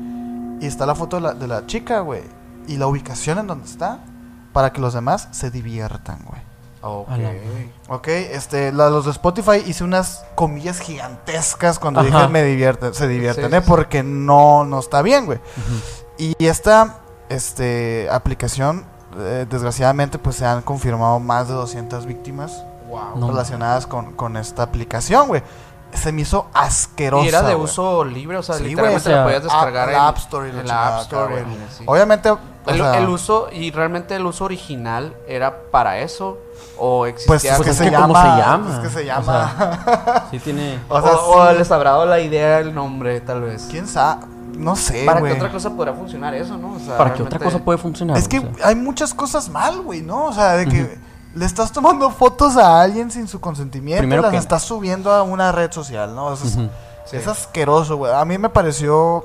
Y 0.60 0.66
está 0.66 0.86
la 0.86 0.94
foto 0.94 1.16
de 1.16 1.22
la, 1.22 1.34
de 1.34 1.46
la 1.46 1.66
chica, 1.66 2.00
güey. 2.00 2.22
Y 2.66 2.78
la 2.78 2.86
ubicación 2.86 3.38
en 3.38 3.46
donde 3.46 3.66
está. 3.68 4.00
Para 4.54 4.72
que 4.72 4.80
los 4.80 4.94
demás 4.94 5.28
se 5.30 5.50
diviertan, 5.50 6.20
güey. 6.26 6.40
Ok. 6.82 7.08
Ok, 7.90 8.08
este, 8.08 8.72
la- 8.72 8.88
los 8.88 9.04
de 9.04 9.10
Spotify 9.10 9.62
hice 9.66 9.84
unas 9.84 10.24
comillas 10.34 10.80
gigantescas 10.80 11.78
cuando 11.78 12.00
Ajá. 12.00 12.08
dije 12.08 12.28
me 12.28 12.42
divierten, 12.42 12.94
se 12.94 13.06
divierten, 13.06 13.50
Sí, 13.50 13.54
¿eh? 13.56 13.60
sí. 13.60 13.64
Porque 13.68 14.02
no, 14.02 14.64
no 14.64 14.78
está 14.80 15.02
bien, 15.02 15.26
güey. 15.26 15.38
Y 16.16 16.34
esta 16.46 16.96
este, 17.28 18.08
aplicación, 18.10 18.84
eh, 19.18 19.46
desgraciadamente, 19.50 20.18
pues 20.18 20.36
se 20.36 20.46
han 20.46 20.62
confirmado 20.62 21.20
más 21.20 21.48
de 21.48 21.54
200 21.54 22.06
víctimas 22.06 22.64
Wow. 22.90 23.16
No. 23.16 23.28
relacionadas 23.28 23.86
con, 23.86 24.12
con 24.12 24.36
esta 24.36 24.62
aplicación, 24.64 25.28
güey. 25.28 25.42
Se 25.92 26.12
me 26.12 26.22
hizo 26.22 26.46
asquerosa. 26.54 27.24
Y 27.24 27.28
era 27.28 27.42
de 27.42 27.56
uso 27.56 28.04
libre, 28.04 28.36
o 28.36 28.42
sea, 28.44 28.54
Sí, 28.56 28.62
literalmente 28.64 29.08
güey, 29.08 29.14
o 29.14 29.18
la 29.18 29.24
podías 29.24 29.42
descargar 29.42 29.88
a- 29.88 29.92
en 29.92 29.98
la 29.98 30.08
App 30.08 30.18
Store 30.18 30.48
y 30.48 30.52
la 30.52 30.58
en 30.60 30.66
chingada 30.66 30.90
la 30.90 30.96
App 30.96 31.02
Store. 31.02 31.32
güey. 31.32 31.42
en- 31.42 31.68
sí. 31.76 31.84
Obviamente, 31.86 32.30
o 32.30 32.38
El, 32.66 32.76
sea, 32.76 32.98
el 32.98 33.08
uso, 33.08 33.48
y 33.50 33.70
realmente 33.72 34.14
el 34.14 34.24
uso 34.24 34.44
original 34.44 35.16
era 35.26 35.62
para 35.72 35.98
eso, 35.98 36.38
o 36.78 37.00
pues 37.00 37.14
existía 37.14 37.52
es 37.52 37.56
Pues 37.56 37.68
que 37.70 37.74
se 37.74 37.90
llama. 37.90 38.06
¿cómo 38.06 38.20
se 38.20 38.40
llama? 38.40 38.74
Es 38.74 38.78
que 38.80 38.88
se 38.90 39.00
O 39.00 39.02
llama. 39.02 40.24
Sí 40.30 40.38
tiene... 40.38 40.78
O 40.88 41.00
sea, 41.02 41.12
o, 41.12 41.38
o 41.40 41.50
sí. 41.50 41.58
les 41.58 41.70
habrá 41.72 41.90
dado 41.90 42.06
la 42.06 42.20
idea 42.20 42.60
el 42.60 42.72
nombre, 42.72 43.20
tal 43.20 43.40
vez. 43.42 43.66
¿Quién 43.68 43.88
sabe? 43.88 44.26
No 44.56 44.76
sé, 44.76 45.04
¿Para 45.06 45.22
qué 45.22 45.32
otra 45.32 45.50
cosa 45.50 45.70
podrá 45.70 45.92
funcionar 45.94 46.34
eso, 46.34 46.56
no? 46.58 46.74
O 46.74 46.78
sea, 46.78 46.98
¿Para 46.98 47.14
qué 47.14 47.22
otra 47.22 47.38
realmente- 47.38 47.44
cosa 47.44 47.64
puede 47.64 47.78
funcionar? 47.78 48.16
Es 48.18 48.28
que 48.28 48.38
O 48.38 48.54
sea, 48.56 48.68
hay 48.68 48.74
muchas 48.76 49.12
cosas 49.14 49.48
mal, 49.48 49.80
güey, 49.80 50.02
¿no? 50.02 50.26
O 50.26 50.32
sea, 50.32 50.52
de 50.52 50.66
que. 50.68 50.99
Le 51.34 51.44
estás 51.46 51.72
tomando 51.72 52.10
fotos 52.10 52.56
a 52.56 52.80
alguien 52.80 53.10
sin 53.10 53.28
su 53.28 53.40
consentimiento 53.40 54.00
Primero 54.02 54.22
y 54.22 54.24
las 54.24 54.30
que- 54.32 54.36
estás 54.38 54.62
subiendo 54.62 55.12
a 55.12 55.22
una 55.22 55.52
red 55.52 55.70
social, 55.72 56.14
¿no? 56.14 56.32
Es- 56.32 56.42
ujú. 56.56 56.68
Sí. 57.06 57.16
Es 57.16 57.26
asqueroso, 57.26 57.96
güey. 57.96 58.12
A 58.12 58.24
mí 58.24 58.38
me 58.38 58.48
pareció. 58.48 59.24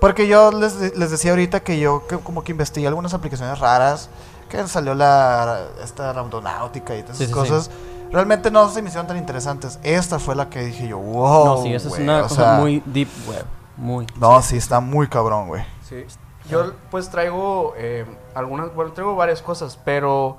Porque 0.00 0.26
yo 0.28 0.50
les, 0.52 0.96
les 0.96 1.10
decía 1.10 1.32
ahorita 1.32 1.60
que 1.60 1.78
yo 1.78 2.06
que 2.06 2.18
como 2.18 2.42
que 2.44 2.52
investigué 2.52 2.86
algunas 2.86 3.14
aplicaciones 3.14 3.58
raras. 3.58 4.08
Que 4.48 4.66
salió 4.66 4.94
la 4.94 5.60
esta 5.84 6.12
randonáutica 6.12 6.96
y 6.96 7.02
todas 7.02 7.16
esas 7.16 7.18
sí, 7.18 7.26
sí. 7.26 7.32
cosas. 7.32 7.70
Realmente 8.10 8.50
no 8.50 8.68
se 8.68 8.82
me 8.82 8.88
hicieron 8.88 9.06
tan 9.06 9.16
interesantes. 9.16 9.78
Esta 9.84 10.18
fue 10.18 10.34
la 10.34 10.48
que 10.50 10.60
dije 10.64 10.88
yo, 10.88 10.98
wow. 10.98 11.44
no, 11.44 11.62
sí, 11.62 11.72
esa 11.72 11.86
es 11.86 11.94
güey, 11.94 12.02
una 12.02 12.18
o 12.20 12.22
cosa 12.24 12.34
sea, 12.34 12.52
muy 12.54 12.82
deep 12.86 13.08
web. 13.28 13.44
Muy. 13.76 14.06
No, 14.18 14.42
sí, 14.42 14.56
está 14.56 14.80
muy 14.80 15.06
cabrón, 15.08 15.46
güey. 15.48 15.64
Sí. 15.88 16.04
Yo 16.48 16.72
pues 16.90 17.08
traigo 17.10 17.74
eh, 17.76 18.04
algunas, 18.34 18.74
bueno, 18.74 18.92
traigo 18.92 19.14
varias 19.14 19.40
cosas, 19.42 19.78
pero 19.84 20.38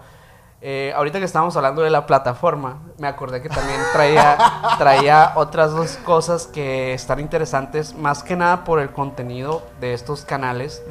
eh, 0.64 0.93
ahorita 0.95 1.18
que 1.18 1.26
estábamos 1.26 1.57
hablando 1.57 1.82
de 1.82 1.89
la 1.89 2.05
plataforma, 2.05 2.78
me 2.99 3.07
acordé 3.07 3.41
que 3.41 3.49
también 3.49 3.80
traía, 3.93 4.38
traía 4.78 5.32
otras 5.36 5.72
dos 5.72 5.97
cosas 5.97 6.45
que 6.45 6.93
están 6.93 7.20
interesantes, 7.20 7.95
más 7.95 8.22
que 8.22 8.36
nada 8.36 8.64
por 8.64 8.80
el 8.80 8.91
contenido 8.91 9.64
de 9.80 9.95
estos 9.95 10.24
canales, 10.24 10.84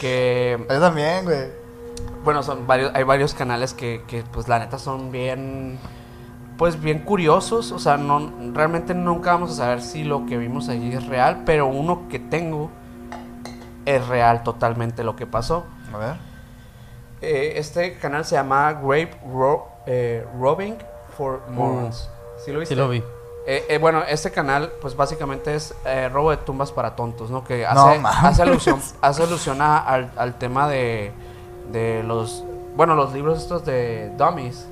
que, 0.00 0.62
Yo 0.68 0.80
también, 0.80 1.24
güey. 1.24 1.48
bueno, 2.24 2.42
son 2.42 2.66
varios, 2.66 2.92
hay 2.94 3.04
varios 3.04 3.32
canales 3.32 3.72
que, 3.72 4.04
que 4.06 4.22
pues 4.22 4.48
la 4.48 4.58
neta 4.58 4.78
son 4.78 5.10
bien, 5.10 5.78
pues 6.58 6.78
bien 6.78 6.98
curiosos, 6.98 7.72
o 7.72 7.78
sea, 7.78 7.96
no, 7.96 8.30
realmente 8.52 8.92
nunca 8.92 9.32
vamos 9.32 9.52
a 9.52 9.54
saber 9.54 9.80
si 9.80 10.04
lo 10.04 10.26
que 10.26 10.36
vimos 10.36 10.68
allí 10.68 10.92
es 10.92 11.06
real, 11.06 11.44
pero 11.46 11.68
uno 11.68 12.06
que 12.10 12.18
tengo 12.18 12.70
es 13.86 14.06
real 14.08 14.42
totalmente 14.42 15.04
lo 15.04 15.16
que 15.16 15.26
pasó. 15.26 15.64
A 15.94 15.96
ver. 15.96 16.29
Eh, 17.22 17.54
este 17.56 17.94
canal 17.98 18.24
se 18.24 18.34
llama 18.36 18.72
Grape 18.72 19.10
Ro- 19.32 19.68
eh, 19.86 20.24
Robbing 20.38 20.76
for 21.16 21.42
Morons. 21.50 22.08
¿Sí 22.44 22.52
lo 22.52 22.60
viste? 22.60 22.74
Sí 22.74 22.78
lo 22.80 22.88
vi. 22.88 23.02
Eh, 23.46 23.64
eh, 23.68 23.78
bueno, 23.78 24.02
este 24.08 24.30
canal, 24.30 24.70
pues 24.80 24.94
básicamente 24.96 25.54
es 25.54 25.74
eh, 25.84 26.08
robo 26.10 26.30
de 26.30 26.36
tumbas 26.38 26.72
para 26.72 26.94
tontos, 26.96 27.30
¿no? 27.30 27.42
Que 27.44 27.66
hace, 27.66 28.42
alusión, 28.42 28.80
hace 29.00 29.22
alusión 29.22 29.60
a- 29.62 29.78
al, 29.78 30.10
al 30.16 30.38
tema 30.38 30.68
de, 30.68 31.12
de 31.72 32.02
los 32.02 32.44
bueno, 32.76 32.94
los 32.94 33.12
libros 33.12 33.38
estos 33.40 33.64
de 33.64 34.12
Dummies. 34.16 34.66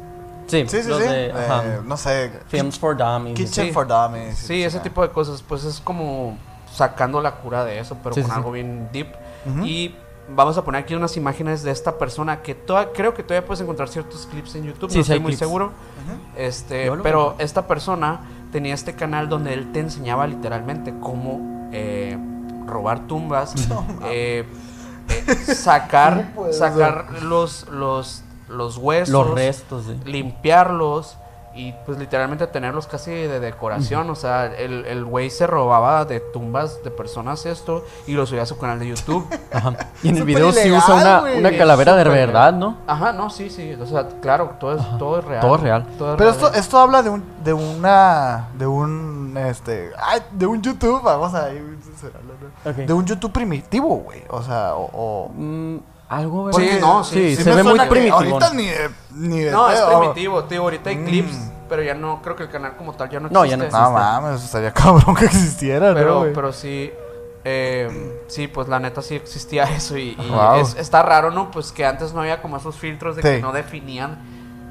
Sí, 0.47 0.65
Sí, 0.69 0.83
sí, 0.83 0.93
sí. 0.93 0.99
de, 1.03 1.27
Eh, 1.29 1.81
no 1.85 1.97
sé. 1.97 2.31
Films 2.49 2.79
for 2.79 2.97
Dummies. 2.97 3.35
Kitchen 3.37 3.67
Sí. 3.67 3.73
for 3.73 3.87
Dummies. 3.87 4.39
Sí, 4.39 4.63
ese 4.63 4.81
tipo 4.81 5.03
de 5.03 5.11
cosas, 5.11 5.43
pues 5.43 5.65
es 5.65 5.81
como 5.81 6.39
sacando 6.73 7.21
la 7.21 7.33
cura 7.33 7.65
de 7.65 7.79
eso, 7.81 7.97
pero 8.03 8.15
Sí, 8.15 8.23
con 8.23 8.31
algo 8.31 8.53
bien 8.53 8.89
deep. 8.93 9.09
Y 9.63 9.95
vamos 10.35 10.59
a 10.59 10.65
poner 10.65 10.83
aquí 10.83 10.95
unas 10.95 11.17
imágenes 11.17 11.63
de 11.63 11.71
esta 11.71 11.99
persona 11.99 12.43
que 12.43 12.55
toda, 12.55 12.93
creo 12.93 13.15
que 13.15 13.23
todavía 13.23 13.47
puedes 13.47 13.61
encontrar 13.61 13.89
ciertos 13.89 14.27
clips 14.27 14.55
en 14.55 14.65
YouTube, 14.65 14.91
Sí, 14.91 14.99
no 14.99 15.05
sí 15.05 15.13
estoy 15.13 15.21
muy 15.21 15.31
clips. 15.31 15.39
seguro. 15.39 15.67
Ujú. 15.67 16.19
Este, 16.37 16.91
pero 17.03 17.35
esta 17.39 17.67
persona 17.67 18.21
tenía 18.53 18.75
este 18.75 18.95
canal 18.95 19.29
donde 19.29 19.55
él 19.55 19.73
te 19.73 19.81
enseñaba 19.81 20.27
literalmente 20.27 20.95
cómo 21.01 21.69
eh, 21.73 22.17
robar 22.67 23.07
tumbas, 23.07 23.55
eh, 24.05 24.45
eh, 25.09 25.35
sacar, 25.55 26.33
sacar 26.53 27.23
los, 27.23 27.69
los, 27.69 28.23
los 28.49 28.77
huesos, 28.77 29.09
Los 29.13 29.31
restos, 29.31 29.87
limpiarlos 30.05 31.17
y 31.55 31.73
pues 31.87 31.99
literalmente 31.99 32.47
tenerlos 32.47 32.87
casi 32.87 33.11
de 33.11 33.41
decoración. 33.41 34.09
O 34.11 34.15
sea, 34.15 34.47
el 34.47 34.85
el 34.87 35.05
güey 35.05 35.31
se 35.31 35.47
robaba 35.47 36.05
de 36.05 36.21
tumbas 36.21 36.83
de 36.85 36.91
personas 36.91 37.45
esto 37.47 37.85
y 38.07 38.13
lo 38.13 38.27
subía 38.27 38.43
a 38.43 38.47
su 38.47 38.59
canal 38.59 38.79
de 38.79 38.89
YouTube. 38.89 39.27
Ajá. 39.53 39.75
Y 40.03 40.11
en 40.11 40.19
el 40.19 40.25
video 40.25 40.53
sí 40.53 40.61
ilegal, 40.61 40.79
usa 40.79 40.95
una, 40.95 41.39
una 41.39 41.57
calavera 41.57 41.97
de 41.97 42.05
verdad, 42.05 42.53
¿no? 42.53 42.77
Ajá, 42.87 43.13
no, 43.13 43.29
sí, 43.31 43.51
sí. 43.51 43.75
O 43.81 43.87
sea, 43.87 44.07
claro, 44.21 44.53
todo 44.61 44.77
es, 44.77 44.99
todo 44.99 45.19
es 45.19 45.25
real. 45.25 45.41
todo 45.41 45.55
es 45.57 45.61
real. 45.63 45.87
todo 45.99 46.13
es 46.13 46.19
Pero 46.19 46.31
real. 46.33 46.45
esto, 46.45 46.59
esto 46.59 46.79
habla 46.79 47.03
de 47.03 47.11
un, 47.11 47.25
de 47.43 47.53
una, 47.53 48.49
de 48.55 48.67
un, 48.67 49.37
este, 49.37 49.91
ay, 49.99 50.21
de 50.33 50.47
un 50.47 50.63
YouTube, 50.63 51.03
vamos 51.03 51.35
a 51.35 51.53
ir, 51.53 51.79
Ok. 52.65 52.75
de 52.77 52.93
un 52.93 53.05
YouTube 53.05 53.33
primitivo, 53.33 53.97
güey, 53.97 54.23
o 54.29 54.43
sea, 54.43 54.75
o, 54.75 54.89
o- 54.93 55.29
Mm, 55.35 55.79
algo, 56.09 56.53
Sí, 56.53 56.63
¿verdad? 56.65 56.81
no, 56.81 57.05
sí, 57.05 57.37
sí 57.37 57.43
se 57.43 57.55
ve 57.55 57.63
muy 57.63 57.79
primitivo. 57.81 58.17
Ahorita 58.17 58.53
ni 58.55 58.67
de, 58.67 58.91
ni 59.13 59.41
de 59.41 59.51
No, 59.51 59.69
es 59.71 59.81
primitivo, 59.81 60.45
tío. 60.45 60.63
Ahorita 60.63 60.91
hay 60.91 60.97
Mm. 60.97 61.05
clips, 61.05 61.37
pero 61.69 61.83
ya 61.83 61.95
no, 61.95 62.23
creo 62.23 62.35
que 62.37 62.45
el 62.45 62.49
canal 62.51 62.77
como 62.77 62.95
tal 62.95 63.11
ya 63.11 63.21
no 63.21 63.27
existe. 63.27 63.39
No, 63.39 63.45
ya 63.45 63.57
no 63.57 63.65
existe. 63.65 63.83
No 63.85 63.91
mames, 63.93 64.43
estaría 64.45 64.71
cabrón 64.75 65.15
que 65.15 65.27
existiera, 65.27 65.89
¿no, 65.91 65.95
Pero, 65.95 66.19
güey? 66.21 66.33
pero 66.33 66.53
sí, 66.53 66.91
eh, 67.45 68.21
sí, 68.29 68.49
pues 68.49 68.69
la 68.69 68.79
neta 68.81 69.03
sí 69.03 69.15
existía 69.17 69.65
eso 69.77 69.97
y, 69.99 70.17
y 70.19 70.31
Wow. 70.31 70.57
es- 70.61 70.77
está 70.77 71.03
raro, 71.03 71.31
¿no? 71.31 71.51
Pues 71.51 71.73
que 71.73 71.85
antes 71.85 72.13
no 72.15 72.21
había 72.21 72.41
como 72.43 72.57
esos 72.57 72.77
filtros 72.77 73.17
de 73.17 73.23
que 73.23 73.37
Sí. 73.37 73.43
no 73.43 73.53
definían 73.53 74.19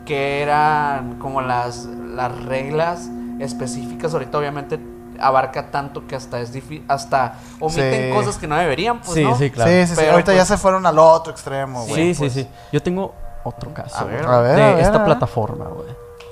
que 0.05 0.41
eran 0.41 1.19
como 1.19 1.41
las, 1.41 1.85
las 1.85 2.31
reglas 2.45 3.09
específicas. 3.39 4.13
Ahorita 4.13 4.37
obviamente 4.37 4.79
abarca 5.19 5.71
tanto 5.71 6.05
que 6.07 6.15
hasta 6.15 6.39
es 6.39 6.51
difícil, 6.53 6.85
hasta 6.87 7.39
omiten 7.59 8.09
Sí. 8.11 8.15
cosas 8.15 8.37
que 8.37 8.47
no 8.47 8.55
deberían, 8.55 8.99
pues, 9.01 9.13
Sí, 9.13 9.23
¿no? 9.23 9.37
sí, 9.37 9.49
claro. 9.51 9.69
Sí, 9.71 9.81
sí, 9.81 9.87
sí, 9.87 9.93
Pero, 9.97 10.11
ahorita 10.13 10.31
ya 10.33 10.39
pues- 10.39 10.47
se 10.47 10.57
fueron 10.57 10.85
al 10.85 10.99
otro 10.99 11.31
extremo, 11.31 11.83
Sí, 11.85 11.89
güey. 11.91 12.13
sí, 12.13 12.19
pues. 12.19 12.33
sí. 12.33 12.47
Yo 12.71 12.81
tengo 12.83 13.13
otro 13.43 13.73
caso 13.73 13.97
A 13.97 14.03
ver. 14.03 14.25
A 14.25 14.39
ver, 14.41 14.55
de 14.55 14.63
a 14.63 14.67
ver, 14.71 14.79
esta 14.79 14.95
a 14.95 14.97
ver. 14.99 15.05
plataforma, 15.05 15.65
güey. 15.65 15.89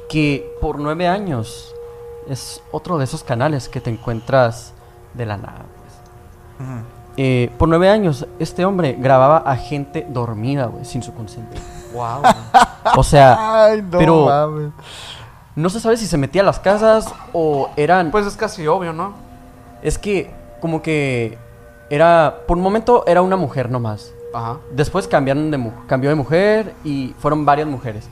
Que 0.10 0.56
por 0.62 0.80
nueve 0.80 1.08
años 1.08 1.74
es 2.30 2.62
otro 2.72 2.98
de 2.98 3.04
esos 3.06 3.24
canales 3.24 3.70
que 3.70 3.82
te 3.82 3.90
encuentras 3.90 4.74
de 5.14 5.26
la 5.26 5.38
nada, 5.38 5.66
pues. 5.78 6.68
Eh, 7.18 7.50
por 7.58 7.70
nueve 7.70 7.90
años, 7.90 8.26
este 8.40 8.66
hombre 8.66 8.98
grababa 9.00 9.38
a 9.38 9.56
gente 9.56 10.06
dormida, 10.10 10.66
güey, 10.66 10.84
sin 10.84 11.02
su 11.02 11.14
consentimiento. 11.14 11.66
Wow. 11.94 12.22
O 12.98 13.04
sea, 13.04 13.38
Ay, 13.66 13.82
no 13.82 13.98
pero- 13.98 14.26
mames. 14.26 14.72
No 15.56 15.70
se 15.70 15.80
sabe 15.80 15.98
si 15.98 16.06
se 16.08 16.18
metía 16.18 16.42
a 16.42 16.46
las 16.46 16.60
casas 16.60 17.14
o 17.34 17.70
eran... 17.78 18.12
pues 18.12 18.26
es 18.26 18.36
casi 18.36 18.66
obvio, 18.68 18.94
¿no? 18.94 19.14
Es 19.82 19.98
que, 19.98 20.32
como 20.62 20.82
que 20.82 21.38
era... 21.90 22.40
Por 22.48 22.58
un 22.58 22.64
momento 22.64 23.04
era 23.08 23.22
una 23.22 23.36
mujer 23.38 23.70
nomás. 23.70 24.12
Ajá. 24.34 24.58
Después 24.72 25.08
cambiaron 25.08 25.50
de 25.52 25.58
mu- 25.58 25.72
cambió 25.88 26.10
de 26.10 26.16
mujer 26.16 26.74
y 26.84 27.16
fueron 27.20 27.46
varias 27.46 27.68
mujeres. 27.68 28.10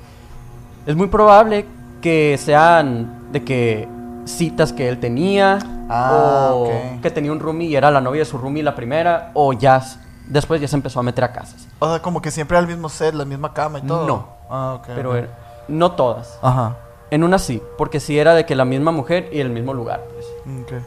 Es 0.85 0.95
muy 0.95 1.07
probable 1.07 1.65
que 2.01 2.37
sean 2.37 3.31
de 3.31 3.43
que 3.43 3.87
citas 4.25 4.71
que 4.73 4.87
él 4.87 4.99
tenía 4.99 5.59
Ah, 5.89 6.51
o 6.53 6.69
que 7.01 7.11
tenía 7.11 7.31
un 7.31 7.39
roomie 7.41 7.67
y 7.67 7.75
era 7.75 7.91
la 7.91 7.99
novia 7.99 8.19
de 8.19 8.25
su 8.25 8.37
roomie 8.37 8.63
la 8.63 8.73
primera 8.73 9.31
o 9.33 9.51
ya 9.51 9.83
después 10.27 10.61
ya 10.61 10.67
se 10.67 10.75
empezó 10.77 11.01
a 11.01 11.03
meter 11.03 11.23
a 11.25 11.31
casas. 11.33 11.67
O 11.79 11.89
sea, 11.89 12.01
como 12.01 12.21
que 12.21 12.31
siempre 12.31 12.55
era 12.57 12.61
el 12.61 12.67
mismo 12.73 12.87
set, 12.87 13.13
la 13.13 13.25
misma 13.25 13.53
cama 13.53 13.79
y 13.79 13.81
todo. 13.81 14.07
No. 14.07 14.27
Ah, 14.49 14.75
ok. 14.79 14.87
Pero 14.95 15.15
era- 15.15 15.27
no 15.67 15.91
todas. 15.91 16.39
Ajá. 16.41 16.77
En 17.13 17.23
una 17.23 17.37
sí, 17.37 17.61
porque 17.77 17.99
sí 17.99 18.17
era 18.17 18.33
de 18.33 18.43
que 18.45 18.55
la 18.55 18.65
misma 18.65 18.91
mujer 18.91 19.29
y 19.31 19.39
el 19.39 19.51
mismo 19.51 19.71
lugar, 19.75 20.03
pues. 20.15 20.25
Ok. 20.63 20.83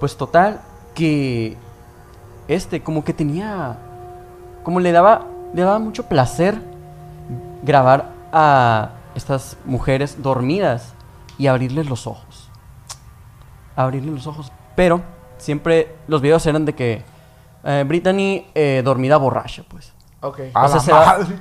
Pues 0.00 0.16
total, 0.16 0.62
que 0.94 1.56
este 2.48 2.82
como 2.82 3.04
que 3.04 3.12
tenía, 3.12 3.76
como 4.62 4.80
le 4.80 4.92
daba, 4.92 5.26
le 5.52 5.60
daba 5.60 5.78
mucho 5.78 6.04
placer 6.04 6.58
grabar 7.62 8.12
a 8.32 8.92
estas 9.14 9.58
mujeres 9.66 10.22
dormidas 10.22 10.94
y 11.36 11.48
abrirles 11.48 11.86
los 11.90 12.06
ojos. 12.06 12.48
Abrirles 13.76 14.14
los 14.14 14.26
ojos. 14.26 14.50
Pero 14.74 15.02
siempre 15.36 15.94
los 16.08 16.22
videos 16.22 16.46
eran 16.46 16.64
de 16.64 16.74
que 16.74 17.02
eh, 17.64 17.84
Brittany 17.86 18.46
eh, 18.54 18.80
dormida 18.82 19.18
borracha, 19.18 19.64
pues. 19.68 19.92
Ok. 20.22 20.40
A 20.54 20.64
O 20.64 20.68
sea, 20.68 20.76
la 20.76 20.82
se 20.82 20.92
va- 20.92 21.06
madre. 21.06 21.38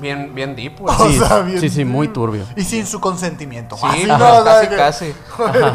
Bien, 0.00 0.34
bien 0.34 0.54
deep, 0.56 0.76
pues. 0.76 0.94
O 1.00 1.06
Sí, 1.08 1.18
sea, 1.18 1.40
bien- 1.40 1.60
sí, 1.60 1.68
sí, 1.68 1.84
muy 1.84 2.08
turbio. 2.08 2.44
Y 2.56 2.62
sin 2.62 2.86
su 2.86 3.00
consentimiento. 3.00 3.76
Sí, 3.76 3.86
Así, 3.86 4.10
ajá, 4.10 4.18
¿no? 4.18 4.38
O 4.40 4.42
sea, 4.42 4.44
casi, 4.44 4.68
que- 4.68 4.76
casi. 4.76 5.14
Ajá. 5.42 5.72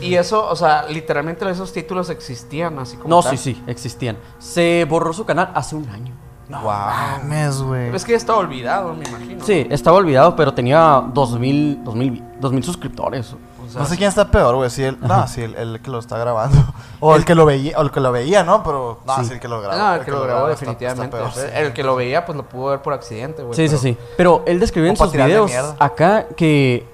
Y 0.00 0.14
eso, 0.14 0.48
o 0.48 0.56
sea, 0.56 0.84
literalmente 0.88 1.48
esos 1.50 1.72
títulos 1.72 2.10
existían 2.10 2.78
así 2.78 2.96
como 2.96 3.08
No, 3.08 3.22
tal. 3.22 3.36
sí, 3.36 3.54
sí, 3.54 3.62
existían. 3.66 4.16
Se 4.38 4.84
borró 4.88 5.12
su 5.12 5.24
canal 5.24 5.50
hace 5.54 5.76
un 5.76 5.88
año. 5.88 6.14
No 6.48 6.60
mames, 6.62 7.62
güey. 7.62 7.94
Es 7.96 8.04
que 8.04 8.12
ya 8.12 8.18
estaba 8.18 8.38
olvidado, 8.38 8.94
me 8.94 9.08
imagino. 9.08 9.42
Sí, 9.44 9.66
estaba 9.70 9.96
olvidado, 9.96 10.36
pero 10.36 10.52
tenía 10.52 11.02
2000, 11.14 11.82
2000, 11.84 12.22
2000 12.38 12.62
suscriptores. 12.64 13.34
O 13.66 13.70
sea, 13.70 13.80
No 13.82 13.86
sé 13.86 13.96
quién 13.96 14.08
está 14.08 14.30
peor, 14.30 14.54
güey. 14.56 14.70
Si 14.70 14.82
el, 14.82 14.98
no, 15.00 15.26
si 15.28 15.42
el, 15.42 15.54
el 15.54 15.80
que 15.80 15.90
lo 15.90 15.98
está 15.98 16.18
grabando. 16.18 16.56
O 17.00 17.16
el, 17.16 17.24
que 17.26 17.34
lo 17.34 17.44
veía, 17.44 17.78
o 17.78 17.82
el 17.82 17.90
que 17.90 18.00
lo 18.00 18.12
veía, 18.12 18.44
¿no? 18.44 18.62
Pero. 18.62 19.00
No, 19.06 19.16
Sí. 19.16 19.26
sí, 19.26 19.32
el 19.34 19.40
que 19.40 19.48
lo 19.48 19.60
grabó. 19.60 19.76
No, 19.76 19.94
el 19.96 20.04
que 20.06 20.10
lo 20.10 20.22
grabó 20.22 20.48
está- 20.48 20.60
definitivamente. 20.60 21.04
está 21.18 21.30
peor, 21.34 21.50
sí. 21.50 21.52
El 21.54 21.72
que 21.74 21.82
lo 21.82 21.96
veía, 21.96 22.24
pues 22.24 22.34
lo 22.36 22.48
pudo 22.48 22.66
ver 22.70 22.80
por 22.80 22.94
accidente, 22.94 23.42
güey. 23.42 23.54
Sí, 23.54 23.68
sí, 23.68 23.76
pero- 23.76 23.82
sí. 23.82 23.98
Pero 24.16 24.42
él 24.46 24.58
describió 24.60 24.88
en 24.90 24.96
sus 24.96 25.12
videos 25.12 25.52
acá 25.78 26.26
que 26.36 26.86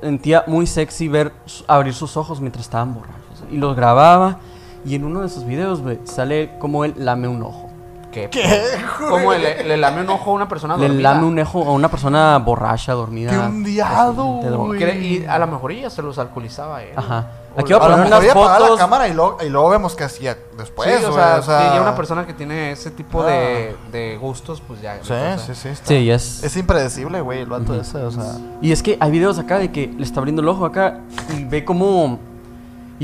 sentía 0.00 0.42
muy 0.48 0.66
sexy 0.66 1.06
ver 1.08 1.32
abrir 1.68 1.94
sus 1.94 2.16
ojos 2.16 2.40
mientras 2.40 2.64
estaban 2.64 2.94
borrachos. 2.94 3.44
Y 3.50 3.58
los 3.58 3.76
grababa. 3.76 4.38
Y 4.84 4.96
en 4.96 5.04
uno 5.04 5.20
de 5.22 5.28
sus 5.28 5.44
videos, 5.46 5.80
güey, 5.82 6.00
sale 6.04 6.58
como 6.58 6.84
él 6.84 6.94
lame 6.96 7.28
un 7.28 7.42
ojo. 7.42 7.63
¿Qué? 8.14 8.30
¿Qué? 8.30 8.62
¿Cómo 9.08 9.32
le, 9.34 9.64
le 9.64 9.76
lame 9.76 10.02
un 10.02 10.10
ojo 10.10 10.30
a 10.30 10.34
una 10.34 10.48
persona 10.48 10.76
Le 10.76 10.86
dormida? 10.88 11.12
lame 11.14 11.26
un 11.26 11.38
ojo 11.40 11.64
a 11.68 11.72
una 11.72 11.88
persona 11.90 12.38
borracha, 12.38 12.92
dormida. 12.92 13.30
Qué 13.32 13.38
hundiado, 13.38 14.40
Y 15.00 15.24
a 15.26 15.38
lo 15.38 15.46
mejor 15.48 15.72
ella 15.72 15.90
se 15.90 16.00
los 16.02 16.18
alcoholizaba 16.18 16.78
a 16.78 16.82
él. 16.84 16.92
Ajá. 16.96 17.26
Aquí 17.56 17.72
voy 17.72 17.82
A 17.82 17.88
lo 17.88 17.94
poner 17.94 17.98
mejor 18.10 18.24
unas 18.24 18.30
apagar 18.30 18.60
la 18.60 18.66
fotos. 18.66 18.80
cámara 18.80 19.08
y 19.08 19.14
luego, 19.14 19.38
y 19.44 19.48
luego 19.48 19.70
vemos 19.70 19.94
qué 19.94 20.02
hacía 20.02 20.36
después, 20.58 20.88
sí, 20.98 21.04
o 21.04 21.12
sea, 21.12 21.36
o 21.38 21.42
sea- 21.42 21.60
sí, 21.60 21.74
ya 21.76 21.82
una 21.82 21.94
persona 21.94 22.26
que 22.26 22.32
tiene 22.34 22.72
ese 22.72 22.90
tipo 22.90 23.22
Ah. 23.22 23.26
de, 23.26 23.76
de 23.92 24.16
gustos, 24.16 24.60
pues 24.66 24.80
ya. 24.82 24.98
Sí, 25.02 25.14
sí, 25.46 25.54
sí. 25.54 25.68
está- 25.68 25.86
Sí, 25.86 26.10
es. 26.10 26.42
Es 26.42 26.56
impredecible, 26.56 27.20
güey, 27.20 27.40
el 27.40 27.46
vato 27.46 27.80
ese, 27.80 27.98
o 27.98 28.10
sea. 28.10 28.24
Y 28.60 28.72
es 28.72 28.82
que 28.82 28.96
hay 29.00 29.10
videos 29.12 29.38
acá 29.38 29.58
de 29.58 29.70
que 29.70 29.86
le 29.86 30.02
está 30.02 30.18
abriendo 30.18 30.42
el 30.42 30.48
ojo 30.48 30.64
acá 30.66 30.98
y 31.36 31.44
ve 31.44 31.64
como. 31.64 32.18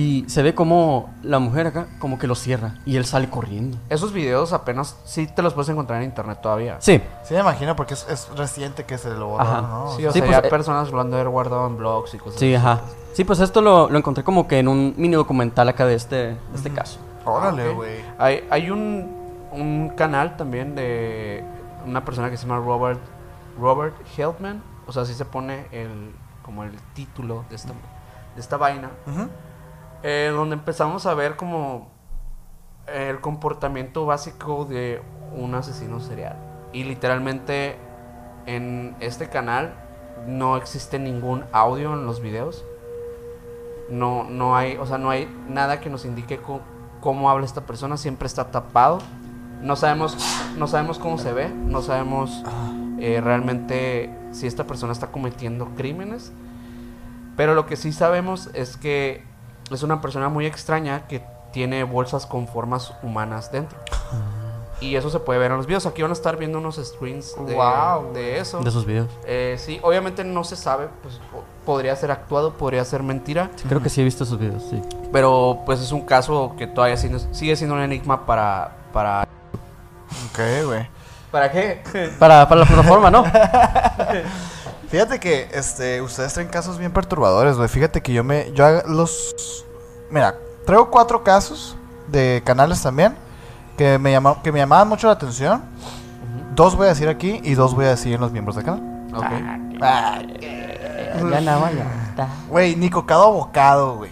Y 0.00 0.24
se 0.28 0.42
ve 0.42 0.54
como 0.54 1.12
la 1.22 1.38
mujer 1.38 1.66
acá, 1.66 1.86
como 1.98 2.18
que 2.18 2.26
lo 2.26 2.34
cierra. 2.34 2.76
Y 2.86 2.96
él 2.96 3.04
sale 3.04 3.28
corriendo. 3.28 3.76
Esos 3.88 4.12
videos 4.12 4.52
apenas 4.52 4.96
sí 5.04 5.26
te 5.26 5.42
los 5.42 5.52
puedes 5.52 5.68
encontrar 5.68 6.00
en 6.00 6.08
internet 6.08 6.38
todavía. 6.40 6.76
Sí, 6.80 7.02
Sí, 7.24 7.34
me 7.34 7.40
imagino 7.40 7.76
porque 7.76 7.94
es, 7.94 8.06
es 8.08 8.28
reciente 8.36 8.84
que 8.84 8.96
se 8.98 9.10
lo 9.10 9.28
borró, 9.28 9.42
Ajá. 9.42 9.60
¿no? 9.62 9.90
Sí, 9.96 10.06
o 10.06 10.12
Sí, 10.12 10.18
sea, 10.20 10.28
pues, 10.28 10.40
ya 10.42 10.46
eh, 10.46 10.50
personas 10.50 10.90
lo 10.90 11.00
han 11.00 11.10
de 11.10 11.16
haber 11.16 11.28
guardado 11.28 11.66
en 11.66 11.76
blogs 11.76 12.14
y 12.14 12.18
cosas 12.18 12.40
sí, 12.40 12.54
así. 12.54 12.66
ajá. 12.66 12.80
Sí, 13.12 13.24
pues 13.24 13.40
esto 13.40 13.60
lo, 13.60 13.90
lo 13.90 13.98
encontré 13.98 14.24
como 14.24 14.46
que 14.48 14.58
en 14.60 14.68
un 14.68 14.94
mini 14.96 15.14
documental 15.16 15.68
acá 15.68 15.84
de 15.84 15.94
este, 15.96 16.16
de 16.16 16.36
este 16.54 16.70
caso. 16.70 16.98
Órale, 17.24 17.68
Ok. 17.68 17.76
güey. 17.76 17.96
Hay, 18.18 18.46
hay 18.50 18.70
un, 18.70 19.10
un 19.52 19.90
canal 19.96 20.36
también 20.36 20.74
de 20.74 21.44
una 21.86 22.04
persona 22.04 22.30
que 22.30 22.36
se 22.36 22.46
llama 22.46 22.64
Robert 22.64 23.00
Robert 23.60 23.94
Helpman. 24.16 24.62
O 24.86 24.92
sea, 24.92 25.02
así 25.02 25.12
se 25.14 25.24
pone 25.24 25.66
el 25.72 26.12
como 26.44 26.64
el 26.64 26.72
título 26.94 27.44
de 27.50 27.56
esta, 27.56 27.72
de 28.34 28.40
esta 28.40 28.56
vaina. 28.56 28.90
Eh, 30.02 30.30
donde 30.34 30.54
empezamos 30.54 31.06
a 31.06 31.14
ver 31.14 31.36
como 31.36 31.88
el 32.86 33.20
comportamiento 33.20 34.06
básico 34.06 34.64
de 34.64 35.02
un 35.34 35.54
asesino 35.54 36.00
serial. 36.00 36.36
Y 36.72 36.84
literalmente 36.84 37.76
en 38.46 38.96
este 39.00 39.28
canal 39.28 39.74
no 40.26 40.56
existe 40.56 40.98
ningún 40.98 41.44
audio 41.52 41.94
en 41.94 42.06
los 42.06 42.20
videos. 42.20 42.64
No, 43.90 44.24
no 44.24 44.56
hay, 44.56 44.76
o 44.76 44.86
sea, 44.86 44.98
no 44.98 45.10
hay 45.10 45.28
nada 45.48 45.80
que 45.80 45.90
nos 45.90 46.04
indique 46.04 46.40
cómo 47.00 47.30
habla 47.30 47.44
esta 47.44 47.66
persona, 47.66 47.96
siempre 47.96 48.26
está 48.26 48.50
tapado. 48.50 48.98
No 49.62 49.76
sabemos, 49.76 50.16
no 50.56 50.66
sabemos 50.66 50.98
cómo 50.98 51.18
se 51.18 51.32
ve, 51.32 51.48
no 51.48 51.82
sabemos 51.82 52.42
eh, 52.98 53.20
realmente 53.22 54.14
si 54.30 54.46
esta 54.46 54.66
persona 54.66 54.92
está 54.92 55.08
cometiendo 55.08 55.66
crímenes. 55.76 56.32
Pero 57.36 57.54
lo 57.54 57.66
que 57.66 57.76
sí 57.76 57.92
sabemos 57.92 58.50
es 58.54 58.76
que 58.76 59.24
es 59.70 59.82
una 59.82 60.00
persona 60.00 60.28
muy 60.28 60.46
extraña 60.46 61.06
que 61.06 61.22
tiene 61.52 61.84
bolsas 61.84 62.26
con 62.26 62.46
formas 62.48 62.92
humanas 63.02 63.50
dentro. 63.52 63.78
Y 64.80 64.96
eso 64.96 65.10
se 65.10 65.18
puede 65.20 65.38
ver 65.38 65.50
en 65.50 65.58
los 65.58 65.66
videos. 65.66 65.84
Aquí 65.84 66.00
van 66.00 66.10
a 66.10 66.14
estar 66.14 66.38
viendo 66.38 66.56
unos 66.58 66.76
screens 66.82 67.34
de, 68.14 68.38
eso. 68.38 68.60
De 68.60 68.70
sus 68.70 68.86
videos. 68.86 69.08
Eh, 69.26 69.56
sí, 69.58 69.78
obviamente 69.82 70.24
no 70.24 70.42
se 70.42 70.56
sabe, 70.56 70.88
pues 71.02 71.20
po- 71.30 71.44
podría 71.66 71.94
ser 71.96 72.10
actuado, 72.10 72.54
podría 72.54 72.82
ser 72.86 73.02
mentira, 73.02 73.50
Sí, 73.56 73.64
creo 73.68 73.82
que 73.82 73.90
sí 73.90 74.00
he 74.00 74.04
visto 74.04 74.24
sus 74.24 74.38
videos, 74.38 74.62
sí. 74.70 74.80
pero 75.12 75.58
pues 75.66 75.80
es 75.80 75.92
un 75.92 76.00
caso 76.06 76.54
que 76.56 76.66
todavía 76.66 76.96
sigue, 76.96 77.18
sigue 77.32 77.56
siendo 77.56 77.74
un 77.76 77.82
enigma 77.82 78.24
para... 78.24 78.72
¿Para, 78.92 79.28
Ok, 80.32 80.40
güey. 80.66 80.88
¿Para 81.30 81.52
qué? 81.52 81.82
Para, 82.18 82.48
para 82.48 82.62
la 82.62 82.66
plataforma, 82.66 83.10
¿no? 83.10 83.22
Fíjate 84.90 85.20
que 85.20 85.48
este, 85.52 86.02
ustedes 86.02 86.34
traen 86.34 86.48
casos 86.48 86.78
bien 86.78 86.92
perturbadores, 86.92 87.56
güey. 87.56 87.68
Fíjate 87.68 88.02
que 88.02 88.12
yo 88.12 88.24
me. 88.24 88.52
Yo 88.52 88.82
los. 88.86 89.64
Mira, 90.10 90.36
traigo 90.66 90.90
cuatro 90.90 91.22
casos 91.22 91.76
de 92.08 92.42
canales 92.44 92.82
también 92.82 93.14
que 93.76 93.98
me, 93.98 94.10
llama, 94.10 94.42
que 94.42 94.50
me 94.52 94.58
llamaban 94.58 94.88
mucho 94.88 95.06
la 95.06 95.14
atención. 95.14 95.62
Dos 96.54 96.76
voy 96.76 96.86
a 96.86 96.88
decir 96.90 97.08
aquí 97.08 97.40
y 97.44 97.54
dos 97.54 97.74
voy 97.74 97.86
a 97.86 97.90
decir 97.90 98.14
en 98.14 98.20
los 98.20 98.32
miembros 98.32 98.56
del 98.56 98.64
canal. 98.64 98.82
Ok. 99.14 99.24
Ah, 99.80 100.20
Ya 101.30 101.40
nada, 101.40 101.70
ya 101.72 102.06
está. 102.10 102.28
Güey, 102.48 102.76
Nicocado 102.76 103.24
Abocado, 103.24 103.96
güey. 103.96 104.10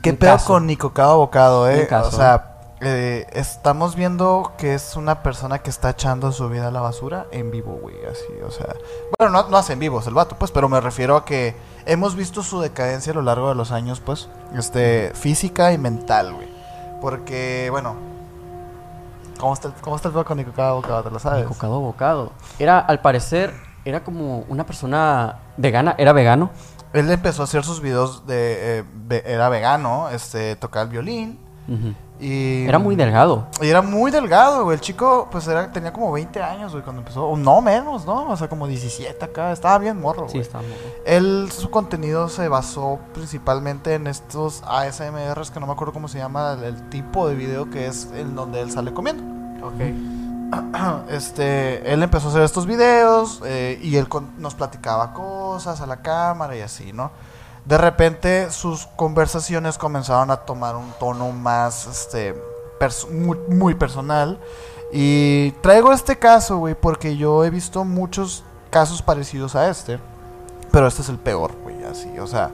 ¿Qué 0.00 0.14
pedo 0.14 0.32
caso. 0.32 0.46
con 0.46 0.66
Nicocado 0.66 1.12
Abocado, 1.12 1.68
eh? 1.68 1.80
Un 1.80 1.86
caso. 1.86 2.08
O 2.08 2.12
sea, 2.12 2.57
eh, 2.80 3.26
estamos 3.32 3.96
viendo 3.96 4.52
que 4.56 4.74
es 4.74 4.94
una 4.96 5.22
persona 5.22 5.58
que 5.60 5.70
está 5.70 5.90
echando 5.90 6.30
su 6.32 6.48
vida 6.48 6.68
a 6.68 6.70
la 6.70 6.80
basura 6.80 7.26
en 7.32 7.50
vivo, 7.50 7.78
güey. 7.82 7.96
Así, 8.04 8.24
o 8.46 8.50
sea. 8.50 8.74
Bueno, 9.18 9.32
no, 9.42 9.48
no 9.48 9.56
hace 9.56 9.72
en 9.72 9.78
vivo, 9.80 10.00
es 10.00 10.06
el 10.06 10.14
vato, 10.14 10.36
pues, 10.38 10.50
pero 10.52 10.68
me 10.68 10.80
refiero 10.80 11.16
a 11.16 11.24
que 11.24 11.56
hemos 11.86 12.14
visto 12.14 12.42
su 12.42 12.60
decadencia 12.60 13.12
a 13.12 13.16
lo 13.16 13.22
largo 13.22 13.48
de 13.48 13.54
los 13.56 13.72
años, 13.72 14.00
pues, 14.00 14.28
este, 14.56 15.12
física 15.14 15.72
y 15.72 15.78
mental, 15.78 16.34
güey. 16.34 16.48
Porque, 17.00 17.68
bueno. 17.70 17.96
¿Cómo 19.38 19.54
está, 19.54 19.68
el- 19.68 19.74
cómo 19.74 19.94
está 19.96 20.08
el 20.08 20.24
con 20.24 20.36
Nicocado 20.36 20.70
Abocado? 20.70 21.02
¿Te 21.04 21.10
lo 21.10 21.18
sabes? 21.20 21.48
Bocado, 21.48 21.78
bocado. 21.80 22.32
Era, 22.58 22.80
al 22.80 23.00
parecer, 23.00 23.54
era 23.84 24.02
como 24.02 24.40
una 24.48 24.66
persona 24.66 25.38
vegana, 25.56 25.94
era 25.96 26.12
vegano. 26.12 26.50
Él 26.92 27.08
empezó 27.10 27.42
a 27.42 27.44
hacer 27.44 27.64
sus 27.64 27.80
videos 27.80 28.26
de. 28.26 28.78
eh, 28.80 28.84
ve- 28.94 29.22
era 29.26 29.48
vegano, 29.48 30.08
este, 30.10 30.56
tocaba 30.56 30.84
el 30.84 30.88
violín. 30.90 31.38
Y 32.20 32.64
Era 32.66 32.78
muy 32.80 32.96
delgado. 32.96 33.46
Y 33.60 33.68
era 33.68 33.80
muy 33.82 34.10
delgado, 34.10 34.64
güey. 34.64 34.74
El 34.76 34.80
chico, 34.80 35.28
pues 35.30 35.46
era, 35.46 35.70
tenía 35.70 35.92
como 35.92 36.10
20 36.10 36.42
años, 36.42 36.72
güey, 36.72 36.82
cuando 36.82 37.00
empezó. 37.02 37.26
O 37.26 37.36
no 37.36 37.60
menos, 37.60 38.04
¿no? 38.06 38.28
O 38.30 38.36
sea, 38.36 38.48
como 38.48 38.66
17 38.66 39.24
acá. 39.24 39.52
Estaba 39.52 39.78
bien 39.78 40.00
morro, 40.00 40.22
güey. 40.22 40.32
Sí, 40.32 40.38
está 40.38 40.58
muy 40.58 40.66
Él, 41.06 41.48
su 41.52 41.70
contenido 41.70 42.28
se 42.28 42.48
basó 42.48 42.98
principalmente 43.14 43.94
en 43.94 44.06
estos 44.08 44.62
ASMRs, 44.66 45.50
que 45.52 45.60
no 45.60 45.66
me 45.66 45.72
acuerdo 45.72 45.92
cómo 45.92 46.08
se 46.08 46.18
llama 46.18 46.54
el, 46.54 46.64
el 46.64 46.88
tipo 46.90 47.28
de 47.28 47.34
video 47.36 47.70
que 47.70 47.86
es 47.86 48.08
en 48.14 48.34
donde 48.34 48.62
él 48.62 48.70
sale 48.72 48.92
comiendo. 48.92 49.22
Ok. 49.66 49.74
Este, 51.10 51.92
él 51.92 52.02
empezó 52.02 52.28
a 52.28 52.30
hacer 52.30 52.42
estos 52.42 52.64
videos 52.66 53.42
eh, 53.44 53.78
y 53.82 53.96
él 53.96 54.08
con- 54.08 54.30
nos 54.38 54.54
platicaba 54.54 55.12
cosas 55.12 55.80
a 55.82 55.86
la 55.86 55.98
cámara 55.98 56.56
y 56.56 56.60
así, 56.62 56.92
¿no? 56.92 57.10
De 57.68 57.76
repente 57.76 58.50
sus 58.50 58.86
conversaciones 58.96 59.76
comenzaron 59.76 60.30
a 60.30 60.38
tomar 60.38 60.74
un 60.74 60.90
tono 60.98 61.32
más, 61.32 61.86
este, 61.86 62.34
muy, 63.10 63.74
personal. 63.74 64.40
Y 64.90 65.50
traigo 65.60 65.92
este 65.92 66.18
caso, 66.18 66.56
güey, 66.56 66.74
porque 66.74 67.18
yo 67.18 67.44
he 67.44 67.50
visto 67.50 67.84
muchos 67.84 68.42
casos 68.70 69.02
parecidos 69.02 69.54
a 69.54 69.68
este. 69.68 70.00
Pero 70.72 70.86
este 70.86 71.02
es 71.02 71.10
el 71.10 71.18
peor, 71.18 71.52
güey, 71.62 71.84
así, 71.84 72.18
o 72.18 72.26
sea, 72.26 72.50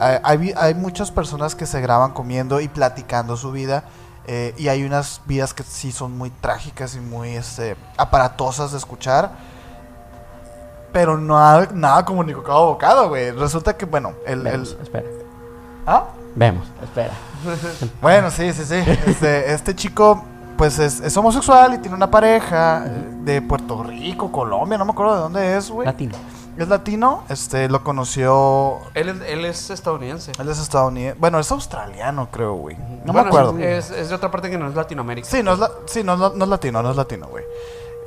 hay, 0.00 0.18
hay, 0.24 0.54
hay 0.56 0.74
muchas 0.74 1.12
personas 1.12 1.54
que 1.54 1.64
se 1.66 1.80
graban 1.80 2.12
comiendo 2.12 2.60
y 2.60 2.66
platicando 2.66 3.36
su 3.36 3.52
vida. 3.52 3.84
eh, 4.26 4.54
y 4.58 4.68
hay 4.68 4.82
unas 4.82 5.20
vidas 5.26 5.54
que 5.54 5.62
sí 5.62 5.92
son 5.92 6.18
muy 6.18 6.30
trágicas 6.30 6.96
y 6.96 7.00
muy 7.00 7.36
este, 7.36 7.76
aparatosas 7.96 8.72
de 8.72 8.78
escuchar. 8.78 9.30
Pero 10.92 11.18
no 11.18 11.38
ha- 11.38 11.68
nada 11.72 12.04
como 12.04 12.24
ni 12.24 12.32
cocado 12.32 12.66
bocado, 12.66 13.08
güey. 13.08 13.30
Resulta 13.32 13.76
que, 13.76 13.84
bueno, 13.86 14.14
el... 14.26 14.42
Vemos, 14.42 14.72
el- 14.72 14.82
espera. 14.82 15.06
¿Ah? 15.86 16.04
Vemos, 16.34 16.66
espera. 16.82 17.12
Bueno, 18.02 18.30
sí, 18.30 18.52
sí, 18.52 18.64
sí. 18.64 18.74
Este, 19.06 19.52
este 19.52 19.74
chico, 19.74 20.22
pues 20.56 20.78
es, 20.78 21.00
es 21.00 21.16
homosexual 21.16 21.74
y 21.74 21.78
tiene 21.78 21.94
una 21.96 22.10
pareja 22.10 22.80
de 23.22 23.40
Puerto 23.42 23.82
Rico, 23.84 24.32
Colombia, 24.32 24.76
no 24.78 24.84
me 24.84 24.92
acuerdo 24.92 25.14
de 25.14 25.20
dónde 25.20 25.56
es, 25.56 25.70
güey. 25.70 25.86
Latino. 25.86 26.16
Es 26.56 26.66
latino, 26.66 27.22
este, 27.28 27.68
lo 27.68 27.84
conoció. 27.84 28.78
Él, 28.94 29.10
es- 29.10 29.20
él 29.28 29.44
es 29.44 29.70
estadounidense. 29.70 30.32
Él 30.40 30.48
es 30.48 30.58
estadounidense. 30.58 31.16
Bueno, 31.20 31.38
es 31.38 31.52
australiano, 31.52 32.28
creo, 32.32 32.54
güey. 32.54 32.76
No 33.04 33.12
Bueno, 33.12 33.22
me 33.22 33.28
acuerdo. 33.28 33.58
Es, 33.58 33.90
es 33.92 34.08
de 34.08 34.14
otra 34.16 34.30
parte 34.32 34.50
que 34.50 34.58
no 34.58 34.68
es 34.68 34.74
Latinoamérica. 34.74 35.28
Sí, 35.28 35.42
no 35.44 35.52
es, 35.52 35.60
la- 35.60 35.70
sí, 35.86 36.02
no, 36.02 36.14
es 36.14 36.18
la- 36.20 36.32
no 36.34 36.44
es 36.44 36.50
latino, 36.50 36.82
no 36.82 36.90
es 36.90 36.96
latino, 36.96 37.28
güey. 37.28 37.44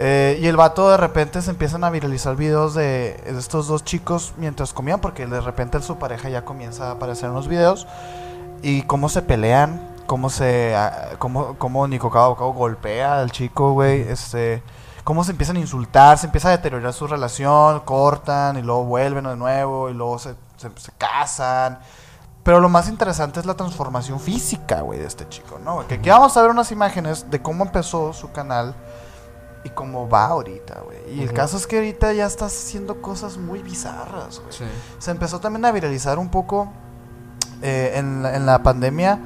Eh, 0.03 0.39
y 0.41 0.47
el 0.47 0.57
vato 0.57 0.89
de 0.89 0.97
repente 0.97 1.43
se 1.43 1.51
empiezan 1.51 1.83
a 1.83 1.91
viralizar 1.91 2.35
videos 2.35 2.73
de, 2.73 3.21
de 3.23 3.37
estos 3.37 3.67
dos 3.67 3.83
chicos 3.83 4.33
mientras 4.35 4.73
comían, 4.73 4.99
porque 4.99 5.27
de 5.27 5.39
repente 5.39 5.79
su 5.83 5.99
pareja 5.99 6.27
ya 6.27 6.43
comienza 6.43 6.87
a 6.87 6.91
aparecer 6.93 7.29
en 7.29 7.35
los 7.35 7.47
videos. 7.47 7.85
Y 8.63 8.81
cómo 8.83 9.09
se 9.09 9.21
pelean, 9.21 9.93
cómo 10.07 10.31
se. 10.31 10.75
ah, 10.75 11.09
cómo, 11.19 11.55
cómo 11.59 11.87
Nico 11.87 12.09
Cabo 12.09 12.35
Cabo 12.35 12.53
golpea 12.53 13.19
al 13.19 13.29
chico, 13.31 13.73
güey. 13.73 14.01
Este. 14.01 14.63
Cómo 15.03 15.23
se 15.23 15.31
empiezan 15.31 15.57
a 15.57 15.59
insultar, 15.59 16.17
se 16.17 16.25
empieza 16.25 16.47
a 16.47 16.51
deteriorar 16.51 16.93
su 16.93 17.05
relación, 17.05 17.81
cortan 17.81 18.57
y 18.57 18.63
luego 18.63 18.85
vuelven 18.85 19.25
de 19.25 19.35
nuevo 19.35 19.91
y 19.91 19.93
luego 19.93 20.17
se, 20.17 20.33
se, 20.57 20.71
se 20.77 20.91
casan. 20.97 21.77
Pero 22.41 22.59
lo 22.59 22.69
más 22.69 22.89
interesante 22.89 23.39
es 23.39 23.45
la 23.45 23.53
transformación 23.53 24.19
física, 24.19 24.81
güey, 24.81 24.97
de 24.97 25.05
este 25.05 25.29
chico, 25.29 25.59
¿no? 25.63 25.85
Que 25.87 25.95
aquí 25.95 26.09
vamos 26.09 26.35
a 26.37 26.41
ver 26.41 26.49
unas 26.49 26.71
imágenes 26.71 27.29
de 27.29 27.39
cómo 27.39 27.65
empezó 27.65 28.13
su 28.13 28.31
canal 28.31 28.73
y 29.63 29.69
cómo 29.69 30.09
va 30.09 30.25
ahorita, 30.25 30.81
güey. 30.81 30.97
Y 31.15 31.21
el 31.21 31.33
caso 31.33 31.57
es 31.57 31.67
que 31.67 31.77
ahorita 31.77 32.13
ya 32.13 32.25
está 32.25 32.45
haciendo 32.45 33.01
cosas 33.01 33.37
muy 33.37 33.61
bizarras, 33.61 34.39
güey. 34.39 34.51
Sí. 34.53 34.65
Se 34.99 35.11
empezó 35.11 35.39
también 35.39 35.65
a 35.65 35.71
viralizar 35.71 36.17
un 36.19 36.29
poco 36.29 36.69
eh, 37.61 37.93
en, 37.95 38.23
la, 38.23 38.35
en 38.35 38.45
la 38.45 38.63
pandemia 38.63 39.19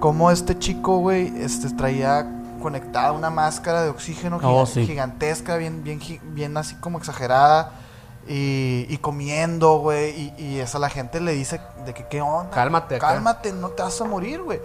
cómo 0.00 0.30
este 0.30 0.58
chico, 0.58 0.98
güey, 0.98 1.32
este, 1.42 1.70
traía 1.70 2.32
conectada 2.60 3.12
una 3.12 3.30
máscara 3.30 3.82
de 3.82 3.90
oxígeno 3.90 4.36
Oh, 4.42 4.64
giga- 4.64 4.66
sí. 4.66 4.86
gigantesca, 4.86 5.56
bien, 5.56 5.84
bien, 5.84 6.00
bien 6.34 6.56
así 6.56 6.74
como 6.76 6.98
exagerada. 6.98 7.72
Y, 8.28 8.86
y 8.88 8.98
comiendo, 8.98 9.78
güey. 9.78 10.10
Y, 10.36 10.42
y 10.42 10.58
eso 10.58 10.78
a 10.78 10.80
la 10.80 10.90
gente 10.90 11.20
le 11.20 11.32
dice 11.32 11.60
de 11.84 11.94
que 11.94 12.08
qué 12.08 12.20
onda. 12.20 12.50
Cálmate 12.50 12.96
acá. 12.96 13.08
Cálmate, 13.08 13.52
no 13.52 13.68
te 13.68 13.82
vas 13.84 14.00
a 14.00 14.04
morir, 14.04 14.42
güey. 14.42 14.60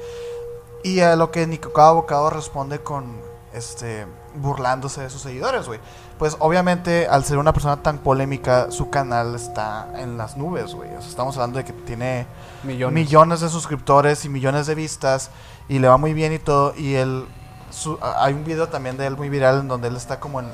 Y 0.83 1.01
a 1.01 1.15
lo 1.15 1.29
que 1.29 1.45
Nico 1.45 1.71
Cabo 1.71 2.01
Bocado 2.01 2.31
responde 2.31 2.79
con, 2.79 3.21
este, 3.53 4.07
burlándose 4.35 5.01
de 5.01 5.09
sus 5.09 5.21
seguidores, 5.21 5.67
güey. 5.67 5.79
Pues 6.19 6.35
obviamente, 6.39 7.07
al 7.07 7.23
ser 7.25 7.37
una 7.37 7.51
persona 7.53 7.77
tan 7.77 7.97
polémica, 7.97 8.69
su 8.71 8.89
canal 8.89 9.35
está 9.35 9.87
en 9.97 10.17
las 10.17 10.37
nubes, 10.37 10.73
güey. 10.75 10.89
O 10.95 11.01
sea, 11.01 11.09
estamos 11.09 11.35
hablando 11.37 11.57
de 11.57 11.65
que 11.65 11.73
tiene 11.73 12.27
Millones. 12.63 12.93
millones 12.93 13.39
de 13.41 13.49
suscriptores 13.49 14.23
y 14.25 14.29
millones 14.29 14.67
de 14.67 14.75
vistas 14.75 15.31
y 15.67 15.79
le 15.79 15.87
va 15.87 15.97
muy 15.97 16.13
bien 16.13 16.31
y 16.33 16.39
todo. 16.39 16.73
Y 16.77 16.93
él, 16.95 17.25
su- 17.71 17.97
hay 18.01 18.33
un 18.33 18.43
video 18.43 18.69
también 18.69 18.97
de 18.97 19.07
él 19.07 19.17
muy 19.17 19.29
viral 19.29 19.61
en 19.61 19.67
donde 19.67 19.87
él 19.87 19.95
está 19.95 20.19
como 20.19 20.39
en, 20.41 20.47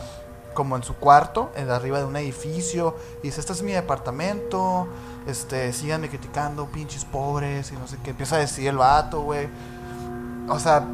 como 0.53 0.75
en 0.77 0.83
su 0.83 0.95
cuarto, 0.95 1.51
en 1.55 1.69
arriba 1.69 1.99
de 1.99 2.05
un 2.05 2.15
edificio. 2.15 2.95
Y 3.21 3.27
dice, 3.27 3.41
este 3.41 3.51
es 3.53 3.61
mi 3.61 3.73
departamento, 3.73 4.87
este, 5.27 5.73
síganme 5.73 6.07
criticando, 6.07 6.65
pinches 6.67 7.03
pobres 7.03 7.71
y 7.71 7.75
no 7.75 7.87
sé 7.87 7.97
qué. 8.03 8.11
Empieza 8.11 8.37
a 8.37 8.39
decir 8.39 8.67
el 8.69 8.77
vato, 8.77 9.21
güey. 9.21 9.49
O 10.49 10.57
sea, 10.59 10.87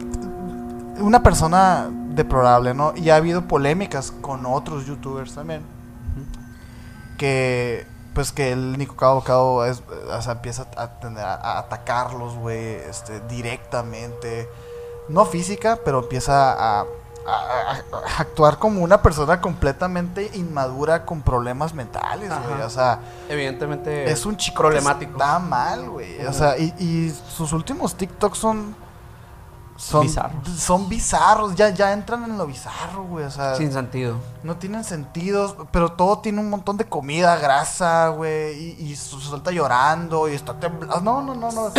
una 0.99 1.23
persona 1.23 1.89
deplorable, 1.91 2.73
¿no? 2.73 2.93
Y 2.95 3.09
ha 3.09 3.15
habido 3.15 3.47
polémicas 3.47 4.11
con 4.11 4.45
otros 4.45 4.85
youtubers 4.85 5.33
también. 5.35 5.61
Que, 7.17 7.85
pues 8.13 8.31
que 8.31 8.51
el 8.51 8.77
Nico 8.77 8.95
Cabo 8.95 9.65
es, 9.65 9.81
o 10.09 10.21
sea, 10.21 10.33
empieza 10.33 10.65
a, 10.77 10.99
tener- 10.99 11.23
a 11.23 11.59
atacarlos, 11.59 12.35
güey, 12.35 12.75
este, 12.89 13.19
directamente. 13.21 14.49
No 15.09 15.25
física, 15.25 15.79
pero 15.83 15.99
empieza 15.99 16.79
a, 16.81 16.85
actuar 18.19 18.57
como 18.59 18.81
una 18.81 19.01
persona 19.01 19.39
completamente 19.39 20.29
inmadura 20.33 21.05
con 21.05 21.21
problemas 21.21 21.73
mentales, 21.73 22.29
güey. 22.47 22.61
O 22.61 22.69
sea, 22.69 22.99
Evidentemente 23.29 24.11
es 24.11 24.25
un 24.25 24.35
chico 24.35 24.61
problemático. 24.63 25.13
que 25.13 25.17
está 25.23 25.39
mal, 25.39 25.89
güey. 25.89 26.25
O 26.25 26.33
sea, 26.33 26.57
y, 26.57 26.73
y 26.79 27.15
sus 27.29 27.53
últimos 27.53 27.95
TikToks 27.95 28.37
son. 28.37 28.75
Son 29.75 30.03
Bizarros. 30.03 30.47
Son 30.49 30.87
bizarros, 30.87 31.55
ya, 31.55 31.69
ya 31.71 31.93
entran 31.93 32.23
en 32.25 32.37
lo 32.37 32.45
bizarro, 32.45 33.03
güey. 33.05 33.25
O 33.25 33.31
sea, 33.31 33.55
sin 33.55 33.71
sentido. 33.73 34.15
no 34.43 34.55
tienen 34.57 34.83
sentidos, 34.83 35.55
pero 35.71 35.91
todo 35.93 36.19
tiene 36.19 36.39
un 36.39 36.49
montón 36.49 36.77
de 36.77 36.85
comida, 36.85 37.35
grasa, 37.37 38.09
güey. 38.09 38.53
Y, 38.79 38.91
y 38.91 38.95
su- 38.95 39.19
suelta 39.19 39.51
llorando 39.51 40.29
y 40.29 40.33
está 40.35 40.53
temblando. 40.59 41.01
No, 41.01 41.21
no, 41.23 41.33
no, 41.35 41.51
no. 41.51 41.71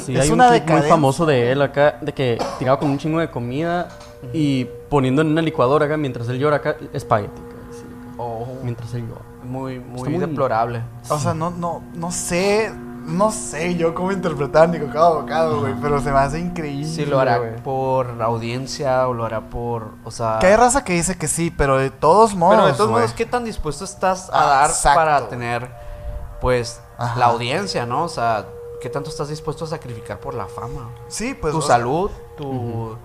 Sí, 0.00 0.14
Es 0.16 0.22
hay 0.22 0.30
una 0.30 0.46
un 0.48 0.58
clip 0.58 0.70
muy 0.70 0.82
famoso 0.82 1.26
de 1.26 1.52
él 1.52 1.60
acá, 1.62 1.98
de 2.00 2.14
que 2.14 2.38
tiraba 2.58 2.78
con 2.78 2.88
un 2.90 2.98
chingo 2.98 3.18
de 3.18 3.30
comida 3.30 3.88
y 4.32 4.64
poniendo 4.88 5.20
en 5.22 5.28
una 5.28 5.42
licuadora 5.42 5.86
acá, 5.86 5.96
mientras 5.96 6.28
él 6.28 6.38
llora 6.38 6.56
acá, 6.56 6.76
espagueti. 6.92 7.34
acá, 7.40 7.48
Oh, 8.18 8.46
mientras 8.62 8.94
él 8.94 9.06
llora. 9.08 9.20
muy, 9.44 9.80
muy, 9.80 10.08
muy- 10.08 10.18
deplorable. 10.18 10.80
O 11.08 11.18
sea, 11.18 11.34
no, 11.34 11.50
no, 11.50 11.82
no 11.94 12.10
sé. 12.12 12.72
No 13.04 13.30
sé 13.30 13.74
yo 13.76 13.94
cómo 13.94 14.12
interpretar 14.12 14.68
Nico 14.68 14.86
cada 14.92 15.10
bocado, 15.10 15.60
güey, 15.60 15.74
pero 15.80 16.00
se 16.00 16.10
me 16.10 16.18
hace 16.18 16.38
increíble. 16.38 16.86
Si 16.86 17.04
lo 17.04 17.20
hará 17.20 17.38
güey. 17.38 17.56
por 17.56 18.20
audiencia 18.22 19.08
o 19.08 19.14
lo 19.14 19.24
hará 19.24 19.40
por. 19.40 19.92
O 20.04 20.10
sea. 20.10 20.38
Que 20.40 20.46
hay 20.46 20.56
raza 20.56 20.84
que 20.84 20.94
dice 20.94 21.16
que 21.16 21.28
sí, 21.28 21.50
pero 21.50 21.78
de 21.78 21.90
todos 21.90 22.34
modos. 22.34 22.56
Pero 22.56 22.66
de 22.66 22.72
todos 22.74 22.90
güey. 22.90 23.02
modos, 23.02 23.14
¿qué 23.14 23.26
tan 23.26 23.44
dispuesto 23.44 23.84
estás 23.84 24.30
a 24.32 24.44
dar 24.44 24.70
exacto. 24.70 24.98
para 24.98 25.28
tener, 25.28 25.70
pues, 26.40 26.80
Ajá. 26.98 27.18
la 27.18 27.26
audiencia, 27.26 27.86
¿no? 27.86 28.04
O 28.04 28.08
sea, 28.08 28.46
¿qué 28.80 28.88
tanto 28.88 29.10
estás 29.10 29.28
dispuesto 29.28 29.64
a 29.64 29.68
sacrificar 29.68 30.18
por 30.18 30.34
la 30.34 30.46
fama? 30.46 30.90
Sí, 31.08 31.34
pues. 31.34 31.52
tu 31.52 31.58
o 31.58 31.62
sea, 31.62 31.76
salud, 31.76 32.10
tu, 32.36 32.96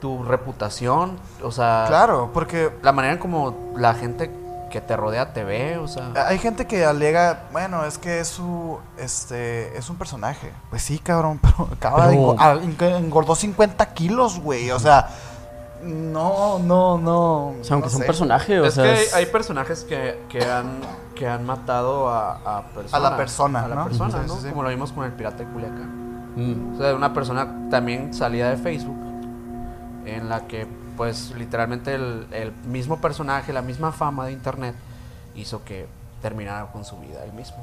tu 0.00 0.22
reputación, 0.22 1.18
o 1.42 1.50
sea, 1.50 1.84
Claro, 1.88 2.30
porque 2.32 2.70
la 2.82 2.92
manera 2.92 3.14
en 3.14 3.20
como 3.20 3.72
la 3.76 3.94
gente 3.94 4.30
que 4.74 4.80
te 4.80 4.96
rodea 4.96 5.32
te 5.32 5.44
ve, 5.44 5.78
o 5.78 5.86
sea, 5.86 6.10
hay 6.26 6.36
gente 6.38 6.66
que 6.66 6.84
alega, 6.84 7.44
bueno, 7.52 7.84
es 7.84 7.96
que 7.96 8.18
es 8.18 8.26
su. 8.26 8.76
Este. 8.98 9.78
Es 9.78 9.88
un 9.88 9.94
personaje. 9.96 10.50
Pues 10.70 10.82
sí, 10.82 10.98
cabrón, 10.98 11.38
pero 11.42 11.68
acaba 11.72 12.08
de. 12.08 12.16
Pero- 12.16 12.34
ah, 12.40 12.56
eng- 12.56 12.96
engordó 12.98 13.36
50 13.36 13.94
kilos, 13.94 14.40
güey. 14.40 14.72
O 14.72 14.80
sea. 14.80 15.08
No, 15.84 16.58
no, 16.58 16.98
no. 16.98 17.48
O 17.50 17.56
sea, 17.62 17.74
aunque 17.74 17.86
no 17.86 17.90
sea 17.90 17.96
un 17.98 18.02
sé. 18.02 18.06
personaje, 18.06 18.60
o 18.60 18.64
es 18.64 18.74
sea. 18.74 18.82
que 18.84 19.02
es- 19.02 19.14
hay 19.14 19.26
personajes 19.26 19.84
que, 19.84 20.22
que 20.28 20.44
han 20.44 20.80
que 21.14 21.28
han 21.28 21.44
matado 21.46 22.08
a, 22.10 22.32
a 22.58 22.62
personas. 22.68 22.94
A 22.94 22.98
la 23.10 23.16
persona, 23.16 23.64
A 23.64 23.68
la 23.68 23.74
¿no? 23.76 23.84
persona, 23.84 24.10
Sí, 24.10 24.26
¿no? 24.26 24.34
sí, 24.34 24.40
sí. 24.42 24.48
Como 24.50 24.64
lo 24.64 24.70
vimos 24.70 24.90
con 24.92 25.04
el 25.04 25.12
pirata 25.12 25.38
de 25.38 25.44
Culiacán. 25.44 26.34
Mm. 26.34 26.74
O 26.74 26.78
sea, 26.78 26.94
una 26.96 27.12
persona 27.14 27.68
también 27.70 28.12
salida 28.12 28.50
de 28.50 28.56
Facebook 28.56 28.98
en 30.06 30.28
la 30.28 30.40
que 30.48 30.66
pues 30.96 31.32
literalmente 31.36 31.94
el, 31.94 32.26
el 32.32 32.52
mismo 32.66 33.00
personaje, 33.00 33.52
la 33.52 33.62
misma 33.62 33.92
fama 33.92 34.26
de 34.26 34.32
internet 34.32 34.74
hizo 35.34 35.64
que 35.64 35.86
terminara 36.22 36.66
con 36.72 36.84
su 36.84 36.98
vida 36.98 37.24
él 37.24 37.32
mismo. 37.32 37.58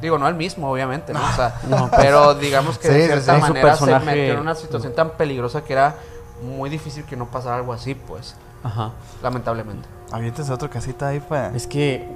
Digo, 0.00 0.18
no 0.18 0.28
el 0.28 0.34
mismo, 0.34 0.70
obviamente, 0.70 1.12
¿no? 1.12 1.20
O 1.20 1.32
sea, 1.32 1.58
No, 1.68 1.90
pero 1.94 2.34
digamos 2.34 2.78
que 2.78 2.88
Sí, 2.88 2.94
de 2.94 3.06
cierta 3.06 3.34
sí. 3.36 3.40
Manera 3.40 3.76
se 3.76 3.98
metió 4.00 4.34
en 4.34 4.38
una 4.40 4.54
situación 4.54 4.94
tan 4.94 5.10
peligrosa 5.10 5.62
que 5.64 5.72
era 5.72 5.96
muy 6.42 6.70
difícil 6.70 7.04
que 7.04 7.16
no 7.16 7.26
pasara 7.26 7.56
algo 7.56 7.72
así, 7.72 7.94
pues, 7.94 8.36
Ajá. 8.62 8.92
lamentablemente. 9.22 9.88
Aviéntese 10.12 10.52
otro 10.52 10.70
casita 10.70 11.08
ahí, 11.08 11.20
pues. 11.20 11.54
Es 11.54 11.66
que 11.66 12.08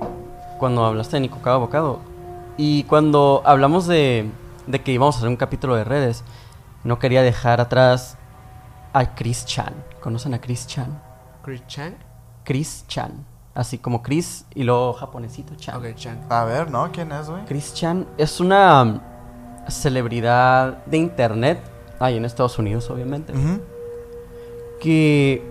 cuando 0.58 0.84
hablaste 0.84 1.16
de 1.16 1.20
Nico 1.20 1.38
Cada 1.42 1.56
Bocado 1.56 2.00
y 2.56 2.84
cuando 2.84 3.42
hablamos 3.44 3.86
de, 3.86 4.30
de 4.66 4.82
que 4.82 4.92
íbamos 4.92 5.16
a 5.16 5.18
hacer 5.18 5.28
un 5.28 5.36
capítulo 5.36 5.74
de 5.74 5.84
redes, 5.84 6.22
no 6.84 6.98
quería 6.98 7.22
dejar 7.22 7.60
atrás 7.60 8.16
a 8.92 9.14
Chris 9.14 9.44
Chan. 9.46 9.72
¿Conocen 10.02 10.34
a 10.34 10.40
Chris 10.40 10.66
Chan? 10.66 11.00
Chris 11.44 11.62
Chang. 11.68 11.94
Chris 12.42 12.84
Chan. 12.88 13.24
Así 13.54 13.78
como 13.78 14.02
Chris 14.02 14.46
y 14.52 14.64
luego 14.64 14.94
japonesito 14.94 15.54
Chan. 15.54 15.76
Ok, 15.76 15.94
Chang. 15.94 16.18
A 16.28 16.44
ver, 16.44 16.70
¿no? 16.70 16.90
¿Quién 16.90 17.12
es, 17.12 17.30
güey? 17.30 17.44
Chris 17.44 17.72
Chan 17.72 18.08
es 18.18 18.40
una 18.40 18.82
um, 18.82 19.00
celebridad 19.68 20.84
de 20.86 20.98
internet, 20.98 21.62
ahí 22.00 22.16
en 22.16 22.24
Estados 22.24 22.58
Unidos 22.58 22.90
obviamente, 22.90 23.32
que 24.80 25.48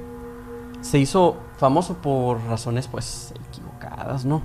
se 0.81 0.99
hizo 0.99 1.37
famoso 1.57 1.95
por 2.01 2.43
razones 2.43 2.89
pues 2.89 3.33
equivocadas, 3.47 4.25
¿no? 4.25 4.41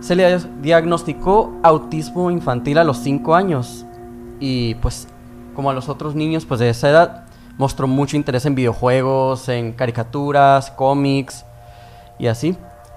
Se 0.00 0.16
le 0.16 0.36
diagnosticó 0.62 1.56
autismo 1.62 2.30
infantil 2.30 2.78
a 2.78 2.84
los 2.84 2.96
5 2.98 3.34
años 3.36 3.84
y 4.40 4.74
pues 4.76 5.06
como 5.54 5.70
a 5.70 5.74
los 5.74 5.88
otros 5.88 6.16
niños 6.16 6.44
pues 6.44 6.58
de 6.58 6.70
esa 6.70 6.88
edad 6.88 7.29
mostró 7.60 7.86
mucho 7.86 8.16
interés 8.16 8.46
en 8.46 8.54
videojuegos, 8.54 9.46
en 9.50 9.72
caricaturas, 9.72 10.70
cómics 10.70 11.44
y 12.18 12.26
así, 12.26 12.56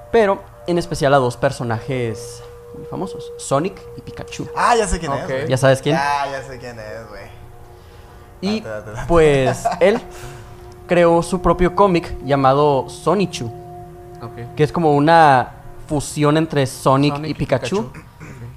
pero 0.09 0.41
en 0.67 0.77
especial 0.77 1.13
a 1.13 1.17
dos 1.17 1.35
personajes 1.35 2.41
muy 2.77 2.85
famosos, 2.85 3.33
Sonic 3.37 3.79
y 3.97 4.01
Pikachu. 4.01 4.47
Ah, 4.55 4.73
ya 4.77 4.87
sé 4.87 4.99
quién 4.99 5.11
es. 5.11 5.27
güey. 5.27 5.47
¿Ya 5.49 5.57
sabes 5.57 5.81
quién? 5.81 5.95
Ya, 5.97 6.31
ya 6.31 6.41
sé 6.43 6.57
quién 6.57 6.79
es, 6.79 7.09
güey. 7.09 7.23
Y 8.39 8.61
Date, 8.61 8.69
date, 8.69 8.91
date. 8.91 9.07
pues 9.09 9.63
él 9.81 9.99
creó 10.87 11.21
su 11.21 11.41
propio 11.41 11.75
cómic 11.75 12.15
llamado 12.23 12.87
Sonichu, 12.87 13.47
Ok. 14.21 14.55
que 14.55 14.63
es 14.63 14.71
como 14.71 14.93
una 14.93 15.51
fusión 15.87 16.37
entre 16.37 16.65
Sonic, 16.67 17.15
Sonic 17.15 17.27
y 17.27 17.31
y 17.31 17.33
Pikachu, 17.33 17.91
Pikachu. 17.91 18.05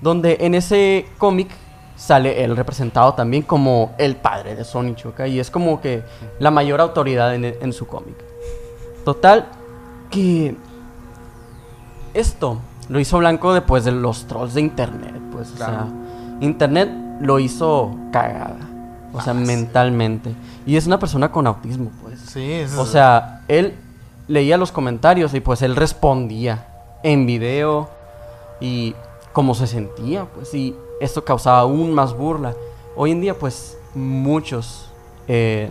donde 0.01 0.37
en 0.41 0.55
ese 0.55 1.07
cómic 1.19 1.49
sale 1.97 2.44
él 2.44 2.56
representado 2.56 3.14
también 3.14 3.43
como 3.43 3.94
el 3.98 4.16
padre 4.16 4.55
de 4.55 4.64
Sonichu, 4.64 5.09
¿ok? 5.10 5.20
y 5.28 5.40
es 5.40 5.51
como 5.51 5.81
que 5.81 6.02
la 6.39 6.51
mayor 6.51 6.81
autoridad 6.81 7.35
en, 7.35 7.44
en 7.44 7.73
su 7.73 7.86
cómic. 7.86 8.16
Total, 9.05 9.47
que 10.10 10.56
esto 12.14 12.59
lo 12.89 13.01
hizo 13.01 13.18
blanco 13.18 13.52
después 13.55 13.85
de 13.85 13.93
los 13.93 14.27
trolls 14.27 14.55
de 14.55 14.60
internet, 14.60 15.14
pues, 15.32 15.52
o 15.52 15.56
sea, 15.56 15.86
internet 16.40 16.90
lo 17.20 17.39
hizo 17.39 17.94
cagada, 18.12 18.56
o 19.12 19.20
sea, 19.20 19.32
Ah, 19.32 19.36
sí. 19.39 19.44
mentalmente. 19.47 20.35
Y 20.66 20.77
es 20.77 20.86
una 20.86 20.98
persona 20.98 21.31
con 21.32 21.47
autismo, 21.47 21.90
pues. 22.02 22.20
Sí, 22.20 22.52
es- 22.52 22.77
O 22.77 22.86
sea, 22.86 23.43
él 23.48 23.74
leía 24.28 24.56
los 24.56 24.73
comentarios 24.73 25.32
y 25.35 25.40
pues 25.40 25.62
él 25.62 25.77
respondía 25.77 26.66
en 27.02 27.27
video 27.27 27.89
y 28.60 28.94
cómo 29.32 29.55
se 29.55 29.66
sentía, 29.66 30.24
pues, 30.27 30.52
y 30.55 30.74
esto 31.01 31.24
causaba 31.24 31.60
aún 31.60 31.93
más 31.93 32.16
burla. 32.16 32.55
Hoy 32.94 33.12
en 33.12 33.20
día, 33.20 33.39
pues, 33.39 33.78
muchos 33.94 34.90
eh, 35.28 35.70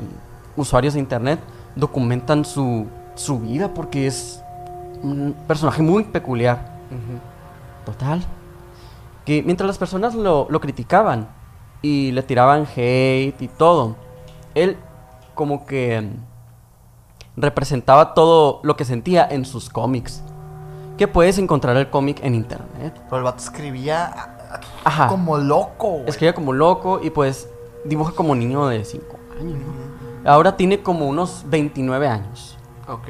usuarios 0.55 0.93
de 0.93 0.99
internet 0.99 1.39
documentan 1.75 2.45
su, 2.45 2.87
su 3.15 3.39
vida 3.39 3.73
porque 3.73 4.07
es 4.07 4.41
un 5.01 5.35
personaje 5.47 5.81
muy 5.81 6.03
peculiar. 6.03 6.75
Total. 7.85 8.23
Que 9.25 9.43
mientras 9.43 9.67
las 9.67 9.77
personas 9.77 10.15
lo, 10.15 10.47
lo 10.49 10.59
criticaban 10.59 11.27
y 11.81 12.11
le 12.11 12.23
tiraban 12.23 12.67
hate 12.75 13.41
y 13.41 13.47
todo, 13.47 13.95
él 14.53 14.77
como 15.33 15.65
que 15.65 16.09
representaba 17.35 18.13
todo 18.13 18.59
lo 18.63 18.75
que 18.75 18.85
sentía 18.85 19.27
en 19.29 19.45
sus 19.45 19.69
cómics. 19.69 20.23
Que 20.97 21.07
puedes 21.07 21.37
encontrar 21.37 21.75
el 21.75 21.89
cómic 21.89 22.19
en 22.23 22.35
internet. 22.35 22.93
Pero 23.05 23.17
el 23.17 23.23
vato 23.23 23.43
escribía 23.43 24.34
Ajá. 24.83 25.07
como 25.07 25.37
loco, 25.37 25.89
güey. 25.89 26.09
Escribe 26.09 26.33
como 26.33 26.53
loco 26.53 26.99
y 27.03 27.09
pues 27.09 27.49
dibuja 27.83 28.13
como 28.13 28.35
niño 28.35 28.67
de 28.67 28.83
5 28.83 29.17
años. 29.39 29.59
¿no? 29.59 30.31
Ahora 30.31 30.57
tiene 30.57 30.81
como 30.81 31.07
unos 31.07 31.43
29 31.47 32.07
años. 32.07 32.57
Ok. 32.87 33.09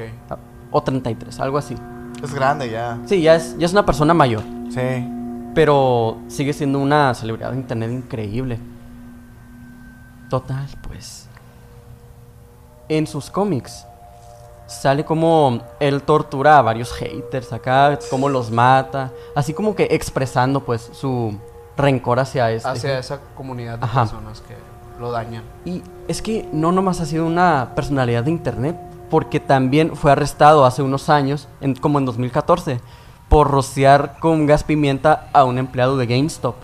O 0.70 0.82
33, 0.82 1.40
algo 1.40 1.58
así. 1.58 1.76
Es 2.22 2.34
grande 2.34 2.70
ya. 2.70 2.98
Sí, 3.06 3.22
ya 3.22 3.34
es, 3.36 3.56
ya 3.58 3.66
es 3.66 3.72
una 3.72 3.86
persona 3.86 4.14
mayor. 4.14 4.42
Sí. 4.70 5.12
Pero 5.54 6.18
sigue 6.28 6.52
siendo 6.52 6.78
una 6.78 7.14
celebridad 7.14 7.52
de 7.52 7.56
internet 7.56 7.90
increíble. 7.90 8.58
Total, 10.28 10.66
pues. 10.86 11.28
En 12.88 13.06
sus 13.06 13.30
cómics 13.30 13.86
sale 14.66 15.04
como 15.04 15.60
él 15.80 16.02
tortura 16.02 16.58
a 16.58 16.62
varios 16.62 16.92
haters 16.92 17.52
acá, 17.52 17.98
cómo 18.10 18.28
los 18.28 18.50
mata, 18.50 19.12
así 19.34 19.54
como 19.54 19.74
que 19.74 19.88
expresando 19.90 20.60
pues 20.64 20.90
su 20.92 21.36
rencor 21.76 22.18
hacia 22.20 22.50
este. 22.50 22.68
Hacia 22.68 22.98
esa 22.98 23.20
comunidad 23.36 23.78
de 23.78 23.84
Ajá. 23.84 24.02
personas 24.02 24.40
que 24.40 24.54
lo 25.00 25.10
dañan. 25.12 25.42
Y 25.64 25.82
es 26.08 26.22
que 26.22 26.48
no 26.52 26.72
nomás 26.72 27.00
ha 27.00 27.06
sido 27.06 27.26
una 27.26 27.72
personalidad 27.74 28.24
de 28.24 28.30
internet, 28.30 28.76
porque 29.10 29.38
también 29.40 29.94
fue 29.94 30.10
arrestado 30.12 30.64
hace 30.64 30.82
unos 30.82 31.08
años, 31.10 31.48
en- 31.60 31.74
como 31.76 31.98
en 31.98 32.04
2014, 32.06 32.80
por 33.28 33.50
rociar 33.50 34.18
con 34.20 34.46
gas 34.46 34.64
pimienta 34.64 35.28
a 35.32 35.44
un 35.44 35.58
empleado 35.58 35.96
de 35.96 36.06
GameStop, 36.06 36.54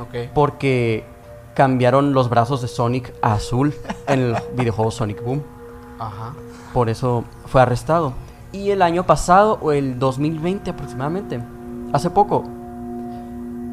Ok. 0.00 0.30
porque 0.34 1.04
cambiaron 1.54 2.12
los 2.14 2.28
brazos 2.28 2.62
de 2.62 2.68
Sonic 2.68 3.12
a 3.22 3.34
azul 3.34 3.74
en 4.06 4.20
el 4.20 4.36
videojuego 4.56 4.90
Sonic 4.90 5.22
Boom. 5.24 5.42
Ajá. 5.98 6.34
Por 6.76 6.90
eso 6.90 7.24
fue 7.46 7.62
arrestado. 7.62 8.12
Y 8.52 8.68
el 8.70 8.82
año 8.82 9.06
pasado, 9.06 9.58
o 9.62 9.72
el 9.72 9.98
2020 9.98 10.72
aproximadamente, 10.72 11.40
hace 11.94 12.10
poco, 12.10 12.44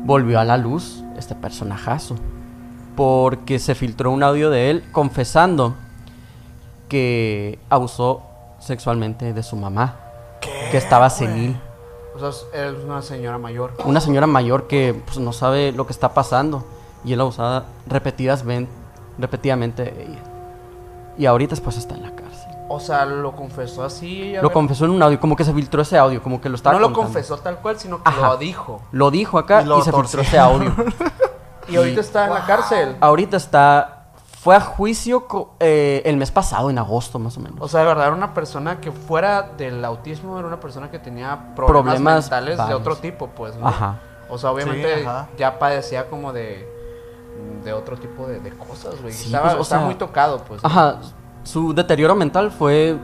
volvió 0.06 0.40
a 0.40 0.46
la 0.46 0.56
luz 0.56 1.04
este 1.18 1.36
personajazo. 1.36 2.16
Porque 2.96 3.60
se 3.60 3.76
filtró 3.76 4.10
un 4.10 4.24
audio 4.24 4.50
de 4.50 4.70
él 4.70 4.86
confesando 4.94 5.74
que 6.88 7.60
abusó 7.70 8.22
sexualmente 8.60 9.34
de 9.34 9.44
su 9.44 9.58
mamá. 9.58 9.96
¿Qué, 10.40 10.70
Que 10.72 10.78
estaba 10.78 11.10
senil. 11.10 11.58
O 12.16 12.20
sea, 12.20 12.30
es- 12.30 12.84
una 12.86 13.02
señora 13.02 13.38
mayor. 13.38 13.74
Una 13.84 14.00
señora 14.00 14.28
mayor 14.28 14.68
que 14.68 14.94
pues, 15.06 15.18
no 15.18 15.34
sabe 15.34 15.74
lo 15.74 15.86
que 15.88 15.92
está 15.92 16.14
pasando. 16.14 16.64
Y 17.04 17.12
él 17.12 17.20
abusaba 17.20 17.66
repetidas 17.86 18.46
ven- 18.46 18.70
repetidamente 19.18 19.84
de 19.84 20.04
ella. 20.04 20.20
Y 21.18 21.26
ahorita 21.26 21.58
pues 21.62 21.76
está 21.76 21.96
en 21.96 22.04
la 22.04 22.08
cárcel. 22.10 22.23
O 22.76 22.80
sea, 22.80 23.06
lo 23.06 23.36
confesó 23.36 23.84
así. 23.84 24.34
Lo 24.36 24.44
ver. 24.44 24.52
confesó 24.52 24.86
en 24.86 24.92
un 24.92 25.04
audio, 25.04 25.20
como 25.20 25.36
que 25.36 25.44
se 25.44 25.54
filtró 25.54 25.82
ese 25.82 25.98
audio, 25.98 26.22
como 26.22 26.42
que 26.42 26.50
lo 26.50 26.56
estaba 26.56 26.74
No 26.74 26.80
lo 26.80 26.94
confesó 26.94 27.38
tal 27.38 27.58
cual, 27.58 27.80
sino 27.80 28.02
que 28.02 28.10
Ajá. 28.10 28.28
lo 28.30 28.38
dijo. 28.38 28.82
Lo 28.92 29.12
dijo 29.12 29.38
acá 29.38 29.62
Y 29.62 29.82
se 29.82 29.92
filtró 29.92 30.22
ese 30.22 30.40
audio. 30.40 30.72
Y 31.70 31.78
ahorita 31.78 32.02
está 32.02 32.26
en 32.26 32.34
la 32.34 32.46
cárcel. 32.46 32.98
Ahorita 33.00 33.38
está. 33.38 34.00
Fue 34.42 34.54
a 34.54 34.60
juicio 34.60 35.26
eh, 35.62 36.02
el 36.04 36.18
mes 36.18 36.30
pasado, 36.30 36.70
en 36.70 36.78
agosto 36.78 37.18
más 37.20 37.38
o 37.38 37.40
menos. 37.40 37.60
O 37.62 37.70
sea, 37.70 37.80
de 37.80 37.86
verdad 37.86 38.08
era 38.08 38.16
una 38.16 38.34
persona 38.34 38.82
que 38.82 38.92
fuera 38.92 39.44
del 39.58 39.86
autismo, 39.86 40.38
era 40.38 40.48
una 40.50 40.60
persona 40.60 40.92
que 40.92 41.00
tenía 41.00 41.54
problemas, 41.56 41.94
Problemas 41.94 42.24
mentales 42.24 42.68
de 42.68 42.74
otro 42.74 42.98
tipo, 42.98 43.28
pues. 43.28 43.56
¿no? 43.56 43.66
Ajá. 43.66 44.00
O 44.30 44.38
sea, 44.38 44.52
obviamente 44.52 45.00
Sí, 45.00 45.06
ajá. 45.06 45.28
ya 45.38 45.58
padecía 45.60 46.10
como 46.10 46.34
de, 46.34 46.68
de 47.64 47.72
otro 47.72 47.96
tipo 47.96 48.28
de, 48.28 48.42
de 48.42 48.52
cosas, 48.52 49.02
güey. 49.02 49.14
Sí, 49.14 49.28
estaba 49.28 49.46
pues, 49.50 49.60
o 49.60 49.62
estaba 49.62 49.82
sea, 49.82 49.86
muy 49.86 49.96
tocado, 49.96 50.40
pues. 50.40 50.62
¿no? 50.62 50.70
Su 51.44 51.74
deterioro 51.74 52.16
mental 52.16 52.52
fue 52.52 52.98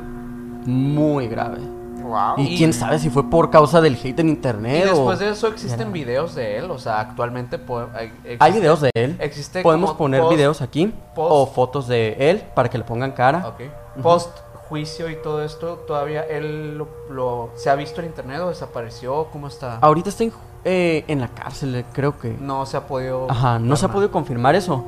muy 0.66 1.28
grave. 1.28 1.60
Wow. 2.02 2.36
Y, 2.38 2.58
quién 2.58 2.74
sabe 2.74 2.98
si 2.98 3.10
fue 3.12 3.30
por 3.30 3.52
causa 3.52 3.82
del 3.82 3.94
hate 3.96 4.20
en 4.20 4.30
Y 4.30 4.32
internet 4.32 4.86
después 4.86 5.20
o... 5.20 5.24
de 5.24 5.30
eso 5.30 5.48
existen 5.48 5.92
videos 5.92 6.34
de 6.34 6.58
él, 6.58 6.72
o 6.72 6.80
sea, 6.80 7.00
actualmente 7.02 7.60
po- 7.60 7.88
hay, 7.94 8.52
videos 8.52 8.82
de 8.82 8.90
él. 8.96 9.16
Existe 9.20 9.62
Podemos 9.62 9.94
poner 9.94 10.22
post- 10.22 10.34
videos 10.36 10.62
aquí 10.62 10.92
post- 11.14 11.32
o 11.32 11.46
fotos 11.46 11.88
de 11.88 12.16
él 12.32 12.42
para 12.56 12.68
que 12.70 12.80
le 12.80 12.84
pongan 12.84 13.12
cara. 13.12 13.46
Ok. 13.50 14.02
Post 14.02 14.30
juicio 14.70 15.10
y 15.10 15.18
todo 15.22 15.44
esto, 15.44 15.84
todavía 15.88 16.22
él 16.24 16.78
lo, 16.80 16.88
lo- 17.12 17.50
se 17.56 17.70
ha 17.70 17.76
visto 17.76 18.02
en 18.02 18.08
internet 18.08 18.40
o 18.40 18.50
desapareció, 18.50 19.28
¿cómo 19.32 19.48
está? 19.48 19.78
Ahorita 19.78 20.10
está 20.10 20.24
en, 20.24 20.34
eh, 20.66 21.04
en 21.08 21.22
la 21.22 21.28
cárcel, 21.28 21.76
eh, 21.76 21.86
creo 21.94 22.18
que. 22.18 22.36
No 22.40 22.66
se 22.66 22.78
ha 22.78 22.88
podido. 22.88 23.30
Ajá, 23.30 23.60
no 23.60 23.76
se 23.76 23.86
ha 23.86 23.90
podido 23.90 24.10
confirmar 24.12 24.56
eso. 24.56 24.84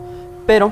Pero 0.47 0.71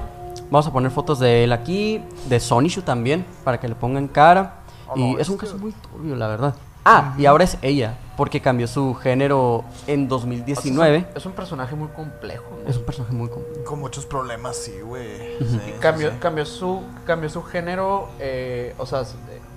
vamos 0.52 0.68
a 0.68 0.72
poner 0.74 0.92
fotos 0.92 1.20
de 1.20 1.44
él 1.44 1.52
aquí, 1.54 2.02
de 2.28 2.40
Sonishu 2.40 2.82
también, 2.82 3.26
para 3.44 3.60
que 3.60 3.68
le 3.68 3.76
pongan 3.76 4.08
cara. 4.08 4.56
Oh, 4.88 4.98
y 4.98 5.14
no, 5.14 5.20
es 5.20 5.30
un 5.30 5.38
caso 5.38 5.58
muy 5.58 5.72
turbio, 5.72 6.16
la 6.16 6.28
verdad. 6.28 6.56
Ah, 6.86 7.14
y 7.18 7.26
ahora 7.26 7.44
es 7.44 7.58
ella, 7.62 7.98
porque 8.18 8.42
cambió 8.42 8.66
su 8.66 8.96
género 8.96 9.64
en 9.86 10.04
nada. 10.08 10.16
O 10.16 10.20
sea, 10.20 10.30
2019. 10.30 10.98
es, 10.98 11.04
un, 11.04 11.18
es 11.18 11.26
un 11.28 11.32
personaje 11.34 11.76
muy 11.76 11.90
complejo. 11.90 12.46
¿no? 12.64 12.70
Es 12.70 12.78
un 12.78 12.84
personaje 12.84 13.14
muy 13.14 13.28
complejo. 13.30 13.64
Con 13.66 13.80
muchos 13.80 14.06
problemas, 14.06 14.56
sí, 14.56 14.74
güey. 14.84 15.38
Sí, 15.40 15.60
cambió, 15.80 16.10
sí. 16.12 16.16
cambió 16.20 16.46
su 16.46 16.82
cambió 17.06 17.30
su 17.30 17.44
género, 17.44 18.08
eh, 18.20 18.74
o 18.80 18.86
sea, 18.86 19.04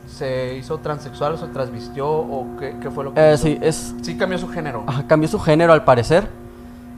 se, 0.06 0.56
hizo 0.56 0.78
transexual 0.78 1.34
o 1.34 1.38
se 1.38 1.46
transvistió 1.46 2.10
o 2.10 2.56
qué, 2.58 2.76
qué 2.82 2.90
fue 2.90 3.04
lo 3.04 3.14
que 3.14 3.20
Eh, 3.20 3.34
hizo? 3.34 3.44
sí, 3.44 3.58
es, 3.62 3.94
Sí 4.02 4.18
cambió 4.18 4.36
su 4.36 4.48
género. 4.48 4.82
ajá, 4.86 5.06
cambió 5.06 5.28
su 5.28 5.38
género 5.38 5.72
al 5.72 5.84
parecer. 5.84 6.28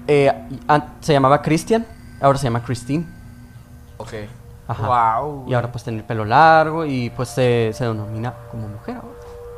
Eh, 0.09 0.33
an- 0.67 0.95
se 1.01 1.13
llamaba 1.13 1.43
Christian, 1.43 1.87
ahora 2.21 2.39
se 2.39 2.45
llama 2.45 2.63
Christine. 2.65 3.07
Ok. 4.05 4.29
Ajá. 4.67 5.19
Wow. 5.21 5.45
Y 5.49 5.55
ahora 5.55 5.71
pues 5.71 5.85
tiene 5.85 5.99
el 5.99 6.05
pelo 6.05 6.25
largo 6.25 6.85
y 6.87 7.11
pues 7.11 7.29
se, 7.29 7.73
se 7.75 7.85
denomina 7.85 8.33
como 8.51 8.69
mujer 8.69 8.97
ahora. 8.97 9.09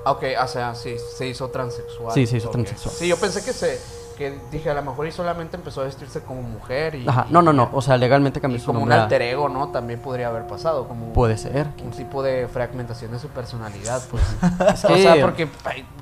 Ok, 0.06 0.22
o 0.42 0.46
sea, 0.48 0.74
sí, 0.74 0.96
se 1.16 1.26
hizo 1.26 1.48
transexual. 1.50 2.12
Sí, 2.12 2.26
se 2.26 2.36
hizo 2.38 2.48
transexual. 2.48 2.94
Sí, 2.94 3.08
yo 3.08 3.16
pensé 3.16 3.44
que 3.44 3.52
se 3.52 3.80
que 4.16 4.34
dije 4.50 4.70
a 4.70 4.74
lo 4.74 4.82
mejor 4.82 5.06
y 5.06 5.12
solamente 5.12 5.56
empezó 5.58 5.82
a 5.82 5.84
vestirse 5.84 6.22
como 6.22 6.40
mujer 6.40 6.94
y 6.94 7.06
Ajá, 7.06 7.26
no, 7.28 7.42
no, 7.42 7.52
no, 7.52 7.68
o 7.74 7.82
sea, 7.82 7.98
legalmente 7.98 8.40
cambió 8.40 8.58
su 8.58 8.64
como 8.66 8.78
un 8.78 8.88
nombre. 8.88 8.98
a- 8.98 9.02
alter 9.02 9.20
ego, 9.20 9.50
¿no? 9.50 9.68
También 9.68 10.00
podría 10.00 10.28
haber 10.28 10.46
pasado 10.46 10.88
como 10.88 11.12
Puede 11.12 11.36
ser. 11.36 11.66
un 11.84 11.90
tipo 11.90 12.22
de 12.22 12.48
fragmentación 12.48 13.12
de 13.12 13.18
su 13.18 13.28
personalidad, 13.28 14.00
pues. 14.10 14.22
Es 14.72 14.84
O 14.86 14.96
sea, 14.96 15.20
porque 15.20 15.46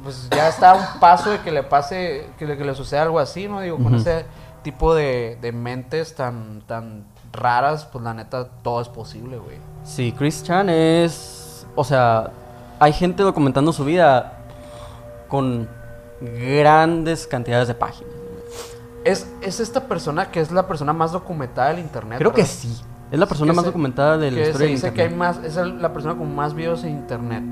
pues 0.04 0.28
ya 0.30 0.48
está 0.48 0.74
un 0.74 1.00
paso 1.00 1.30
de 1.30 1.40
que 1.40 1.50
le 1.50 1.64
pase, 1.64 2.28
que 2.38 2.46
le, 2.46 2.56
que 2.56 2.64
le 2.64 2.74
suceda 2.76 3.02
algo 3.02 3.18
así, 3.18 3.48
¿no? 3.48 3.60
Digo, 3.60 3.78
con 3.78 3.96
ese 3.96 4.26
tipo 4.62 4.94
de, 4.94 5.36
de 5.42 5.50
mentes 5.50 6.14
tan, 6.14 6.60
tan 6.68 7.06
raras, 7.34 7.84
pues 7.86 8.02
la 8.04 8.14
neta, 8.14 8.48
todo 8.62 8.80
es 8.80 8.88
posible, 8.88 9.36
güey. 9.38 9.58
Sí, 9.84 10.12
Chris 10.16 10.42
Chan 10.42 10.68
es. 10.70 11.66
O 11.76 11.84
sea, 11.84 12.30
hay 12.78 12.92
gente 12.92 13.22
documentando 13.22 13.72
su 13.72 13.84
vida 13.84 14.32
con 15.28 15.68
grandes 16.20 17.26
cantidades 17.26 17.68
de 17.68 17.74
páginas. 17.74 18.12
Es, 19.04 19.28
es 19.42 19.60
esta 19.60 19.80
persona 19.86 20.30
que 20.30 20.40
es 20.40 20.50
la 20.50 20.66
persona 20.66 20.92
más 20.92 21.12
documentada 21.12 21.68
del 21.70 21.80
internet. 21.80 22.18
Creo 22.18 22.32
que 22.32 22.46
sí. 22.46 22.80
Es 23.10 23.18
la 23.18 23.26
persona 23.26 23.52
Que 23.52 23.56
más 23.56 23.64
se- 23.64 23.68
documentada 23.70 24.16
de 24.16 24.30
la 24.30 24.36
que 24.36 24.42
historia 24.48 24.58
se 24.58 24.64
del 24.64 24.72
dice 24.72 24.92
que 24.94 25.02
hay 25.02 25.08
internet. 25.12 25.36
más, 25.36 25.44
es 25.44 25.56
el- 25.56 25.82
la 25.82 25.92
persona 25.92 26.14
con 26.16 26.34
más 26.34 26.54
videos 26.54 26.82
en 26.84 26.90
internet. 26.90 27.42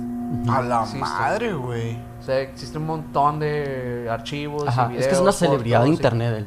A 0.48 0.62
la 0.62 0.86
madre, 0.86 1.52
güey. 1.52 1.98
O 2.20 2.24
sea, 2.24 2.40
existe 2.40 2.78
un 2.78 2.86
montón 2.86 3.38
de 3.38 4.08
archivos. 4.10 4.64
y 4.64 4.68
Ajá, 4.68 4.84
es 4.84 4.88
videos, 4.90 5.06
que 5.08 5.14
es 5.14 5.20
una 5.20 5.32
celebridad 5.32 5.82
de 5.82 5.88
y- 5.88 5.92
internet 5.92 6.34
él. 6.38 6.46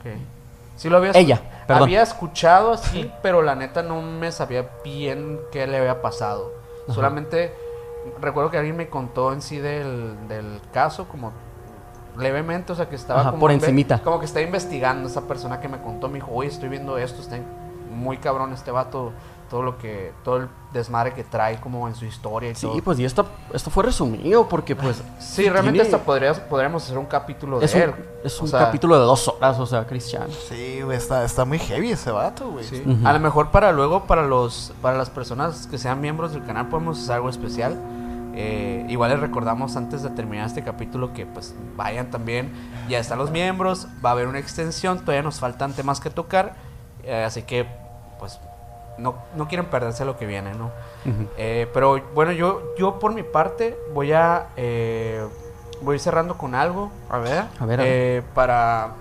Ok. 0.00 0.18
Sí 0.76 0.88
lo 0.88 0.96
había 0.96 1.12
Ella, 1.12 1.40
perdón. 1.66 1.84
Había 1.84 2.02
escuchado 2.02 2.72
así, 2.72 3.10
pero 3.22 3.42
la 3.42 3.54
neta 3.54 3.82
no 3.82 4.02
me 4.02 4.32
sabía 4.32 4.70
bien 4.84 5.40
qué 5.50 5.66
le 5.66 5.78
había 5.78 6.02
pasado. 6.02 6.52
Ajá. 6.84 6.94
Solamente 6.94 7.54
recuerdo 8.20 8.50
que 8.50 8.58
alguien 8.58 8.76
me 8.76 8.88
contó 8.88 9.32
en 9.32 9.42
sí 9.42 9.58
del, 9.58 10.28
del 10.28 10.60
caso, 10.72 11.06
como 11.08 11.32
levemente, 12.16 12.72
o 12.72 12.76
sea 12.76 12.88
que 12.88 12.96
estaba 12.96 13.20
Ajá, 13.20 13.30
como 13.30 13.40
por 13.40 13.52
encimita. 13.52 14.00
Como 14.02 14.18
que 14.18 14.26
estaba 14.26 14.44
investigando 14.44 15.08
esa 15.08 15.22
persona 15.22 15.60
que 15.60 15.68
me 15.68 15.80
contó, 15.80 16.08
me 16.08 16.14
dijo, 16.14 16.30
oye, 16.32 16.48
estoy 16.48 16.68
viendo 16.68 16.98
esto, 16.98 17.20
está 17.20 17.38
muy 17.90 18.18
cabrón 18.18 18.52
este 18.52 18.70
vato, 18.70 19.12
todo 19.52 19.62
lo 19.62 19.76
que, 19.76 20.12
todo 20.24 20.38
el 20.38 20.48
desmadre 20.72 21.12
que 21.12 21.24
trae 21.24 21.60
como 21.60 21.86
en 21.86 21.94
su 21.94 22.06
historia 22.06 22.50
y 22.50 22.54
Sí, 22.54 22.66
todo. 22.66 22.82
pues 22.82 22.98
y 22.98 23.04
esto, 23.04 23.26
esto 23.52 23.68
fue 23.68 23.84
resumido 23.84 24.48
porque 24.48 24.74
pues... 24.74 25.02
Sí, 25.20 25.42
realmente 25.50 25.80
tiene- 25.82 25.94
hasta 25.94 26.06
podrías, 26.06 26.40
podríamos 26.40 26.82
hacer 26.84 26.96
un 26.96 27.04
capítulo 27.04 27.58
de 27.60 27.66
Es 27.66 27.74
un, 27.74 27.82
él. 27.82 27.94
es 28.24 28.40
O 28.40 28.44
un 28.44 28.48
sea, 28.48 28.60
capítulo 28.60 28.98
de 28.98 29.04
dos 29.04 29.28
horas, 29.28 29.58
o 29.58 29.66
sea, 29.66 29.86
Chris 29.86 30.10
Chan. 30.10 30.28
Sí, 30.48 30.80
güey, 30.82 30.96
está, 30.96 31.22
está 31.24 31.44
muy 31.44 31.58
heavy 31.58 31.90
ese 31.92 32.10
vato, 32.10 32.48
güey. 32.48 32.64
Sí. 32.64 32.82
A 33.04 33.12
lo 33.12 33.20
mejor 33.20 33.50
para 33.50 33.72
luego, 33.72 34.04
para 34.06 34.22
los 34.22 34.72
para 34.80 34.96
las 34.96 35.10
personas 35.10 35.66
que 35.66 35.76
sean 35.76 36.00
miembros 36.00 36.32
del 36.32 36.44
canal, 36.46 36.68
podemos 36.70 36.98
hacer 37.02 37.16
algo 37.16 37.28
especial. 37.28 37.78
Eh, 38.34 38.86
igual 38.88 39.10
les 39.10 39.20
recordamos 39.20 39.76
antes 39.76 40.02
de 40.02 40.08
terminar 40.08 40.46
este 40.46 40.64
capítulo 40.64 41.12
que 41.12 41.26
pues 41.26 41.54
vayan 41.76 42.10
también. 42.10 42.50
Ya 42.88 42.98
están 42.98 43.18
los 43.18 43.30
miembros, 43.30 43.86
va 44.02 44.08
a 44.08 44.12
haber 44.12 44.26
una 44.28 44.38
extensión, 44.38 45.00
todavía 45.00 45.22
nos 45.22 45.38
faltan 45.40 45.74
temas 45.74 46.00
que 46.00 46.08
tocar. 46.08 46.54
eh, 47.04 47.24
así 47.24 47.42
que 47.42 47.66
pues 48.18 48.40
no, 48.98 49.16
no 49.36 49.48
quieren 49.48 49.66
perderse 49.66 50.04
lo 50.04 50.16
que 50.16 50.26
viene, 50.26 50.54
¿no? 50.54 50.70
Eh, 51.36 51.68
pero 51.72 52.00
bueno, 52.14 52.32
yo, 52.32 52.74
yo 52.76 52.98
por 52.98 53.14
mi 53.14 53.22
parte 53.22 53.78
voy 53.92 54.12
a 54.12 54.48
eh, 54.56 55.26
voy 55.82 55.98
cerrando 55.98 56.38
con 56.38 56.54
algo. 56.54 56.90
A 57.08 57.18
ver. 57.18 57.44
A 57.58 57.66
ver, 57.66 57.80
a 57.80 57.82
ver. 57.84 57.92
Eh, 57.92 58.22
para 58.34 58.94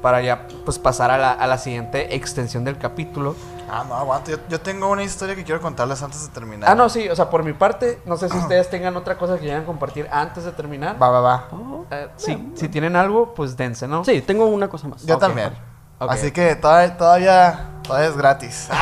para 0.00 0.20
ya 0.20 0.48
pues 0.64 0.80
pasar 0.80 1.12
a 1.12 1.18
la, 1.18 1.30
a 1.30 1.46
la 1.46 1.58
siguiente 1.58 2.16
extensión 2.16 2.64
del 2.64 2.76
capítulo. 2.76 3.36
Ah, 3.70 3.84
no, 3.88 3.94
aguanta. 3.94 4.32
Yo, 4.32 4.36
yo 4.48 4.60
tengo 4.60 4.90
una 4.90 5.02
historia 5.02 5.34
que 5.34 5.44
quiero 5.44 5.60
contarles 5.60 6.02
antes 6.02 6.26
de 6.26 6.32
terminar. 6.34 6.68
Ah, 6.68 6.74
no, 6.74 6.88
sí, 6.88 7.08
o 7.08 7.16
sea, 7.16 7.30
por 7.30 7.42
mi 7.42 7.52
parte, 7.54 8.00
no 8.04 8.16
sé 8.16 8.28
si 8.28 8.36
ustedes 8.36 8.68
tengan 8.68 8.96
otra 8.96 9.16
cosa 9.16 9.36
que 9.36 9.42
quieran 9.42 9.64
compartir 9.64 10.08
antes 10.10 10.44
de 10.44 10.52
terminar. 10.52 11.00
Va, 11.00 11.08
va, 11.08 11.20
va. 11.20 11.48
Eh, 11.90 12.08
sí, 12.16 12.52
si 12.54 12.68
tienen 12.68 12.96
algo, 12.96 13.32
pues 13.32 13.56
dense, 13.56 13.86
¿no? 13.88 14.04
Sí, 14.04 14.20
tengo 14.20 14.46
una 14.46 14.68
cosa 14.68 14.88
más. 14.88 15.06
Yo 15.06 15.16
también. 15.16 15.52
Así 16.08 16.30
que 16.30 16.56
todavía, 16.56 16.96
todavía, 16.96 17.70
todavía 17.82 18.08
es 18.08 18.16
gratis. 18.16 18.68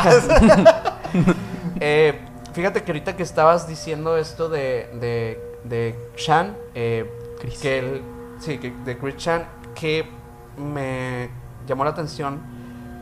Eh, 1.83 2.21
fíjate 2.53 2.85
que 2.85 2.93
ahorita 2.93 3.17
que 3.17 3.23
estabas 3.23 3.67
diciendo 3.67 4.19
esto 4.19 4.51
de, 4.51 4.91
de, 5.01 5.59
de 5.65 6.11
Chan, 6.15 6.55
eh, 6.75 7.11
Chris. 7.41 7.59
que 7.59 7.79
el, 7.79 8.03
sí, 8.39 8.59
que, 8.59 8.71
de 8.85 8.99
Chris 8.99 9.17
Chan, 9.17 9.47
que 9.75 10.07
me 10.59 11.31
llamó 11.67 11.85
la 11.85 11.91
atención 11.91 12.39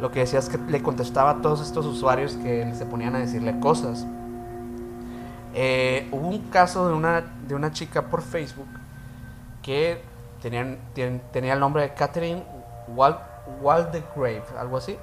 lo 0.00 0.12
que 0.12 0.20
decías 0.20 0.48
que 0.48 0.58
le 0.58 0.80
contestaba 0.80 1.30
a 1.30 1.42
todos 1.42 1.60
estos 1.60 1.86
usuarios 1.86 2.34
que 2.34 2.72
se 2.74 2.86
ponían 2.86 3.16
a 3.16 3.18
decirle 3.18 3.58
cosas. 3.58 4.06
Eh, 5.54 6.08
hubo 6.12 6.28
un 6.28 6.50
caso 6.50 6.86
de 6.88 6.94
una, 6.94 7.20
de 7.48 7.54
una 7.54 7.72
chica 7.72 8.02
por 8.02 8.22
Facebook 8.22 8.68
que 9.60 10.00
tenían, 10.40 10.78
tenía 11.32 11.54
el 11.54 11.60
nombre 11.60 11.82
de 11.82 11.94
Catherine 11.94 12.44
Wal, 12.88 13.18
Waldegrave, 13.60 14.42
algo 14.58 14.76
así. 14.76 14.96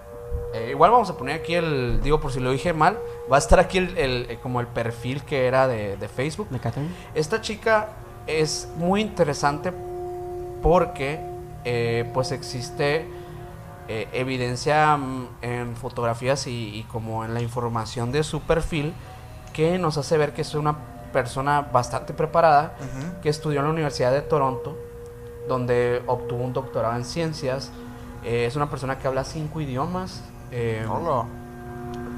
Eh, 0.53 0.69
igual 0.71 0.91
vamos 0.91 1.09
a 1.09 1.17
poner 1.17 1.35
aquí 1.41 1.53
el, 1.55 1.99
digo 2.01 2.19
por 2.19 2.31
si 2.31 2.39
lo 2.39 2.51
dije 2.51 2.73
mal, 2.73 2.97
va 3.31 3.35
a 3.37 3.39
estar 3.39 3.59
aquí 3.59 3.77
el, 3.77 3.97
el- 3.97 4.25
eh, 4.29 4.39
como 4.41 4.59
el 4.59 4.67
perfil 4.67 5.23
que 5.23 5.47
era 5.47 5.67
de, 5.67 5.97
de 5.97 6.07
Facebook. 6.07 6.49
¿De 6.49 6.59
Catherine? 6.59 6.91
Esta 7.13 7.41
chica 7.41 7.89
es 8.27 8.67
muy 8.77 9.01
interesante 9.01 9.71
porque 10.61 11.19
eh, 11.63 12.09
pues 12.13 12.31
existe 12.31 13.07
eh, 13.87 14.07
evidencia 14.13 14.97
mm, 14.97 15.27
en 15.41 15.75
fotografías 15.75 16.47
y, 16.47 16.75
y 16.75 16.83
como 16.83 17.23
en 17.25 17.33
la 17.33 17.41
información 17.41 18.11
de 18.11 18.23
su 18.23 18.41
perfil 18.41 18.93
que 19.53 19.77
nos 19.77 19.97
hace 19.97 20.17
ver 20.17 20.33
que 20.33 20.41
es 20.41 20.53
una 20.55 20.75
persona 21.13 21.61
bastante 21.61 22.13
preparada 22.13 22.75
que 23.21 23.29
estudió 23.29 23.59
en 23.61 23.65
la 23.67 23.71
Universidad 23.71 24.11
de 24.11 24.21
Toronto, 24.21 24.77
donde 25.47 26.01
obtuvo 26.07 26.43
un 26.43 26.51
doctorado 26.51 26.95
en 26.97 27.05
ciencias. 27.05 27.71
Eh, 28.25 28.45
es 28.47 28.55
una 28.55 28.69
persona 28.69 28.97
que 28.97 29.07
habla 29.07 29.23
cinco 29.23 29.61
idiomas. 29.61 30.21
eh, 30.51 30.85
Hola. 30.89 31.25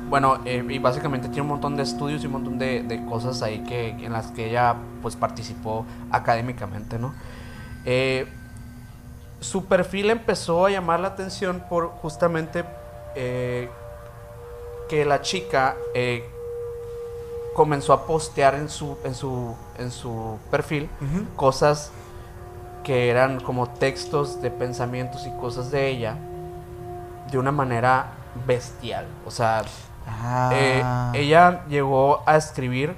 bueno, 0.10 0.40
eh, 0.46 0.66
y 0.70 0.80
básicamente 0.80 1.28
tiene 1.28 1.42
un 1.42 1.50
montón 1.50 1.76
de 1.76 1.84
estudios 1.84 2.24
y 2.24 2.28
un 2.28 2.32
montón 2.34 2.58
de, 2.58 2.82
de 2.82 3.06
cosas 3.06 3.42
ahí 3.42 3.60
que, 3.64 3.90
en 3.90 4.14
las 4.14 4.28
que 4.32 4.50
ella 4.50 4.76
pues 5.02 5.16
participó 5.18 5.86
académicamente, 6.12 6.98
¿no? 6.98 7.14
Eh, 7.86 8.26
su 9.42 9.66
perfil 9.66 10.10
empezó 10.10 10.66
a 10.66 10.70
llamar 10.72 11.00
la 11.00 11.10
atención 11.10 11.64
por 11.70 11.90
justamente 11.90 12.64
eh, 13.16 13.70
que 14.90 15.06
la 15.06 15.22
chica 15.22 15.76
comenzó 17.54 17.92
a 17.94 18.06
postear 18.06 18.56
en 18.56 18.70
su, 18.70 18.98
en 19.04 19.14
su, 19.14 19.56
en 19.78 19.92
su 19.92 20.40
perfil 20.50 20.90
cosas 21.36 21.92
que 22.88 23.10
eran 23.10 23.42
como 23.42 23.68
textos 23.68 24.42
de 24.42 24.50
pensamientos 24.50 25.28
y 25.28 25.32
cosas 25.32 25.72
de 25.72 25.90
ella 25.90 26.16
de 27.30 27.38
una 27.38 27.52
manera 27.52 28.14
bestial. 28.48 29.06
O 29.26 29.32
sea, 29.32 29.64
eh, 30.54 30.82
Ah. 30.86 31.12
ella 31.14 31.66
llegó 31.68 32.24
a 32.26 32.38
escribir, 32.38 32.96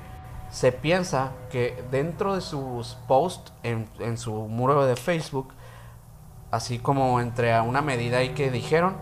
se 0.51 0.71
piensa 0.71 1.31
que 1.49 1.83
dentro 1.89 2.35
de 2.35 2.41
sus 2.41 2.99
posts 3.07 3.51
en, 3.63 3.89
en 3.97 4.19
su 4.19 4.31
muro 4.31 4.85
de 4.85 4.95
Facebook 4.95 5.53
así 6.51 6.77
como 6.77 7.19
entre 7.19 7.51
a 7.53 7.63
una 7.63 7.81
medida 7.81 8.17
ahí 8.19 8.29
que 8.29 8.51
dijeron, 8.51 8.95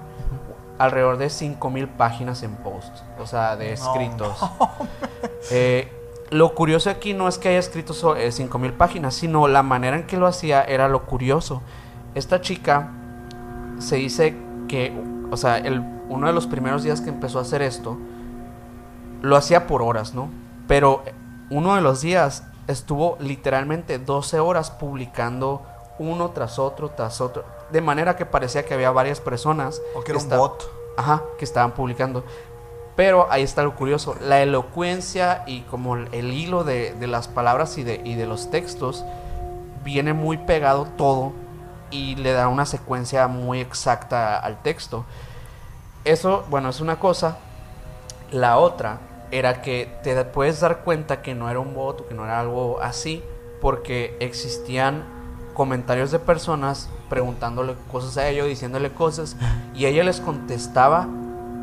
alrededor 0.77 1.17
de 1.17 1.29
5000 1.29 1.89
páginas 1.89 2.43
en 2.43 2.55
post, 2.55 2.95
o 3.19 3.27
sea, 3.27 3.57
de 3.57 3.73
escritos. 3.73 4.37
Eh, 5.51 5.91
lo 6.29 6.53
curioso 6.55 6.89
aquí 6.89 7.13
no 7.13 7.27
es 7.27 7.37
que 7.37 7.49
haya 7.49 7.59
escrito 7.59 7.93
so- 7.93 8.15
eh, 8.15 8.31
5000 8.31 8.73
páginas, 8.73 9.13
sino 9.15 9.47
la 9.47 9.63
manera 9.63 9.95
en 9.97 10.05
que 10.07 10.17
lo 10.17 10.27
hacía 10.27 10.63
era 10.63 10.87
lo 10.89 11.05
curioso. 11.05 11.61
Esta 12.15 12.41
chica 12.41 12.91
se 13.79 13.97
dice 13.97 14.35
que, 14.67 14.93
o 15.31 15.37
sea, 15.37 15.57
el, 15.57 15.79
uno 16.09 16.27
de 16.27 16.33
los 16.33 16.47
primeros 16.47 16.83
días 16.83 17.01
que 17.01 17.09
empezó 17.09 17.39
a 17.39 17.43
hacer 17.43 17.61
esto, 17.61 17.97
lo 19.21 19.35
hacía 19.35 19.67
por 19.67 19.81
horas, 19.81 20.13
¿no? 20.13 20.29
Pero 20.67 21.03
uno 21.49 21.75
de 21.75 21.81
los 21.81 22.01
días 22.01 22.43
estuvo 22.67 23.17
literalmente 23.19 23.97
12 23.99 24.39
horas 24.39 24.71
publicando 24.71 25.61
uno 25.99 26.29
tras 26.31 26.59
otro, 26.59 26.89
tras 26.89 27.21
otro, 27.21 27.43
de 27.71 27.81
manera 27.81 28.15
que 28.15 28.25
parecía 28.25 28.65
que 28.65 28.73
había 28.73 28.91
varias 28.91 29.19
personas 29.19 29.81
O 29.95 30.03
que 30.03 30.11
era 30.11 30.21
un 30.21 30.29
bot. 30.29 30.69
Ajá, 30.97 31.23
que 31.37 31.45
estaban 31.45 31.71
publicando. 31.73 32.23
Pero 32.97 33.31
ahí 33.31 33.43
está 33.43 33.63
lo 33.63 33.75
curioso, 33.75 34.17
la 34.19 34.41
elocuencia 34.41 35.43
y 35.45 35.61
como 35.61 35.95
el, 35.95 36.33
hilo 36.33 36.63
de, 36.63 36.93
de 36.95 37.07
las 37.07 37.27
palabras 37.27 37.77
y 37.77 37.83
de, 37.83 38.01
y 38.03 38.15
de 38.15 38.25
los 38.25 38.49
textos 38.49 39.05
viene 39.83 40.13
muy 40.13 40.37
pegado 40.37 40.87
todo 40.97 41.31
y 41.91 42.15
le 42.15 42.31
da 42.33 42.47
una 42.47 42.65
secuencia 42.65 43.27
muy 43.27 43.59
exacta 43.59 44.39
al 44.39 44.63
texto. 44.63 45.05
Eso, 46.05 46.43
bueno, 46.49 46.69
es 46.69 46.81
una 46.81 46.99
cosa. 46.99 47.37
La 48.31 48.57
otra 48.57 48.97
era 49.29 49.61
que 49.61 49.95
te 50.01 50.25
puedes 50.25 50.59
dar 50.59 50.79
cuenta 50.79 51.21
que 51.21 51.35
no 51.35 51.51
era 51.51 51.59
un 51.59 51.75
bot 51.75 52.07
que 52.07 52.15
no 52.15 52.25
era 52.25 52.39
algo 52.39 52.79
así 52.81 53.23
porque 53.61 54.17
existían 54.19 55.03
comentarios 55.53 56.09
de 56.09 56.17
personas 56.17 56.89
preguntándole 57.09 57.75
cosas 57.91 58.17
a 58.17 58.27
ella, 58.27 58.43
diciéndole 58.45 58.91
cosas 58.91 59.35
y 59.75 59.85
ella 59.85 60.03
les 60.03 60.19
contestaba 60.19 61.07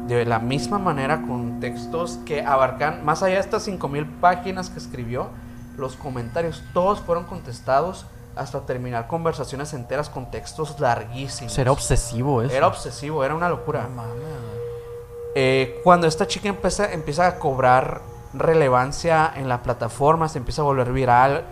de 0.07 0.25
la 0.27 0.39
misma 0.39 0.79
manera 0.79 1.23
con 1.23 1.61
textos 1.61 2.19
que 2.27 2.43
abarcan 2.43 3.05
más 3.05 3.23
allá 3.23 3.35
de 3.35 3.41
estas 3.41 3.63
5000 3.65 4.07
páginas 4.21 4.71
que 4.71 4.79
escribió, 4.79 5.29
los 5.77 5.97
comentarios 5.97 6.63
todos 6.73 7.01
fueron 7.01 7.25
contestados 7.25 8.07
hasta 8.37 8.61
terminar 8.67 9.07
conversaciones 9.07 9.73
enteras 9.75 10.11
con 10.11 10.31
textos 10.31 10.79
larguísimos. 10.81 11.53
Será 11.53 11.73
obsesivo 11.73 12.43
eso. 12.43 12.55
Era 12.55 12.67
obsesivo, 12.67 13.25
era 13.25 13.35
una 13.35 13.49
locura. 13.49 13.89
No. 13.95 14.03
Eh, 15.35 15.81
cuando 15.83 16.07
esta 16.07 16.27
chica 16.27 16.49
empieza, 16.49 16.93
empieza 16.93 17.27
a 17.27 17.39
cobrar 17.39 18.03
relevancia 18.33 19.33
en 19.35 19.49
la 19.49 19.63
plataforma, 19.63 20.29
se 20.29 20.39
empieza 20.39 20.63
a 20.63 20.65
volver 20.65 20.93
viral, 20.93 21.45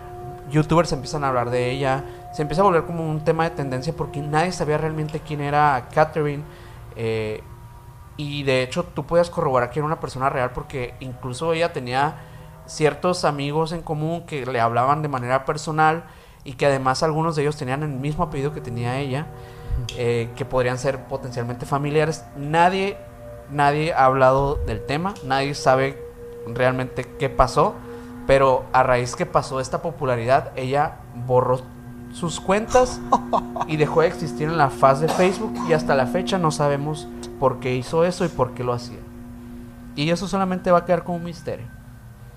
youtubers 0.50 0.92
empiezan 0.92 1.24
a 1.24 1.28
hablar 1.28 1.50
de 1.50 1.70
ella, 1.70 2.04
se 2.32 2.42
empieza 2.42 2.62
a 2.62 2.64
volver 2.64 2.84
como 2.84 3.08
un 3.08 3.24
tema 3.24 3.44
de 3.44 3.50
tendencia 3.50 3.92
porque 3.96 4.20
nadie 4.20 4.52
sabía 4.52 4.78
realmente 4.78 5.20
quién 5.20 5.40
era 5.40 5.88
Catherine. 5.92 6.42
eh, 6.96 7.42
y 8.22 8.42
de 8.44 8.62
hecho 8.62 8.84
tú 8.84 9.04
puedes 9.04 9.30
corroborar 9.30 9.70
que 9.70 9.80
era 9.80 9.86
una 9.86 9.98
persona 9.98 10.30
real 10.30 10.52
porque 10.52 10.94
incluso 11.00 11.52
ella 11.52 11.72
tenía 11.72 12.16
ciertos 12.66 13.24
amigos 13.24 13.72
en 13.72 13.82
común 13.82 14.24
que 14.26 14.46
le 14.46 14.60
hablaban 14.60 15.02
de 15.02 15.08
manera 15.08 15.44
personal 15.44 16.04
y 16.44 16.52
que 16.52 16.66
además 16.66 17.02
algunos 17.02 17.36
de 17.36 17.42
ellos 17.42 17.56
tenían 17.56 17.82
el 17.82 17.88
mismo 17.88 18.24
apellido 18.24 18.52
que 18.52 18.60
tenía 18.60 18.98
ella, 18.98 19.26
eh, 19.96 20.30
que 20.36 20.44
podrían 20.44 20.78
ser 20.78 21.04
potencialmente 21.04 21.66
familiares. 21.66 22.24
Nadie, 22.36 22.96
nadie 23.50 23.92
ha 23.92 24.04
hablado 24.04 24.54
del 24.54 24.84
tema, 24.84 25.14
nadie 25.24 25.54
sabe 25.54 26.02
realmente 26.46 27.04
qué 27.18 27.28
pasó, 27.28 27.74
pero 28.26 28.64
a 28.72 28.82
raíz 28.82 29.16
que 29.16 29.26
pasó 29.26 29.60
esta 29.60 29.82
popularidad, 29.82 30.52
ella 30.56 31.00
borró 31.26 31.60
sus 32.12 32.40
cuentas 32.40 33.00
y 33.66 33.76
dejó 33.76 34.02
de 34.02 34.08
existir 34.08 34.48
en 34.48 34.58
la 34.58 34.70
faz 34.70 35.00
de 35.00 35.08
Facebook 35.08 35.54
y 35.68 35.72
hasta 35.72 35.94
la 35.94 36.06
fecha 36.06 36.38
no 36.38 36.50
sabemos 36.50 37.08
por 37.40 37.58
qué 37.60 37.74
hizo 37.74 38.04
eso 38.04 38.24
y 38.24 38.28
por 38.28 38.52
qué 38.52 38.64
lo 38.64 38.72
hacía. 38.72 38.98
Y 39.96 40.10
eso 40.10 40.26
solamente 40.28 40.70
va 40.70 40.78
a 40.78 40.84
quedar 40.84 41.04
como 41.04 41.18
un 41.18 41.24
misterio. 41.24 41.66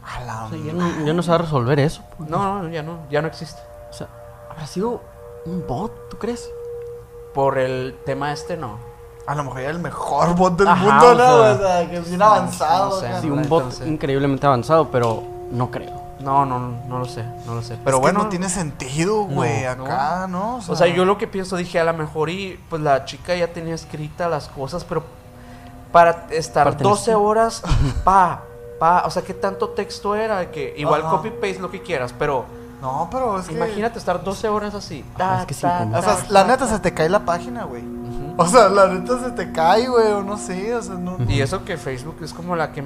A 0.03 0.23
la 0.23 0.45
O 0.45 0.49
sea, 0.49 0.59
ya, 0.59 0.73
no, 0.73 1.05
ya 1.05 1.13
no 1.13 1.23
se 1.23 1.29
va 1.29 1.35
a 1.35 1.39
resolver 1.39 1.79
eso. 1.79 2.03
pues. 2.17 2.29
No, 2.29 2.61
no, 2.63 2.69
ya 2.69 2.83
no, 2.83 2.99
ya 3.09 3.21
no 3.21 3.27
existe. 3.27 3.59
O 3.89 3.93
sea, 3.93 4.07
¿habrá 4.51 4.67
sido 4.67 5.01
un 5.45 5.63
bot, 5.67 6.09
tú 6.09 6.17
crees? 6.17 6.49
Por 7.33 7.57
el 7.57 7.97
tema 8.05 8.31
este 8.31 8.55
no. 8.57 8.77
A 9.27 9.33
lo 9.35 9.43
mejor 9.43 9.61
era 9.61 9.71
el 9.71 9.79
mejor 9.79 10.35
bot 10.35 10.57
del 10.57 10.67
Ajá, 10.67 10.83
mundo, 10.85 11.07
o 11.11 11.15
¿no? 11.15 11.17
sea, 11.17 11.51
O 11.53 11.57
sea, 11.57 11.89
que 11.89 11.97
es 11.97 12.09
bien 12.09 12.21
avanzado. 12.21 12.89
no 12.89 12.95
sé. 13.01 13.21
Sí, 13.21 13.29
un 13.29 13.49
bot 13.49 13.85
increíblemente 13.85 14.45
avanzado, 14.45 14.89
pero 14.91 15.23
no 15.51 15.71
creo. 15.71 16.04
No, 16.25 16.45
no, 16.45 16.59
no 16.87 16.99
lo 16.99 17.05
sé, 17.05 17.23
no 17.45 17.53
lo 17.55 17.61
sé. 17.61 17.77
Pero 17.83 17.97
Es 17.97 18.01
que 18.01 18.01
bueno, 18.01 18.23
no 18.23 18.29
tiene 18.29 18.49
sentido, 18.49 19.23
güey, 19.25 19.63
No, 19.63 19.69
acá, 19.85 20.25
¿no? 20.27 20.55
o 20.67 20.75
sea, 20.75 20.87
yo 20.87 21.05
lo 21.05 21.17
que 21.17 21.27
pienso 21.27 21.55
dije 21.55 21.79
a 21.79 21.83
lo 21.83 21.93
mejor 21.93 22.29
y 22.31 22.59
pues 22.69 22.81
la 22.81 23.05
chica 23.05 23.35
ya 23.35 23.53
tenía 23.53 23.75
escrita 23.75 24.27
las 24.27 24.47
cosas, 24.49 24.83
pero 24.83 25.03
para 25.91 26.25
estar 26.31 26.67
Pertenece- 26.67 26.83
12 26.83 27.15
horas, 27.15 27.63
pa, 28.03 28.41
pa, 28.79 29.03
o 29.05 29.11
sea, 29.11 29.21
¿qué 29.21 29.33
tanto 29.33 29.69
texto 29.69 30.15
era? 30.15 30.49
Que 30.51 30.73
igual 30.77 31.01
Ajá. 31.01 31.11
copy 31.11 31.29
paste 31.29 31.59
lo 31.59 31.69
que 31.71 31.81
quieras, 31.81 32.13
pero 32.17 32.45
No, 32.81 33.07
pero 33.11 33.39
es 33.39 33.47
que... 33.47 33.53
imagínate 33.53 33.97
estar 33.99 34.23
12 34.23 34.49
horas 34.49 34.73
así. 34.75 35.05
Ajá, 35.15 35.41
es 35.41 35.45
que 35.45 35.53
sí, 35.53 35.61
como- 35.65 35.97
O 35.97 36.01
sea, 36.01 36.17
la 36.29 36.43
neta 36.43 36.67
se 36.67 36.79
te 36.79 36.93
cae 36.93 37.07
la 37.07 37.19
página, 37.23 37.63
güey. 37.65 37.83
O 38.37 38.45
sea, 38.47 38.67
la 38.67 38.87
neta 38.87 39.17
se 39.19 39.31
te 39.31 39.51
cae, 39.53 39.87
güey, 39.87 40.11
o 40.11 40.21
no 40.21 40.37
sé, 40.37 40.75
o 40.75 40.81
sea, 40.81 40.95
no... 40.95 41.17
Y 41.29 41.39
eso 41.39 41.63
que 41.63 41.77
Facebook 41.77 42.17
es 42.21 42.33
como 42.33 42.55
la 42.57 42.73
que 42.73 42.81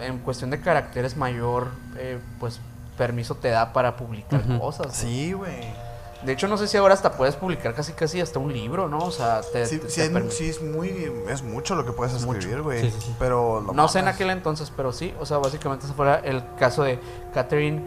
en 0.00 0.18
cuestión 0.18 0.50
de 0.50 0.60
caracteres 0.60 1.16
mayor, 1.16 1.68
eh, 1.96 2.18
pues 2.40 2.60
permiso 2.96 3.34
te 3.36 3.48
da 3.48 3.72
para 3.72 3.96
publicar 3.96 4.42
cosas. 4.58 4.94
Sí, 4.94 5.32
güey. 5.32 5.88
De 6.24 6.32
hecho, 6.32 6.48
no 6.48 6.56
sé 6.58 6.66
si 6.66 6.76
ahora 6.76 6.94
hasta 6.94 7.12
puedes 7.12 7.36
publicar 7.36 7.74
casi 7.74 7.92
casi 7.92 8.20
hasta 8.20 8.40
un 8.40 8.52
libro, 8.52 8.88
¿no? 8.88 8.98
O 8.98 9.10
sea, 9.12 9.40
te, 9.52 9.66
Sí, 9.66 9.78
te- 9.78 9.88
sí, 9.88 9.96
te 10.00 10.06
es, 10.06 10.10
permite. 10.10 10.34
sí 10.34 10.48
es 10.48 10.60
muy... 10.60 11.12
Es 11.28 11.42
mucho 11.44 11.76
lo 11.76 11.84
que 11.86 11.92
puedes 11.92 12.12
escribir, 12.14 12.60
güey. 12.62 12.80
Sí, 12.80 12.90
sí, 12.90 13.00
sí. 13.06 13.14
Pero... 13.20 13.64
No 13.72 13.86
sé 13.86 14.00
en 14.00 14.08
aquel 14.08 14.30
entonces, 14.30 14.72
pero 14.76 14.92
sí. 14.92 15.14
O 15.20 15.26
sea, 15.26 15.38
básicamente 15.38 15.86
ese 15.86 15.94
fue 15.94 16.20
el 16.28 16.42
caso 16.58 16.82
de 16.82 16.98
Catherine 17.32 17.80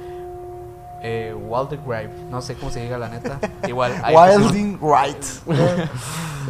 eh, 1.04 1.36
Waldegrave. 1.38 2.10
No 2.30 2.42
sé 2.42 2.56
cómo 2.56 2.72
se 2.72 2.80
diga 2.82 2.98
la 2.98 3.10
neta. 3.10 3.38
Igual. 3.68 4.02
Wilding 4.14 4.80
Right. 4.82 5.26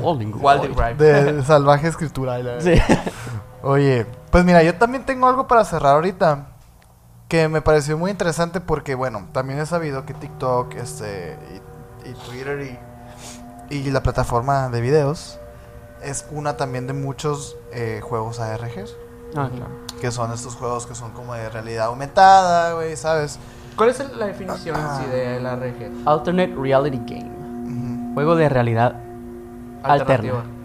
Holding 0.03 0.33
Waldegrave. 0.39 0.93
De 0.95 1.43
salvaje 1.43 1.87
escritura. 1.87 2.39
y 2.39 2.43
la- 2.43 2.61
Sí. 2.61 2.73
Oye, 3.63 4.05
pues 4.31 4.43
mira, 4.43 4.63
yo 4.63 4.75
también 4.75 5.05
tengo 5.05 5.27
algo 5.27 5.47
para 5.47 5.63
cerrar 5.65 5.95
ahorita 5.95 6.47
que 7.27 7.47
me 7.47 7.61
pareció 7.61 7.97
muy 7.97 8.11
interesante 8.11 8.59
porque, 8.59 8.95
bueno, 8.95 9.27
también 9.31 9.59
he 9.59 9.65
sabido 9.65 10.05
que 10.05 10.13
TikTok, 10.13 10.75
este, 10.75 11.37
y, 12.05 12.09
y 12.09 12.13
Twitter 12.13 12.77
y, 13.69 13.75
y 13.75 13.91
la 13.91 14.03
plataforma 14.03 14.67
de 14.69 14.81
videos 14.81 15.39
es 16.03 16.25
una 16.31 16.57
también 16.57 16.87
de 16.87 16.93
muchos 16.93 17.55
eh, 17.71 18.01
juegos 18.03 18.39
ARGs, 18.39 18.95
Ah, 19.35 19.49
claro. 19.49 19.71
que 20.01 20.11
son 20.11 20.33
estos 20.33 20.55
juegos 20.55 20.85
que 20.87 20.93
son 20.95 21.11
como 21.11 21.35
de 21.35 21.47
realidad 21.49 21.85
aumentada, 21.85 22.73
güey, 22.73 22.97
¿sabes? 22.97 23.39
¿Cuál 23.77 23.89
es 23.89 23.99
la 24.17 24.25
definición 24.25 24.75
en 24.75 24.97
sí 24.97 25.05
de 25.09 25.39
la 25.39 25.55
RG? 25.55 26.05
Alternate 26.05 26.53
Reality 26.59 26.97
Game. 27.07 28.11
Juego 28.13 28.35
de 28.35 28.49
realidad 28.49 28.95
Alternativa. 29.83 30.39
alterna. 30.39 30.60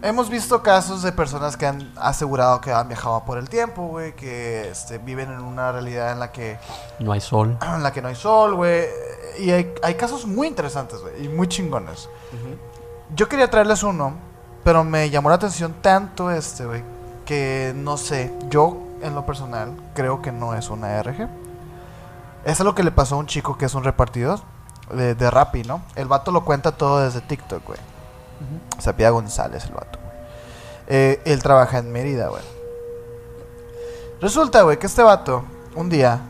Hemos 0.00 0.30
visto 0.30 0.62
casos 0.62 1.02
de 1.02 1.10
personas 1.10 1.56
que 1.56 1.66
han 1.66 1.92
asegurado 1.96 2.60
que 2.60 2.72
han 2.72 2.86
viajado 2.86 3.24
por 3.24 3.36
el 3.36 3.48
tiempo, 3.48 3.88
güey, 3.88 4.14
que 4.14 4.70
este, 4.70 4.98
viven 4.98 5.32
en 5.32 5.40
una 5.40 5.72
realidad 5.72 6.12
en 6.12 6.20
la 6.20 6.30
que 6.30 6.56
No 7.00 7.10
hay 7.10 7.20
sol. 7.20 7.58
en 7.74 7.82
la 7.82 7.92
que 7.92 8.00
no 8.00 8.06
hay 8.06 8.14
sol, 8.14 8.54
güey. 8.54 8.84
Y 9.40 9.50
hay, 9.50 9.74
hay 9.82 9.94
casos 9.94 10.24
muy 10.24 10.46
interesantes, 10.46 11.00
güey, 11.00 11.24
y 11.24 11.28
muy 11.28 11.48
chingones. 11.48 12.08
Yo 13.14 13.28
quería 13.28 13.50
traerles 13.50 13.82
uno, 13.82 14.14
pero 14.62 14.84
me 14.84 15.10
llamó 15.10 15.30
la 15.30 15.36
atención 15.36 15.74
tanto 15.80 16.30
este, 16.30 16.64
güey, 16.64 16.84
que 17.24 17.72
no 17.74 17.96
sé, 17.96 18.32
yo 18.50 18.76
en 19.02 19.14
lo 19.14 19.26
personal 19.26 19.74
creo 19.94 20.22
que 20.22 20.30
no 20.30 20.54
es 20.54 20.70
una 20.70 21.02
RG. 21.02 21.28
Es 22.44 22.60
lo 22.60 22.74
que 22.74 22.84
le 22.84 22.92
pasó 22.92 23.16
a 23.16 23.18
un 23.18 23.26
chico 23.26 23.58
que 23.58 23.64
es 23.64 23.74
un 23.74 23.82
repartidor 23.82 24.40
de, 24.92 25.16
de 25.16 25.30
Rappi, 25.30 25.64
¿no? 25.64 25.82
El 25.96 26.06
vato 26.06 26.30
lo 26.30 26.44
cuenta 26.44 26.72
todo 26.72 27.00
desde 27.00 27.20
TikTok, 27.20 27.66
güey. 27.66 27.97
Se 28.78 28.90
apellida 28.90 29.10
González 29.10 29.64
el 29.66 29.72
vato. 29.72 29.98
Eh, 30.86 31.20
él 31.24 31.42
trabaja 31.42 31.78
en 31.78 31.92
Mérida, 31.92 32.28
güey. 32.28 32.42
Resulta, 34.20 34.62
güey, 34.62 34.78
que 34.78 34.86
este 34.86 35.02
vato, 35.02 35.44
un 35.76 35.88
día, 35.88 36.20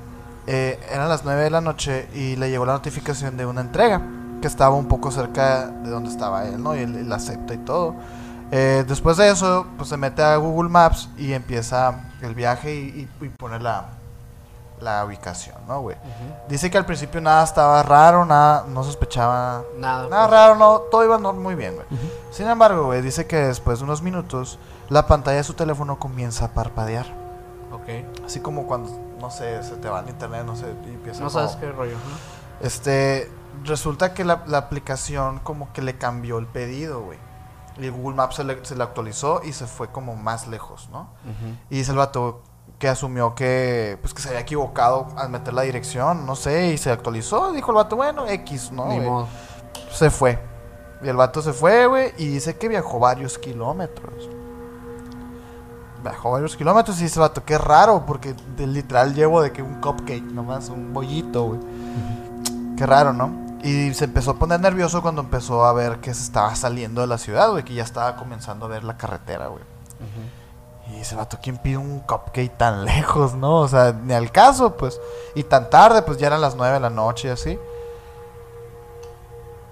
eh, 0.47 0.79
eran 0.91 1.09
las 1.09 1.25
9 1.25 1.43
de 1.45 1.51
la 1.51 1.61
noche 1.61 2.09
y 2.15 2.37
le 2.37 2.51
llegó 2.51 2.67
la 2.67 2.73
notificación 2.75 3.37
de 3.37 3.47
una 3.47 3.61
entrega 3.63 4.03
que 4.43 4.47
estaba 4.47 4.75
un 4.75 4.87
poco 4.89 5.11
cerca 5.11 5.67
de 5.69 5.91
donde 5.91 6.11
estaba 6.11 6.45
él, 6.47 6.63
¿no? 6.63 6.77
Y 6.77 6.81
él, 6.81 6.97
él 6.97 7.13
acepta 7.13 7.55
y 7.55 7.59
todo. 7.59 7.95
Eh, 8.51 8.85
después 8.87 9.17
de 9.17 9.31
eso, 9.31 9.67
pues 9.77 9.89
se 9.89 9.97
mete 9.97 10.23
a 10.23 10.37
Google 10.37 10.69
Maps 10.71 11.09
y 11.19 11.33
empieza 11.33 12.01
el 12.23 12.35
viaje 12.35 12.75
y, 12.75 13.09
y- 13.21 13.25
y 13.25 13.29
pone 13.31 13.59
la, 13.59 13.89
la 14.81 15.05
ubicación, 15.05 15.57
¿no, 15.67 15.81
güey? 15.81 15.97
Dice 16.49 16.71
que 16.71 16.79
al 16.79 16.87
principio 16.87 17.21
nada 17.21 17.45
estaba 17.45 17.83
raro, 17.83 18.25
nada, 18.25 18.65
no 18.69 18.83
sospechaba 18.85 19.63
Nada. 19.77 20.09
Nada 20.09 20.29
pues. 20.29 20.31
raro, 20.31 20.55
no, 20.57 20.79
todo 20.91 21.05
iba 21.05 21.19
no- 21.19 21.33
muy 21.33 21.55
bien, 21.55 21.75
güey. 21.75 21.87
Sin 22.31 22.49
embargo, 22.49 22.85
güey, 22.87 23.03
dice 23.03 23.27
que 23.27 23.37
después 23.37 23.79
de 23.79 23.85
unos 23.85 24.03
minutos, 24.03 24.59
la 24.89 25.07
pantalla 25.07 25.39
de 25.39 25.45
su 25.45 25.55
teléfono 25.55 25.99
comienza 25.99 26.47
a 26.47 26.49
parpadear. 26.49 27.07
Ok. 27.73 28.25
Así 28.25 28.41
como 28.41 28.67
cuando, 28.67 28.91
no 29.21 29.31
sé, 29.31 29.63
se 29.63 29.77
te 29.77 29.89
va 29.89 30.01
el 30.01 30.09
internet, 30.09 30.45
no 30.47 30.57
sé, 30.57 30.67
y 30.87 30.89
empieza 30.91 31.21
No 31.21 31.29
como- 31.31 31.41
sabes 31.41 31.57
qué 31.57 31.71
rollo. 31.73 31.93
¿no? 31.93 32.67
Este, 32.67 33.31
resulta 33.65 34.15
que 34.15 34.25
la, 34.25 34.43
la 34.47 34.59
aplicación 34.59 35.39
como 35.41 35.73
que 35.73 35.83
le 35.83 35.97
cambió 35.99 36.39
el 36.39 36.47
pedido, 36.47 37.03
güey. 37.03 37.19
Y 37.81 37.89
Google 37.91 38.17
Maps 38.17 38.35
se 38.37 38.43
le, 38.45 38.65
se 38.65 38.75
le 38.75 38.83
actualizó 38.83 39.41
y 39.45 39.53
se 39.53 39.69
fue 39.69 39.89
como 39.93 40.17
más 40.17 40.49
lejos, 40.49 40.89
¿no? 40.91 41.11
Y 41.71 41.77
dice 41.77 41.93
el 41.93 41.99
vato 41.99 42.43
que 42.79 42.89
asumió 42.89 43.35
que 43.35 43.99
pues 44.01 44.15
que 44.15 44.23
se 44.23 44.29
había 44.29 44.41
equivocado 44.41 45.09
al 45.17 45.31
meter 45.31 45.53
la 45.55 45.63
dirección, 45.63 46.25
no 46.27 46.37
sé, 46.37 46.69
y 46.73 46.79
se 46.79 46.91
actualizó. 46.91 47.53
Dijo 47.53 47.71
el 47.73 47.77
vato, 47.77 47.97
bueno, 47.97 48.27
X, 48.27 48.71
¿no? 48.73 48.87
Ni 48.87 49.01
modo. 49.01 49.27
Se 49.93 50.11
fue. 50.11 50.39
Y 51.03 51.09
el 51.09 51.17
vato 51.17 51.43
se 51.43 51.53
fue, 51.53 51.87
güey, 51.87 52.13
y 52.19 52.27
dice 52.29 52.57
que 52.57 52.69
viajó 52.69 52.99
varios 52.99 53.39
kilómetros. 53.39 54.29
Viajó 56.03 56.31
varios 56.33 56.57
kilómetros 56.57 57.01
y 57.01 57.05
dice 57.05 57.17
el 57.17 57.23
vato, 57.23 57.45
qué 57.45 57.59
raro, 57.59 58.05
porque 58.07 58.35
de- 58.57 58.67
literal 58.69 59.15
llevo 59.15 59.43
de 59.43 59.53
que 59.53 59.63
un 59.63 59.81
cupcake, 59.81 60.23
nomás, 60.23 60.69
un 60.69 60.93
bollito, 60.95 61.45
güey. 61.45 61.61
Qué 62.77 62.87
raro, 62.87 63.13
¿no? 63.13 63.31
Y 63.65 63.93
se 63.95 64.05
empezó 64.05 64.31
a 64.33 64.35
poner 64.35 64.61
nervioso 64.61 65.03
cuando 65.03 65.21
empezó 65.21 65.65
a 65.65 65.73
ver 65.73 65.99
que 65.99 66.15
se 66.15 66.23
estaba 66.23 66.55
saliendo 66.55 67.01
de 67.01 67.09
la 67.09 67.19
ciudad, 67.19 67.51
güey, 67.51 67.65
que 67.65 67.75
ya 67.75 67.83
estaba 67.83 68.15
comenzando 68.15 68.67
a 68.67 68.69
ver 68.69 68.85
la 68.85 68.97
carretera, 68.97 69.49
güey. 69.49 69.65
Y 70.89 70.99
dice, 70.99 71.17
vato, 71.17 71.39
¿quién 71.43 71.59
pide 71.59 71.77
un 71.77 72.01
cupcake 72.01 72.57
tan 72.57 72.85
lejos, 72.87 73.35
no? 73.35 73.61
O 73.61 73.69
sea, 73.69 73.93
ni 73.93 74.15
al 74.15 74.31
caso, 74.33 74.77
pues. 74.77 75.01
Y 75.35 75.43
tan 75.43 75.71
tarde, 75.71 76.03
pues 76.03 76.19
ya 76.19 76.29
eran 76.29 76.41
las 76.41 76.55
9 76.57 76.75
de 76.75 76.81
la 76.81 76.91
noche 76.91 77.29
y 77.29 77.31
así. 77.31 77.59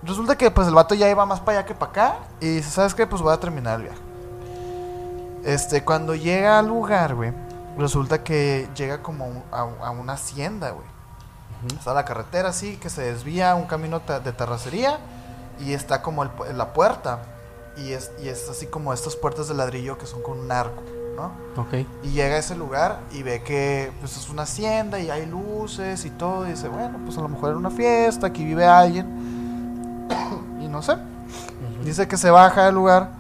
Resulta 0.03 0.37
que, 0.37 0.51
pues, 0.51 0.69
el 0.69 0.75
vato 0.75 0.95
ya 0.95 1.09
iba 1.09 1.25
más 1.27 1.41
para 1.41 1.59
allá 1.59 1.67
que 1.67 1.75
para 1.75 1.91
acá. 1.91 2.19
Y 2.41 2.57
dice, 2.57 2.71
¿sabes 2.71 2.95
qué? 2.95 3.07
Pues 3.07 3.23
voy 3.23 3.33
a 3.33 3.41
terminar 3.41 3.81
el 3.81 3.85
viaje. 3.85 4.01
Este, 5.45 5.85
cuando 5.85 6.15
llega 6.15 6.59
al 6.59 6.67
lugar, 6.67 7.15
güey, 7.15 7.33
resulta 7.79 8.23
que 8.23 8.69
llega 8.75 9.03
como 9.03 9.45
a, 9.53 9.61
a 9.61 9.91
una 9.91 10.15
hacienda, 10.15 10.71
güey. 10.71 10.87
Está 11.67 11.95
la 11.95 12.05
carretera 12.05 12.51
así, 12.51 12.77
que 12.77 12.91
se 12.91 13.03
desvía 13.03 13.55
un 13.55 13.67
camino 13.67 14.01
de 14.01 14.33
terracería. 14.33 14.99
Y 15.59 15.73
está 15.73 16.03
como 16.03 16.23
el 16.23 16.31
la 16.55 16.73
puerta. 16.73 17.21
Y 17.77 17.93
es, 17.93 18.11
y 18.23 18.29
es 18.29 18.49
así 18.49 18.67
como 18.67 18.93
estas 18.93 19.17
puertas 19.17 19.49
de 19.49 19.55
ladrillo 19.55 19.99
que 19.99 20.07
son 20.07 20.23
con 20.23 20.39
un 20.39 20.51
arco, 20.51 20.83
¿no? 21.17 21.33
Ok. 21.61 21.87
Y 22.03 22.11
llega 22.11 22.37
a 22.37 22.39
ese 22.39 22.55
lugar 22.55 23.01
y 23.13 23.23
ve 23.23 23.43
que 23.43 23.91
pues, 24.01 24.17
es 24.17 24.29
una 24.29 24.43
hacienda 24.43 25.01
y 25.01 25.11
hay 25.11 25.27
luces 25.27 26.05
y 26.05 26.11
todo. 26.11 26.47
Y 26.47 26.51
dice, 26.51 26.69
bueno, 26.69 26.99
pues 27.05 27.17
a 27.19 27.23
lo 27.23 27.29
mejor 27.29 27.51
era 27.51 27.59
una 27.59 27.71
fiesta, 27.71 28.27
aquí 28.29 28.45
vive 28.45 28.67
alguien. 28.67 30.07
y 30.61 30.69
no 30.69 30.83
sé. 30.83 30.97
Dice 31.83 32.07
que 32.09 32.17
se 32.17 32.31
baja 32.31 32.65
del 32.67 32.75
lugar 32.75 33.11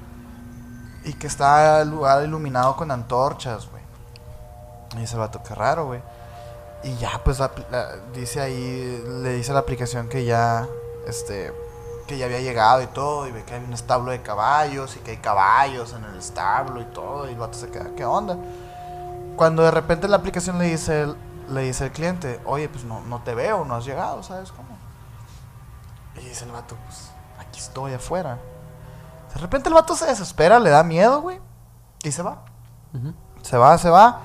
y 1.04 1.12
que 1.14 1.26
está 1.26 1.80
el 1.82 1.90
lugar 1.90 2.24
iluminado 2.24 2.76
con 2.76 2.90
antorchas, 2.90 3.68
güey. 3.70 3.82
Y 4.96 5.00
dice, 5.00 5.16
va 5.16 5.24
a 5.26 5.30
tocar 5.30 5.58
raro, 5.58 5.86
güey. 5.86 6.00
Y 6.84 6.94
ya, 6.96 7.20
pues, 7.24 7.38
la- 7.38 7.50
la- 7.70 7.96
dice 8.14 8.40
ahí, 8.40 9.02
le 9.22 9.34
dice 9.34 9.50
a 9.50 9.54
la 9.54 9.60
aplicación 9.60 10.08
que 10.08 10.24
ya, 10.24 10.66
este, 11.06 11.52
que 12.06 12.18
ya 12.18 12.26
había 12.26 12.40
llegado 12.40 12.82
y 12.82 12.86
todo. 12.86 13.26
Y 13.26 13.32
ve 13.32 13.44
que 13.44 13.54
hay 13.54 13.64
un 13.64 13.72
establo 13.72 14.10
de 14.10 14.22
caballos 14.22 14.96
y 14.96 15.00
que 15.00 15.12
hay 15.12 15.16
caballos 15.18 15.92
en 15.92 16.04
el 16.04 16.16
establo 16.16 16.80
y 16.80 16.84
todo. 16.86 17.28
Y 17.28 17.32
el 17.32 17.38
vato 17.38 17.58
se 17.58 17.70
queda, 17.70 17.90
¿qué 17.96 18.04
onda? 18.04 18.36
Cuando 19.36 19.62
de 19.62 19.70
repente 19.70 20.08
la 20.08 20.16
aplicación 20.16 20.58
le 20.58 20.64
dice, 20.66 21.02
el- 21.02 21.16
le 21.50 21.62
dice 21.62 21.84
al 21.84 21.92
cliente, 21.92 22.40
oye, 22.44 22.68
pues 22.68 22.84
no, 22.84 23.00
no 23.02 23.20
te 23.22 23.34
veo, 23.34 23.64
no 23.64 23.74
has 23.76 23.84
llegado, 23.84 24.22
¿sabes 24.22 24.50
cómo? 24.52 24.68
Y 26.16 26.20
dice 26.28 26.44
el 26.44 26.50
vato, 26.52 26.76
pues 26.86 27.10
aquí 27.38 27.60
estoy 27.60 27.92
afuera. 27.92 28.38
De 29.34 29.40
repente 29.40 29.68
el 29.68 29.74
vato 29.74 29.94
se 29.94 30.06
desespera, 30.06 30.58
le 30.58 30.70
da 30.70 30.82
miedo, 30.82 31.20
güey. 31.20 31.40
Y 32.02 32.10
se 32.10 32.22
va. 32.22 32.42
Ujú. 32.94 33.12
Se 33.42 33.56
va, 33.58 33.76
se 33.78 33.90
va. 33.90 34.20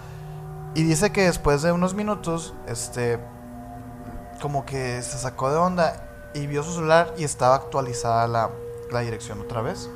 Y 0.73 0.83
dice 0.83 1.11
que 1.11 1.23
después 1.25 1.61
de 1.61 1.73
unos 1.73 1.93
minutos, 1.93 2.53
este, 2.65 3.19
como 4.41 4.65
que 4.65 5.01
se 5.01 5.17
sacó 5.17 5.51
de 5.51 5.57
onda 5.57 6.07
y 6.33 6.47
vio 6.47 6.63
su 6.63 6.73
celular 6.73 7.13
y 7.17 7.23
estaba 7.23 7.55
actualizada 7.55 8.27
la, 8.27 8.49
la 8.91 8.99
dirección 9.01 9.41
otra 9.41 9.61
vez. 9.61 9.89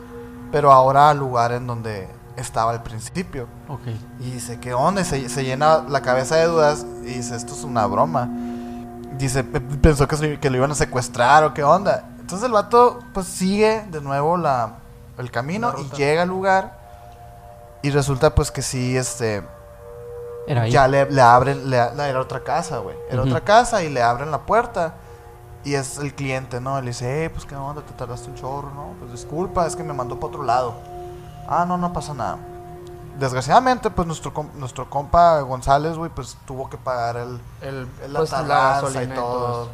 Pero 0.51 0.71
ahora 0.71 1.09
al 1.09 1.17
lugar 1.17 1.51
en 1.51 1.67
donde 1.67 2.07
estaba 2.37 2.71
al 2.71 2.83
principio. 2.83 3.47
Ok. 3.69 3.81
Y 4.19 4.31
dice, 4.31 4.59
¿qué 4.59 4.73
onda? 4.73 5.01
Y 5.01 5.05
se, 5.05 5.29
se 5.29 5.43
llena 5.43 5.83
la 5.87 6.01
cabeza 6.01 6.35
de 6.35 6.45
dudas 6.45 6.85
y 7.03 7.13
dice, 7.15 7.35
esto 7.35 7.53
es 7.53 7.63
una 7.63 7.85
broma. 7.87 8.29
Dice, 9.17 9.43
"Pe- 9.43 9.61
pensó 9.61 10.07
que, 10.07 10.39
que 10.39 10.49
lo 10.49 10.57
iban 10.57 10.71
a 10.71 10.75
secuestrar 10.75 11.43
o 11.45 11.53
qué 11.53 11.63
onda. 11.63 12.09
Entonces 12.19 12.45
el 12.45 12.51
vato 12.51 12.99
pues 13.13 13.27
sigue 13.27 13.85
de 13.89 14.01
nuevo 14.01 14.35
la, 14.35 14.73
el 15.17 15.31
camino 15.31 15.71
La 15.73 15.79
y 15.79 15.89
llega 15.95 16.23
al 16.23 16.29
lugar. 16.29 16.83
Y 17.81 17.91
resulta 17.91 18.33
pues 18.35 18.51
que 18.51 18.61
sí, 18.61 18.97
este, 18.97 19.43
Era 20.47 20.63
ahí. 20.63 20.71
ya 20.71 20.87
le, 20.87 21.09
le 21.09 21.21
abren, 21.21 21.69
le, 21.69 21.77
la- 21.95 22.09
era 22.09 22.19
otra 22.19 22.43
casa, 22.43 22.79
güey. 22.79 22.97
Era 23.09 23.21
Ujú. 23.21 23.29
otra 23.29 23.41
casa 23.41 23.83
y 23.83 23.89
le 23.89 24.01
abren 24.01 24.31
la 24.31 24.39
puerta. 24.39 24.95
Y 25.65 25.73
es 25.73 25.97
el 25.97 26.13
cliente, 26.13 26.61
¿no? 26.61 26.79
Le 26.79 26.87
dice, 26.87 27.25
eh, 27.25 27.29
pues 27.29 27.43
qué 27.45 27.55
onda, 27.55 27.81
te 27.81 27.91
tardaste 27.93 28.29
un 28.29 28.35
chorro, 28.35 28.69
¿no? 28.73 28.93
Pues 28.99 29.11
disculpa, 29.11 29.65
es 29.65 29.75
que 29.75 29.83
me 29.83 29.93
mandó 29.93 30.15
para 30.19 30.27
otro 30.27 30.43
lado. 30.43 30.75
Ah, 31.47 31.65
no, 31.67 31.75
no 31.77 31.91
pasa 31.91 32.13
nada. 32.13 32.37
Desgraciadamente, 33.19 33.89
pues 33.89 34.05
nuestro, 34.07 34.31
nuestro 34.55 34.89
compa 34.89 35.39
González, 35.41 35.97
güey, 35.97 36.11
pues 36.13 36.37
tuvo 36.45 36.69
que 36.69 36.77
pagar 36.77 37.17
el, 37.17 37.39
El, 37.61 37.87
el- 38.03 38.13
pues, 38.13 38.31
la 38.31 38.81
y 39.03 39.07
todo. 39.07 39.69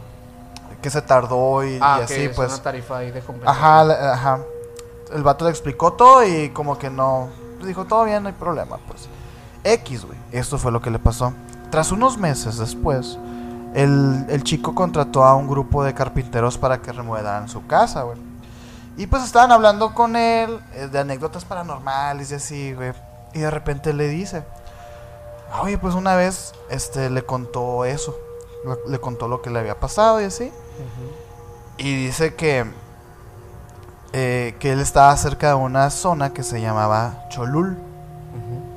Que 0.81 0.89
se 0.89 1.01
tardó 1.01 1.63
y, 1.63 1.77
Ah, 1.81 1.97
y 1.99 2.03
así, 2.03 2.13
es 2.23 2.35
pues. 2.35 2.53
una 2.53 2.63
tarifa 2.63 2.97
ahí 2.97 3.11
de. 3.11 3.21
Ajá, 3.45 3.81
ajá. 4.13 4.39
El 5.13 5.23
vato 5.23 5.45
le 5.45 5.51
explicó 5.51 5.93
todo 5.93 6.23
y 6.25 6.49
como 6.51 6.77
que 6.77 6.89
no. 6.89 7.29
Dijo, 7.63 7.85
todo 7.85 8.05
bien, 8.05 8.23
no 8.23 8.29
hay 8.29 8.35
problema, 8.35 8.77
pues. 8.87 9.07
X, 9.63 10.05
güey. 10.05 10.17
Esto 10.31 10.57
fue 10.57 10.71
lo 10.71 10.81
que 10.81 10.89
le 10.89 10.99
pasó. 10.99 11.33
Tras 11.69 11.91
unos 11.91 12.17
meses 12.17 12.57
después, 12.57 13.17
el, 13.73 14.25
el 14.29 14.43
chico 14.43 14.75
contrató 14.75 15.23
a 15.23 15.35
un 15.35 15.47
grupo 15.47 15.83
de 15.83 15.93
carpinteros 15.93 16.57
para 16.57 16.81
que 16.81 16.91
remodelaran 16.91 17.47
su 17.49 17.65
casa, 17.67 18.03
güey. 18.03 18.17
Y 18.97 19.07
pues 19.07 19.23
estaban 19.23 19.51
hablando 19.51 19.93
con 19.93 20.15
él 20.15 20.59
eh, 20.73 20.87
de 20.91 20.99
anécdotas 20.99 21.45
paranormales 21.45 22.31
y 22.31 22.35
así, 22.35 22.73
güey. 22.73 22.93
Y 23.33 23.39
de 23.39 23.49
repente 23.49 23.93
le 23.93 24.09
dice, 24.09 24.43
oye, 25.61 25.77
pues 25.77 25.95
una 25.95 26.15
vez 26.15 26.53
este, 26.69 27.09
le 27.09 27.23
contó 27.23 27.85
eso. 27.85 28.15
Le, 28.65 28.91
le 28.91 28.99
contó 28.99 29.27
lo 29.27 29.41
que 29.41 29.49
le 29.49 29.59
había 29.59 29.79
pasado 29.79 30.21
y 30.21 30.25
así. 30.25 30.51
Y 31.77 32.05
dice 32.05 32.35
que, 32.35 32.65
eh, 34.13 34.55
que 34.59 34.73
él 34.73 34.79
estaba 34.79 35.15
cerca 35.17 35.47
de 35.49 35.53
una 35.55 35.89
zona 35.89 36.33
que 36.33 36.43
se 36.43 36.61
llamaba 36.61 37.25
Cholul, 37.29 37.77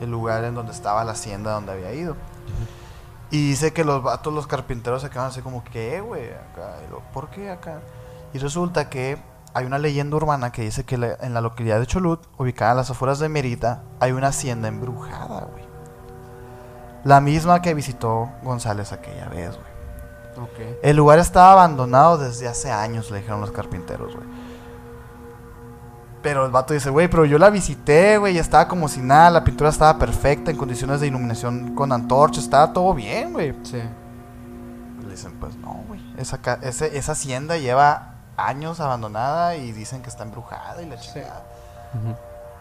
el 0.01 0.11
lugar 0.11 0.45
en 0.45 0.55
donde 0.55 0.73
estaba 0.73 1.05
la 1.05 1.12
hacienda 1.12 1.53
donde 1.53 1.73
había 1.73 1.93
ido. 1.93 2.16
Y 3.35 3.48
dice 3.48 3.73
que 3.73 3.82
los 3.85 4.01
vatos, 4.02 4.32
los 4.32 4.47
carpinteros 4.47 5.02
se 5.02 5.11
quedaron 5.11 5.31
así 5.31 5.40
como, 5.40 5.65
¿qué, 5.65 6.01
güey? 6.01 6.27
Acá, 6.32 6.77
y 6.86 6.90
lo, 6.90 7.01
¿Por 7.12 7.31
qué 7.31 7.51
acá? 7.51 7.81
Y 8.32 8.39
resulta 8.39 8.89
que 8.89 9.19
hay 9.55 9.66
una 9.66 9.78
leyenda 9.78 10.16
urbana 10.16 10.52
que 10.52 10.62
dice 10.62 10.85
que 10.85 10.98
la- 10.98 11.15
en 11.20 11.35
la 11.35 11.40
localidad 11.40 11.81
de 11.81 11.86
Cholut, 11.86 12.20
ubicada 12.39 12.70
a 12.70 12.74
las 12.74 12.90
afueras 12.90 13.19
de 13.19 13.28
Mérida, 13.28 13.82
hay 13.98 14.12
una 14.12 14.28
hacienda 14.28 14.69
embrujada, 14.69 15.48
güey. 15.51 15.65
La 17.02 17.20
misma 17.20 17.61
que 17.61 17.74
visitó 17.74 18.31
González 18.44 18.93
aquella 18.93 19.28
vez, 19.28 19.51
güey. 19.56 20.44
Ok. 20.48 20.78
El 20.82 20.97
lugar 20.97 21.19
estaba 21.19 21.52
abandonado 21.52 22.19
desde 22.19 22.47
hace 22.48 22.70
años, 22.70 23.11
le 23.11 23.19
dijeron 23.19 23.40
los 23.40 23.51
carpinteros, 23.51 24.15
güey. 24.15 24.27
Pero 26.24 26.44
el 26.46 26.51
vato 26.51 26.72
dice, 26.74 26.88
güey, 26.90 27.06
pero 27.06 27.24
yo 27.26 27.38
la 27.38 27.51
visité, 27.51 28.16
güey, 28.18 28.34
y 28.34 28.38
estaba 28.38 28.66
como 28.66 28.88
si 28.88 29.01
nada, 29.01 29.30
la 29.30 29.44
pintura 29.44 29.68
estaba 29.70 29.96
perfecta, 29.98 30.51
en 30.51 30.56
condiciones 30.56 31.01
de 31.01 31.06
iluminación 31.06 31.74
con 31.76 31.92
antorchas, 31.92 32.42
estaba 32.44 32.72
todo 32.72 32.94
bien, 32.94 33.32
güey. 33.34 33.55
Sí. 33.62 33.80
Le 35.05 35.10
dicen, 35.10 35.32
pues 35.38 35.55
no, 35.56 35.84
güey, 35.86 36.01
esa, 36.16 36.38
ca- 36.38 36.59
ese- 36.62 36.96
esa 36.96 37.12
hacienda 37.12 37.59
lleva 37.59 38.14
años 38.38 38.80
abandonada 38.80 39.55
y 39.56 39.70
dicen 39.72 40.02
que 40.02 40.09
está 40.09 40.22
embrujada 40.24 40.80
y 40.82 40.86
la 40.86 40.96
Sí. 40.96 41.10
chingada. 41.12 41.44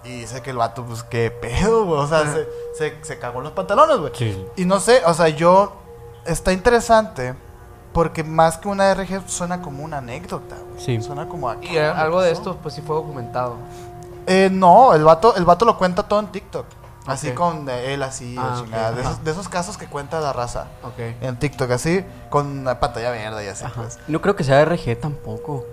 Y 0.03 0.19
dice 0.19 0.41
que 0.41 0.49
el 0.49 0.57
vato, 0.57 0.83
pues 0.85 1.01
qué 1.03 1.31
pedo, 1.31 1.85
güey, 1.85 2.01
o 2.01 2.07
sea, 2.07 2.25
se, 2.31 2.45
se, 2.77 3.03
se 3.03 3.17
cagó 3.17 3.39
los 3.39 3.53
pantalones, 3.53 3.97
güey. 3.97 4.11
Sí. 4.13 4.45
Y 4.57 4.65
no 4.65 4.79
sé, 4.81 5.01
o 5.05 5.13
sea, 5.13 5.29
yo. 5.29 5.79
Está 6.25 6.51
interesante. 6.53 7.33
Porque 7.93 8.23
más 8.23 8.57
que 8.57 8.67
una 8.67 8.91
RG 8.93 9.21
suena 9.27 9.61
como 9.61 9.83
una 9.83 9.99
anécdota, 9.99 10.55
güey. 10.67 10.83
Sí. 10.83 11.01
Suena 11.01 11.27
como. 11.27 11.49
a- 11.49 11.57
Y 11.63 11.77
algo 11.77 12.21
de 12.21 12.31
esto, 12.31 12.57
pues 12.61 12.73
sí 12.73 12.81
fue 12.81 12.95
documentado. 12.95 13.55
Eh, 14.25 14.49
no, 14.51 14.93
el 14.93 15.03
vato, 15.03 15.35
el 15.35 15.45
vato 15.45 15.65
lo 15.65 15.77
cuenta 15.77 16.03
todo 16.03 16.19
en 16.19 16.27
TikTok. 16.27 16.65
Así 17.05 17.31
con 17.31 17.67
él, 17.69 18.01
así, 18.01 18.35
Ah, 18.39 18.43
la 18.45 18.57
ok, 18.59 18.63
chingada. 18.65 18.91
De, 18.93 19.01
esos, 19.01 19.23
de 19.25 19.31
esos 19.31 19.49
casos 19.49 19.77
que 19.77 19.87
cuenta 19.87 20.21
la 20.21 20.31
raza. 20.31 20.67
Ok. 20.83 20.99
En 21.21 21.37
TikTok, 21.37 21.69
así, 21.71 22.03
con 22.29 22.59
una 22.59 22.79
pantalla 22.79 23.11
verde 23.11 23.43
y 23.45 23.47
así, 23.49 23.65
Ajá. 23.65 23.81
pues. 23.81 23.99
No 24.07 24.21
creo 24.21 24.35
que 24.37 24.45
sea 24.45 24.61
RG 24.63 24.95
tampoco. 25.01 25.65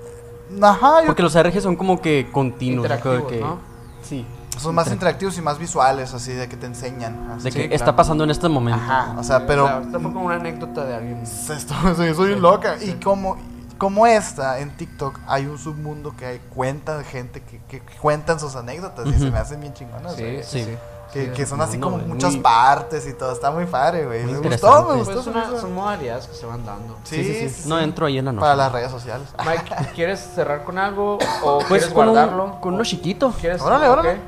Ajá, 0.61 1.03
yo- 1.03 1.07
Porque 1.07 1.23
los 1.23 1.35
RG 1.37 1.61
son 1.61 1.77
como 1.77 2.01
que 2.01 2.29
continuos. 2.33 2.85
creo 3.01 3.29
que... 3.29 3.39
¿no? 3.41 3.59
Sí. 4.03 4.27
Son 4.61 4.75
más 4.75 4.87
Inter- 4.87 4.95
interactivos 4.95 5.39
y 5.39 5.43
más 5.43 5.59
visuales, 5.59 6.13
así, 6.15 6.33
de 6.33 6.49
que 6.49 6.57
te 6.57 6.67
enseñan. 6.67 7.31
así. 7.33 7.45
De 7.45 7.51
que 7.53 7.59
Sí, 7.59 7.65
está 7.73 7.77
claro. 7.87 7.97
pasando 7.97 8.25
en 8.25 8.31
este 8.31 8.49
momento. 8.49 8.81
Ajá, 8.81 9.15
o 9.19 9.23
sea, 9.23 9.47
pero. 9.47 9.65
O 9.65 9.69
sea, 9.69 9.81
esto 9.81 10.01
fue 10.01 10.13
como 10.13 10.27
una 10.27 10.37
anécdota 10.37 10.85
de 10.85 10.95
alguien. 10.95 11.23
Esto, 11.23 11.75
soy, 11.97 12.15
soy 12.15 12.35
Sí, 12.35 12.41
loca. 12.41 12.77
sí. 12.79 12.91
Y 12.91 13.03
como. 13.03 13.37
como 13.79 14.07
esta, 14.07 14.59
en 14.59 14.77
TikTok, 14.77 15.19
hay 15.27 15.47
un 15.47 15.57
submundo 15.59 16.15
que 16.15 16.27
hay, 16.27 16.41
cuentan 16.55 17.03
gente 17.03 17.43
que, 17.43 17.59
que 17.67 17.81
cuentan 17.99 18.39
sus 18.39 18.55
anécdotas 18.55 19.07
y 19.07 19.13
se 19.19 19.31
me 19.31 19.39
hacen 19.39 19.59
bien 19.61 19.73
chingonas, 19.73 20.17
Sí, 20.17 20.41
sí. 20.45 20.67
Que, 21.13 21.25
Sí, 21.27 21.31
que 21.35 21.45
son 21.45 21.59
un 21.61 21.67
así 21.67 21.79
como 21.79 21.97
muchas 21.99 22.35
muy- 22.35 22.41
partes 22.43 23.05
y 23.09 23.15
todo. 23.15 23.33
Está 23.33 23.51
muy 23.51 23.65
padre, 23.67 24.07
güey. 24.07 24.23
Me 24.27 24.39
gustó, 24.39 24.81
me 24.83 24.85
Pues 24.85 24.99
gustó. 24.99 25.19
es 25.19 25.25
se 25.25 25.31
me 25.33 25.45
una- 25.45 25.61
son 25.61 25.75
modalidades 25.75 26.27
que 26.29 26.35
se 26.37 26.47
van 26.47 26.65
dando. 26.65 26.97
Sí, 27.03 27.25
sí, 27.25 27.49
sí. 27.49 27.69
No 27.69 27.81
entro 27.81 28.07
ahí 28.07 28.19
en 28.19 28.27
la 28.27 28.33
noche. 28.33 28.43
Para 28.43 28.55
las 28.55 28.71
redes 28.71 28.93
sociales. 28.93 29.27
Mike, 29.45 29.75
¿quieres 29.97 30.21
cerrar 30.37 30.63
con 30.63 30.79
algo 30.79 31.19
o 31.43 31.59
Pues 31.67 31.67
quieres 31.67 31.89
con, 31.89 32.07
un- 32.09 32.15
guardarlo? 32.15 32.61
con 32.61 32.75
uno 32.75 32.85
chiquito. 32.85 33.33
¿Quieres? 33.41 33.61
Órale, 33.61 33.87
ok. 33.89 33.93
órale. 33.99 34.21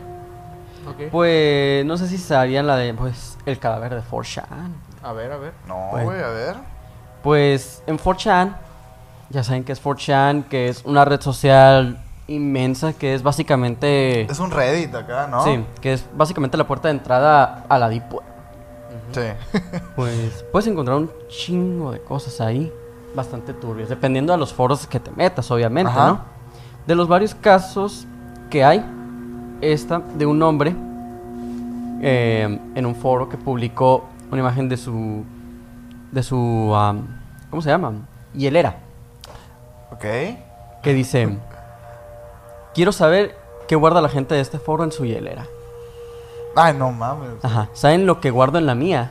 Pues 1.11 1.85
no 1.85 1.97
sé 1.97 2.09
si 2.09 2.19
sabían 2.19 2.67
la 2.67 2.77
de 2.77 2.95
pues 2.95 3.39
el 3.47 3.59
cadáver 3.59 3.95
de 3.95 4.03
4chan. 4.03 4.45
A 5.03 5.13
ver, 5.13 5.33
a 5.33 5.37
ver. 5.37 5.53
No, 5.67 5.89
Bueno. 5.91 6.05
güey, 6.07 6.23
a 6.23 6.29
ver. 6.29 6.57
Pues 7.23 7.83
en 7.87 7.99
4chan, 7.99 8.57
ya 9.31 9.43
saben 9.45 9.65
que 9.65 9.73
es 9.73 9.83
4chan, 9.83 10.45
que 10.49 10.69
es 10.69 10.85
una 10.85 11.05
red 11.05 11.21
social 11.21 12.03
inmensa 12.29 12.93
que 12.93 13.15
es 13.15 13.23
básicamente 13.23 14.23
Es 14.23 14.39
un 14.39 14.51
Reddit 14.51 14.95
acá, 14.95 15.27
¿no? 15.27 15.45
Sí, 15.45 15.65
que 15.81 15.93
es 15.95 16.05
básicamente 16.15 16.57
la 16.57 16.67
puerta 16.67 16.89
de 16.89 16.93
entrada 16.95 17.65
a 17.69 17.79
la 17.79 17.89
deep 17.89 18.13
web. 18.13 18.23
Sí. 19.13 19.21
Pues 19.97 20.45
puedes 20.51 20.67
encontrar 20.67 20.97
un 20.97 21.11
chingo 21.29 21.93
de 21.93 22.01
cosas 22.01 22.41
ahí, 22.41 22.73
bastante 23.15 23.53
turbias, 23.53 23.89
dependiendo 23.89 24.33
de 24.33 24.39
los 24.39 24.53
foros 24.55 24.87
que 24.87 24.99
te 25.01 25.11
metas, 25.11 25.51
obviamente, 25.51 25.91
Ajá. 25.91 26.07
¿no? 26.09 26.21
De 26.87 26.95
los 26.95 27.09
varios 27.09 27.35
casos 27.35 28.07
que 28.51 28.65
hay, 28.65 28.85
esta 29.63 30.01
de 30.17 30.27
un 30.27 30.43
hombre 30.43 30.75
eh, 32.03 32.59
en 32.75 32.85
un 32.87 32.95
foro 32.95 33.29
que 33.29 33.37
publicó 33.37 34.05
una 34.31 34.41
imagen 34.41 34.69
de 34.69 34.77
su, 34.77 35.25
de 36.11 36.23
su, 36.23 36.75
am, 36.75 37.07
¿cómo 37.51 37.63
se 37.63 37.71
llama? 37.71 37.93
Hielera, 38.35 38.77
Ok. 39.93 40.05
que 40.83 40.95
dice, 40.95 41.39
quiero 42.75 42.93
saber 42.93 43.37
qué 43.69 43.77
guarda 43.77 44.01
la 44.01 44.09
gente 44.09 44.35
de 44.35 44.41
este 44.41 44.59
foro 44.59 44.85
en 44.85 44.93
su 44.93 45.05
hielera. 45.05 45.47
Ay, 46.57 46.75
no 46.75 46.91
mames. 46.93 47.43
Ajá, 47.43 47.69
¿saben 47.73 48.05
lo 48.07 48.21
que 48.21 48.31
guardo 48.31 48.59
en 48.59 48.67
la 48.67 48.75
mía? 48.75 49.11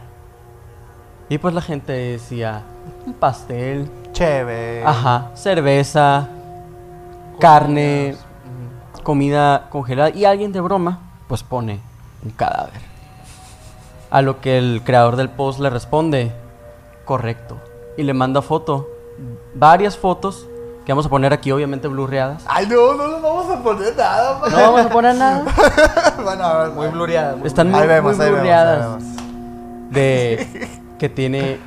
Y 1.29 1.37
pues 1.37 1.53
la 1.55 1.61
gente 1.61 1.93
decía, 1.93 2.61
un 3.05 3.13
pastel, 3.13 3.89
Chévere. 4.11 4.83
ajá, 4.85 5.31
cerveza, 5.35 6.27
carne. 7.39 8.15
Comida 9.01 9.67
congelada 9.69 10.09
y 10.09 10.25
alguien 10.25 10.51
de 10.51 10.61
broma, 10.61 10.99
pues 11.27 11.43
pone 11.43 11.79
un 12.23 12.31
cadáver. 12.31 12.81
A 14.09 14.21
lo 14.21 14.41
que 14.41 14.57
el 14.57 14.81
creador 14.83 15.15
del 15.15 15.29
post 15.29 15.59
le 15.59 15.69
responde, 15.69 16.31
correcto. 17.05 17.57
Y 17.97 18.03
le 18.03 18.13
manda 18.13 18.41
foto, 18.41 18.87
varias 19.55 19.97
fotos, 19.97 20.47
que 20.85 20.91
vamos 20.91 21.05
a 21.05 21.09
poner 21.09 21.31
aquí 21.31 21.51
obviamente 21.51 21.87
blurreadas. 21.87 22.43
Ay, 22.47 22.67
no, 22.67 22.93
no 22.95 23.07
nos 23.07 23.21
vamos 23.21 23.49
a 23.49 23.63
poner 23.63 23.95
nada, 23.95 24.39
man. 24.39 24.51
No 24.51 24.57
vamos 24.57 24.81
a 24.81 24.89
poner 24.89 25.15
nada. 25.15 25.43
bueno, 26.23 26.43
a 26.43 26.63
ver, 26.63 26.71
Muy 26.71 26.87
blureada. 26.87 27.35
muy 27.35 27.47
Están 27.47 27.69
muy, 27.69 27.79
Ahí 27.79 27.87
vemos, 27.87 28.17
muy 28.17 28.25
ahí 28.25 28.31
vemos, 28.31 28.39
ahí 28.41 28.51
blurreadas. 28.51 28.79
vemos. 29.03 29.03
De 29.91 30.69
que 30.99 31.09
tiene 31.09 31.59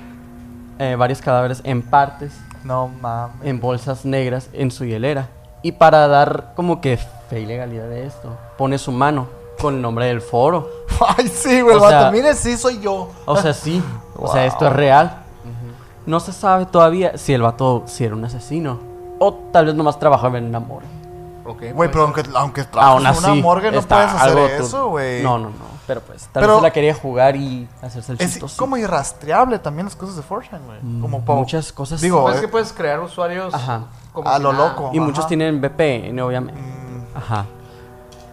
eh, 0.79 0.97
varios 0.99 1.21
cadáveres 1.21 1.61
en 1.65 1.83
partes. 1.83 2.33
No 2.65 2.89
mames. 2.89 3.37
en 3.47 3.61
bolsas 3.61 4.05
negras 4.05 4.49
en 4.53 4.71
su 4.71 4.85
hielera. 4.85 5.29
Y 5.63 5.73
para 5.73 6.09
dar 6.09 6.53
como 6.57 6.81
que 6.81 6.99
fe 7.35 7.41
y 7.41 7.47
legalidad 7.47 7.89
de 7.89 8.07
esto, 8.07 8.37
pone 8.57 8.79
su 8.79 8.93
mano 8.93 9.27
con 9.61 9.75
el 9.75 9.83
nombre 9.83 10.07
del 10.07 10.21
foro. 10.21 10.69
Ay, 11.19 11.29
sí, 11.29 11.61
güey. 11.61 11.77
O 11.77 11.83
el 11.85 11.89
sea- 11.89 11.99
vato, 12.05 12.13
Mire, 12.13 12.35
sí, 12.35 12.57
soy 12.57 12.81
yo. 12.81 13.11
O 13.27 13.37
sea, 13.37 13.53
sí. 13.53 13.83
O 14.17 14.31
sea, 14.31 14.47
esto 14.47 14.65
es 14.67 14.71
Wow. 14.71 14.77
real. 14.79 15.21
No 16.07 16.21
se 16.21 16.33
sabe 16.33 16.67
todavía 16.67 17.17
si 17.19 17.33
el 17.33 17.43
vato 17.43 17.83
si 17.87 18.05
era 18.05 18.15
un 18.15 18.25
asesino. 18.25 18.79
O 19.19 19.35
tal 19.53 19.67
vez 19.67 19.75
nomás 19.75 19.99
trabajaba 19.99 20.39
en 20.39 20.45
una 20.45 20.61
morgue. 20.61 20.87
Ok, 21.47 21.59
Güey, 21.61 21.73
pues, 21.75 21.91
pero 21.91 22.03
aunque, 22.05 22.23
aunque 22.35 22.61
Aún 22.61 22.71
trabajes 22.71 23.01
en 23.03 23.07
así. 23.25 23.31
una 23.33 23.43
morgue 23.43 23.71
no 23.73 23.83
puedes 23.83 24.13
hacer 24.13 24.39
eso, 24.61 24.89
güey. 24.91 25.23
No, 25.23 25.39
no, 25.39 25.49
no. 25.49 25.75
Pero 25.87 26.01
pues, 26.03 26.23
tal 26.33 26.43
Pero- 26.43 26.47
vez 26.55 26.57
se 26.59 26.63
la 26.63 26.71
quería 26.73 26.95
jugar 26.95 27.37
y 27.37 27.69
hacerse 27.83 28.13
el 28.13 28.21
Es 28.21 28.31
chistoso. 28.33 28.57
como 28.57 28.77
irrastreable 28.77 29.59
también 29.59 29.87
las 29.87 29.97
cosas 29.97 30.15
de 30.17 30.23
Fortune, 30.23 30.63
güey. 30.65 30.79
Mm, 30.83 31.01
Como 31.03 31.25
po- 31.25 31.35
muchas 31.37 31.73
cosas. 31.73 32.01
Digo, 32.01 32.23
pues 32.23 32.37
es 32.37 32.41
eh, 32.41 32.45
que 32.47 32.49
puedes 32.49 32.73
crear 32.73 33.01
usuarios 33.01 33.53
Ajá. 33.53 33.85
como 34.13 34.29
A 34.29 34.39
lo 34.39 34.53
nada. 34.53 34.69
loco. 34.69 34.91
Y 34.95 35.01
muchos 35.01 35.21
ajá. 35.21 35.29
tienen 35.29 35.61
VPN, 35.61 36.21
obviamente. 36.23 36.61
Mm, 36.61 36.84
Ajá. 37.15 37.47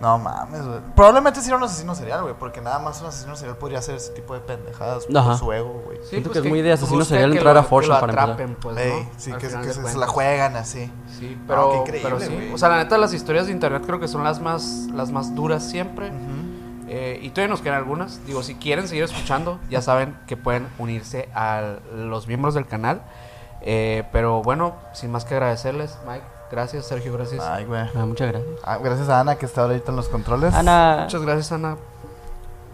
no 0.01 0.17
mames, 0.17 0.65
güey. 0.65 0.79
Probablemente 0.95 1.41
sí 1.41 1.47
era 1.49 1.57
un 1.57 1.63
asesino 1.63 1.93
serial, 1.93 2.23
güey. 2.23 2.33
Porque 2.39 2.59
nada 2.59 2.79
más 2.79 2.99
un 3.01 3.07
asesino 3.07 3.35
serial 3.35 3.57
podría 3.57 3.77
hacer 3.79 3.95
ese 3.95 4.11
tipo 4.13 4.33
de 4.33 4.39
pendejadas 4.39 5.05
por 5.05 5.15
Ajá. 5.17 5.37
su 5.37 5.51
ego, 5.53 5.81
güey. 5.85 5.97
Sí, 6.01 6.09
Siento 6.09 6.29
pues 6.29 6.41
que 6.41 6.47
es 6.47 6.51
muy 6.51 6.61
de 6.63 6.71
asesino 6.73 6.97
busca 6.99 7.09
serial 7.09 7.31
que 7.31 7.37
entrar 7.37 7.53
lo- 7.53 7.59
a 7.61 7.63
que 7.63 7.69
lo 7.87 7.99
para 7.99 7.99
empezar. 8.11 8.19
atrapen, 8.31 8.55
pues, 8.55 8.77
Ey, 8.77 8.91
¿no? 9.03 9.09
sí, 9.17 9.31
Al 9.31 9.37
que, 9.37 9.47
final 9.47 9.61
que 9.61 9.67
de 9.67 9.73
se, 9.73 9.77
se 9.77 9.81
cuentas. 9.83 9.99
la 10.01 10.07
juegan 10.07 10.55
así. 10.55 10.91
Sí, 11.19 11.37
pero, 11.47 11.71
qué 11.71 11.77
increíble, 11.77 12.09
pero 12.09 12.19
sí. 12.19 12.33
güey. 12.33 12.53
O 12.53 12.57
sea, 12.57 12.69
la 12.69 12.77
neta, 12.77 12.97
las 12.97 13.13
historias 13.13 13.45
de 13.45 13.51
internet 13.51 13.83
creo 13.85 13.99
que 13.99 14.07
son 14.07 14.23
las 14.23 14.39
más, 14.41 14.87
las 14.93 15.11
más 15.11 15.35
duras 15.35 15.63
siempre. 15.63 16.11
Eh, 16.93 17.19
y 17.21 17.29
todavía 17.29 17.49
nos 17.51 17.61
quedan 17.61 17.77
algunas. 17.77 18.25
Digo, 18.25 18.41
si 18.43 18.55
quieren 18.55 18.87
seguir 18.87 19.03
escuchando, 19.05 19.59
ya 19.69 19.81
saben 19.81 20.17
que 20.27 20.35
pueden 20.35 20.67
unirse 20.79 21.29
a 21.35 21.75
los 21.95 22.27
miembros 22.27 22.53
del 22.55 22.65
canal. 22.67 23.03
Eh, 23.61 24.03
pero 24.11 24.41
bueno, 24.41 24.75
sin 24.93 25.11
más 25.11 25.23
que 25.23 25.35
agradecerles, 25.35 25.97
Mike. 26.07 26.25
Gracias, 26.51 26.85
Sergio, 26.85 27.13
gracias. 27.13 27.41
Ay, 27.43 27.65
güey. 27.65 27.81
Ah, 27.95 28.05
muchas 28.05 28.27
gracias. 28.27 28.51
Ah, 28.63 28.77
gracias 28.83 29.07
a 29.09 29.19
Ana 29.21 29.35
que 29.35 29.45
está 29.45 29.61
ahorita 29.63 29.91
en 29.91 29.95
los 29.95 30.09
controles. 30.09 30.53
Ana. 30.53 31.01
Muchas 31.03 31.21
gracias, 31.21 31.51
Ana. 31.53 31.77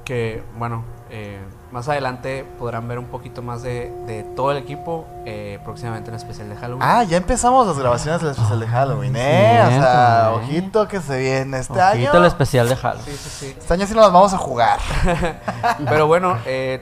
Que 0.04 0.42
bueno, 0.58 0.84
eh, 1.10 1.38
más 1.72 1.88
adelante 1.90 2.46
podrán 2.58 2.88
ver 2.88 2.98
un 2.98 3.06
poquito 3.06 3.42
más 3.42 3.62
de, 3.62 3.92
de 4.08 4.24
todo 4.24 4.52
el 4.52 4.58
equipo 4.58 5.06
eh, 5.26 5.60
próximamente 5.66 6.10
en 6.10 6.16
el 6.16 6.22
especial 6.22 6.50
de 6.50 6.56
Halloween. 6.56 6.82
Ah, 6.82 7.04
ya 7.04 7.18
empezamos 7.18 7.68
las 7.68 7.78
grabaciones 7.78 8.22
del 8.22 8.32
especial 8.32 8.60
de 8.62 8.68
Halloween, 8.68 9.16
¿eh? 9.18 9.62
o 9.64 9.68
sea, 9.70 9.70
Cierto, 9.70 10.40
¿eh? 10.40 10.44
ojito 10.44 10.88
que 10.88 11.02
se 11.02 11.18
viene 11.20 11.60
este 11.60 11.74
Ojito 11.74 12.10
año. 12.10 12.14
el 12.14 12.26
especial 12.26 12.70
de 12.70 12.76
Halloween. 12.78 13.06
Sí, 13.06 13.18
sí, 13.18 13.30
sí. 13.30 13.56
Este 13.60 13.74
año 13.74 13.86
sí 13.86 13.94
nos 13.94 14.04
las 14.04 14.14
vamos 14.14 14.34
a 14.34 14.38
jugar. 14.38 14.80
Pero 15.90 16.08
bueno, 16.08 16.38
eh, 16.46 16.82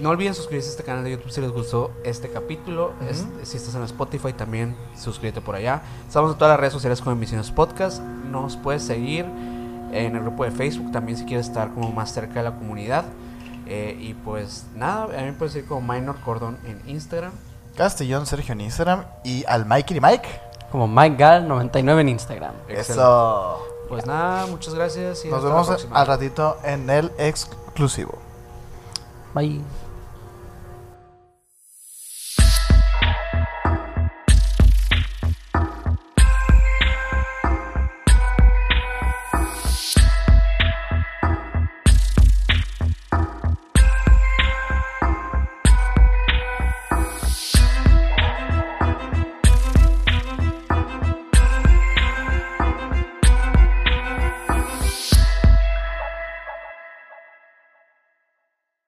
no 0.00 0.10
olviden 0.10 0.34
suscribirse 0.34 0.68
a 0.68 0.72
este 0.72 0.82
canal 0.84 1.04
de 1.04 1.12
YouTube 1.12 1.30
si 1.30 1.40
les 1.40 1.50
gustó 1.50 1.90
este 2.04 2.30
capítulo. 2.30 2.92
Es- 3.08 3.24
si 3.42 3.56
estás 3.56 3.74
en 3.74 3.82
Spotify 3.84 4.32
también, 4.32 4.76
suscríbete 4.96 5.40
por 5.40 5.54
allá. 5.54 5.82
Estamos 6.06 6.32
en 6.32 6.38
todas 6.38 6.52
las 6.52 6.60
redes 6.60 6.72
sociales 6.72 7.00
como 7.00 7.12
Emisiones 7.12 7.50
Podcast. 7.50 8.00
Nos 8.00 8.56
puedes 8.56 8.82
seguir 8.82 9.24
en 9.92 10.14
el 10.16 10.22
grupo 10.22 10.44
de 10.44 10.50
Facebook 10.52 10.92
también 10.92 11.18
si 11.18 11.24
quieres 11.24 11.46
estar 11.48 11.72
como 11.74 11.90
más 11.92 12.12
cerca 12.12 12.34
de 12.34 12.42
la 12.50 12.54
comunidad. 12.56 13.04
Eh, 13.66 13.96
y 14.00 14.14
pues 14.14 14.66
nada, 14.74 15.04
a 15.04 15.20
mí 15.20 15.26
me 15.26 15.32
puedes 15.32 15.52
seguir 15.52 15.68
como 15.68 15.80
Minor 15.92 16.16
Cordón 16.20 16.58
en 16.64 16.80
Instagram. 16.88 17.32
Castellón, 17.76 18.26
Sergio 18.26 18.52
en 18.52 18.60
Instagram 18.62 19.04
y 19.24 19.44
al 19.46 19.64
Mikey 19.66 19.96
y 19.96 20.00
Mike. 20.00 20.28
Como 20.72 20.86
Mike 20.88 21.16
Gal 21.16 21.48
99 21.48 22.00
en 22.02 22.08
Instagram. 22.10 22.52
Excelente. 22.68 22.92
Eso. 22.92 23.66
Pues 23.88 24.06
nada, 24.06 24.46
muchas 24.46 24.72
gracias 24.74 25.24
y 25.24 25.28
Nos 25.28 25.42
vemos 25.42 25.88
al 25.90 26.06
ratito 26.06 26.58
en 26.62 26.88
el 26.90 27.10
exclusivo. 27.18 28.18
Bye. 29.34 29.60